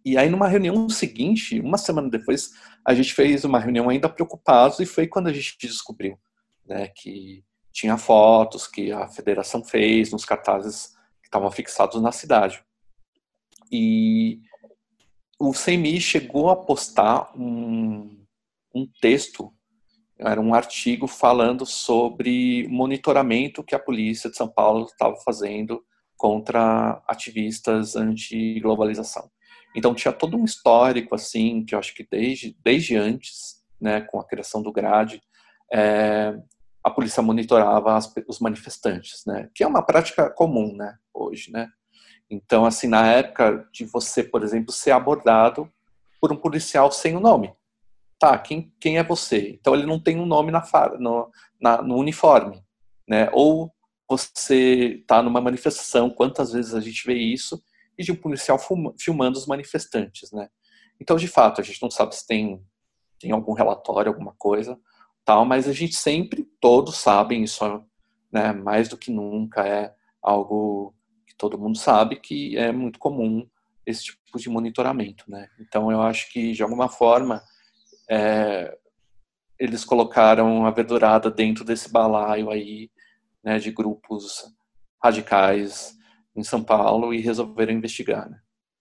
E 0.05 0.19
aí, 0.19 0.29
numa 0.29 0.47
reunião 0.47 0.89
seguinte, 0.89 1.59
uma 1.61 1.79
semana 1.79 2.11
depois, 2.11 2.51
a 2.85 2.95
gente 2.95 3.15
fez 3.15 3.45
uma 3.45 3.59
reunião 3.59 3.89
ainda 3.89 4.09
preocupados 4.09 4.79
e 4.79 4.87
foi 4.87 5.07
quando 5.07 5.29
a 5.29 5.33
gente 5.33 5.57
descobriu 5.59 6.19
né, 6.67 6.89
que 6.89 7.43
tinha 7.73 7.97
fotos 7.97 8.67
que 8.67 8.93
a 8.93 9.09
federação 9.09 9.65
fez 9.65 10.13
nos 10.13 10.25
cartazes 10.25 10.89
que 11.23 11.27
estavam 11.27 11.51
fixados 11.51 12.01
na 12.01 12.13
cidade. 12.13 12.63
E 13.73 14.41
o 15.41 15.53
CMI 15.53 16.01
chegou 16.01 16.51
a 16.51 16.57
postar 16.57 17.33
um, 17.37 18.25
um 18.75 18.87
texto, 19.01 19.53
era 20.19 20.41
um 20.41 20.55
artigo 20.55 21.09
falando 21.09 21.67
sobre 21.67 22.69
monitoramento 22.69 23.65
que 23.65 23.75
a 23.75 23.81
polícia 23.81 24.31
de 24.31 24.37
São 24.37 24.49
Paulo 24.49 24.85
estava 24.85 25.17
fazendo 25.25 25.85
contra 26.25 27.03
ativistas 27.07 27.97
anti-globalização. 27.97 29.31
Então 29.77 29.95
tinha 29.95 30.11
todo 30.11 30.39
um 30.39 30.45
histórico 30.47 31.15
assim 31.15 31.63
que 31.67 31.75
eu 31.75 31.79
acho 31.79 31.95
que 31.95 32.09
desde 32.11 32.57
desde 32.65 32.97
antes, 32.97 33.63
né, 33.79 34.01
com 34.01 34.19
a 34.19 34.27
criação 34.27 34.63
do 34.63 34.73
grade, 34.73 35.21
é, 35.71 36.35
a 36.83 36.91
polícia 36.91 37.23
monitorava 37.23 37.95
as, 37.95 38.11
os 38.27 38.41
manifestantes, 38.41 39.23
né, 39.27 39.51
que 39.55 39.63
é 39.63 39.67
uma 39.67 39.85
prática 39.85 40.31
comum, 40.31 40.75
né, 40.75 40.97
hoje, 41.13 41.53
né. 41.53 41.69
Então 42.31 42.65
assim 42.65 42.89
na 42.89 43.07
época 43.07 43.69
de 43.71 43.85
você, 43.85 44.25
por 44.25 44.43
exemplo, 44.43 44.73
ser 44.73 44.93
abordado 44.93 45.71
por 46.19 46.33
um 46.33 46.37
policial 46.37 46.91
sem 46.91 47.15
o 47.15 47.21
nome, 47.21 47.53
tá? 48.19 48.39
Quem 48.39 48.73
quem 48.81 48.97
é 48.97 49.05
você? 49.05 49.51
Então 49.61 49.75
ele 49.75 49.85
não 49.85 50.01
tem 50.01 50.19
um 50.19 50.25
nome 50.25 50.51
na, 50.51 50.65
no, 50.99 51.31
na, 51.61 51.83
no 51.83 51.97
uniforme, 51.97 52.65
né? 53.07 53.29
Ou 53.31 53.74
você 54.09 55.01
está 55.01 55.23
numa 55.23 55.41
manifestação, 55.41 56.11
quantas 56.11 56.53
vezes 56.53 56.75
a 56.75 56.81
gente 56.81 57.07
vê 57.07 57.15
isso, 57.15 57.63
e 57.99 58.05
de 58.05 58.13
um 58.13 58.17
policial 58.17 58.59
filmando 58.99 59.39
os 59.39 59.47
manifestantes, 59.47 60.31
né? 60.33 60.49
Então, 61.01 61.17
de 61.17 61.29
fato, 61.29 61.61
a 61.61 61.65
gente 61.65 61.83
não 61.83 61.91
sabe 61.91 62.15
se 62.15 62.27
tem, 62.27 62.63
tem 63.19 63.33
algum 63.33 63.53
relatório, 63.53 64.11
alguma 64.11 64.35
coisa, 64.39 64.79
tal, 65.25 65.45
mas 65.45 65.69
a 65.69 65.73
gente 65.73 65.95
sempre, 65.97 66.45
todos 66.61 66.97
sabem, 66.97 67.45
isso 67.45 67.65
né, 68.31 68.53
mais 68.53 68.89
do 68.89 68.97
que 68.97 69.11
nunca 69.11 69.67
é 69.67 69.95
algo 70.23 70.95
que 71.27 71.35
todo 71.37 71.59
mundo 71.59 71.79
sabe 71.79 72.17
que 72.17 72.57
é 72.57 72.73
muito 72.73 72.99
comum 72.99 73.49
esse 73.87 74.05
tipo 74.05 74.39
de 74.39 74.49
monitoramento, 74.49 75.25
né? 75.29 75.49
Então, 75.61 75.91
eu 75.91 76.01
acho 76.03 76.31
que, 76.33 76.53
de 76.53 76.63
alguma 76.63 76.89
forma, 76.89 77.43
é, 78.11 78.77
eles 79.59 79.85
colocaram 79.85 80.67
a 80.67 80.71
verdurada 80.71 81.31
dentro 81.31 81.65
desse 81.65 81.91
balaio 81.91 82.51
aí 82.51 82.91
né, 83.45 83.59
de 83.59 83.71
grupos 83.71 84.45
radicais 85.03 85.95
em 86.35 86.43
São 86.43 86.63
Paulo 86.63 87.13
e 87.13 87.21
resolveram 87.21 87.73
investigar. 87.73 88.29
Né? 88.29 88.39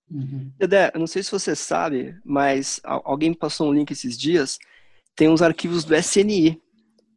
Uhum. 0.10 0.52
Dedé, 0.58 0.92
eu 0.94 1.00
não 1.00 1.08
sei 1.08 1.22
se 1.22 1.32
você 1.32 1.56
sabe, 1.56 2.16
mas 2.24 2.80
alguém 2.84 3.30
me 3.30 3.38
passou 3.38 3.70
um 3.70 3.74
link 3.74 3.92
esses 3.92 4.18
dias. 4.18 4.58
Tem 5.16 5.30
uns 5.30 5.42
arquivos 5.42 5.84
do 5.84 5.96
SNI 5.96 6.62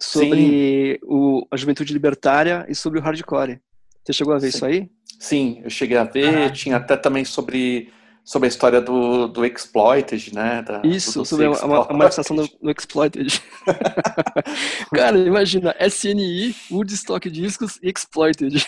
sobre 0.01 1.01
o, 1.02 1.47
a 1.51 1.56
juventude 1.56 1.93
libertária 1.93 2.66
e 2.68 2.74
sobre 2.74 2.98
o 2.98 3.02
hardcore. 3.02 3.60
Você 4.05 4.12
chegou 4.12 4.35
a 4.35 4.39
ver 4.39 4.51
Sim. 4.51 4.56
isso 4.56 4.66
aí? 4.66 4.90
Sim, 5.18 5.60
eu 5.64 5.70
cheguei 5.70 5.97
a 5.97 6.05
ver. 6.05 6.48
Ah. 6.48 6.51
Tinha 6.51 6.77
até 6.77 6.97
também 6.97 7.24
sobre 7.24 7.90
sobre 8.26 8.46
a 8.46 8.50
história 8.50 8.80
do, 8.80 9.28
do 9.28 9.46
Exploited, 9.46 10.34
né? 10.34 10.60
Da, 10.60 10.82
Isso, 10.84 11.24
sobre 11.24 11.46
a, 11.46 11.50
a, 11.52 11.92
manifestação 11.92 12.34
do, 12.34 12.48
do 12.60 12.70
Exploited. 12.72 13.40
Cara, 14.92 15.16
imagina, 15.16 15.72
SNI, 15.78 16.52
Woodstock 16.68 17.30
Discos 17.30 17.78
e 17.80 17.88
Exploited. 17.88 18.66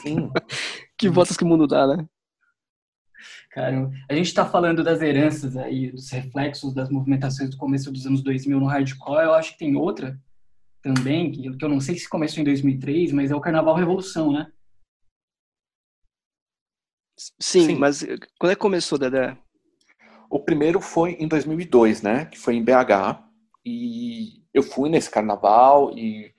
Sim. 0.00 0.30
que 0.96 1.10
votos 1.10 1.36
que 1.36 1.44
o 1.44 1.46
mundo 1.46 1.66
dá, 1.66 1.86
né? 1.86 2.06
Cara, 3.50 3.90
a 4.08 4.14
gente 4.14 4.28
está 4.28 4.46
falando 4.46 4.82
das 4.82 5.02
heranças 5.02 5.58
aí, 5.58 5.92
dos 5.92 6.10
reflexos 6.10 6.72
das 6.72 6.88
movimentações 6.88 7.50
do 7.50 7.56
começo 7.58 7.92
dos 7.92 8.06
anos 8.06 8.22
2000 8.22 8.58
no 8.58 8.66
hardcore. 8.66 9.24
Eu 9.24 9.34
acho 9.34 9.52
que 9.52 9.58
tem 9.58 9.76
outra 9.76 10.18
também, 10.80 11.32
que 11.32 11.62
eu 11.62 11.68
não 11.68 11.80
sei 11.80 11.98
se 11.98 12.08
começou 12.08 12.40
em 12.40 12.44
2003, 12.44 13.12
mas 13.12 13.30
é 13.30 13.36
o 13.36 13.40
Carnaval 13.40 13.74
Revolução, 13.74 14.32
né? 14.32 14.46
Sim, 17.16 17.66
Sim, 17.66 17.76
mas 17.76 18.02
eh, 18.02 18.16
quando 18.38 18.52
é 18.52 18.54
que 18.54 18.60
começou, 18.60 18.98
Dedé? 18.98 19.36
O 20.28 20.38
primeiro 20.40 20.80
foi 20.80 21.12
em 21.12 21.26
2002, 21.26 22.02
né? 22.02 22.26
Que 22.26 22.38
foi 22.38 22.54
em 22.54 22.62
BH. 22.62 23.22
E 23.64 24.42
eu 24.52 24.62
fui 24.62 24.88
nesse 24.88 25.10
carnaval 25.10 25.96
e... 25.96 26.34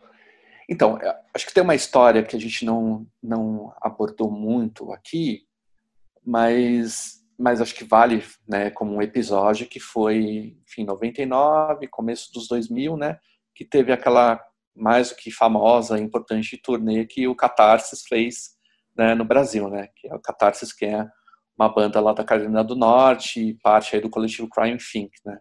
Então, 0.70 0.98
eh, 1.00 1.20
acho 1.34 1.48
que 1.48 1.54
tem 1.54 1.64
uma 1.64 1.76
história 1.76 2.24
que 2.24 2.36
a 2.36 2.40
gente 2.40 2.64
não, 2.66 3.08
não 3.22 3.74
abordou 3.82 4.30
muito 4.30 4.92
aqui, 4.92 5.48
mas, 6.24 7.24
mas 7.40 7.62
acho 7.62 7.74
que 7.74 7.84
vale 7.84 8.24
né, 8.48 8.70
como 8.70 8.94
um 8.94 9.02
episódio 9.02 9.68
que 9.68 9.80
foi, 9.80 10.58
enfim, 10.68 10.84
99, 10.84 11.88
começo 11.88 12.32
dos 12.34 12.48
2000, 12.48 12.98
né? 12.98 13.18
Que 13.56 13.66
teve 13.66 13.92
aquela 13.92 14.40
mais 14.76 15.10
do 15.10 15.16
que 15.16 15.32
famosa, 15.32 15.98
importante 15.98 16.56
turnê 16.58 17.06
que 17.06 17.28
o 17.28 17.36
Catarsis 17.36 18.04
fez 18.08 18.57
né, 18.98 19.14
no 19.14 19.24
Brasil, 19.24 19.70
né? 19.70 19.90
Que 19.96 20.08
é 20.08 20.16
o 20.16 20.20
Catarsis, 20.20 20.74
que 20.74 20.86
é 20.86 21.08
uma 21.58 21.70
banda 21.70 22.00
lá 22.00 22.14
da 22.14 22.24
Carolina 22.24 22.64
do 22.64 22.76
Norte, 22.76 23.58
parte 23.64 23.96
aí 23.96 24.02
do 24.02 24.10
coletivo 24.10 24.50
Crime 24.50 24.78
Think, 24.78 25.12
né? 25.26 25.40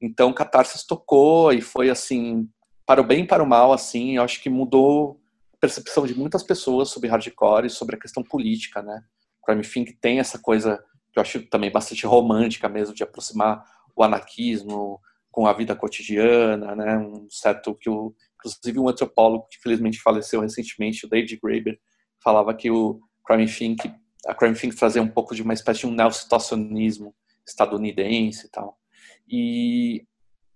Então, 0.00 0.32
Catarsis 0.32 0.84
tocou 0.84 1.52
e 1.52 1.60
foi 1.60 1.90
assim, 1.90 2.48
para 2.86 3.00
o 3.00 3.04
bem 3.04 3.24
e 3.24 3.26
para 3.26 3.42
o 3.42 3.46
mal, 3.46 3.72
assim, 3.72 4.16
eu 4.16 4.22
acho 4.22 4.40
que 4.40 4.48
mudou 4.48 5.20
a 5.52 5.56
percepção 5.58 6.06
de 6.06 6.16
muitas 6.16 6.42
pessoas 6.42 6.88
sobre 6.90 7.08
hardcore 7.08 7.66
e 7.66 7.70
sobre 7.70 7.96
a 7.96 7.98
questão 7.98 8.22
política, 8.22 8.80
né? 8.82 9.02
Crime 9.44 9.62
Think 9.62 9.94
tem 9.94 10.20
essa 10.20 10.38
coisa 10.38 10.82
que 11.12 11.18
eu 11.18 11.22
acho 11.22 11.42
também 11.48 11.70
bastante 11.70 12.06
romântica 12.06 12.68
mesmo, 12.68 12.94
de 12.94 13.02
aproximar 13.02 13.64
o 13.96 14.02
anarquismo 14.02 15.00
com 15.30 15.46
a 15.46 15.52
vida 15.52 15.74
cotidiana, 15.74 16.76
né? 16.76 16.98
Um 16.98 17.26
certo 17.28 17.74
que 17.74 17.90
o, 17.90 18.14
inclusive 18.36 18.78
um 18.78 18.88
antropólogo 18.88 19.48
que 19.50 19.58
felizmente 19.58 20.00
faleceu 20.00 20.40
recentemente, 20.40 21.06
o 21.06 21.08
David 21.08 21.38
Graeber, 21.42 21.78
falava 22.22 22.54
que 22.54 22.70
o 22.70 23.00
Crime 23.24 23.46
Think 23.46 23.92
a 24.26 24.34
Crime 24.34 24.54
Think 24.54 24.76
trazia 24.76 25.02
um 25.02 25.08
pouco 25.08 25.34
de 25.34 25.42
uma 25.42 25.54
espécie 25.54 25.80
de 25.80 25.86
um 25.86 25.90
neo-situacionismo 25.90 27.14
estadunidense 27.46 28.46
e 28.46 28.50
tal. 28.50 28.78
E, 29.26 30.06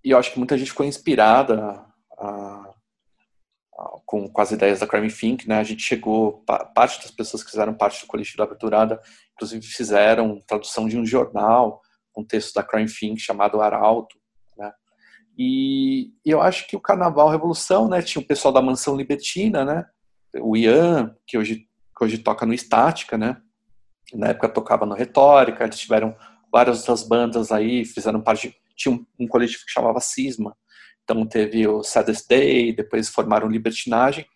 e, 0.05 0.11
eu 0.11 0.19
acho 0.19 0.33
que 0.33 0.39
muita 0.39 0.59
gente 0.59 0.71
ficou 0.71 0.85
inspirada 0.85 1.87
a, 2.19 2.75
a, 3.79 4.01
com, 4.05 4.29
com, 4.29 4.41
as 4.41 4.51
ideias 4.51 4.81
da 4.81 4.87
Crime 4.87 5.11
Think, 5.11 5.49
né? 5.49 5.59
A 5.59 5.65
gente 5.65 5.83
chegou, 5.83 6.45
parte 6.75 7.01
das 7.01 7.11
pessoas 7.11 7.43
que 7.43 7.51
fizeram 7.51 7.75
parte 7.75 8.03
do 8.03 8.07
coletivo 8.07 8.39
da 8.39 8.45
aberturada, 8.45 9.01
inclusive 9.35 9.67
fizeram 9.67 10.41
tradução 10.47 10.87
de 10.87 10.99
um 10.99 11.07
jornal, 11.07 11.81
um 12.17 12.25
texto 12.25 12.55
da 12.55 12.63
Crime 12.63 12.91
Think 12.91 13.21
chamado 13.21 13.61
Arauto, 13.61 14.17
né? 14.57 14.71
E, 15.39 16.13
e 16.27 16.31
eu 16.31 16.43
acho 16.43 16.67
que 16.67 16.77
o 16.77 16.81
Carnaval 16.81 17.31
Revolução, 17.31 17.89
né? 17.89 18.03
Tinha 18.03 18.23
o 18.23 18.27
pessoal 18.27 18.53
da 18.53 18.61
Mansão 18.61 18.97
Libertina, 18.97 19.65
né? 19.65 19.87
O 20.41 20.57
Ian, 20.57 21.17
que 21.27 21.37
hoje, 21.37 21.69
que 21.97 22.05
hoje 22.05 22.19
toca 22.19 22.47
no 22.47 22.55
Estática, 22.55 23.19
né? 23.19 23.41
Na 24.15 24.29
época 24.29 24.49
tocava 24.49 24.87
no 24.87 24.95
Retórica, 24.95 25.65
eles 25.65 25.79
tiveram 25.79 26.15
várias 26.53 26.81
outras 26.81 27.03
bandas 27.03 27.51
aí, 27.51 27.85
fizeram 27.85 28.21
parte, 28.21 28.55
tinha 28.77 28.95
um, 28.95 29.07
um 29.19 29.27
coletivo 29.27 29.65
que 29.65 29.73
chamava 29.73 30.01
Cisma, 30.01 30.57
então 31.03 31.27
teve 31.27 31.67
o 31.67 31.83
Saddest 31.83 32.29
Day, 32.29 32.75
depois 32.75 33.09
formaram 33.09 33.49
Libertinagem, 33.49 34.27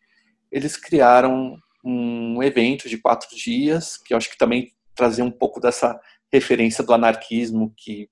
eles 0.51 0.77
criaram 0.77 1.59
um 1.85 2.43
evento 2.43 2.89
de 2.89 2.98
quatro 2.98 3.28
dias, 3.36 3.97
que 3.98 4.14
eu 4.14 4.16
acho 4.16 4.31
que 4.31 4.39
também 4.39 4.73
trazia 4.94 5.24
um 5.24 5.31
pouco 5.31 5.60
dessa 5.60 6.01
referência 6.32 6.82
do 6.82 6.93
anarquismo 6.93 7.73
que 7.77 8.09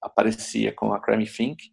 aparecia 0.00 0.72
com 0.72 0.92
a 0.92 1.00
Crime 1.00 1.26
Think, 1.26 1.70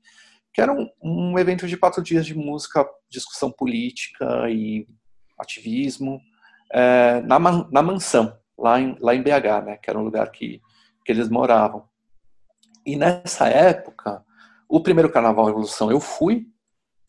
que 0.53 0.61
era 0.61 0.73
um, 0.73 0.89
um 1.01 1.37
evento 1.37 1.67
de 1.67 1.77
quatro 1.77 2.01
dias 2.01 2.25
de 2.25 2.33
música, 2.33 2.85
discussão 3.09 3.51
política 3.51 4.49
e 4.49 4.87
ativismo 5.37 6.21
é, 6.71 7.21
na, 7.21 7.39
na 7.39 7.81
mansão, 7.81 8.37
lá 8.57 8.79
em, 8.79 8.95
lá 8.99 9.13
em 9.15 9.21
BH, 9.21 9.65
né, 9.65 9.77
que 9.77 9.89
era 9.89 9.99
um 9.99 10.03
lugar 10.03 10.31
que, 10.31 10.61
que 11.03 11.11
eles 11.11 11.29
moravam. 11.29 11.83
E 12.85 12.95
nessa 12.95 13.47
época, 13.47 14.23
o 14.69 14.81
primeiro 14.81 15.11
Carnaval 15.11 15.45
Revolução 15.45 15.91
eu 15.91 15.99
fui, 15.99 16.47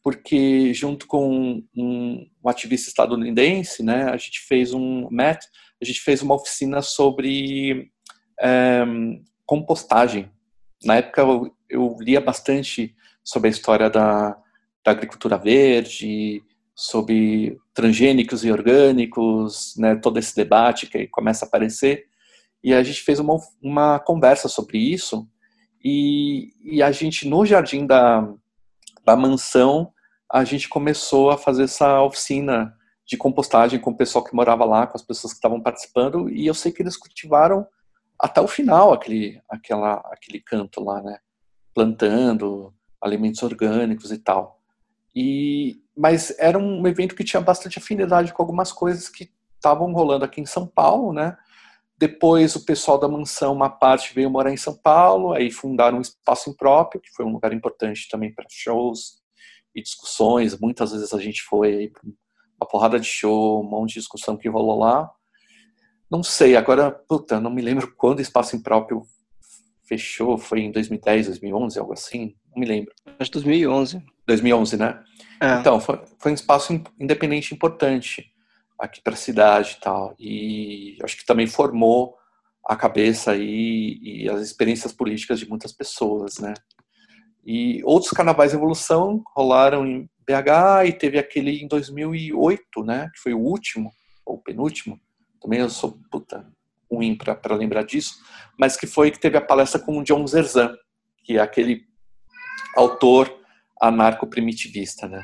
porque 0.03 0.73
junto 0.73 1.07
com 1.07 1.28
um, 1.28 1.66
um, 1.77 2.31
ativista 2.48 2.89
estadunidense, 2.89 3.82
né, 3.82 4.05
a 4.05 4.16
gente 4.16 4.40
fez 4.40 4.73
um 4.73 5.09
Matt, 5.11 5.44
a 5.82 5.85
gente 5.85 6.01
fez 6.01 6.23
uma 6.23 6.35
oficina 6.35 6.81
sobre 6.81 7.90
é, 8.40 8.85
compostagem. 9.44 10.31
Na 10.85 10.97
época 10.97 11.23
eu, 11.23 11.57
eu, 11.69 11.97
lia 11.98 12.20
bastante 12.20 12.94
sobre 13.24 13.48
a 13.48 13.51
história 13.51 13.90
da, 13.90 14.36
da 14.85 14.93
agricultura 14.93 15.36
verde, 15.36 16.43
sobre 16.77 17.59
transgênicos 17.73 18.44
e 18.44 18.53
orgânicos, 18.53 19.74
né, 19.78 19.97
todo 19.97 20.19
esse 20.19 20.36
debate 20.36 20.86
que 20.86 21.07
começa 21.07 21.47
a 21.47 21.48
aparecer. 21.48 22.05
E 22.62 22.74
a 22.74 22.82
gente 22.82 23.01
fez 23.01 23.19
uma, 23.19 23.39
uma 23.62 23.98
conversa 23.98 24.47
sobre 24.47 24.77
isso. 24.77 25.27
E, 25.82 26.53
e 26.62 26.82
a 26.82 26.93
gente, 26.93 27.27
no 27.27 27.47
jardim 27.47 27.86
da, 27.86 28.28
da 29.03 29.16
mansão, 29.16 29.90
a 30.31 30.44
gente 30.44 30.69
começou 30.69 31.31
a 31.31 31.39
fazer 31.39 31.65
essa 31.65 32.03
oficina 32.03 32.77
de 33.07 33.16
compostagem 33.16 33.81
com 33.81 33.93
o 33.93 33.97
pessoal 33.97 34.23
que 34.23 34.35
morava 34.35 34.65
lá, 34.66 34.86
com 34.86 34.98
as 34.98 35.03
pessoas 35.03 35.32
que 35.32 35.39
estavam 35.39 35.62
participando. 35.62 36.28
E 36.28 36.47
eu 36.47 36.53
sei 36.53 36.73
que 36.73 36.82
eles 36.82 36.97
cultivaram 36.97 37.66
até 38.19 38.40
o 38.40 38.48
final 38.48 38.93
aquele, 38.93 39.40
aquela, 39.48 39.94
aquele 40.12 40.40
canto 40.40 40.82
lá, 40.85 41.01
né? 41.01 41.19
Plantando 41.73 42.74
alimentos 43.01 43.43
orgânicos 43.43 44.11
e 44.11 44.19
tal. 44.19 44.61
E, 45.15 45.81
mas 45.97 46.35
era 46.39 46.59
um 46.59 46.86
evento 46.86 47.14
que 47.14 47.24
tinha 47.24 47.40
bastante 47.40 47.78
afinidade 47.78 48.32
com 48.32 48.43
algumas 48.43 48.70
coisas 48.70 49.09
que 49.09 49.31
estavam 49.55 49.93
rolando 49.93 50.24
aqui 50.24 50.40
em 50.40 50.47
São 50.47 50.66
Paulo, 50.66 51.12
né? 51.12 51.36
Depois 51.98 52.55
o 52.55 52.64
pessoal 52.66 52.98
da 52.98 53.09
mansão, 53.09 53.55
uma 53.55 53.70
parte 53.70 54.14
veio 54.14 54.31
morar 54.31 54.52
em 54.52 54.56
São 54.56 54.77
Paulo, 54.77 55.32
aí 55.32 55.51
fundaram 55.51 55.97
um 55.97 56.02
espaço 56.02 56.51
impróprio, 56.51 57.01
que 57.01 57.10
foi 57.10 57.24
um 57.24 57.32
lugar 57.32 57.55
importante 57.55 58.06
também 58.10 58.35
para 58.35 58.44
shows 58.51 59.23
e 59.74 59.82
discussões. 59.82 60.59
Muitas 60.59 60.93
vezes 60.93 61.14
a 61.14 61.18
gente 61.18 61.43
foi 61.43 61.90
uma 62.60 62.68
porrada 62.68 63.01
de 63.01 63.06
show, 63.06 63.62
um 63.62 63.68
monte 63.68 63.94
de 63.94 64.01
discussão 64.01 64.36
que 64.36 64.48
rolou 64.48 64.78
lá. 64.78 65.10
Não 66.10 66.23
sei, 66.23 66.55
agora, 66.55 66.90
puta, 66.90 67.40
não 67.40 67.51
me 67.51 67.62
lembro 67.62 67.94
quando 67.97 68.18
o 68.18 68.23
espaço 68.23 68.55
impróprio 68.55 69.06
fechou, 69.87 70.37
foi 70.37 70.61
em 70.61 70.73
2010, 70.73 71.27
2011, 71.27 71.79
algo 71.79 71.93
assim, 71.93 72.35
não 72.55 72.61
me 72.61 72.67
lembro. 72.67 72.93
Acho 73.19 73.33
2011. 73.33 74.03
2011, 74.27 74.77
né? 74.77 75.03
É. 75.41 75.61
Então, 75.61 75.81
foi, 75.81 76.01
foi 76.19 76.33
um 76.33 76.35
espaço 76.35 76.81
independente 76.99 77.55
importante 77.55 78.27
aqui 78.79 79.01
para 79.03 79.15
a 79.15 79.17
cidade 79.17 79.77
e 79.77 79.81
tal. 79.81 80.15
E 80.19 80.99
acho 81.03 81.17
que 81.17 81.25
também 81.25 81.47
formou 81.47 82.17
a 82.67 82.75
cabeça 82.75 83.37
e, 83.37 83.99
e 84.03 84.29
as 84.29 84.41
experiências 84.41 84.93
políticas 84.93 85.39
de 85.39 85.49
muitas 85.49 85.73
pessoas, 85.73 86.39
né? 86.39 86.53
E 87.45 87.81
outros 87.85 88.11
carnavais 88.11 88.51
de 88.51 88.57
evolução 88.57 89.23
rolaram 89.37 89.87
em 89.87 90.11
BH 90.27 90.89
e 90.89 90.93
teve 90.93 91.17
aquele 91.17 91.63
em 91.63 91.69
2008, 91.69 92.83
né? 92.85 93.09
Que 93.15 93.21
foi 93.21 93.35
o 93.35 93.39
último, 93.39 93.91
ou 94.25 94.43
penúltimo, 94.43 95.01
também 95.41 95.61
eu 95.61 95.71
sou 95.71 96.01
puta 96.11 96.45
ruim 96.91 97.17
para 97.17 97.55
lembrar 97.55 97.83
disso, 97.83 98.17
mas 98.59 98.77
que 98.77 98.87
foi 98.87 99.11
que 99.11 99.21
teve 99.21 99.37
a 99.37 99.41
palestra 99.41 99.81
com 99.81 99.99
o 99.99 100.05
John 100.05 100.27
Zerzan, 100.27 100.75
que 101.25 101.37
é 101.37 101.41
aquele 101.41 101.85
autor 102.77 103.33
anarco-primitivista, 103.81 105.09
né? 105.09 105.23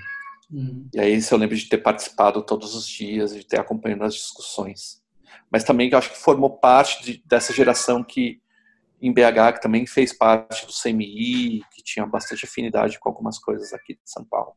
Uhum. 0.51 0.89
E 0.93 1.01
aí 1.01 1.19
eu 1.31 1.39
lembro 1.39 1.57
de 1.57 1.69
ter 1.69 1.79
participado 1.79 2.43
todos 2.43 2.75
os 2.75 2.87
dias, 2.87 3.35
de 3.35 3.45
ter 3.45 3.59
acompanhado 3.59 4.05
as 4.05 4.15
discussões. 4.15 5.03
Mas 5.51 5.65
também 5.65 5.91
eu 5.91 5.99
acho 5.99 6.11
que 6.11 6.19
formou 6.19 6.59
parte 6.59 7.03
de, 7.05 7.23
dessa 7.27 7.53
geração 7.53 8.05
que 8.05 8.41
em 9.01 9.13
BH, 9.13 9.55
que 9.55 9.63
também 9.63 9.87
fez 9.87 10.13
parte 10.13 10.65
do 10.65 10.73
CMI, 10.73 11.63
que 11.73 11.83
tinha 11.83 12.07
bastante 12.07 12.45
afinidade 12.45 13.01
com 13.01 13.09
algumas 13.09 13.39
coisas 13.39 13.73
aqui 13.73 13.95
de 13.95 14.01
São 14.05 14.25
Paulo. 14.25 14.55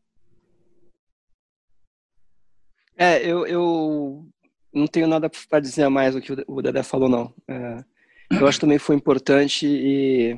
É, 2.96 3.26
eu, 3.26 3.46
eu 3.48 4.28
não 4.76 4.88
tenho 4.88 5.08
nada 5.08 5.32
para 5.50 5.60
dizer 5.60 5.88
mais 5.90 6.14
do 6.14 6.22
que 6.22 6.34
o 6.46 6.62
Dedé 6.62 6.84
falou, 6.84 7.08
não. 7.08 7.34
É, 7.48 7.84
eu 8.32 8.48
acho 8.48 8.58
que 8.58 8.66
também 8.66 8.78
foi 8.78 8.96
importante 8.96 9.66
e, 9.66 10.38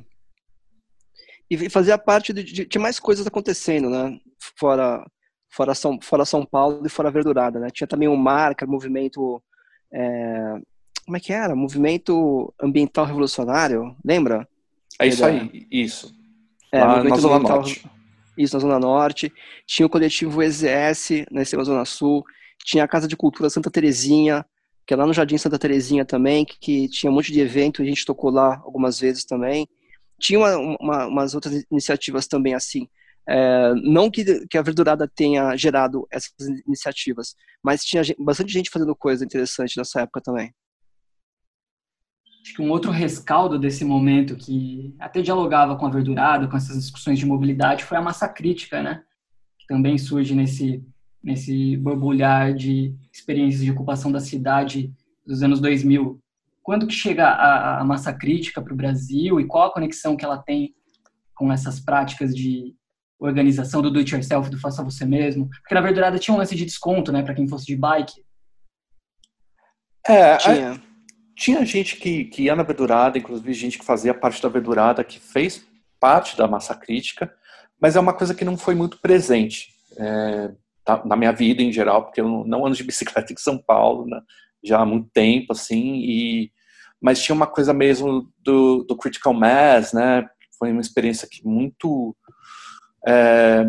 e 1.49 1.69
fazia 1.69 1.97
parte 1.97 2.31
de, 2.31 2.43
de, 2.43 2.65
de, 2.65 2.79
mais 2.79 2.99
coisas 2.99 3.25
acontecendo, 3.25 3.89
né? 3.89 4.19
Fora, 4.55 5.03
fora, 5.49 5.73
São, 5.73 5.99
fora 6.01 6.23
São 6.23 6.45
Paulo 6.45 6.85
e 6.85 6.89
fora 6.89 7.11
Verdurada, 7.11 7.59
né? 7.59 7.69
Tinha 7.71 7.87
também 7.87 8.07
o 8.07 8.15
MAR, 8.15 8.55
que 8.55 8.63
era 8.63 8.69
o 8.69 8.73
movimento... 8.73 9.41
É, 9.91 10.59
como 11.05 11.17
é 11.17 11.19
que 11.19 11.33
era? 11.33 11.55
Movimento 11.55 12.53
Ambiental 12.61 13.05
Revolucionário, 13.05 13.95
lembra? 14.03 14.47
É 14.99 15.07
isso 15.07 15.25
aí, 15.25 15.65
isso. 15.71 16.13
É, 16.71 16.83
Lá 16.83 17.01
na 17.01 17.15
Zona 17.15 17.39
Norte. 17.39 17.89
Isso, 18.37 18.55
na 18.55 18.59
Zona 18.59 18.79
Norte. 18.79 19.33
Tinha 19.65 19.85
o 19.85 19.89
coletivo 19.89 20.43
EZS, 20.43 21.25
na 21.31 21.43
Zona 21.43 21.85
Sul 21.85 22.25
tinha 22.63 22.83
a 22.83 22.87
Casa 22.87 23.07
de 23.07 23.15
Cultura 23.15 23.49
Santa 23.49 23.71
Terezinha, 23.71 24.45
que 24.85 24.93
é 24.93 24.97
lá 24.97 25.05
no 25.05 25.13
Jardim 25.13 25.37
Santa 25.37 25.59
Terezinha 25.59 26.05
também, 26.05 26.45
que, 26.45 26.57
que 26.57 26.89
tinha 26.89 27.11
um 27.11 27.15
monte 27.15 27.31
de 27.31 27.41
evento, 27.41 27.81
a 27.81 27.85
gente 27.85 28.05
tocou 28.05 28.29
lá 28.29 28.61
algumas 28.63 28.99
vezes 28.99 29.25
também. 29.25 29.67
Tinha 30.19 30.39
uma, 30.39 30.57
uma, 30.79 31.05
umas 31.07 31.35
outras 31.35 31.65
iniciativas 31.69 32.25
também 32.25 32.53
assim. 32.53 32.87
É, 33.29 33.73
não 33.83 34.09
que, 34.09 34.47
que 34.47 34.57
a 34.57 34.61
Verdurada 34.61 35.05
tenha 35.05 35.55
gerado 35.57 36.07
essas 36.09 36.31
iniciativas, 36.65 37.35
mas 37.61 37.83
tinha 37.83 38.01
bastante 38.17 38.53
gente 38.53 38.69
fazendo 38.69 38.95
coisa 38.95 39.25
interessante 39.25 39.77
nessa 39.77 40.01
época 40.01 40.21
também. 40.21 40.53
Acho 42.41 42.53
que 42.55 42.61
um 42.61 42.71
outro 42.71 42.91
rescaldo 42.91 43.59
desse 43.59 43.83
momento 43.83 44.37
que 44.37 44.95
até 44.97 45.21
dialogava 45.21 45.75
com 45.75 45.85
a 45.85 45.89
Verdurada, 45.89 46.47
com 46.47 46.55
essas 46.55 46.77
discussões 46.77 47.19
de 47.19 47.25
mobilidade, 47.25 47.83
foi 47.83 47.97
a 47.97 48.01
massa 48.01 48.29
crítica, 48.29 48.81
né? 48.81 49.03
Que 49.59 49.67
também 49.67 49.97
surge 49.97 50.33
nesse 50.33 50.81
nesse 51.23 51.75
borbulhar 51.77 52.53
de 52.53 52.95
experiências 53.11 53.63
de 53.63 53.71
ocupação 53.71 54.11
da 54.11 54.19
cidade 54.19 54.93
dos 55.25 55.43
anos 55.43 55.59
2000. 55.59 56.19
Quando 56.63 56.87
que 56.87 56.93
chega 56.93 57.27
a, 57.27 57.79
a 57.79 57.83
massa 57.83 58.13
crítica 58.13 58.61
para 58.61 58.73
o 58.73 58.77
Brasil 58.77 59.39
e 59.39 59.45
qual 59.45 59.67
a 59.67 59.73
conexão 59.73 60.15
que 60.15 60.25
ela 60.25 60.37
tem 60.37 60.73
com 61.35 61.51
essas 61.51 61.79
práticas 61.79 62.35
de 62.35 62.75
organização 63.19 63.81
do 63.81 63.89
do 63.89 63.99
it 63.99 64.13
yourself, 64.13 64.49
do 64.49 64.59
faça 64.59 64.83
você 64.83 65.05
mesmo? 65.05 65.49
Porque 65.61 65.73
na 65.73 65.81
verdade 65.81 66.19
tinha 66.19 66.35
um 66.35 66.37
lance 66.37 66.55
de 66.55 66.65
desconto, 66.65 67.11
né, 67.11 67.23
para 67.23 67.33
quem 67.33 67.47
fosse 67.47 67.65
de 67.65 67.75
bike. 67.75 68.23
É, 70.05 70.37
tinha. 70.37 70.71
A, 70.73 70.79
tinha 71.37 71.63
gente 71.65 71.97
que, 71.97 72.25
que 72.25 72.43
ia 72.43 72.55
na 72.55 72.63
verdurada, 72.63 73.17
inclusive 73.17 73.53
gente 73.53 73.77
que 73.77 73.85
fazia 73.85 74.13
parte 74.13 74.41
da 74.41 74.49
verdurada, 74.49 75.03
que 75.03 75.19
fez 75.19 75.65
parte 75.99 76.35
da 76.35 76.47
massa 76.47 76.75
crítica, 76.75 77.31
mas 77.79 77.95
é 77.95 77.99
uma 77.99 78.13
coisa 78.13 78.33
que 78.33 78.43
não 78.43 78.57
foi 78.57 78.73
muito 78.73 78.99
presente. 78.99 79.69
É, 79.95 80.51
Tá, 80.87 81.03
na 81.03 81.17
minha 81.17 81.33
vida 81.33 81.61
em 81.61 81.69
geral, 81.69 82.05
porque 82.05 82.21
eu 82.21 82.45
não 82.45 82.65
ando 82.65 82.77
de 82.77 82.83
bicicleta 82.85 83.33
em 83.33 83.37
São 83.37 83.57
Paulo 83.57 84.07
né, 84.07 84.21
já 84.63 84.79
há 84.79 84.85
muito 84.85 85.09
tempo, 85.13 85.51
assim, 85.51 85.95
e, 85.97 86.49
mas 87.01 87.21
tinha 87.21 87.35
uma 87.35 87.45
coisa 87.45 87.73
mesmo 87.73 88.31
do, 88.39 88.85
do 88.85 88.95
Critical 88.95 89.33
Mass, 89.33 89.91
né, 89.91 90.25
foi 90.57 90.71
uma 90.71 90.79
experiência 90.79 91.27
que 91.29 91.45
muito, 91.45 92.15
é, 93.05 93.65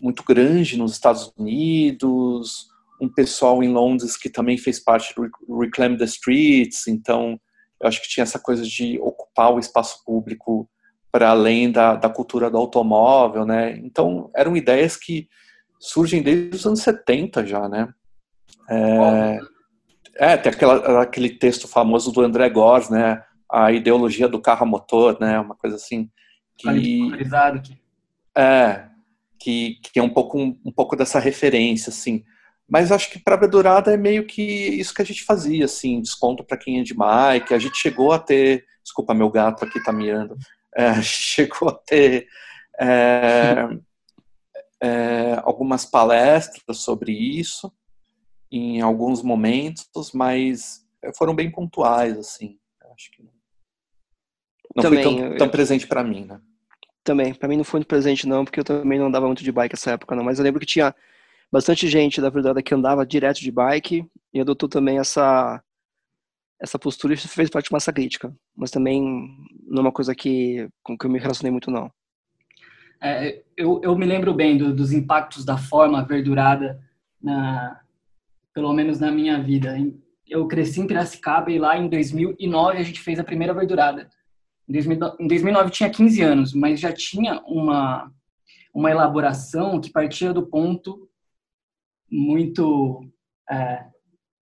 muito 0.00 0.24
grande 0.24 0.78
nos 0.78 0.92
Estados 0.92 1.30
Unidos, 1.36 2.68
um 3.02 3.08
pessoal 3.12 3.62
em 3.62 3.68
Londres 3.68 4.16
que 4.16 4.30
também 4.30 4.56
fez 4.56 4.80
parte 4.80 5.14
do 5.14 5.60
Reclaim 5.60 5.98
the 5.98 6.06
Streets, 6.06 6.86
então 6.86 7.38
eu 7.82 7.86
acho 7.86 8.00
que 8.00 8.08
tinha 8.08 8.24
essa 8.24 8.38
coisa 8.38 8.62
de 8.62 8.98
ocupar 9.00 9.52
o 9.52 9.58
espaço 9.58 10.02
público 10.06 10.66
para 11.12 11.28
além 11.28 11.70
da, 11.70 11.96
da 11.96 12.08
cultura 12.08 12.50
do 12.50 12.56
automóvel, 12.56 13.44
né? 13.44 13.76
Então 13.84 14.30
eram 14.34 14.56
ideias 14.56 14.96
que 14.96 15.28
surgem 15.78 16.22
desde 16.22 16.56
os 16.56 16.66
anos 16.66 16.80
70 16.80 17.46
já, 17.46 17.68
né? 17.68 17.88
É, 18.68 19.38
é 20.16 20.36
tem 20.36 20.52
aquela, 20.52 21.02
aquele 21.02 21.30
texto 21.30 21.68
famoso 21.68 22.12
do 22.12 22.20
André 22.20 22.48
Gors, 22.48 22.90
né? 22.90 23.22
A 23.50 23.72
ideologia 23.72 24.28
do 24.28 24.40
carro 24.40 24.64
a 24.64 24.66
motor, 24.66 25.18
né? 25.20 25.38
Uma 25.38 25.54
coisa 25.54 25.76
assim 25.76 26.10
que 26.58 26.68
é 26.68 26.72
que, 29.38 29.78
que 29.92 29.98
é 29.98 30.02
um 30.02 30.08
pouco 30.08 30.38
um, 30.38 30.58
um 30.64 30.72
pouco 30.72 30.96
dessa 30.96 31.18
referência, 31.18 31.90
assim. 31.90 32.24
Mas 32.68 32.90
acho 32.90 33.10
que 33.10 33.18
para 33.18 33.36
Bedurada 33.36 33.92
é 33.92 33.96
meio 33.96 34.26
que 34.26 34.42
isso 34.42 34.92
que 34.92 35.02
a 35.02 35.04
gente 35.04 35.24
fazia, 35.24 35.64
assim, 35.64 36.00
desconto 36.00 36.42
para 36.42 36.56
quem 36.56 36.80
é 36.80 36.82
de 36.82 36.94
bike. 36.94 37.54
A 37.54 37.58
gente 37.58 37.76
chegou 37.76 38.12
a 38.12 38.18
ter, 38.18 38.64
desculpa, 38.82 39.14
meu 39.14 39.30
gato 39.30 39.64
aqui 39.64 39.82
tá 39.82 39.92
miando. 39.92 40.36
É, 40.74 40.94
chegou 41.00 41.68
a 41.68 41.72
ter 41.72 42.26
é, 42.80 43.68
é, 44.86 45.40
algumas 45.44 45.84
palestras 45.84 46.78
sobre 46.78 47.12
isso 47.12 47.72
em 48.50 48.80
alguns 48.80 49.22
momentos, 49.22 50.12
mas 50.12 50.86
foram 51.16 51.34
bem 51.34 51.50
pontuais, 51.50 52.16
assim. 52.16 52.58
Acho 52.94 53.10
que 53.10 53.22
não 53.22 54.82
também, 54.82 55.02
foi 55.02 55.12
tão, 55.12 55.36
tão 55.36 55.48
presente 55.48 55.86
para 55.86 56.04
mim, 56.04 56.24
né? 56.24 56.40
Também, 57.02 57.34
para 57.34 57.48
mim 57.48 57.56
não 57.56 57.64
foi 57.64 57.78
muito 57.78 57.88
presente 57.88 58.26
não, 58.26 58.44
porque 58.44 58.60
eu 58.60 58.64
também 58.64 58.98
não 58.98 59.06
andava 59.06 59.26
muito 59.26 59.44
de 59.44 59.52
bike 59.52 59.74
nessa 59.74 59.92
época 59.92 60.14
não, 60.16 60.24
mas 60.24 60.38
eu 60.38 60.44
lembro 60.44 60.60
que 60.60 60.66
tinha 60.66 60.94
bastante 61.52 61.88
gente 61.88 62.20
da 62.20 62.30
verdade 62.30 62.62
que 62.62 62.74
andava 62.74 63.06
direto 63.06 63.40
de 63.40 63.50
bike 63.50 64.04
e 64.32 64.40
adotou 64.40 64.68
também 64.68 64.98
essa 64.98 65.62
essa 66.60 66.78
postura 66.78 67.12
e 67.12 67.16
fez 67.16 67.50
parte 67.50 67.66
de 67.66 67.72
massa 67.72 67.92
crítica, 67.92 68.34
mas 68.56 68.70
também 68.70 69.02
não 69.66 69.78
é 69.78 69.80
uma 69.82 69.92
coisa 69.92 70.14
que 70.14 70.68
com 70.82 70.96
que 70.96 71.06
eu 71.06 71.10
me 71.10 71.18
relacionei 71.18 71.50
muito 71.50 71.70
não. 71.70 71.90
É, 73.02 73.42
eu, 73.56 73.80
eu 73.82 73.96
me 73.96 74.06
lembro 74.06 74.32
bem 74.34 74.56
do, 74.56 74.74
dos 74.74 74.92
impactos 74.92 75.44
da 75.44 75.56
forma 75.56 76.04
verdurada 76.04 76.80
na 77.22 77.80
pelo 78.54 78.72
menos 78.72 78.98
na 78.98 79.10
minha 79.10 79.42
vida. 79.42 79.76
Eu 80.26 80.48
cresci 80.48 80.80
em 80.80 80.86
Piracicaba 80.86 81.50
e 81.50 81.58
lá 81.58 81.76
em 81.76 81.88
2009 81.88 82.78
a 82.78 82.82
gente 82.82 83.00
fez 83.00 83.18
a 83.18 83.24
primeira 83.24 83.52
verdurada. 83.52 84.08
Em 84.66 85.28
2009 85.28 85.70
tinha 85.70 85.90
15 85.90 86.22
anos, 86.22 86.54
mas 86.54 86.80
já 86.80 86.92
tinha 86.92 87.42
uma 87.46 88.10
uma 88.76 88.90
elaboração 88.90 89.80
que 89.80 89.90
partia 89.90 90.34
do 90.34 90.46
ponto 90.46 91.08
muito 92.10 93.10
é, 93.50 93.86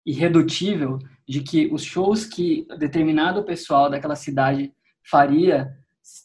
irredutível 0.03 0.97
de 1.27 1.41
que 1.41 1.68
os 1.72 1.84
shows 1.84 2.26
que 2.26 2.65
determinado 2.80 3.43
pessoal 3.43 3.91
daquela 3.91 4.15
cidade 4.15 4.73
faria 5.03 5.72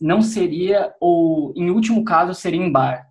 não 0.00 0.22
seria 0.22 0.94
ou 1.00 1.52
em 1.56 1.70
último 1.70 2.04
caso 2.04 2.34
seria 2.34 2.60
em 2.60 2.70
bar 2.70 3.06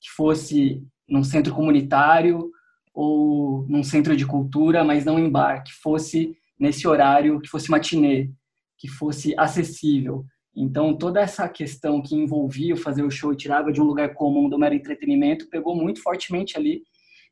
que 0.00 0.10
fosse 0.10 0.82
num 1.08 1.24
centro 1.24 1.54
comunitário 1.54 2.50
ou 2.94 3.66
num 3.68 3.82
centro 3.82 4.16
de 4.16 4.26
cultura 4.26 4.84
mas 4.84 5.04
não 5.04 5.18
em 5.18 5.28
bar 5.28 5.62
que 5.62 5.72
fosse 5.72 6.36
nesse 6.58 6.86
horário 6.86 7.40
que 7.40 7.48
fosse 7.48 7.70
matinê 7.70 8.30
que 8.78 8.88
fosse 8.88 9.34
acessível 9.38 10.24
então 10.56 10.96
toda 10.96 11.20
essa 11.20 11.48
questão 11.48 12.02
que 12.02 12.14
envolvia 12.14 12.76
fazer 12.76 13.02
o 13.02 13.10
show 13.10 13.32
e 13.32 13.36
tirava 13.36 13.72
de 13.72 13.80
um 13.80 13.84
lugar 13.84 14.14
comum 14.14 14.48
do 14.48 14.58
mero 14.58 14.74
entretenimento 14.74 15.48
pegou 15.48 15.76
muito 15.76 16.02
fortemente 16.02 16.56
ali 16.56 16.82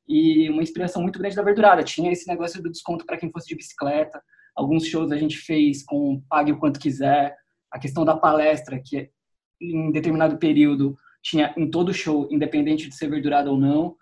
e 0.08 0.48
uma 0.48 0.62
inspiração 0.62 1.02
muito 1.02 1.18
grande 1.18 1.36
da 1.36 1.42
Verdurada. 1.42 1.84
Tinha 1.84 2.10
esse 2.10 2.26
negócio 2.26 2.62
do 2.62 2.70
desconto 2.70 3.04
para 3.04 3.18
quem 3.18 3.30
fosse 3.30 3.48
de 3.48 3.54
bicicleta. 3.54 4.20
Alguns 4.56 4.86
shows 4.86 5.12
a 5.12 5.18
gente 5.18 5.36
fez 5.36 5.84
com 5.84 6.22
pague 6.28 6.50
o 6.50 6.58
quanto 6.58 6.80
quiser. 6.80 7.36
A 7.70 7.78
questão 7.78 8.04
da 8.04 8.16
palestra, 8.16 8.80
que 8.84 9.10
em 9.60 9.90
determinado 9.90 10.38
período 10.38 10.96
tinha 11.22 11.52
em 11.56 11.70
todo 11.70 11.92
show, 11.92 12.28
independente 12.30 12.88
de 12.88 12.94
ser 12.94 13.08
verdurada 13.08 13.50
ou 13.50 13.58
não. 13.58 13.96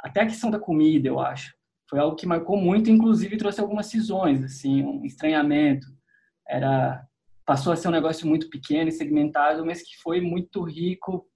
Até 0.00 0.22
a 0.22 0.26
questão 0.26 0.50
da 0.50 0.58
comida, 0.58 1.08
eu 1.08 1.18
acho. 1.18 1.54
Foi 1.88 1.98
algo 1.98 2.16
que 2.16 2.26
marcou 2.26 2.56
muito, 2.56 2.90
inclusive 2.90 3.36
trouxe 3.36 3.60
algumas 3.60 3.86
cisões, 3.86 4.42
assim, 4.42 4.82
um 4.82 5.04
estranhamento. 5.04 5.86
Era 6.48 7.06
passou 7.46 7.72
a 7.72 7.76
ser 7.76 7.88
um 7.88 7.92
negócio 7.92 8.26
muito 8.26 8.48
pequeno 8.48 8.88
e 8.88 8.92
segmentado, 8.92 9.64
mas 9.66 9.82
que 9.82 9.96
foi 10.02 10.20
muito 10.20 10.62
rico 10.62 11.26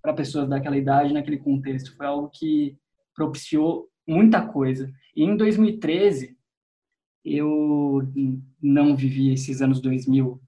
para 0.00 0.14
pessoas 0.14 0.48
daquela 0.48 0.76
idade, 0.76 1.12
naquele 1.12 1.38
contexto. 1.38 1.96
Foi 1.96 2.06
algo 2.06 2.30
que 2.30 2.78
propiciou 3.14 3.88
muita 4.06 4.46
coisa. 4.46 4.92
E 5.14 5.24
em 5.24 5.36
2013, 5.36 6.36
eu 7.24 8.02
não 8.62 8.96
vivi 8.96 9.32
esses 9.32 9.60
anos 9.60 9.80
2000 9.80 10.40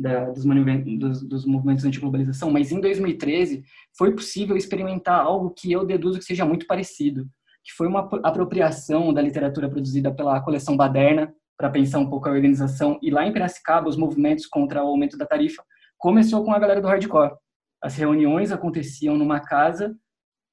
da, 0.00 0.30
dos, 0.30 0.44
dos, 0.44 1.22
dos, 1.22 1.44
movimentos 1.44 1.84
anti-globalização, 1.84 2.50
mas 2.50 2.72
em 2.72 2.80
2013 2.80 3.62
foi 3.96 4.14
possível 4.14 4.56
experimentar 4.56 5.20
algo 5.20 5.50
que 5.50 5.70
eu 5.70 5.84
deduzo 5.84 6.18
que 6.18 6.24
seja 6.24 6.44
muito 6.44 6.66
parecido, 6.66 7.28
que 7.62 7.72
foi 7.72 7.86
uma 7.86 8.08
apropriação 8.22 9.12
da 9.12 9.20
literatura 9.20 9.68
produzida 9.68 10.12
pela 10.12 10.40
coleção 10.40 10.76
Baderna 10.76 11.32
para 11.56 11.70
pensar 11.70 11.98
um 11.98 12.08
pouco 12.08 12.28
a 12.28 12.32
organização. 12.32 12.98
E 13.02 13.10
lá 13.10 13.26
em 13.26 13.32
Piracicaba, 13.32 13.88
os 13.88 13.96
movimentos 13.96 14.46
contra 14.46 14.82
o 14.82 14.88
aumento 14.88 15.18
da 15.18 15.26
tarifa 15.26 15.62
começou 15.98 16.42
com 16.42 16.52
a 16.52 16.58
galera 16.58 16.80
do 16.80 16.88
hardcore. 16.88 17.34
As 17.82 17.96
reuniões 17.96 18.50
aconteciam 18.50 19.16
numa 19.16 19.40
casa 19.40 19.94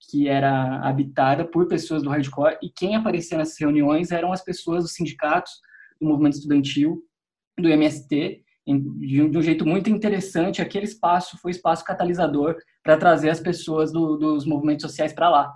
que 0.10 0.28
era 0.28 0.80
habitada 0.82 1.46
por 1.46 1.68
pessoas 1.68 2.04
do 2.04 2.10
hardcore 2.10 2.58
e 2.62 2.70
quem 2.70 2.96
aparecia 2.96 3.38
nessas 3.38 3.58
reuniões 3.58 4.12
eram 4.12 4.32
as 4.32 4.44
pessoas 4.44 4.84
dos 4.84 4.94
sindicatos, 4.94 5.52
do 6.00 6.08
movimento 6.08 6.36
estudantil, 6.36 7.02
do 7.58 7.68
MST, 7.68 8.44
de 8.68 9.22
um 9.22 9.42
jeito 9.42 9.66
muito 9.66 9.90
interessante. 9.90 10.62
Aquele 10.62 10.86
espaço 10.86 11.38
foi 11.42 11.52
espaço 11.52 11.86
catalisador 11.86 12.58
para 12.84 12.98
trazer 12.98 13.30
as 13.30 13.40
pessoas 13.40 13.92
do, 13.92 14.18
dos 14.18 14.46
movimentos 14.46 14.84
sociais 14.84 15.14
para 15.14 15.30
lá. 15.30 15.54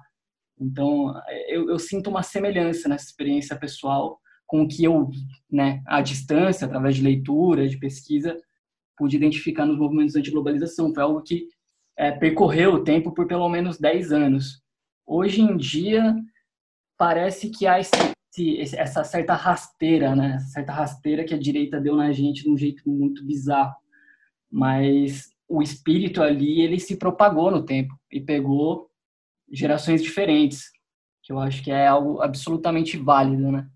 Então, 0.60 1.14
eu, 1.50 1.70
eu, 1.70 1.80
sinto 1.80 2.10
uma 2.10 2.24
semelhança 2.24 2.88
nessa 2.88 3.06
experiência 3.06 3.58
pessoal 3.58 4.20
com 4.46 4.64
o 4.64 4.68
que 4.68 4.84
eu, 4.84 5.10
né, 5.50 5.82
à 5.88 6.02
distância, 6.02 6.68
através 6.68 6.96
de 6.96 7.02
leitura, 7.02 7.68
de 7.68 7.80
pesquisa, 7.80 8.38
pude 8.98 9.16
identificar 9.16 9.66
nos 9.66 9.78
movimentos 9.78 10.16
anti-globalização. 10.16 10.94
Foi 10.94 11.04
algo 11.04 11.24
que 11.24 11.48
é, 11.98 12.12
percorreu 12.12 12.76
o 12.76 12.84
tempo 12.84 13.14
por 13.14 13.28
pelo 13.28 13.50
menos 13.50 13.80
10 13.80 14.12
anos. 14.12 14.62
Hoje 15.06 15.42
em 15.42 15.58
dia, 15.58 16.16
parece 16.98 17.50
que 17.50 17.66
há 17.66 17.80
esse, 17.80 17.92
essa 18.78 19.04
certa 19.04 19.34
rasteira, 19.34 20.16
né? 20.16 20.40
certa 20.40 20.72
rasteira 20.72 21.24
que 21.24 21.34
a 21.34 21.40
direita 21.40 21.82
deu 21.82 21.96
na 21.96 22.12
gente 22.12 22.44
de 22.44 22.50
um 22.50 22.58
jeito 22.58 22.90
muito 22.90 23.26
bizarro. 23.26 23.76
Mas 24.50 25.30
o 25.48 25.62
espírito 25.62 26.24
ali, 26.24 26.62
ele 26.62 26.80
se 26.80 26.96
propagou 26.96 27.52
no 27.52 27.64
tempo 27.64 27.94
e 28.10 28.22
pegou 28.22 28.90
gerações 29.52 30.02
diferentes, 30.02 30.72
que 31.22 31.32
eu 31.32 31.40
acho 31.40 31.62
que 31.62 31.72
é 31.72 31.88
algo 31.88 32.22
absolutamente 32.22 32.98
válido, 32.98 33.52
né? 33.52 33.68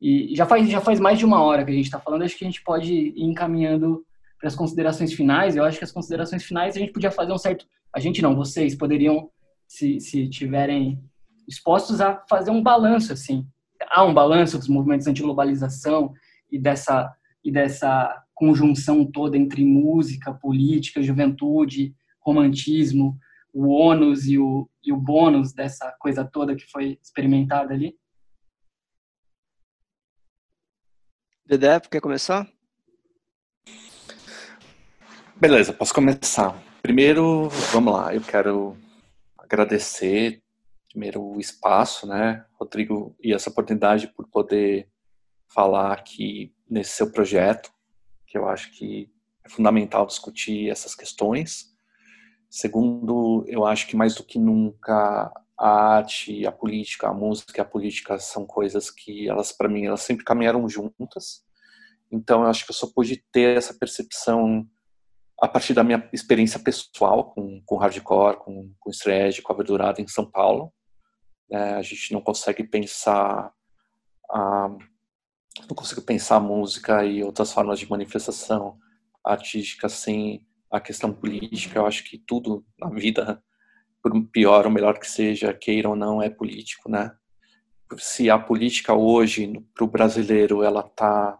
E 0.00 0.34
já 0.34 0.46
faz, 0.46 0.68
já 0.68 0.80
faz 0.80 1.00
mais 1.00 1.18
de 1.18 1.24
uma 1.24 1.42
hora 1.42 1.64
que 1.64 1.70
a 1.70 1.74
gente 1.74 1.84
está 1.84 1.98
falando, 1.98 2.22
acho 2.22 2.36
que 2.36 2.44
a 2.44 2.48
gente 2.48 2.62
pode 2.62 2.92
ir 2.92 3.22
encaminhando 3.22 4.04
para 4.38 4.48
as 4.48 4.54
considerações 4.54 5.12
finais, 5.12 5.56
eu 5.56 5.64
acho 5.64 5.78
que 5.78 5.84
as 5.84 5.92
considerações 5.92 6.42
finais 6.42 6.74
a 6.74 6.78
gente 6.78 6.92
podia 6.92 7.10
fazer 7.10 7.32
um 7.32 7.38
certo. 7.38 7.66
A 7.94 8.00
gente 8.00 8.22
não, 8.22 8.34
vocês 8.34 8.74
poderiam, 8.74 9.30
se, 9.66 10.00
se 10.00 10.28
tiverem 10.28 11.02
dispostos 11.46 12.00
a 12.00 12.24
fazer 12.28 12.50
um 12.50 12.62
balanço, 12.62 13.12
assim. 13.12 13.46
Há 13.88 14.04
um 14.04 14.14
balanço 14.14 14.58
dos 14.58 14.68
movimentos 14.68 15.06
anti-globalização 15.06 16.12
e 16.50 16.58
dessa, 16.58 17.14
e 17.44 17.50
dessa 17.50 18.24
conjunção 18.34 19.04
toda 19.04 19.36
entre 19.36 19.64
música, 19.64 20.32
política, 20.34 21.02
juventude, 21.02 21.94
romantismo, 22.20 23.18
o 23.52 23.68
ônus 23.68 24.26
e 24.26 24.38
o, 24.38 24.68
e 24.84 24.92
o 24.92 24.96
bônus 24.96 25.52
dessa 25.52 25.94
coisa 25.98 26.24
toda 26.24 26.54
que 26.54 26.70
foi 26.70 26.98
experimentada 27.02 27.74
ali? 27.74 27.98
Dedé, 31.44 31.80
quer 31.80 32.00
começar? 32.00 32.48
Beleza, 35.36 35.72
posso 35.72 35.92
começar. 35.92 36.56
Primeiro, 36.80 37.48
vamos 37.72 37.92
lá, 37.92 38.14
eu 38.14 38.20
quero 38.20 38.76
agradecer 39.36 40.42
primeiro 40.88 41.22
o 41.22 41.40
espaço, 41.40 42.06
né, 42.06 42.44
Rodrigo, 42.60 43.16
e 43.22 43.32
essa 43.32 43.50
oportunidade 43.50 44.08
por 44.08 44.28
poder 44.28 44.88
falar 45.48 45.92
aqui 45.92 46.54
nesse 46.68 46.92
seu 46.92 47.10
projeto, 47.10 47.72
que 48.26 48.36
eu 48.36 48.48
acho 48.48 48.70
que 48.72 49.10
é 49.44 49.48
fundamental 49.48 50.06
discutir 50.06 50.70
essas 50.70 50.94
questões. 50.94 51.74
Segundo, 52.48 53.44
eu 53.48 53.64
acho 53.64 53.86
que 53.86 53.96
mais 53.96 54.14
do 54.14 54.24
que 54.24 54.38
nunca 54.38 55.32
a 55.58 55.96
arte, 55.96 56.46
a 56.46 56.52
política, 56.52 57.08
a 57.08 57.14
música 57.14 57.62
a 57.62 57.64
política 57.64 58.18
são 58.18 58.46
coisas 58.46 58.90
que 58.90 59.28
elas 59.28 59.52
para 59.52 59.68
mim 59.68 59.86
elas 59.86 60.00
sempre 60.02 60.24
caminharam 60.24 60.68
juntas. 60.68 61.44
Então 62.10 62.42
eu 62.42 62.48
acho 62.48 62.64
que 62.64 62.70
eu 62.70 62.74
só 62.74 62.86
pude 62.86 63.22
ter 63.32 63.56
essa 63.56 63.74
percepção 63.74 64.66
a 65.40 65.48
partir 65.48 65.72
da 65.72 65.84
minha 65.84 66.08
experiência 66.12 66.58
pessoal 66.58 67.32
com, 67.32 67.62
com 67.64 67.76
hardcore, 67.76 68.38
com, 68.38 68.72
com 68.78 68.90
stretch, 68.90 69.40
com 69.40 69.52
a 69.52 69.56
verdurada 69.56 70.00
em 70.00 70.06
São 70.06 70.28
Paulo. 70.30 70.72
Né? 71.50 71.74
A 71.74 71.82
gente 71.82 72.12
não 72.12 72.20
consegue 72.20 72.64
pensar 72.64 73.52
a, 74.30 74.68
não 75.68 75.76
consigo 75.76 76.02
pensar 76.02 76.40
música 76.40 77.04
e 77.04 77.22
outras 77.22 77.52
formas 77.52 77.78
de 77.78 77.90
manifestação 77.90 78.78
artística 79.24 79.88
sem 79.88 80.46
a 80.70 80.80
questão 80.80 81.12
política. 81.12 81.78
Eu 81.78 81.86
acho 81.86 82.04
que 82.04 82.18
tudo 82.18 82.64
na 82.78 82.88
vida, 82.90 83.42
por 84.02 84.12
pior 84.28 84.66
ou 84.66 84.72
melhor 84.72 84.98
que 84.98 85.08
seja, 85.08 85.52
queira 85.52 85.88
ou 85.88 85.96
não, 85.96 86.22
é 86.22 86.30
político, 86.30 86.90
né? 86.90 87.14
Se 87.98 88.30
a 88.30 88.38
política 88.38 88.94
hoje 88.94 89.52
para 89.74 89.84
o 89.84 89.88
brasileiro 89.88 90.62
ela 90.62 90.80
está 90.80 91.38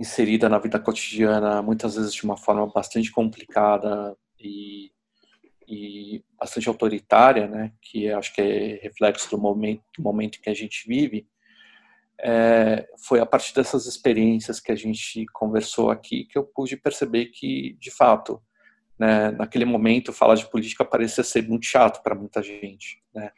inserida 0.00 0.48
na 0.48 0.58
vida 0.58 0.78
cotidiana, 0.80 1.60
muitas 1.60 1.94
vezes 1.96 2.14
de 2.14 2.24
uma 2.24 2.38
forma 2.38 2.66
bastante 2.72 3.10
complicada 3.12 4.16
e, 4.40 4.81
e 5.72 6.24
bastante 6.38 6.68
autoritária, 6.68 7.46
né? 7.46 7.72
Que 7.80 8.10
acho 8.10 8.34
que 8.34 8.40
é 8.40 8.80
reflexo 8.82 9.30
do 9.30 9.38
momento, 9.38 9.82
do 9.96 10.02
momento 10.02 10.40
que 10.40 10.50
a 10.50 10.54
gente 10.54 10.86
vive 10.86 11.26
é, 12.22 12.88
foi 13.04 13.18
a 13.18 13.26
partir 13.26 13.52
dessas 13.52 13.86
experiências 13.86 14.60
que 14.60 14.70
a 14.70 14.76
gente 14.76 15.26
conversou 15.32 15.90
aqui 15.90 16.24
que 16.24 16.38
eu 16.38 16.44
pude 16.44 16.76
perceber 16.76 17.26
que, 17.26 17.76
de 17.80 17.90
fato, 17.90 18.40
né, 18.96 19.32
naquele 19.32 19.64
momento, 19.64 20.12
falar 20.12 20.36
de 20.36 20.48
política 20.48 20.84
parecia 20.84 21.24
ser 21.24 21.46
muito 21.48 21.66
chato 21.66 22.00
para 22.02 22.14
muita 22.14 22.40
gente, 22.40 23.02
né? 23.12 23.32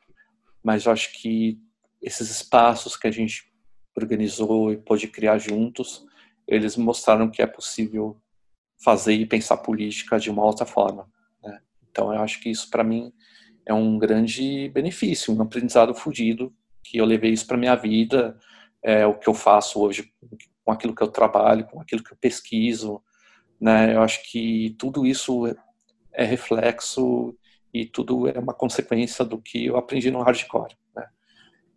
Mas 0.62 0.84
eu 0.84 0.92
acho 0.92 1.12
que 1.20 1.58
esses 2.02 2.30
espaços 2.30 2.96
que 2.96 3.06
a 3.06 3.10
gente 3.10 3.50
organizou 3.96 4.72
e 4.72 4.76
pôde 4.76 5.08
criar 5.08 5.38
juntos, 5.38 6.04
eles 6.46 6.76
mostraram 6.76 7.30
que 7.30 7.40
é 7.40 7.46
possível 7.46 8.20
fazer 8.82 9.14
e 9.14 9.24
pensar 9.24 9.56
política 9.58 10.18
de 10.18 10.30
uma 10.30 10.44
outra 10.44 10.66
forma. 10.66 11.08
Então, 11.94 12.12
eu 12.12 12.20
acho 12.20 12.40
que 12.40 12.50
isso, 12.50 12.68
para 12.68 12.82
mim, 12.82 13.12
é 13.64 13.72
um 13.72 13.96
grande 13.96 14.68
benefício, 14.70 15.32
um 15.32 15.40
aprendizado 15.40 15.94
fudido, 15.94 16.52
que 16.82 16.98
eu 16.98 17.04
levei 17.04 17.30
isso 17.30 17.46
para 17.46 17.56
minha 17.56 17.76
vida, 17.76 18.36
é, 18.82 19.06
o 19.06 19.14
que 19.14 19.28
eu 19.28 19.32
faço 19.32 19.80
hoje 19.80 20.12
com 20.64 20.72
aquilo 20.72 20.92
que 20.92 21.02
eu 21.04 21.08
trabalho, 21.08 21.64
com 21.66 21.80
aquilo 21.80 22.02
que 22.02 22.12
eu 22.12 22.16
pesquiso, 22.20 23.00
né? 23.60 23.94
Eu 23.94 24.02
acho 24.02 24.28
que 24.28 24.74
tudo 24.76 25.06
isso 25.06 25.46
é 26.12 26.24
reflexo 26.24 27.32
e 27.72 27.86
tudo 27.86 28.28
é 28.28 28.38
uma 28.40 28.52
consequência 28.52 29.24
do 29.24 29.40
que 29.40 29.66
eu 29.66 29.76
aprendi 29.76 30.10
no 30.10 30.20
hardcore, 30.20 30.76
né? 30.96 31.06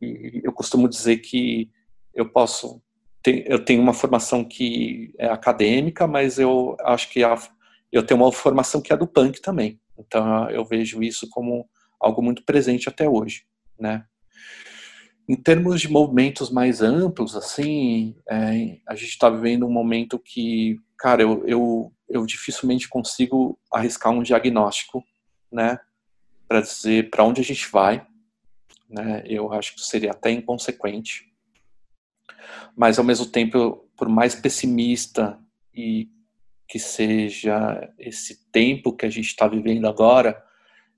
E 0.01 0.41
eu 0.43 0.51
costumo 0.51 0.89
dizer 0.89 1.17
que 1.17 1.69
eu 2.11 2.27
posso 2.27 2.81
eu 3.23 3.63
tenho 3.63 3.81
uma 3.81 3.93
formação 3.93 4.43
que 4.43 5.13
é 5.17 5.27
acadêmica, 5.27 6.07
mas 6.07 6.39
eu 6.39 6.77
acho 6.79 7.09
que 7.09 7.19
eu 7.91 8.03
tenho 8.03 8.21
uma 8.21 8.31
formação 8.31 8.81
que 8.81 8.93
é 8.93 8.97
do 8.97 9.05
punk 9.05 9.41
também. 9.41 9.79
Então 9.97 10.49
eu 10.49 10.63
vejo 10.65 11.01
isso 11.01 11.29
como 11.29 11.67
algo 11.99 12.21
muito 12.21 12.43
presente 12.43 12.87
até 12.89 13.09
hoje, 13.09 13.45
né? 13.79 14.05
Em 15.27 15.35
termos 15.35 15.81
de 15.81 15.89
movimentos 15.89 16.49
mais 16.49 16.81
amplos, 16.81 17.35
assim, 17.35 18.15
é, 18.29 18.79
a 18.87 18.95
gente 18.95 19.09
está 19.09 19.29
vivendo 19.29 19.65
um 19.65 19.71
momento 19.71 20.17
que, 20.17 20.79
cara, 20.97 21.21
eu, 21.21 21.45
eu, 21.45 21.93
eu 22.07 22.25
dificilmente 22.25 22.87
consigo 22.87 23.59
arriscar 23.69 24.13
um 24.13 24.23
diagnóstico, 24.23 25.03
né, 25.51 25.79
para 26.47 26.61
dizer 26.61 27.09
para 27.09 27.25
onde 27.25 27.41
a 27.41 27.43
gente 27.43 27.69
vai, 27.69 28.07
né, 28.89 29.21
eu 29.25 29.51
acho 29.51 29.75
que 29.75 29.81
seria 29.81 30.11
até 30.11 30.31
inconsequente. 30.31 31.25
Mas, 32.73 32.97
ao 32.97 33.03
mesmo 33.03 33.25
tempo, 33.25 33.85
por 33.97 34.07
mais 34.07 34.33
pessimista 34.33 35.37
e 35.73 36.09
que 36.67 36.79
seja 36.79 37.89
esse 37.97 38.49
tempo 38.51 38.93
que 38.93 39.05
a 39.05 39.09
gente 39.09 39.27
está 39.27 39.47
vivendo 39.47 39.87
agora, 39.87 40.43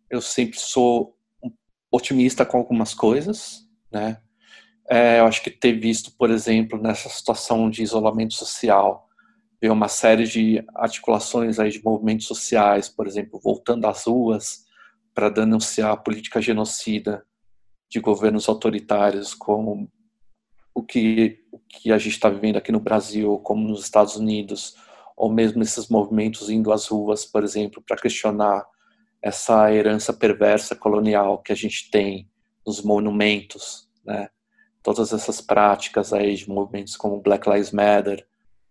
eu 0.10 0.22
sempre 0.22 0.60
sou 0.60 1.16
otimista 1.92 2.46
com 2.46 2.58
algumas 2.58 2.94
coisas, 2.94 3.68
né? 3.92 4.22
É, 4.90 5.20
eu 5.20 5.26
acho 5.26 5.44
que 5.44 5.52
ter 5.52 5.74
visto, 5.74 6.12
por 6.18 6.32
exemplo, 6.32 6.82
nessa 6.82 7.10
situação 7.10 7.70
de 7.70 7.84
isolamento 7.84 8.34
social, 8.34 9.08
ver 9.62 9.70
uma 9.70 9.88
série 9.88 10.26
de 10.26 10.64
articulações 10.74 11.60
aí 11.60 11.70
de 11.70 11.84
movimentos 11.84 12.26
sociais, 12.26 12.90
por 12.90 13.06
exemplo, 13.06 13.40
voltando 13.40 13.86
às 13.86 14.06
ruas 14.06 14.66
para 15.14 15.30
denunciar 15.30 15.92
a 15.92 15.98
política 15.98 16.42
genocida 16.42 17.24
de 17.88 18.00
governos 18.00 18.50
autoritários, 18.50 19.36
como 19.36 19.92
o 20.74 20.82
que, 20.82 21.44
o 21.52 21.60
que 21.60 21.92
a 21.92 21.98
gente 21.98 22.14
está 22.14 22.30
vivendo 22.30 22.58
aqui 22.58 22.72
no 22.72 22.80
Brasil, 22.80 23.38
como 23.40 23.68
nos 23.68 23.84
Estados 23.84 24.16
Unidos, 24.16 24.76
ou 25.20 25.30
mesmo 25.30 25.62
esses 25.62 25.90
movimentos 25.90 26.50
indo 26.50 26.72
às 26.72 26.88
ruas, 26.88 27.26
por 27.26 27.44
exemplo, 27.44 27.84
para 27.86 27.98
questionar 27.98 28.66
essa 29.22 29.70
herança 29.70 30.14
perversa 30.14 30.78
colonial 30.78 31.42
que 31.42 31.52
a 31.52 31.56
gente 31.56 31.92
tem 31.92 32.32
nos 32.66 32.82
monumentos, 32.82 33.90
né? 34.06 34.30
Todas 34.82 35.12
essas 35.12 35.42
práticas 35.42 36.14
aí 36.14 36.36
de 36.36 36.48
movimentos 36.48 36.96
como 36.96 37.20
Black 37.20 37.50
Lives 37.50 37.72
Matter, 37.72 38.26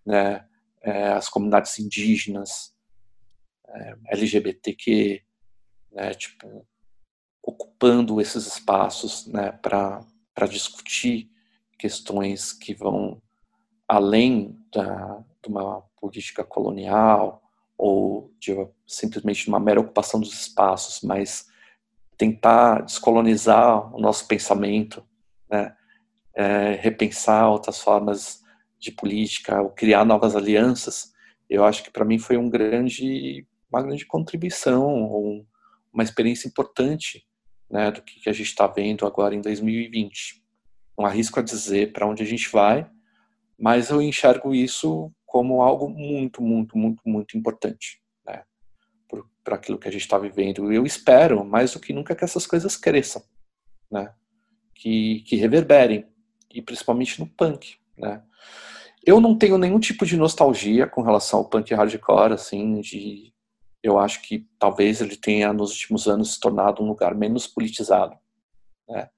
né? 0.06 0.46
É, 0.82 1.08
as 1.08 1.28
comunidades 1.28 1.78
indígenas, 1.78 2.74
é, 3.68 3.96
LGBTQ, 4.12 5.22
né? 5.92 6.14
Tipo, 6.14 6.66
ocupando 7.42 8.22
esses 8.22 8.46
espaços, 8.46 9.26
né? 9.26 9.52
Para 9.52 10.00
para 10.34 10.46
discutir 10.46 11.28
questões 11.76 12.52
que 12.52 12.72
vão 12.72 13.20
além 13.88 14.56
da, 14.72 15.24
de 15.42 15.48
uma 15.48 15.87
política 16.00 16.44
colonial 16.44 17.42
ou 17.76 18.32
de 18.40 18.52
simplesmente 18.86 19.48
uma 19.48 19.60
mera 19.60 19.80
ocupação 19.80 20.18
dos 20.18 20.32
espaços, 20.32 21.00
mas 21.02 21.46
tentar 22.16 22.82
descolonizar 22.82 23.94
o 23.94 24.00
nosso 24.00 24.26
pensamento, 24.26 25.04
né? 25.48 25.74
É, 26.34 26.74
repensar 26.74 27.48
outras 27.50 27.80
formas 27.80 28.42
de 28.78 28.92
política, 28.92 29.60
ou 29.60 29.70
criar 29.70 30.04
novas 30.04 30.36
alianças, 30.36 31.12
eu 31.48 31.64
acho 31.64 31.82
que 31.82 31.90
para 31.90 32.04
mim 32.04 32.18
foi 32.18 32.36
um 32.36 32.48
grande, 32.48 33.46
uma 33.70 33.82
grande 33.82 34.06
contribuição, 34.06 35.44
uma 35.92 36.04
experiência 36.04 36.46
importante 36.46 37.26
né, 37.70 37.90
do 37.90 38.02
que 38.02 38.28
a 38.28 38.32
gente 38.32 38.46
está 38.46 38.66
vendo 38.66 39.06
agora 39.06 39.34
em 39.34 39.40
2020. 39.40 40.42
Não 40.96 41.06
arrisco 41.06 41.40
a 41.40 41.42
dizer 41.42 41.92
para 41.92 42.06
onde 42.06 42.22
a 42.22 42.26
gente 42.26 42.48
vai, 42.50 42.88
mas 43.58 43.90
eu 43.90 44.00
enxergo 44.00 44.54
isso 44.54 45.12
como 45.28 45.60
algo 45.60 45.90
muito, 45.90 46.42
muito, 46.42 46.76
muito, 46.76 47.02
muito 47.06 47.36
importante 47.36 48.00
para 49.44 49.56
aquilo 49.56 49.78
que 49.78 49.88
a 49.88 49.90
gente 49.90 50.02
está 50.02 50.18
vivendo. 50.18 50.70
Eu 50.70 50.84
espero, 50.84 51.42
mais 51.42 51.72
do 51.72 51.80
que 51.80 51.92
nunca, 51.92 52.14
que 52.14 52.24
essas 52.24 52.46
coisas 52.46 52.76
cresçam, 52.76 53.22
né? 53.90 54.12
Que, 54.74 55.22
que 55.22 55.36
reverberem, 55.36 56.06
e 56.52 56.60
principalmente 56.60 57.18
no 57.18 57.26
punk, 57.26 57.76
né? 57.96 58.22
Eu 59.04 59.20
não 59.20 59.36
tenho 59.36 59.56
nenhum 59.56 59.78
tipo 59.78 60.04
de 60.04 60.18
nostalgia 60.18 60.86
com 60.86 61.00
relação 61.00 61.38
ao 61.38 61.48
punk 61.48 61.72
hardcore, 61.72 62.34
assim, 62.34 62.80
de... 62.80 63.32
Eu 63.82 63.98
acho 63.98 64.20
que 64.22 64.46
talvez 64.58 65.00
ele 65.00 65.16
tenha, 65.16 65.52
nos 65.52 65.72
últimos 65.72 66.06
anos, 66.08 66.34
se 66.34 66.40
tornado 66.40 66.82
um 66.82 66.88
lugar 66.88 67.14
menos 67.14 67.46
politizado, 67.46 68.16
né? 68.88 69.08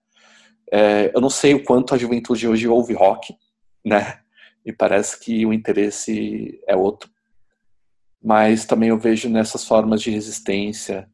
É, 0.73 1.11
eu 1.12 1.20
não 1.20 1.31
sei 1.31 1.55
o 1.55 1.65
quanto 1.65 1.95
a 1.95 1.99
juventude 1.99 2.47
hoje 2.47 2.69
ouve 2.69 2.95
rock, 2.95 3.37
né? 3.85 4.19
E 4.65 4.73
parece 4.73 5.19
que 5.19 5.45
o 5.47 5.53
interesse 5.53 6.61
é 6.66 6.77
outro 6.77 7.11
mas 8.23 8.66
também 8.66 8.91
eu 8.91 8.99
vejo 8.99 9.28
nessas 9.28 9.65
formas 9.65 10.03
de 10.03 10.11
resistência 10.11 11.09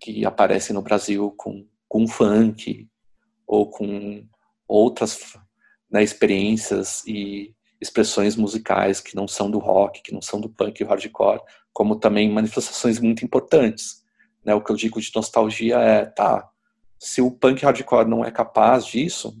que 0.00 0.26
aparecem 0.26 0.74
no 0.74 0.82
Brasil 0.82 1.32
com, 1.36 1.64
com 1.88 2.06
funk 2.08 2.88
ou 3.46 3.70
com 3.70 4.26
outras 4.66 5.36
né, 5.90 6.02
experiências 6.02 7.02
e 7.06 7.54
expressões 7.80 8.34
musicais 8.34 9.00
que 9.00 9.14
não 9.14 9.28
são 9.28 9.48
do 9.48 9.58
rock, 9.58 10.02
que 10.02 10.12
não 10.12 10.20
são 10.20 10.40
do 10.40 10.48
punk 10.48 10.80
e 10.80 10.84
hardcore, 10.84 11.40
como 11.72 11.96
também 11.96 12.28
manifestações 12.30 12.98
muito 12.98 13.24
importantes. 13.24 14.02
Né? 14.44 14.52
O 14.52 14.60
que 14.60 14.72
eu 14.72 14.76
digo 14.76 15.00
de 15.00 15.12
nostalgia 15.14 15.78
é, 15.78 16.04
tá, 16.04 16.48
se 16.98 17.22
o 17.22 17.30
punk 17.30 17.62
hardcore 17.62 18.08
não 18.08 18.24
é 18.24 18.32
capaz 18.32 18.84
disso, 18.84 19.40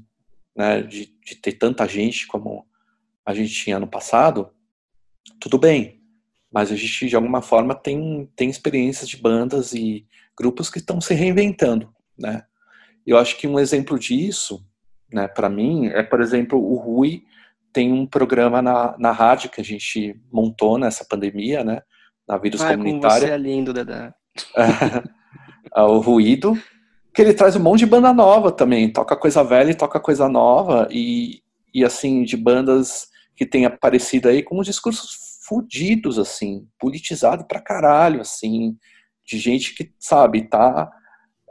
né, 0.56 0.82
de, 0.82 1.12
de 1.24 1.34
ter 1.34 1.52
tanta 1.52 1.86
gente 1.86 2.28
como 2.28 2.66
a 3.28 3.34
gente 3.34 3.52
tinha 3.52 3.78
no 3.78 3.86
passado, 3.86 4.48
tudo 5.38 5.58
bem, 5.58 6.00
mas 6.50 6.72
a 6.72 6.74
gente 6.74 7.08
de 7.08 7.14
alguma 7.14 7.42
forma 7.42 7.74
tem 7.74 8.26
tem 8.34 8.48
experiências 8.48 9.06
de 9.06 9.18
bandas 9.18 9.74
e 9.74 10.06
grupos 10.34 10.70
que 10.70 10.78
estão 10.78 10.98
se 10.98 11.12
reinventando, 11.12 11.94
né? 12.18 12.44
Eu 13.06 13.18
acho 13.18 13.36
que 13.36 13.46
um 13.46 13.58
exemplo 13.58 13.98
disso, 13.98 14.64
né, 15.12 15.28
para 15.28 15.50
mim, 15.50 15.88
é 15.88 16.02
por 16.02 16.22
exemplo 16.22 16.58
o 16.58 16.76
Rui 16.76 17.22
tem 17.70 17.92
um 17.92 18.06
programa 18.06 18.62
na, 18.62 18.96
na 18.98 19.12
rádio 19.12 19.50
que 19.50 19.60
a 19.60 19.64
gente 19.64 20.18
montou 20.32 20.78
nessa 20.78 21.04
pandemia, 21.04 21.62
né, 21.62 21.82
na 22.26 22.38
vírus 22.38 22.62
ah, 22.62 22.70
comunitária. 22.70 23.26
Você 23.26 23.32
é 23.34 23.36
lindo, 23.36 23.74
Dedé. 23.74 24.12
É, 25.76 25.82
o 25.82 25.98
Ruído, 25.98 26.58
que 27.12 27.20
ele 27.20 27.34
traz 27.34 27.54
um 27.54 27.60
monte 27.60 27.80
de 27.80 27.86
banda 27.86 28.10
nova 28.10 28.50
também, 28.50 28.90
toca 28.90 29.14
coisa 29.14 29.44
velha 29.44 29.70
e 29.70 29.74
toca 29.74 30.00
coisa 30.00 30.30
nova 30.30 30.88
e 30.90 31.42
e 31.74 31.84
assim 31.84 32.22
de 32.22 32.36
bandas 32.36 33.07
que 33.38 33.46
tem 33.46 33.64
aparecido 33.64 34.28
aí 34.28 34.42
com 34.42 34.60
discursos 34.62 35.38
fudidos, 35.46 36.18
assim, 36.18 36.66
politizado 36.76 37.46
pra 37.46 37.60
caralho, 37.60 38.20
assim, 38.20 38.76
de 39.24 39.38
gente 39.38 39.76
que, 39.76 39.94
sabe, 39.96 40.48
tá 40.48 40.90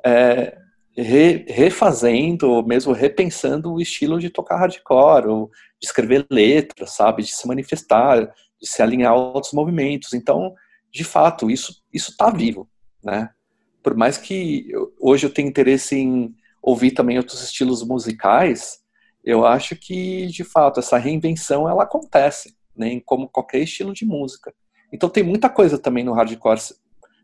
é, 0.05 0.57
re, 0.97 1.45
refazendo, 1.47 2.51
ou 2.51 2.67
mesmo 2.67 2.91
repensando 2.91 3.73
o 3.73 3.79
estilo 3.79 4.19
de 4.19 4.29
tocar 4.29 4.57
hardcore, 4.57 5.27
ou 5.27 5.49
de 5.79 5.87
escrever 5.87 6.27
letras, 6.29 6.91
sabe, 6.91 7.23
de 7.23 7.31
se 7.31 7.47
manifestar, 7.47 8.25
de 8.61 8.67
se 8.67 8.81
alinhar 8.81 9.13
a 9.13 9.15
outros 9.15 9.53
movimentos. 9.53 10.13
Então, 10.13 10.53
de 10.91 11.05
fato, 11.05 11.49
isso 11.49 11.81
isso 11.93 12.11
está 12.11 12.29
vivo, 12.29 12.69
né? 13.01 13.29
Por 13.81 13.95
mais 13.95 14.17
que 14.17 14.69
eu, 14.69 14.93
hoje 14.99 15.25
eu 15.25 15.33
tenha 15.33 15.47
interesse 15.47 15.95
em 15.95 16.35
ouvir 16.61 16.91
também 16.91 17.17
outros 17.17 17.41
estilos 17.41 17.81
musicais, 17.81 18.81
eu 19.27 19.45
acho 19.45 19.75
que 19.75 20.27
de 20.27 20.45
fato 20.45 20.79
essa 20.79 20.97
reinvenção 20.97 21.67
ela 21.67 21.83
acontece, 21.83 22.55
né? 22.73 23.01
Como 23.05 23.27
qualquer 23.27 23.59
estilo 23.59 23.91
de 23.93 24.05
música. 24.05 24.53
Então 24.89 25.09
tem 25.09 25.21
muita 25.21 25.49
coisa 25.49 25.77
também 25.77 26.01
no 26.01 26.13
hardcore 26.13 26.61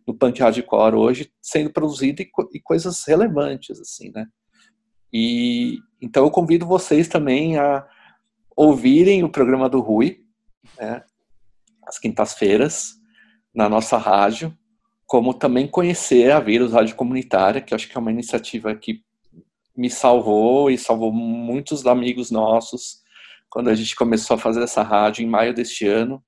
no 0.05 0.13
punk 0.13 0.41
hardcore 0.41 0.97
hoje 0.97 1.31
sendo 1.41 1.71
produzido 1.71 2.21
e, 2.21 2.29
e, 2.53 2.59
coisas 2.59 3.05
relevantes 3.07 3.79
assim, 3.79 4.11
né? 4.13 4.27
E 5.13 5.79
então 6.01 6.25
eu 6.25 6.29
convido 6.29 6.65
vocês 6.65 7.07
também 7.07 7.57
a 7.57 7.87
ouvirem 8.53 9.23
o 9.23 9.29
programa 9.29 9.69
do 9.69 9.79
Rui, 9.79 10.25
né? 10.77 11.05
Às 11.87 11.97
quintas-feiras 11.97 12.95
na 13.55 13.69
nossa 13.69 13.97
rádio, 13.97 14.53
como 15.05 15.33
também 15.33 15.69
conhecer 15.69 16.33
a 16.33 16.41
Vírus 16.41 16.73
Rádio 16.73 16.97
Comunitária, 16.97 17.61
que 17.61 17.73
acho 17.73 17.87
que 17.87 17.97
é 17.97 18.01
uma 18.01 18.11
iniciativa 18.11 18.75
que 18.75 19.01
me 19.75 19.89
salvou 19.89 20.69
e 20.69 20.77
salvou 20.77 21.11
muitos 21.11 21.85
amigos 21.85 22.31
nossos 22.31 23.01
quando 23.49 23.69
a 23.69 23.75
gente 23.75 23.95
começou 23.95 24.35
a 24.35 24.39
fazer 24.39 24.63
essa 24.63 24.81
rádio 24.81 25.23
em 25.23 25.27
maio 25.27 25.53
deste 25.53 25.85
ano, 25.87 26.23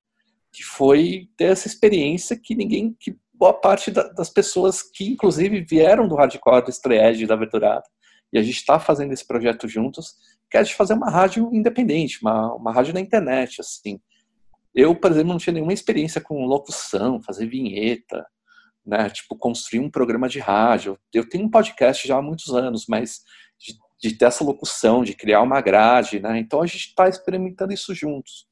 que 0.52 0.62
foi 0.62 1.28
ter 1.36 1.46
essa 1.46 1.66
experiência 1.66 2.38
que 2.40 2.54
ninguém, 2.54 2.96
que 3.00 3.16
boa 3.34 3.52
parte 3.52 3.90
da, 3.90 4.04
das 4.12 4.30
pessoas 4.30 4.80
que 4.80 5.08
inclusive 5.08 5.60
vieram 5.60 6.06
do 6.06 6.14
hardcore, 6.14 6.64
do 6.64 6.70
Estreed, 6.70 7.26
da 7.26 7.34
Verdurada, 7.34 7.84
e 8.32 8.38
a 8.38 8.42
gente 8.42 8.56
está 8.56 8.78
fazendo 8.78 9.12
esse 9.12 9.26
projeto 9.26 9.66
juntos, 9.68 10.14
que 10.50 10.56
é 10.56 10.62
de 10.62 10.74
fazer 10.74 10.94
uma 10.94 11.10
rádio 11.10 11.50
independente, 11.52 12.20
uma, 12.22 12.54
uma 12.54 12.72
rádio 12.72 12.94
na 12.94 13.00
internet, 13.00 13.60
assim. 13.60 14.00
Eu, 14.74 14.94
por 14.94 15.10
exemplo, 15.10 15.30
não 15.30 15.38
tinha 15.38 15.54
nenhuma 15.54 15.72
experiência 15.72 16.20
com 16.20 16.44
locução, 16.44 17.20
fazer 17.22 17.46
vinheta, 17.46 18.24
né, 18.86 19.10
tipo, 19.10 19.36
construir 19.36 19.80
um 19.80 19.90
programa 19.90 20.28
de 20.28 20.38
rádio. 20.38 20.98
Eu 21.12 21.28
tenho 21.28 21.46
um 21.46 21.50
podcast 21.50 22.06
já 22.06 22.16
há 22.16 22.22
muitos 22.22 22.54
anos, 22.54 22.86
mas 22.88 23.22
de, 23.58 23.74
de 24.00 24.16
ter 24.16 24.26
essa 24.26 24.44
locução, 24.44 25.02
de 25.02 25.14
criar 25.14 25.42
uma 25.42 25.60
grade, 25.60 26.20
né, 26.20 26.38
então 26.38 26.62
a 26.62 26.66
gente 26.66 26.88
está 26.88 27.08
experimentando 27.08 27.72
isso 27.72 27.94
juntos. 27.94 28.46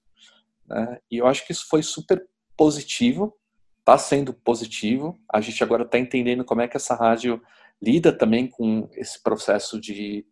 Né, 0.66 0.98
e 1.10 1.18
eu 1.18 1.26
acho 1.26 1.46
que 1.46 1.52
isso 1.52 1.66
foi 1.68 1.82
super 1.82 2.26
positivo, 2.56 3.34
está 3.78 3.98
sendo 3.98 4.32
positivo. 4.32 5.20
A 5.32 5.40
gente 5.40 5.62
agora 5.62 5.84
está 5.84 5.98
entendendo 5.98 6.44
como 6.44 6.62
é 6.62 6.68
que 6.68 6.76
essa 6.76 6.94
rádio 6.94 7.40
lida 7.82 8.16
também 8.16 8.48
com 8.48 8.88
esse 8.92 9.22
processo 9.22 9.78
de, 9.78 10.26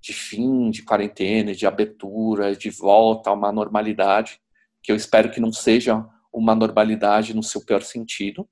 de 0.00 0.12
fim 0.12 0.70
de 0.70 0.82
quarentena, 0.82 1.54
de 1.54 1.66
abertura, 1.66 2.54
de 2.54 2.68
volta 2.68 3.30
a 3.30 3.32
uma 3.32 3.50
normalidade, 3.50 4.40
que 4.82 4.92
eu 4.92 4.96
espero 4.96 5.30
que 5.30 5.40
não 5.40 5.52
seja 5.52 6.04
uma 6.32 6.54
normalidade 6.54 7.34
no 7.34 7.42
seu 7.42 7.64
pior 7.64 7.82
sentido. 7.82 8.48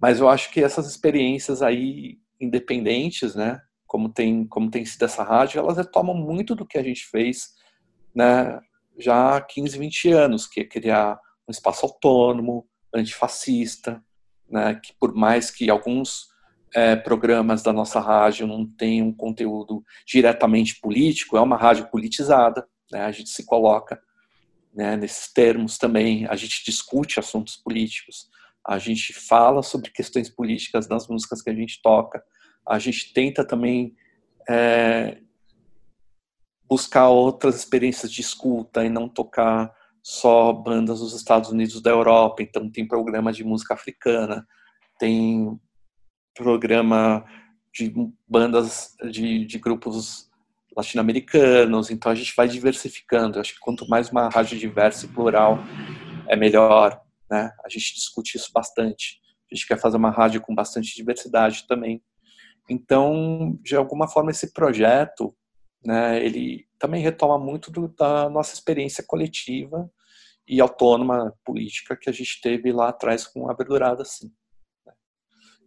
Mas 0.00 0.20
eu 0.20 0.28
acho 0.28 0.50
que 0.50 0.62
essas 0.62 0.88
experiências 0.88 1.62
aí 1.62 2.18
independentes, 2.40 3.34
né, 3.34 3.60
como 3.86 4.08
tem 4.08 4.46
como 4.46 4.70
tem 4.70 4.84
sido 4.84 5.04
essa 5.04 5.22
rádio, 5.22 5.58
elas 5.58 5.76
retomam 5.76 6.14
muito 6.14 6.54
do 6.54 6.66
que 6.66 6.78
a 6.78 6.82
gente 6.82 7.06
fez, 7.06 7.54
né, 8.14 8.60
já 8.98 9.36
há 9.36 9.40
15, 9.40 9.78
20 9.78 10.10
anos, 10.10 10.46
que 10.46 10.60
é 10.60 10.64
criar 10.64 11.18
um 11.48 11.50
espaço 11.50 11.86
autônomo, 11.86 12.66
antifascista, 12.94 14.02
né, 14.48 14.80
que 14.82 14.92
por 14.98 15.14
mais 15.14 15.50
que 15.50 15.70
alguns 15.70 16.28
é, 16.74 16.96
programas 16.96 17.62
da 17.62 17.72
nossa 17.72 18.00
rádio 18.00 18.46
não 18.46 18.66
tenham 18.66 19.12
conteúdo 19.12 19.84
diretamente 20.06 20.80
político, 20.80 21.36
é 21.36 21.40
uma 21.40 21.56
rádio 21.56 21.88
politizada, 21.90 22.66
né, 22.90 23.02
a 23.02 23.12
gente 23.12 23.30
se 23.30 23.44
coloca 23.44 24.00
né, 24.74 24.94
nesses 24.96 25.32
termos 25.32 25.78
também, 25.78 26.26
a 26.26 26.36
gente 26.36 26.62
discute 26.64 27.18
assuntos 27.18 27.56
políticos, 27.56 28.28
a 28.66 28.78
gente 28.78 29.12
fala 29.12 29.62
sobre 29.62 29.90
questões 29.90 30.28
políticas 30.28 30.88
nas 30.88 31.06
músicas 31.06 31.40
que 31.40 31.50
a 31.50 31.54
gente 31.54 31.80
toca, 31.80 32.22
a 32.66 32.78
gente 32.78 33.12
tenta 33.12 33.46
também 33.46 33.94
é, 34.48 35.18
buscar 36.68 37.08
outras 37.08 37.56
experiências 37.56 38.10
de 38.10 38.20
escuta 38.20 38.84
e 38.84 38.88
não 38.88 39.08
tocar 39.08 39.72
só 40.02 40.52
bandas 40.52 41.00
dos 41.00 41.14
Estados 41.14 41.50
Unidos 41.50 41.80
da 41.80 41.90
Europa, 41.90 42.42
então 42.42 42.70
tem 42.70 42.86
programa 42.86 43.32
de 43.32 43.44
música 43.44 43.74
africana, 43.74 44.46
tem 44.98 45.58
programa 46.34 47.24
de 47.72 47.92
bandas 48.26 48.94
de, 49.10 49.44
de 49.44 49.58
grupos 49.58 50.30
latino-americanos, 50.76 51.90
então 51.90 52.10
a 52.10 52.14
gente 52.14 52.34
vai 52.36 52.48
diversificando. 52.48 53.38
Eu 53.38 53.40
acho 53.40 53.54
que 53.54 53.60
quanto 53.60 53.88
mais 53.88 54.10
uma 54.10 54.28
rádio 54.28 54.58
diversa 54.58 55.06
e 55.06 55.08
plural, 55.08 55.58
é 56.28 56.36
melhor. 56.36 57.05
Né? 57.30 57.50
A 57.64 57.68
gente 57.68 57.94
discute 57.94 58.36
isso 58.36 58.50
bastante. 58.52 59.20
A 59.50 59.54
gente 59.54 59.66
quer 59.66 59.78
fazer 59.78 59.96
uma 59.96 60.10
rádio 60.10 60.40
com 60.40 60.54
bastante 60.54 60.94
diversidade 60.94 61.66
também. 61.66 62.02
Então, 62.68 63.58
de 63.62 63.76
alguma 63.76 64.08
forma, 64.08 64.30
esse 64.30 64.52
projeto, 64.52 65.36
né, 65.84 66.24
ele 66.24 66.66
também 66.78 67.02
retoma 67.02 67.38
muito 67.38 67.70
do, 67.70 67.88
da 67.88 68.28
nossa 68.28 68.54
experiência 68.54 69.04
coletiva 69.06 69.90
e 70.46 70.60
autônoma 70.60 71.32
política 71.44 71.96
que 71.96 72.10
a 72.10 72.12
gente 72.12 72.40
teve 72.40 72.72
lá 72.72 72.88
atrás 72.88 73.26
com 73.26 73.48
a 73.48 73.54
Verdurada, 73.54 74.04
sim. 74.04 74.32
Né. 74.84 74.92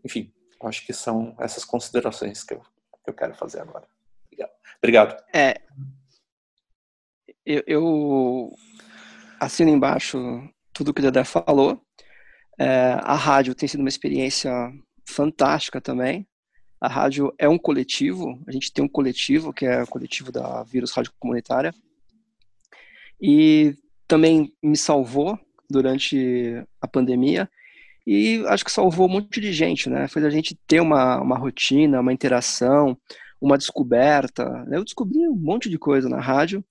Enfim, 0.05 0.33
acho 0.63 0.85
que 0.85 0.93
são 0.93 1.35
essas 1.39 1.63
considerações 1.63 2.43
que 2.43 2.53
eu, 2.53 2.61
que 2.61 3.09
eu 3.09 3.13
quero 3.13 3.33
fazer 3.35 3.61
agora. 3.61 3.87
Obrigado. 4.27 4.51
Obrigado. 4.77 5.23
É, 5.33 5.61
eu, 7.45 7.63
eu 7.65 8.55
assino 9.39 9.69
embaixo 9.69 10.17
tudo 10.79 10.93
que 10.93 11.01
o 11.01 11.03
Dedé 11.03 11.25
falou. 11.25 11.81
É, 12.57 12.97
a 13.01 13.15
rádio 13.15 13.53
tem 13.53 13.67
sido 13.67 13.81
uma 13.81 13.89
experiência 13.89 14.49
fantástica 15.05 15.81
também. 15.81 16.25
A 16.79 16.87
rádio 16.87 17.33
é 17.37 17.49
um 17.49 17.57
coletivo, 17.57 18.41
a 18.47 18.51
gente 18.53 18.71
tem 18.71 18.85
um 18.85 18.87
coletivo, 18.87 19.51
que 19.51 19.65
é 19.65 19.83
o 19.83 19.87
coletivo 19.87 20.31
da 20.31 20.63
Vírus 20.63 20.93
Rádio 20.93 21.11
Comunitária. 21.19 21.75
E 23.21 23.75
também 24.07 24.53
me 24.63 24.77
salvou 24.77 25.37
durante 25.69 26.63
a 26.81 26.87
pandemia 26.87 27.49
e 28.07 28.41
acho 28.47 28.63
que 28.63 28.71
salvou 28.71 29.07
um 29.07 29.11
monte 29.11 29.41
de 29.41 29.51
gente, 29.51 29.89
né? 29.89 30.07
Fez 30.07 30.25
a 30.25 30.29
gente 30.29 30.57
ter 30.65 30.79
uma, 30.79 31.19
uma 31.19 31.37
rotina, 31.37 31.99
uma 31.99 32.13
interação, 32.13 32.97
uma 33.41 33.57
descoberta. 33.57 34.65
Eu 34.71 34.85
descobri 34.85 35.27
um 35.27 35.35
monte 35.35 35.69
de 35.69 35.77
coisa 35.77 36.07
na 36.07 36.21
rádio. 36.21 36.63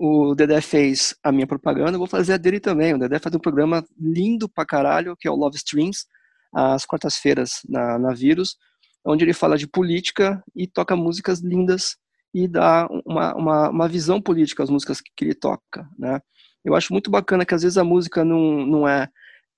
O 0.00 0.32
Dedé 0.36 0.60
fez 0.60 1.12
a 1.24 1.32
minha 1.32 1.46
propaganda, 1.46 1.94
eu 1.94 1.98
vou 1.98 2.06
fazer 2.06 2.34
a 2.34 2.36
dele 2.36 2.60
também. 2.60 2.94
O 2.94 2.98
Dedé 2.98 3.18
faz 3.18 3.34
um 3.34 3.40
programa 3.40 3.84
lindo 3.98 4.48
pra 4.48 4.64
caralho, 4.64 5.16
que 5.18 5.26
é 5.26 5.30
o 5.30 5.34
Love 5.34 5.56
Streams, 5.56 6.06
às 6.54 6.86
quartas-feiras 6.86 7.62
na, 7.68 7.98
na 7.98 8.14
Vírus, 8.14 8.56
onde 9.04 9.24
ele 9.24 9.32
fala 9.32 9.58
de 9.58 9.66
política 9.66 10.40
e 10.54 10.68
toca 10.68 10.94
músicas 10.94 11.40
lindas 11.40 11.96
e 12.32 12.46
dá 12.46 12.86
uma, 13.04 13.34
uma, 13.34 13.70
uma 13.70 13.88
visão 13.88 14.22
política 14.22 14.62
às 14.62 14.70
músicas 14.70 15.00
que, 15.00 15.10
que, 15.16 15.24
ele 15.24 15.34
toca, 15.34 15.88
né? 15.98 16.20
Eu 16.64 16.76
acho 16.76 16.92
muito 16.92 17.10
bacana 17.10 17.44
que 17.44 17.54
às 17.54 17.62
vezes 17.62 17.76
a 17.76 17.82
música 17.82 18.24
não, 18.24 18.64
não 18.64 18.88
é, 18.88 19.08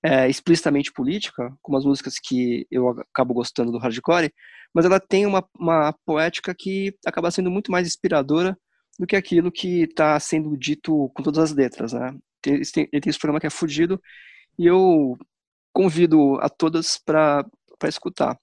é 0.03 0.27
explicitamente 0.27 0.91
política, 0.91 1.53
como 1.61 1.77
as 1.77 1.85
músicas 1.85 2.15
que 2.17 2.65
eu 2.71 2.89
acabo 2.89 3.35
gostando 3.35 3.71
do 3.71 3.77
hardcore, 3.77 4.33
mas 4.73 4.85
ela 4.85 4.99
tem 4.99 5.27
uma, 5.27 5.47
uma 5.59 5.93
poética 6.03 6.55
que 6.57 6.95
acaba 7.05 7.29
sendo 7.29 7.51
muito 7.51 7.71
mais 7.71 7.85
inspiradora 7.85 8.57
do 9.01 9.07
que 9.07 9.15
aquilo 9.15 9.51
que 9.51 9.81
está 9.81 10.19
sendo 10.19 10.55
dito 10.55 11.09
com 11.15 11.23
todas 11.23 11.39
as 11.39 11.51
letras, 11.51 11.91
né? 11.91 12.15
Ele 12.45 12.63
tem, 12.63 12.87
ele 12.93 13.01
tem 13.01 13.09
esse 13.09 13.17
programa 13.17 13.39
que 13.39 13.47
é 13.47 13.49
fudido 13.49 13.99
e 14.59 14.67
eu 14.67 15.17
convido 15.73 16.35
a 16.39 16.47
todas 16.47 16.99
para 17.03 17.43
escutar. 17.85 18.37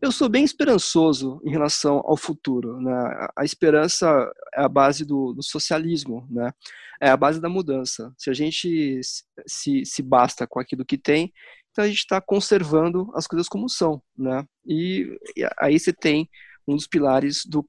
Eu 0.00 0.12
sou 0.12 0.28
bem 0.28 0.44
esperançoso 0.44 1.40
em 1.44 1.50
relação 1.50 2.02
ao 2.04 2.16
futuro. 2.16 2.80
Né? 2.80 2.92
A 3.36 3.44
esperança 3.44 4.30
é 4.54 4.62
a 4.62 4.68
base 4.68 5.04
do, 5.04 5.32
do, 5.32 5.42
socialismo, 5.42 6.24
né? 6.30 6.52
é 7.00 7.08
a 7.08 7.16
base 7.16 7.40
da 7.40 7.48
mudança. 7.48 8.12
Se 8.16 8.30
a 8.30 8.32
gente 8.32 9.00
se, 9.44 9.84
se 9.84 10.02
basta 10.02 10.46
com 10.46 10.60
aquilo 10.60 10.84
que 10.84 10.98
tem, 10.98 11.32
então 11.72 11.84
a 11.84 11.88
gente 11.88 11.98
está 11.98 12.20
conservando 12.20 13.10
as 13.16 13.26
coisas 13.26 13.48
como 13.48 13.68
são. 13.68 14.00
Né? 14.16 14.46
E, 14.64 15.18
e 15.36 15.44
aí 15.58 15.80
você 15.80 15.92
tem 15.92 16.28
um 16.66 16.74
dos 16.74 16.86
pilares 16.86 17.44
do, 17.46 17.66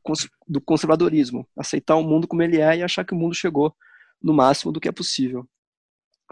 do 0.47 0.59
conservadorismo, 0.59 1.47
aceitar 1.55 1.95
o 1.95 2.03
mundo 2.03 2.27
como 2.27 2.41
ele 2.41 2.59
é 2.59 2.77
e 2.77 2.83
achar 2.83 3.05
que 3.05 3.13
o 3.13 3.17
mundo 3.17 3.35
chegou 3.35 3.75
no 4.21 4.33
máximo 4.33 4.71
do 4.71 4.79
que 4.79 4.87
é 4.87 4.91
possível. 4.91 5.47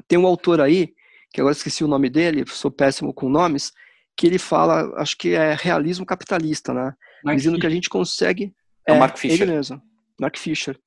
Tem 0.08 0.18
um 0.18 0.26
autor 0.26 0.60
aí, 0.60 0.94
que 1.32 1.40
agora 1.40 1.56
esqueci 1.56 1.84
o 1.84 1.88
nome 1.88 2.10
dele, 2.10 2.44
sou 2.48 2.72
péssimo 2.72 3.14
com 3.14 3.30
nomes, 3.30 3.72
que 4.18 4.26
ele 4.26 4.40
fala, 4.40 4.94
acho 5.00 5.18
que 5.18 5.34
é 5.34 5.54
realismo 5.54 6.06
capitalista, 6.06 6.74
né? 6.74 6.94
Mark 7.24 7.38
Dizendo 7.38 7.60
que 7.60 7.68
a 7.68 7.70
gente 7.70 7.90
consegue. 7.90 8.54
É, 8.88 8.94
é 8.94 9.00
Mark 9.00 9.18
Fisher. 9.18 9.42
Ele 9.42 9.52
mesmo, 9.52 9.82
Mark 10.20 10.38
Fisher. 10.38 10.80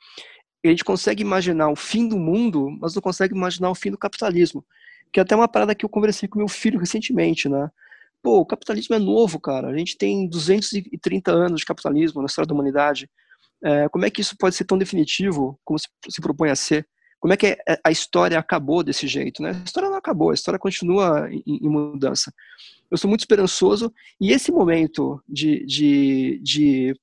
A 0.65 0.69
gente 0.69 0.85
consegue 0.85 1.23
imaginar 1.23 1.69
o 1.69 1.77
fim 1.77 2.09
do 2.09 2.19
mundo, 2.19 2.69
mas 2.81 2.95
não 2.95 3.03
consegue 3.03 3.35
imaginar 3.35 3.71
o 3.71 3.75
fim 3.75 3.91
do 3.91 3.99
capitalismo. 3.99 4.65
Que 5.13 5.21
é 5.21 5.23
até 5.23 5.35
uma 5.35 5.49
parada 5.49 5.75
que 5.75 5.85
eu 5.85 5.89
conversei 5.89 6.29
com 6.29 6.39
meu 6.39 6.49
filho 6.49 6.79
recentemente, 6.79 7.49
né? 7.49 7.71
Pô, 8.29 8.41
o 8.41 8.45
capitalismo 8.45 8.95
é 8.95 8.99
novo, 8.99 9.41
cara. 9.41 9.69
A 9.69 9.75
gente 9.79 9.97
tem 9.97 10.29
230 10.29 11.33
anos 11.33 11.61
de 11.61 11.67
capitalismo 11.67 12.21
na 12.21 12.27
história 12.27 12.47
da 12.47 12.53
humanidade. 12.53 13.09
É, 13.65 13.89
como 13.89 14.05
é 14.05 14.11
que 14.11 14.21
isso 14.21 14.37
pode 14.39 14.55
ser 14.55 14.65
tão 14.65 14.77
definitivo 14.77 15.59
como 15.65 15.79
se, 15.79 15.89
se 16.11 16.21
propõe 16.21 16.51
a 16.51 16.55
ser? 16.55 16.87
Como 17.19 17.33
é 17.33 17.39
que 17.39 17.47
é, 17.47 17.59
a 17.83 17.91
história 17.91 18.39
acabou 18.39 18.85
desse 18.85 19.07
jeito? 19.07 19.43
Né? 19.43 19.53
A 19.53 19.65
história 19.65 19.89
não 19.89 19.97
acabou, 19.97 20.29
a 20.29 20.35
história 20.35 20.61
continua 20.61 21.27
em, 21.33 21.43
em 21.47 21.71
mudança. 21.71 22.31
Eu 22.91 22.99
sou 22.99 23.09
muito 23.09 23.21
esperançoso 23.21 23.91
e 24.21 24.31
esse 24.31 24.53
momento 24.53 25.23
de, 25.27 25.65
de, 25.65 26.39
de 26.43 26.95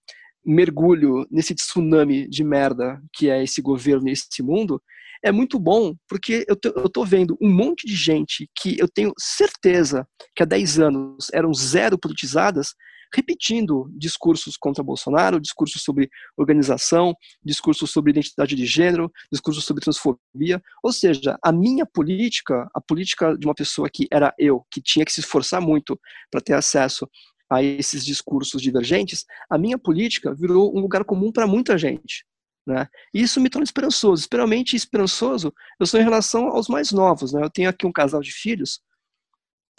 mergulho 0.46 1.26
nesse 1.32 1.56
tsunami 1.56 2.30
de 2.30 2.44
merda 2.44 3.02
que 3.12 3.32
é 3.32 3.44
esse 3.44 3.64
governo 3.64 4.08
e 4.08 4.12
esse 4.12 4.44
mundo, 4.44 4.80
é 5.26 5.32
muito 5.32 5.60
bom, 5.60 5.96
porque 6.08 6.46
eu, 6.48 6.56
eu 6.76 6.88
tô 6.88 7.04
vendo 7.04 7.36
um 7.42 7.52
monte 7.52 7.88
de 7.88 7.96
gente 7.96 8.48
que 8.56 8.78
eu 8.80 8.88
tenho 8.88 9.12
certeza 9.18 10.08
que 10.36 10.44
há 10.44 10.46
10 10.46 10.80
anos 10.80 11.28
eram 11.34 11.52
zero 11.52 11.98
politizadas, 11.98 12.76
repetindo 13.12 13.90
discursos 13.98 14.56
contra 14.56 14.84
Bolsonaro, 14.84 15.42
discursos 15.42 15.82
sobre 15.82 16.12
organização, 16.38 17.16
discursos 17.44 17.90
sobre 17.90 18.12
identidade 18.12 18.56
de 18.56 18.68
gênero, 18.68 19.12
discursos 19.32 19.66
sobre 19.66 19.82
transfobia. 19.82 20.62
Ou 20.84 20.94
seja, 20.94 21.36
a 21.44 21.52
minha 21.52 21.88
política, 21.88 22.70
a 22.76 22.80
política 22.80 23.36
de 23.36 23.48
uma 23.48 23.56
pessoa 23.56 23.90
que 23.92 24.08
era 24.12 24.32
eu, 24.38 24.64
que 24.70 24.80
tinha 24.80 25.04
que 25.04 25.12
se 25.12 25.22
esforçar 25.22 25.60
muito 25.60 26.00
para 26.30 26.40
ter 26.40 26.54
acesso 26.54 27.10
a 27.50 27.64
esses 27.64 28.06
discursos 28.06 28.62
divergentes, 28.62 29.26
a 29.50 29.58
minha 29.58 29.78
política 29.80 30.36
virou 30.36 30.76
um 30.76 30.82
lugar 30.82 31.04
comum 31.04 31.32
para 31.32 31.48
muita 31.48 31.80
gente. 31.80 32.26
Né? 32.66 32.88
Isso 33.14 33.40
me 33.40 33.50
torna 33.50 33.64
esperançoso. 33.64 34.22
Especialmente 34.22 34.76
esperançoso 34.76 35.54
eu 35.80 35.86
sou 35.86 36.00
em 36.00 36.04
relação 36.04 36.48
aos 36.48 36.68
mais 36.68 36.92
novos. 36.92 37.34
Né? 37.34 37.44
Eu 37.44 37.50
tenho 37.50 37.70
aqui 37.70 37.86
um 37.86 37.92
casal 37.92 38.22
de 38.22 38.32
filhos 38.32 38.80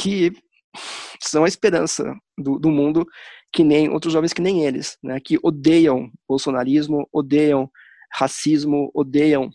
que 0.01 0.33
são 1.23 1.45
a 1.45 1.49
esperança 1.49 2.15
do, 2.39 2.59
do 2.59 2.71
mundo, 2.71 3.07
que 3.53 3.65
nem 3.65 3.89
outros 3.89 4.13
jovens 4.13 4.33
que 4.33 4.43
nem 4.43 4.65
eles, 4.65 4.99
né? 5.03 5.19
que 5.21 5.39
odeiam 5.43 6.11
bolsonarismo, 6.29 7.09
odeiam 7.13 7.71
racismo, 8.13 8.91
odeiam 8.95 9.51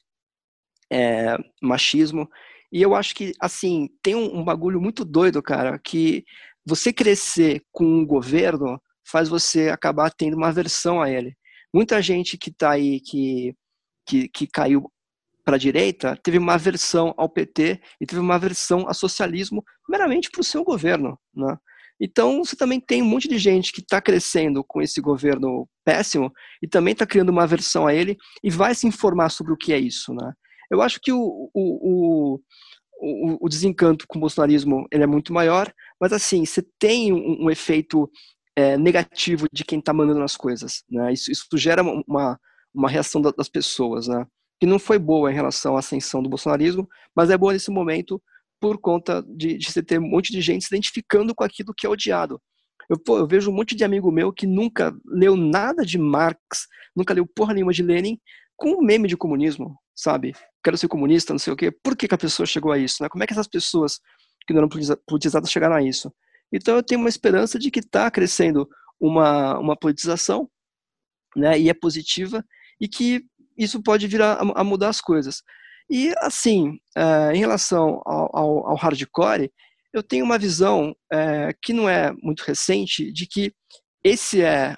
é, 0.91 1.38
machismo. 1.62 2.28
E 2.72 2.82
eu 2.82 2.95
acho 2.95 3.16
que, 3.16 3.34
assim, 3.40 3.90
tem 4.02 4.16
um, 4.16 4.40
um 4.40 4.44
bagulho 4.44 4.82
muito 4.82 5.06
doido, 5.06 5.41
cara, 5.41 5.78
que 5.78 6.24
você 6.66 6.94
crescer 6.94 7.64
com 7.72 7.86
um 7.86 8.06
governo 8.06 8.82
faz 9.06 9.28
você 9.28 9.70
acabar 9.70 10.12
tendo 10.12 10.38
uma 10.38 10.49
aversão 10.49 11.02
a 11.02 11.10
ele. 11.10 11.36
Muita 11.73 12.02
gente 12.02 12.38
que 12.38 12.49
está 12.49 12.72
aí, 12.72 12.99
que, 12.99 13.56
que, 14.06 14.27
que 14.27 14.48
caiu 14.48 14.91
para 15.43 15.56
a 15.56 15.60
direita, 15.60 16.18
teve 16.23 16.38
uma 16.38 16.53
aversão 16.53 17.14
ao 17.18 17.30
PT 17.30 17.81
e 17.99 18.06
teve 18.06 18.22
uma 18.22 18.35
aversão 18.35 18.88
ao 18.88 18.93
socialismo 18.93 19.64
meramente 19.89 20.30
para 20.30 20.41
o 20.41 20.43
seu 20.43 20.64
governo. 20.64 21.18
Né? 21.35 21.57
Então, 21.99 22.43
você 22.43 22.56
também 22.56 22.80
tem 22.80 23.02
um 23.02 23.06
monte 23.06 23.27
de 23.27 23.38
gente 23.38 23.72
que 23.72 23.81
está 23.81 24.02
crescendo 24.02 24.64
com 24.64 24.81
esse 24.81 24.99
governo 24.99 25.68
péssimo 25.85 26.31
e 26.61 26.68
também 26.68 26.93
está 26.93 27.06
criando 27.06 27.30
uma 27.30 27.43
aversão 27.43 27.88
a 27.88 27.93
ele 27.93 28.18
e 28.43 28.49
vai 28.49 28.73
se 28.73 28.88
informar 28.88 29.30
sobre 29.30 29.53
o 29.53 29.57
que 29.57 29.73
é 29.73 29.80
isso. 29.80 30.14
Né? 30.14 30.34
Eu 30.72 30.81
acho 30.81 30.99
que 31.02 31.11
o, 31.11 31.49
o, 31.53 32.39
o, 32.99 33.45
o, 33.45 33.49
desencanto 33.49 34.06
com 34.07 34.18
o 34.18 34.22
bolsonarismo 34.22 34.88
ele 34.91 35.03
é 35.03 35.07
muito 35.07 35.34
maior, 35.34 35.72
mas 35.99 36.14
assim, 36.14 36.45
você 36.45 36.64
tem 36.80 37.14
um, 37.14 37.45
um 37.45 37.49
efeito 37.52 38.10
é, 38.56 38.78
negativo 38.78 39.48
de 39.52 39.64
quem 39.64 39.80
está 39.80 39.94
mandando 39.94 40.23
as 40.23 40.36
coisas. 40.36 40.84
Né? 40.90 41.14
Isso, 41.14 41.32
isso 41.32 41.45
gera 41.56 41.82
uma, 41.82 42.40
uma 42.73 42.90
reação 42.90 43.22
das 43.22 43.49
pessoas, 43.49 44.07
né? 44.07 44.26
que 44.60 44.68
não 44.68 44.78
foi 44.78 44.99
boa 44.99 45.32
em 45.32 45.36
relação 45.36 45.76
à 45.76 45.80
ascensão 45.80 46.22
do 46.22 46.30
bolsonarismo, 46.30 46.88
mas 47.15 47.32
é 47.32 47.38
boa 47.38 47.53
nesse 47.53 47.72
momento 47.72 48.22
por 48.60 48.78
conta 48.78 49.23
de, 49.28 49.57
de 49.57 49.72
você 49.72 49.82
ter 49.82 49.99
um 49.99 50.07
monte 50.07 50.32
de 50.32 50.40
gente 50.40 50.64
se 50.64 50.73
identificando 50.73 51.34
com 51.34 51.44
aquilo 51.44 51.73
que 51.76 51.88
é 51.88 51.90
odiado. 51.90 52.40
Eu, 52.88 52.99
pô, 52.99 53.18
eu 53.18 53.28
vejo 53.28 53.49
um 53.49 53.56
monte 53.56 53.76
de 53.76 53.84
amigo 53.84 54.11
meu 54.11 54.32
que 54.32 54.45
nunca 54.45 54.95
leu 55.06 55.36
nada 55.36 55.84
de 55.84 55.98
Marx, 55.98 56.68
nunca 56.95 57.14
leu 57.14 57.26
porra 57.26 57.56
nenhuma 57.56 57.73
de 57.73 57.82
Lenin, 57.82 58.19
com 58.56 58.69
um 58.73 58.82
meme 58.84 59.07
de 59.07 59.18
comunismo, 59.18 59.76
sabe? 59.95 60.36
Quero 60.64 60.78
ser 60.78 60.88
comunista, 60.88 61.34
não 61.34 61.40
sei 61.40 61.53
o 61.53 61.56
quê. 61.56 61.72
Por 61.72 61.98
que, 61.98 62.07
que 62.07 62.14
a 62.14 62.18
pessoa 62.18 62.45
chegou 62.45 62.72
a 62.72 62.78
isso? 62.78 63.02
Né? 63.02 63.10
Como 63.10 63.23
é 63.23 63.28
que 63.28 63.34
essas 63.34 63.48
pessoas 63.48 63.99
que 64.45 64.53
não 64.53 64.60
eram 64.60 64.69
politizadas 65.07 65.49
chegaram 65.49 65.76
a 65.76 65.82
isso? 65.82 66.14
Então 66.52 66.76
eu 66.76 66.84
tenho 66.84 66.99
uma 66.99 67.10
esperança 67.10 67.57
de 67.57 67.72
que 67.72 67.80
está 67.80 68.10
crescendo 68.11 68.69
uma, 68.99 69.57
uma 69.57 69.76
politização, 69.76 70.49
né, 71.36 71.60
e 71.60 71.69
é 71.69 71.73
positiva, 71.73 72.45
e 72.80 72.88
que 72.88 73.26
isso 73.57 73.82
pode 73.82 74.07
vir 74.07 74.22
a, 74.22 74.34
a 74.34 74.64
mudar 74.64 74.90
as 74.90 75.02
coisas. 75.02 75.41
E 75.90 76.14
assim, 76.18 76.80
é, 76.95 77.34
em 77.34 77.40
relação 77.40 78.02
ao, 78.06 78.36
ao, 78.36 78.68
ao, 78.69 78.76
hardcore, 78.76 79.52
eu 79.94 80.02
tenho 80.02 80.23
uma 80.23 80.38
visão 80.38 80.95
é, 81.11 81.53
que 81.61 81.73
não 81.73 81.90
é 81.90 82.14
muito 82.22 82.41
recente 82.41 83.11
de 83.11 83.28
que 83.28 83.53
esse 84.03 84.41
é 84.41 84.78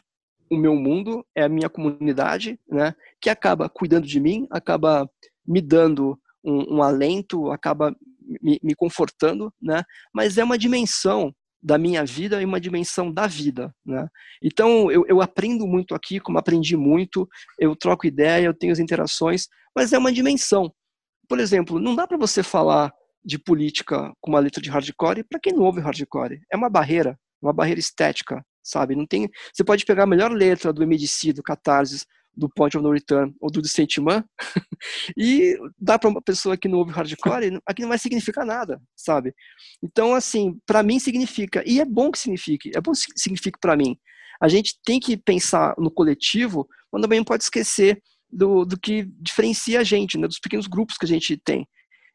o 0.49 0.57
meu 0.57 0.75
mundo, 0.75 1.25
é 1.35 1.43
a 1.43 1.49
minha 1.49 1.69
comunidade, 1.69 2.59
né, 2.67 2.95
que 3.21 3.29
acaba 3.29 3.69
cuidando 3.69 4.07
de 4.07 4.19
mim, 4.19 4.47
acaba 4.51 5.09
me 5.45 5.61
dando 5.61 6.19
um, 6.43 6.77
um 6.77 6.83
alento, 6.83 7.51
acaba 7.51 7.95
me, 8.41 8.59
me, 8.63 8.75
confortando, 8.75 9.53
né, 9.61 9.83
mas 10.13 10.37
é 10.37 10.43
uma 10.43 10.57
dimensão 10.57 11.33
da 11.63 11.77
minha 11.77 12.03
vida 12.03 12.41
e 12.41 12.45
uma 12.45 12.59
dimensão 12.59 13.11
da 13.11 13.25
vida, 13.25 13.73
né? 13.85 14.07
Então 14.43 14.91
eu, 14.91 15.05
eu 15.07 15.21
aprendo 15.21 15.65
muito 15.65 15.95
aqui, 15.95 16.19
como 16.19 16.37
aprendi 16.37 16.75
muito, 16.75 17.27
eu 17.57 17.73
troco 17.75 18.05
ideia, 18.05 18.45
eu 18.45 18.53
tenho 18.53 18.73
as 18.73 18.79
interações, 18.79 19.47
mas 19.73 19.93
é 19.93 19.97
uma 19.97 20.11
dimensão. 20.11 20.73
Por 21.27 21.39
exemplo, 21.39 21.79
não 21.79 21.95
dá 21.95 22.05
para 22.05 22.17
você 22.17 22.43
falar 22.43 22.93
de 23.23 23.39
política 23.39 24.11
com 24.19 24.31
uma 24.31 24.39
letra 24.39 24.61
de 24.61 24.69
hardcore 24.69 25.23
para 25.23 25.39
quem 25.39 25.53
não 25.53 25.63
ouve 25.63 25.79
hardcore. 25.79 26.41
É 26.51 26.57
uma 26.57 26.69
barreira, 26.69 27.17
uma 27.41 27.53
barreira 27.53 27.79
estética, 27.79 28.45
sabe? 28.61 28.95
Não 28.95 29.05
tem. 29.05 29.29
Você 29.53 29.63
pode 29.63 29.85
pegar 29.85 30.03
a 30.03 30.07
melhor 30.07 30.31
letra 30.31 30.73
do 30.73 30.85
MDC, 30.85 31.31
do 31.31 31.41
Catarsis, 31.41 32.05
do 32.35 32.49
Point 32.49 32.77
of 32.77 32.83
No 32.83 32.91
Return 32.91 33.33
ou 33.39 33.51
do 33.51 33.61
Dissentiment 33.61 34.23
e 35.17 35.57
dá 35.79 35.97
para 35.99 36.09
uma 36.09 36.21
pessoa 36.21 36.57
que 36.57 36.67
não 36.67 36.79
ouve 36.79 36.91
hardcore, 36.91 37.59
aqui 37.65 37.81
não 37.81 37.89
vai 37.89 37.97
significar 37.97 38.45
nada, 38.45 38.81
sabe? 38.95 39.33
Então, 39.81 40.13
assim, 40.13 40.59
para 40.65 40.83
mim 40.83 40.99
significa, 40.99 41.63
e 41.65 41.79
é 41.79 41.85
bom 41.85 42.11
que 42.11 42.19
signifique, 42.19 42.71
é 42.75 42.81
bom 42.81 42.91
que 42.91 42.99
signifique 43.15 43.59
para 43.59 43.77
mim. 43.77 43.97
A 44.41 44.47
gente 44.47 44.75
tem 44.83 44.99
que 44.99 45.15
pensar 45.15 45.75
no 45.77 45.91
coletivo, 45.91 46.67
mas 46.91 47.01
também 47.01 47.19
não 47.19 47.25
pode 47.25 47.43
esquecer 47.43 48.01
do, 48.29 48.65
do 48.65 48.79
que 48.79 49.07
diferencia 49.19 49.79
a 49.79 49.83
gente, 49.83 50.17
né, 50.17 50.27
dos 50.27 50.39
pequenos 50.39 50.67
grupos 50.67 50.97
que 50.97 51.05
a 51.05 51.07
gente 51.07 51.37
tem. 51.37 51.67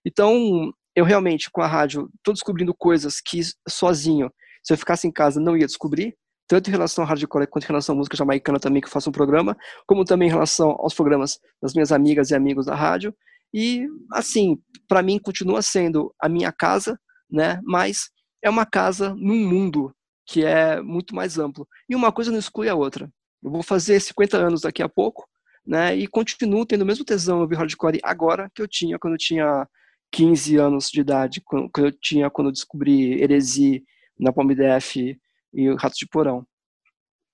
Então, 0.04 0.72
eu 0.94 1.04
realmente, 1.04 1.48
com 1.50 1.62
a 1.62 1.66
rádio, 1.66 2.10
estou 2.16 2.34
descobrindo 2.34 2.74
coisas 2.74 3.20
que 3.20 3.40
sozinho, 3.68 4.30
se 4.64 4.72
eu 4.72 4.78
ficasse 4.78 5.06
em 5.06 5.12
casa, 5.12 5.40
não 5.40 5.56
ia 5.56 5.66
descobrir, 5.66 6.14
tanto 6.48 6.68
em 6.68 6.72
relação 6.72 7.04
ao 7.04 7.08
hardcore 7.08 7.46
quanto 7.46 7.64
em 7.64 7.68
relação 7.68 7.94
à 7.94 7.98
música 7.98 8.16
jamaicana 8.16 8.58
também, 8.58 8.80
que 8.80 8.88
eu 8.88 8.92
faço 8.92 9.10
um 9.10 9.12
programa, 9.12 9.56
como 9.86 10.04
também 10.04 10.28
em 10.28 10.32
relação 10.32 10.70
aos 10.80 10.94
programas 10.94 11.38
das 11.62 11.74
minhas 11.74 11.92
amigas 11.92 12.30
e 12.30 12.34
amigos 12.34 12.66
da 12.66 12.74
rádio. 12.74 13.14
E, 13.52 13.86
assim, 14.12 14.58
para 14.88 15.02
mim 15.02 15.18
continua 15.18 15.60
sendo 15.60 16.12
a 16.20 16.28
minha 16.28 16.50
casa, 16.50 16.98
né? 17.30 17.60
Mas 17.64 18.10
é 18.42 18.48
uma 18.48 18.64
casa 18.64 19.14
num 19.14 19.46
mundo 19.46 19.94
que 20.26 20.44
é 20.44 20.80
muito 20.80 21.14
mais 21.14 21.38
amplo. 21.38 21.68
E 21.88 21.94
uma 21.94 22.10
coisa 22.10 22.30
não 22.32 22.38
exclui 22.38 22.68
a 22.68 22.74
outra. 22.74 23.10
Eu 23.42 23.50
vou 23.50 23.62
fazer 23.62 24.00
50 24.00 24.36
anos 24.36 24.60
daqui 24.62 24.82
a 24.82 24.88
pouco, 24.88 25.26
né? 25.66 25.94
E 25.94 26.06
continuo 26.06 26.64
tendo 26.66 26.82
o 26.82 26.86
mesmo 26.86 27.04
tesão 27.04 27.40
ouvir 27.40 27.56
hardcore 27.56 28.00
agora 28.02 28.50
que 28.54 28.62
eu 28.62 28.68
tinha 28.68 28.98
quando 28.98 29.14
eu 29.14 29.18
tinha 29.18 29.68
15 30.12 30.56
anos 30.56 30.90
de 30.90 31.00
idade, 31.00 31.42
quando 31.44 31.70
eu 31.76 31.92
tinha 31.92 32.30
quando 32.30 32.48
eu 32.48 32.52
descobri 32.52 33.22
Heresia 33.22 33.80
na 34.18 34.32
Palme 34.32 34.54
DF 34.54 35.18
e 35.52 35.68
o 35.68 35.76
Ratos 35.76 35.98
de 35.98 36.06
Porão. 36.06 36.46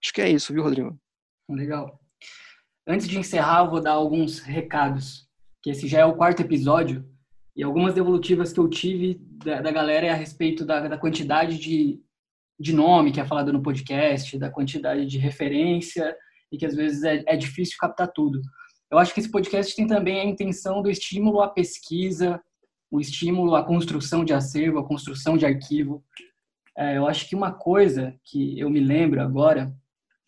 Acho 0.03 0.13
que 0.13 0.21
é 0.21 0.31
isso, 0.31 0.53
viu, 0.53 0.63
Rodrigo? 0.63 0.99
Legal. 1.49 1.99
Antes 2.87 3.09
de 3.09 3.19
encerrar, 3.19 3.65
eu 3.65 3.71
vou 3.71 3.81
dar 3.81 3.93
alguns 3.93 4.41
recados, 4.41 5.27
que 5.63 5.71
esse 5.71 5.89
já 5.89 6.01
é 6.01 6.05
o 6.05 6.17
quarto 6.17 6.41
episódio, 6.41 7.09
e 7.57 7.63
algumas 7.63 7.95
devolutivas 7.95 8.53
que 8.53 8.61
eu 8.61 8.69
tive 8.69 9.19
da, 9.45 9.63
da 9.63 9.71
galera 9.71 10.07
é 10.07 10.11
a 10.11 10.15
respeito 10.15 10.65
da, 10.65 10.89
da 10.89 10.99
quantidade 10.99 11.59
de, 11.59 12.01
de 12.59 12.73
nome 12.73 13.13
que 13.13 13.21
é 13.21 13.25
falado 13.25 13.53
no 13.53 13.63
podcast, 13.63 14.39
da 14.39 14.51
quantidade 14.51 15.07
de 15.07 15.19
referência, 15.19 16.15
e 16.53 16.59
que 16.59 16.67
às 16.67 16.75
vezes 16.75 17.03
é, 17.03 17.23
é 17.27 17.37
difícil 17.37 17.77
captar 17.79 18.11
tudo. 18.13 18.41
Eu 18.91 18.99
acho 18.99 19.15
que 19.15 19.21
esse 19.21 19.31
podcast 19.31 19.75
tem 19.75 19.87
também 19.87 20.21
a 20.21 20.25
intenção 20.25 20.83
do 20.83 20.91
estímulo 20.91 21.41
à 21.41 21.49
pesquisa, 21.49 22.41
o 22.91 23.01
estímulo 23.01 23.55
à 23.55 23.65
construção 23.65 24.25
de 24.25 24.33
acervo, 24.33 24.79
à 24.79 24.87
construção 24.87 25.37
de 25.37 25.47
arquivo. 25.47 26.05
É, 26.77 26.97
eu 26.97 27.07
acho 27.07 27.29
que 27.29 27.37
uma 27.37 27.53
coisa 27.53 28.15
que 28.25 28.59
eu 28.59 28.69
me 28.69 28.81
lembro 28.81 29.23
agora, 29.23 29.73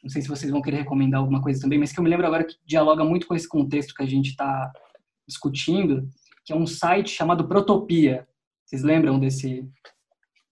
não 0.02 0.10
sei 0.10 0.22
se 0.22 0.28
vocês 0.28 0.50
vão 0.50 0.62
querer 0.62 0.78
recomendar 0.78 1.20
alguma 1.20 1.42
coisa 1.42 1.60
também, 1.60 1.78
mas 1.78 1.92
que 1.92 1.98
eu 1.98 2.04
me 2.04 2.10
lembro 2.10 2.26
agora 2.26 2.44
que 2.44 2.56
dialoga 2.64 3.04
muito 3.04 3.26
com 3.26 3.34
esse 3.34 3.48
contexto 3.48 3.94
que 3.94 4.02
a 4.02 4.06
gente 4.06 4.30
está 4.30 4.72
discutindo, 5.26 6.08
que 6.44 6.52
é 6.52 6.56
um 6.56 6.66
site 6.66 7.10
chamado 7.10 7.48
Protopia. 7.48 8.26
Vocês 8.64 8.82
lembram 8.82 9.18
desse? 9.18 9.68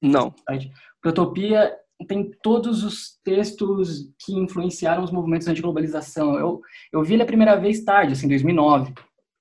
Não. 0.02 0.34
Site? 0.48 0.72
Protopia 1.00 1.76
tem 2.08 2.30
todos 2.42 2.82
os 2.82 3.18
textos 3.22 4.12
que 4.18 4.34
influenciaram 4.34 5.04
os 5.04 5.12
movimentos 5.12 5.46
anti-globalização. 5.46 6.36
Eu, 6.38 6.60
eu 6.92 7.02
vi 7.02 7.14
ele 7.14 7.22
a 7.22 7.26
primeira 7.26 7.56
vez 7.56 7.84
tarde, 7.84 8.12
assim, 8.12 8.26
em 8.26 8.30
2009, 8.30 8.92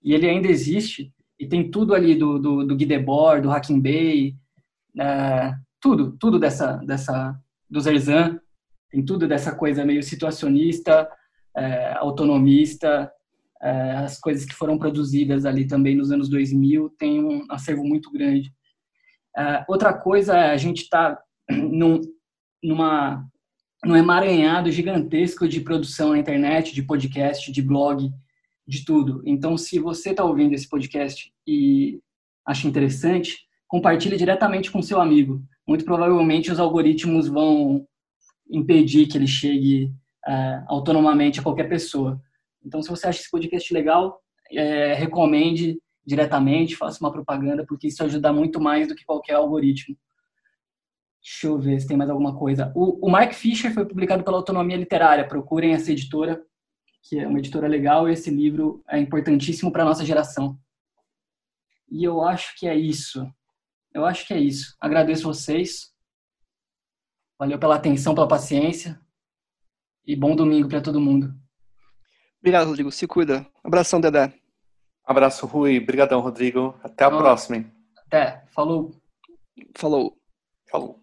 e 0.04 0.14
ele 0.14 0.30
ainda 0.30 0.48
existe, 0.48 1.12
e 1.40 1.48
tem 1.48 1.70
tudo 1.70 1.96
ali 1.96 2.16
do, 2.16 2.38
do, 2.38 2.66
do 2.66 2.76
Guy 2.76 2.86
Debord, 2.86 3.42
do 3.42 3.50
Hacking 3.50 3.82
Bay, 3.82 4.36
uh, 4.98 5.63
tudo, 5.84 6.16
tudo 6.18 6.40
dessa, 6.40 6.78
dessa 6.78 7.38
do 7.70 7.82
Zerzan, 7.82 8.40
tem 8.90 9.04
tudo 9.04 9.28
dessa 9.28 9.54
coisa 9.54 9.84
meio 9.84 10.02
situacionista, 10.02 11.10
é, 11.58 11.94
autonomista, 11.98 13.12
é, 13.62 13.92
as 13.98 14.18
coisas 14.18 14.46
que 14.46 14.56
foram 14.56 14.78
produzidas 14.78 15.46
ali 15.46 15.68
também 15.68 15.94
nos 15.94 16.10
anos 16.10 16.30
2000 16.30 16.90
tem 16.98 17.22
um 17.22 17.46
acervo 17.52 17.84
muito 17.84 18.10
grande. 18.12 18.54
É, 19.38 19.66
outra 19.68 19.94
coisa 19.94 20.38
é 20.38 20.52
a 20.52 20.58
gente 20.58 20.84
está 20.84 21.20
num, 21.52 22.00
numa 22.64 23.28
num 23.84 23.98
emaranhado 23.98 24.72
gigantesco 24.72 25.46
de 25.46 25.60
produção 25.60 26.12
na 26.12 26.20
internet, 26.20 26.74
de 26.74 26.84
podcast, 26.84 27.52
de 27.52 27.62
blog, 27.62 28.10
de 28.66 28.86
tudo. 28.86 29.22
Então, 29.26 29.58
se 29.58 29.78
você 29.78 30.12
está 30.12 30.24
ouvindo 30.24 30.54
esse 30.54 30.70
podcast 30.70 31.34
e 31.46 32.00
acha 32.48 32.66
interessante, 32.66 33.40
compartilhe 33.68 34.16
diretamente 34.16 34.72
com 34.72 34.82
seu 34.82 35.02
amigo. 35.02 35.44
Muito 35.68 35.86
provavelmente 35.86 36.52
os 36.52 36.60
algoritmos 36.60 37.28
vão 37.28 37.88
impedir 38.50 39.08
que 39.08 39.18
ele 39.18 39.28
chegue 39.28 39.94
é, 40.28 40.64
autonomamente 40.68 41.40
a 41.40 41.44
qualquer 41.44 41.70
pessoa. 41.70 42.22
Então, 42.66 42.82
se 42.82 42.90
você 42.90 43.08
acha 43.08 43.22
esse 43.22 43.32
podcast 43.32 43.74
legal, 43.74 44.22
é, 44.52 44.94
recomende 44.94 45.80
diretamente, 46.06 46.76
faça 46.76 47.00
uma 47.00 47.12
propaganda, 47.12 47.66
porque 47.66 47.88
isso 47.88 48.04
ajuda 48.04 48.32
muito 48.34 48.60
mais 48.60 48.88
do 48.88 48.96
que 48.96 49.06
qualquer 49.06 49.36
algoritmo. 49.36 49.98
Deixa 51.22 51.48
eu 51.48 51.58
ver 51.58 51.80
se 51.80 51.88
tem 51.88 51.96
mais 51.96 52.10
alguma 52.10 52.38
coisa. 52.38 52.72
O, 52.76 53.08
o 53.08 53.10
Mark 53.10 53.34
Fisher 53.34 53.74
foi 53.74 53.86
publicado 53.86 54.24
pela 54.24 54.38
Autonomia 54.38 54.76
Literária. 54.76 55.26
Procurem 55.26 55.74
essa 55.74 55.92
editora, 55.92 56.44
que 57.02 57.18
é 57.18 57.26
uma 57.26 57.40
editora 57.40 57.68
legal, 57.68 58.10
e 58.10 58.12
esse 58.12 58.30
livro 58.30 58.84
é 58.90 59.00
importantíssimo 59.00 59.72
para 59.72 59.84
a 59.84 59.86
nossa 59.86 60.06
geração. 60.06 60.58
E 61.90 62.04
eu 62.04 62.22
acho 62.22 62.58
que 62.58 62.68
é 62.68 62.76
isso. 62.76 63.26
Eu 63.94 64.06
acho 64.06 64.26
que 64.26 64.34
é 64.34 64.40
isso. 64.40 64.76
Agradeço 64.80 65.24
vocês. 65.24 65.94
Valeu 67.38 67.60
pela 67.60 67.76
atenção, 67.76 68.16
pela 68.16 68.28
paciência. 68.28 69.00
E 70.06 70.16
bom 70.16 70.36
domingo 70.36 70.68
para 70.68 70.82
todo 70.82 71.00
mundo. 71.00 71.34
Obrigado, 72.40 72.68
Rodrigo. 72.68 72.92
Se 72.92 73.08
cuida. 73.08 73.46
Abração, 73.64 74.02
Dedé. 74.02 74.34
Abraço, 75.06 75.46
Rui. 75.46 75.80
Obrigadão, 75.80 76.22
Rodrigo. 76.22 76.78
Até 76.84 77.06
a 77.06 77.10
próxima. 77.10 77.66
Até. 78.06 78.46
Falou. 78.54 78.92
Falou. 79.76 80.18
Falou. 80.70 81.03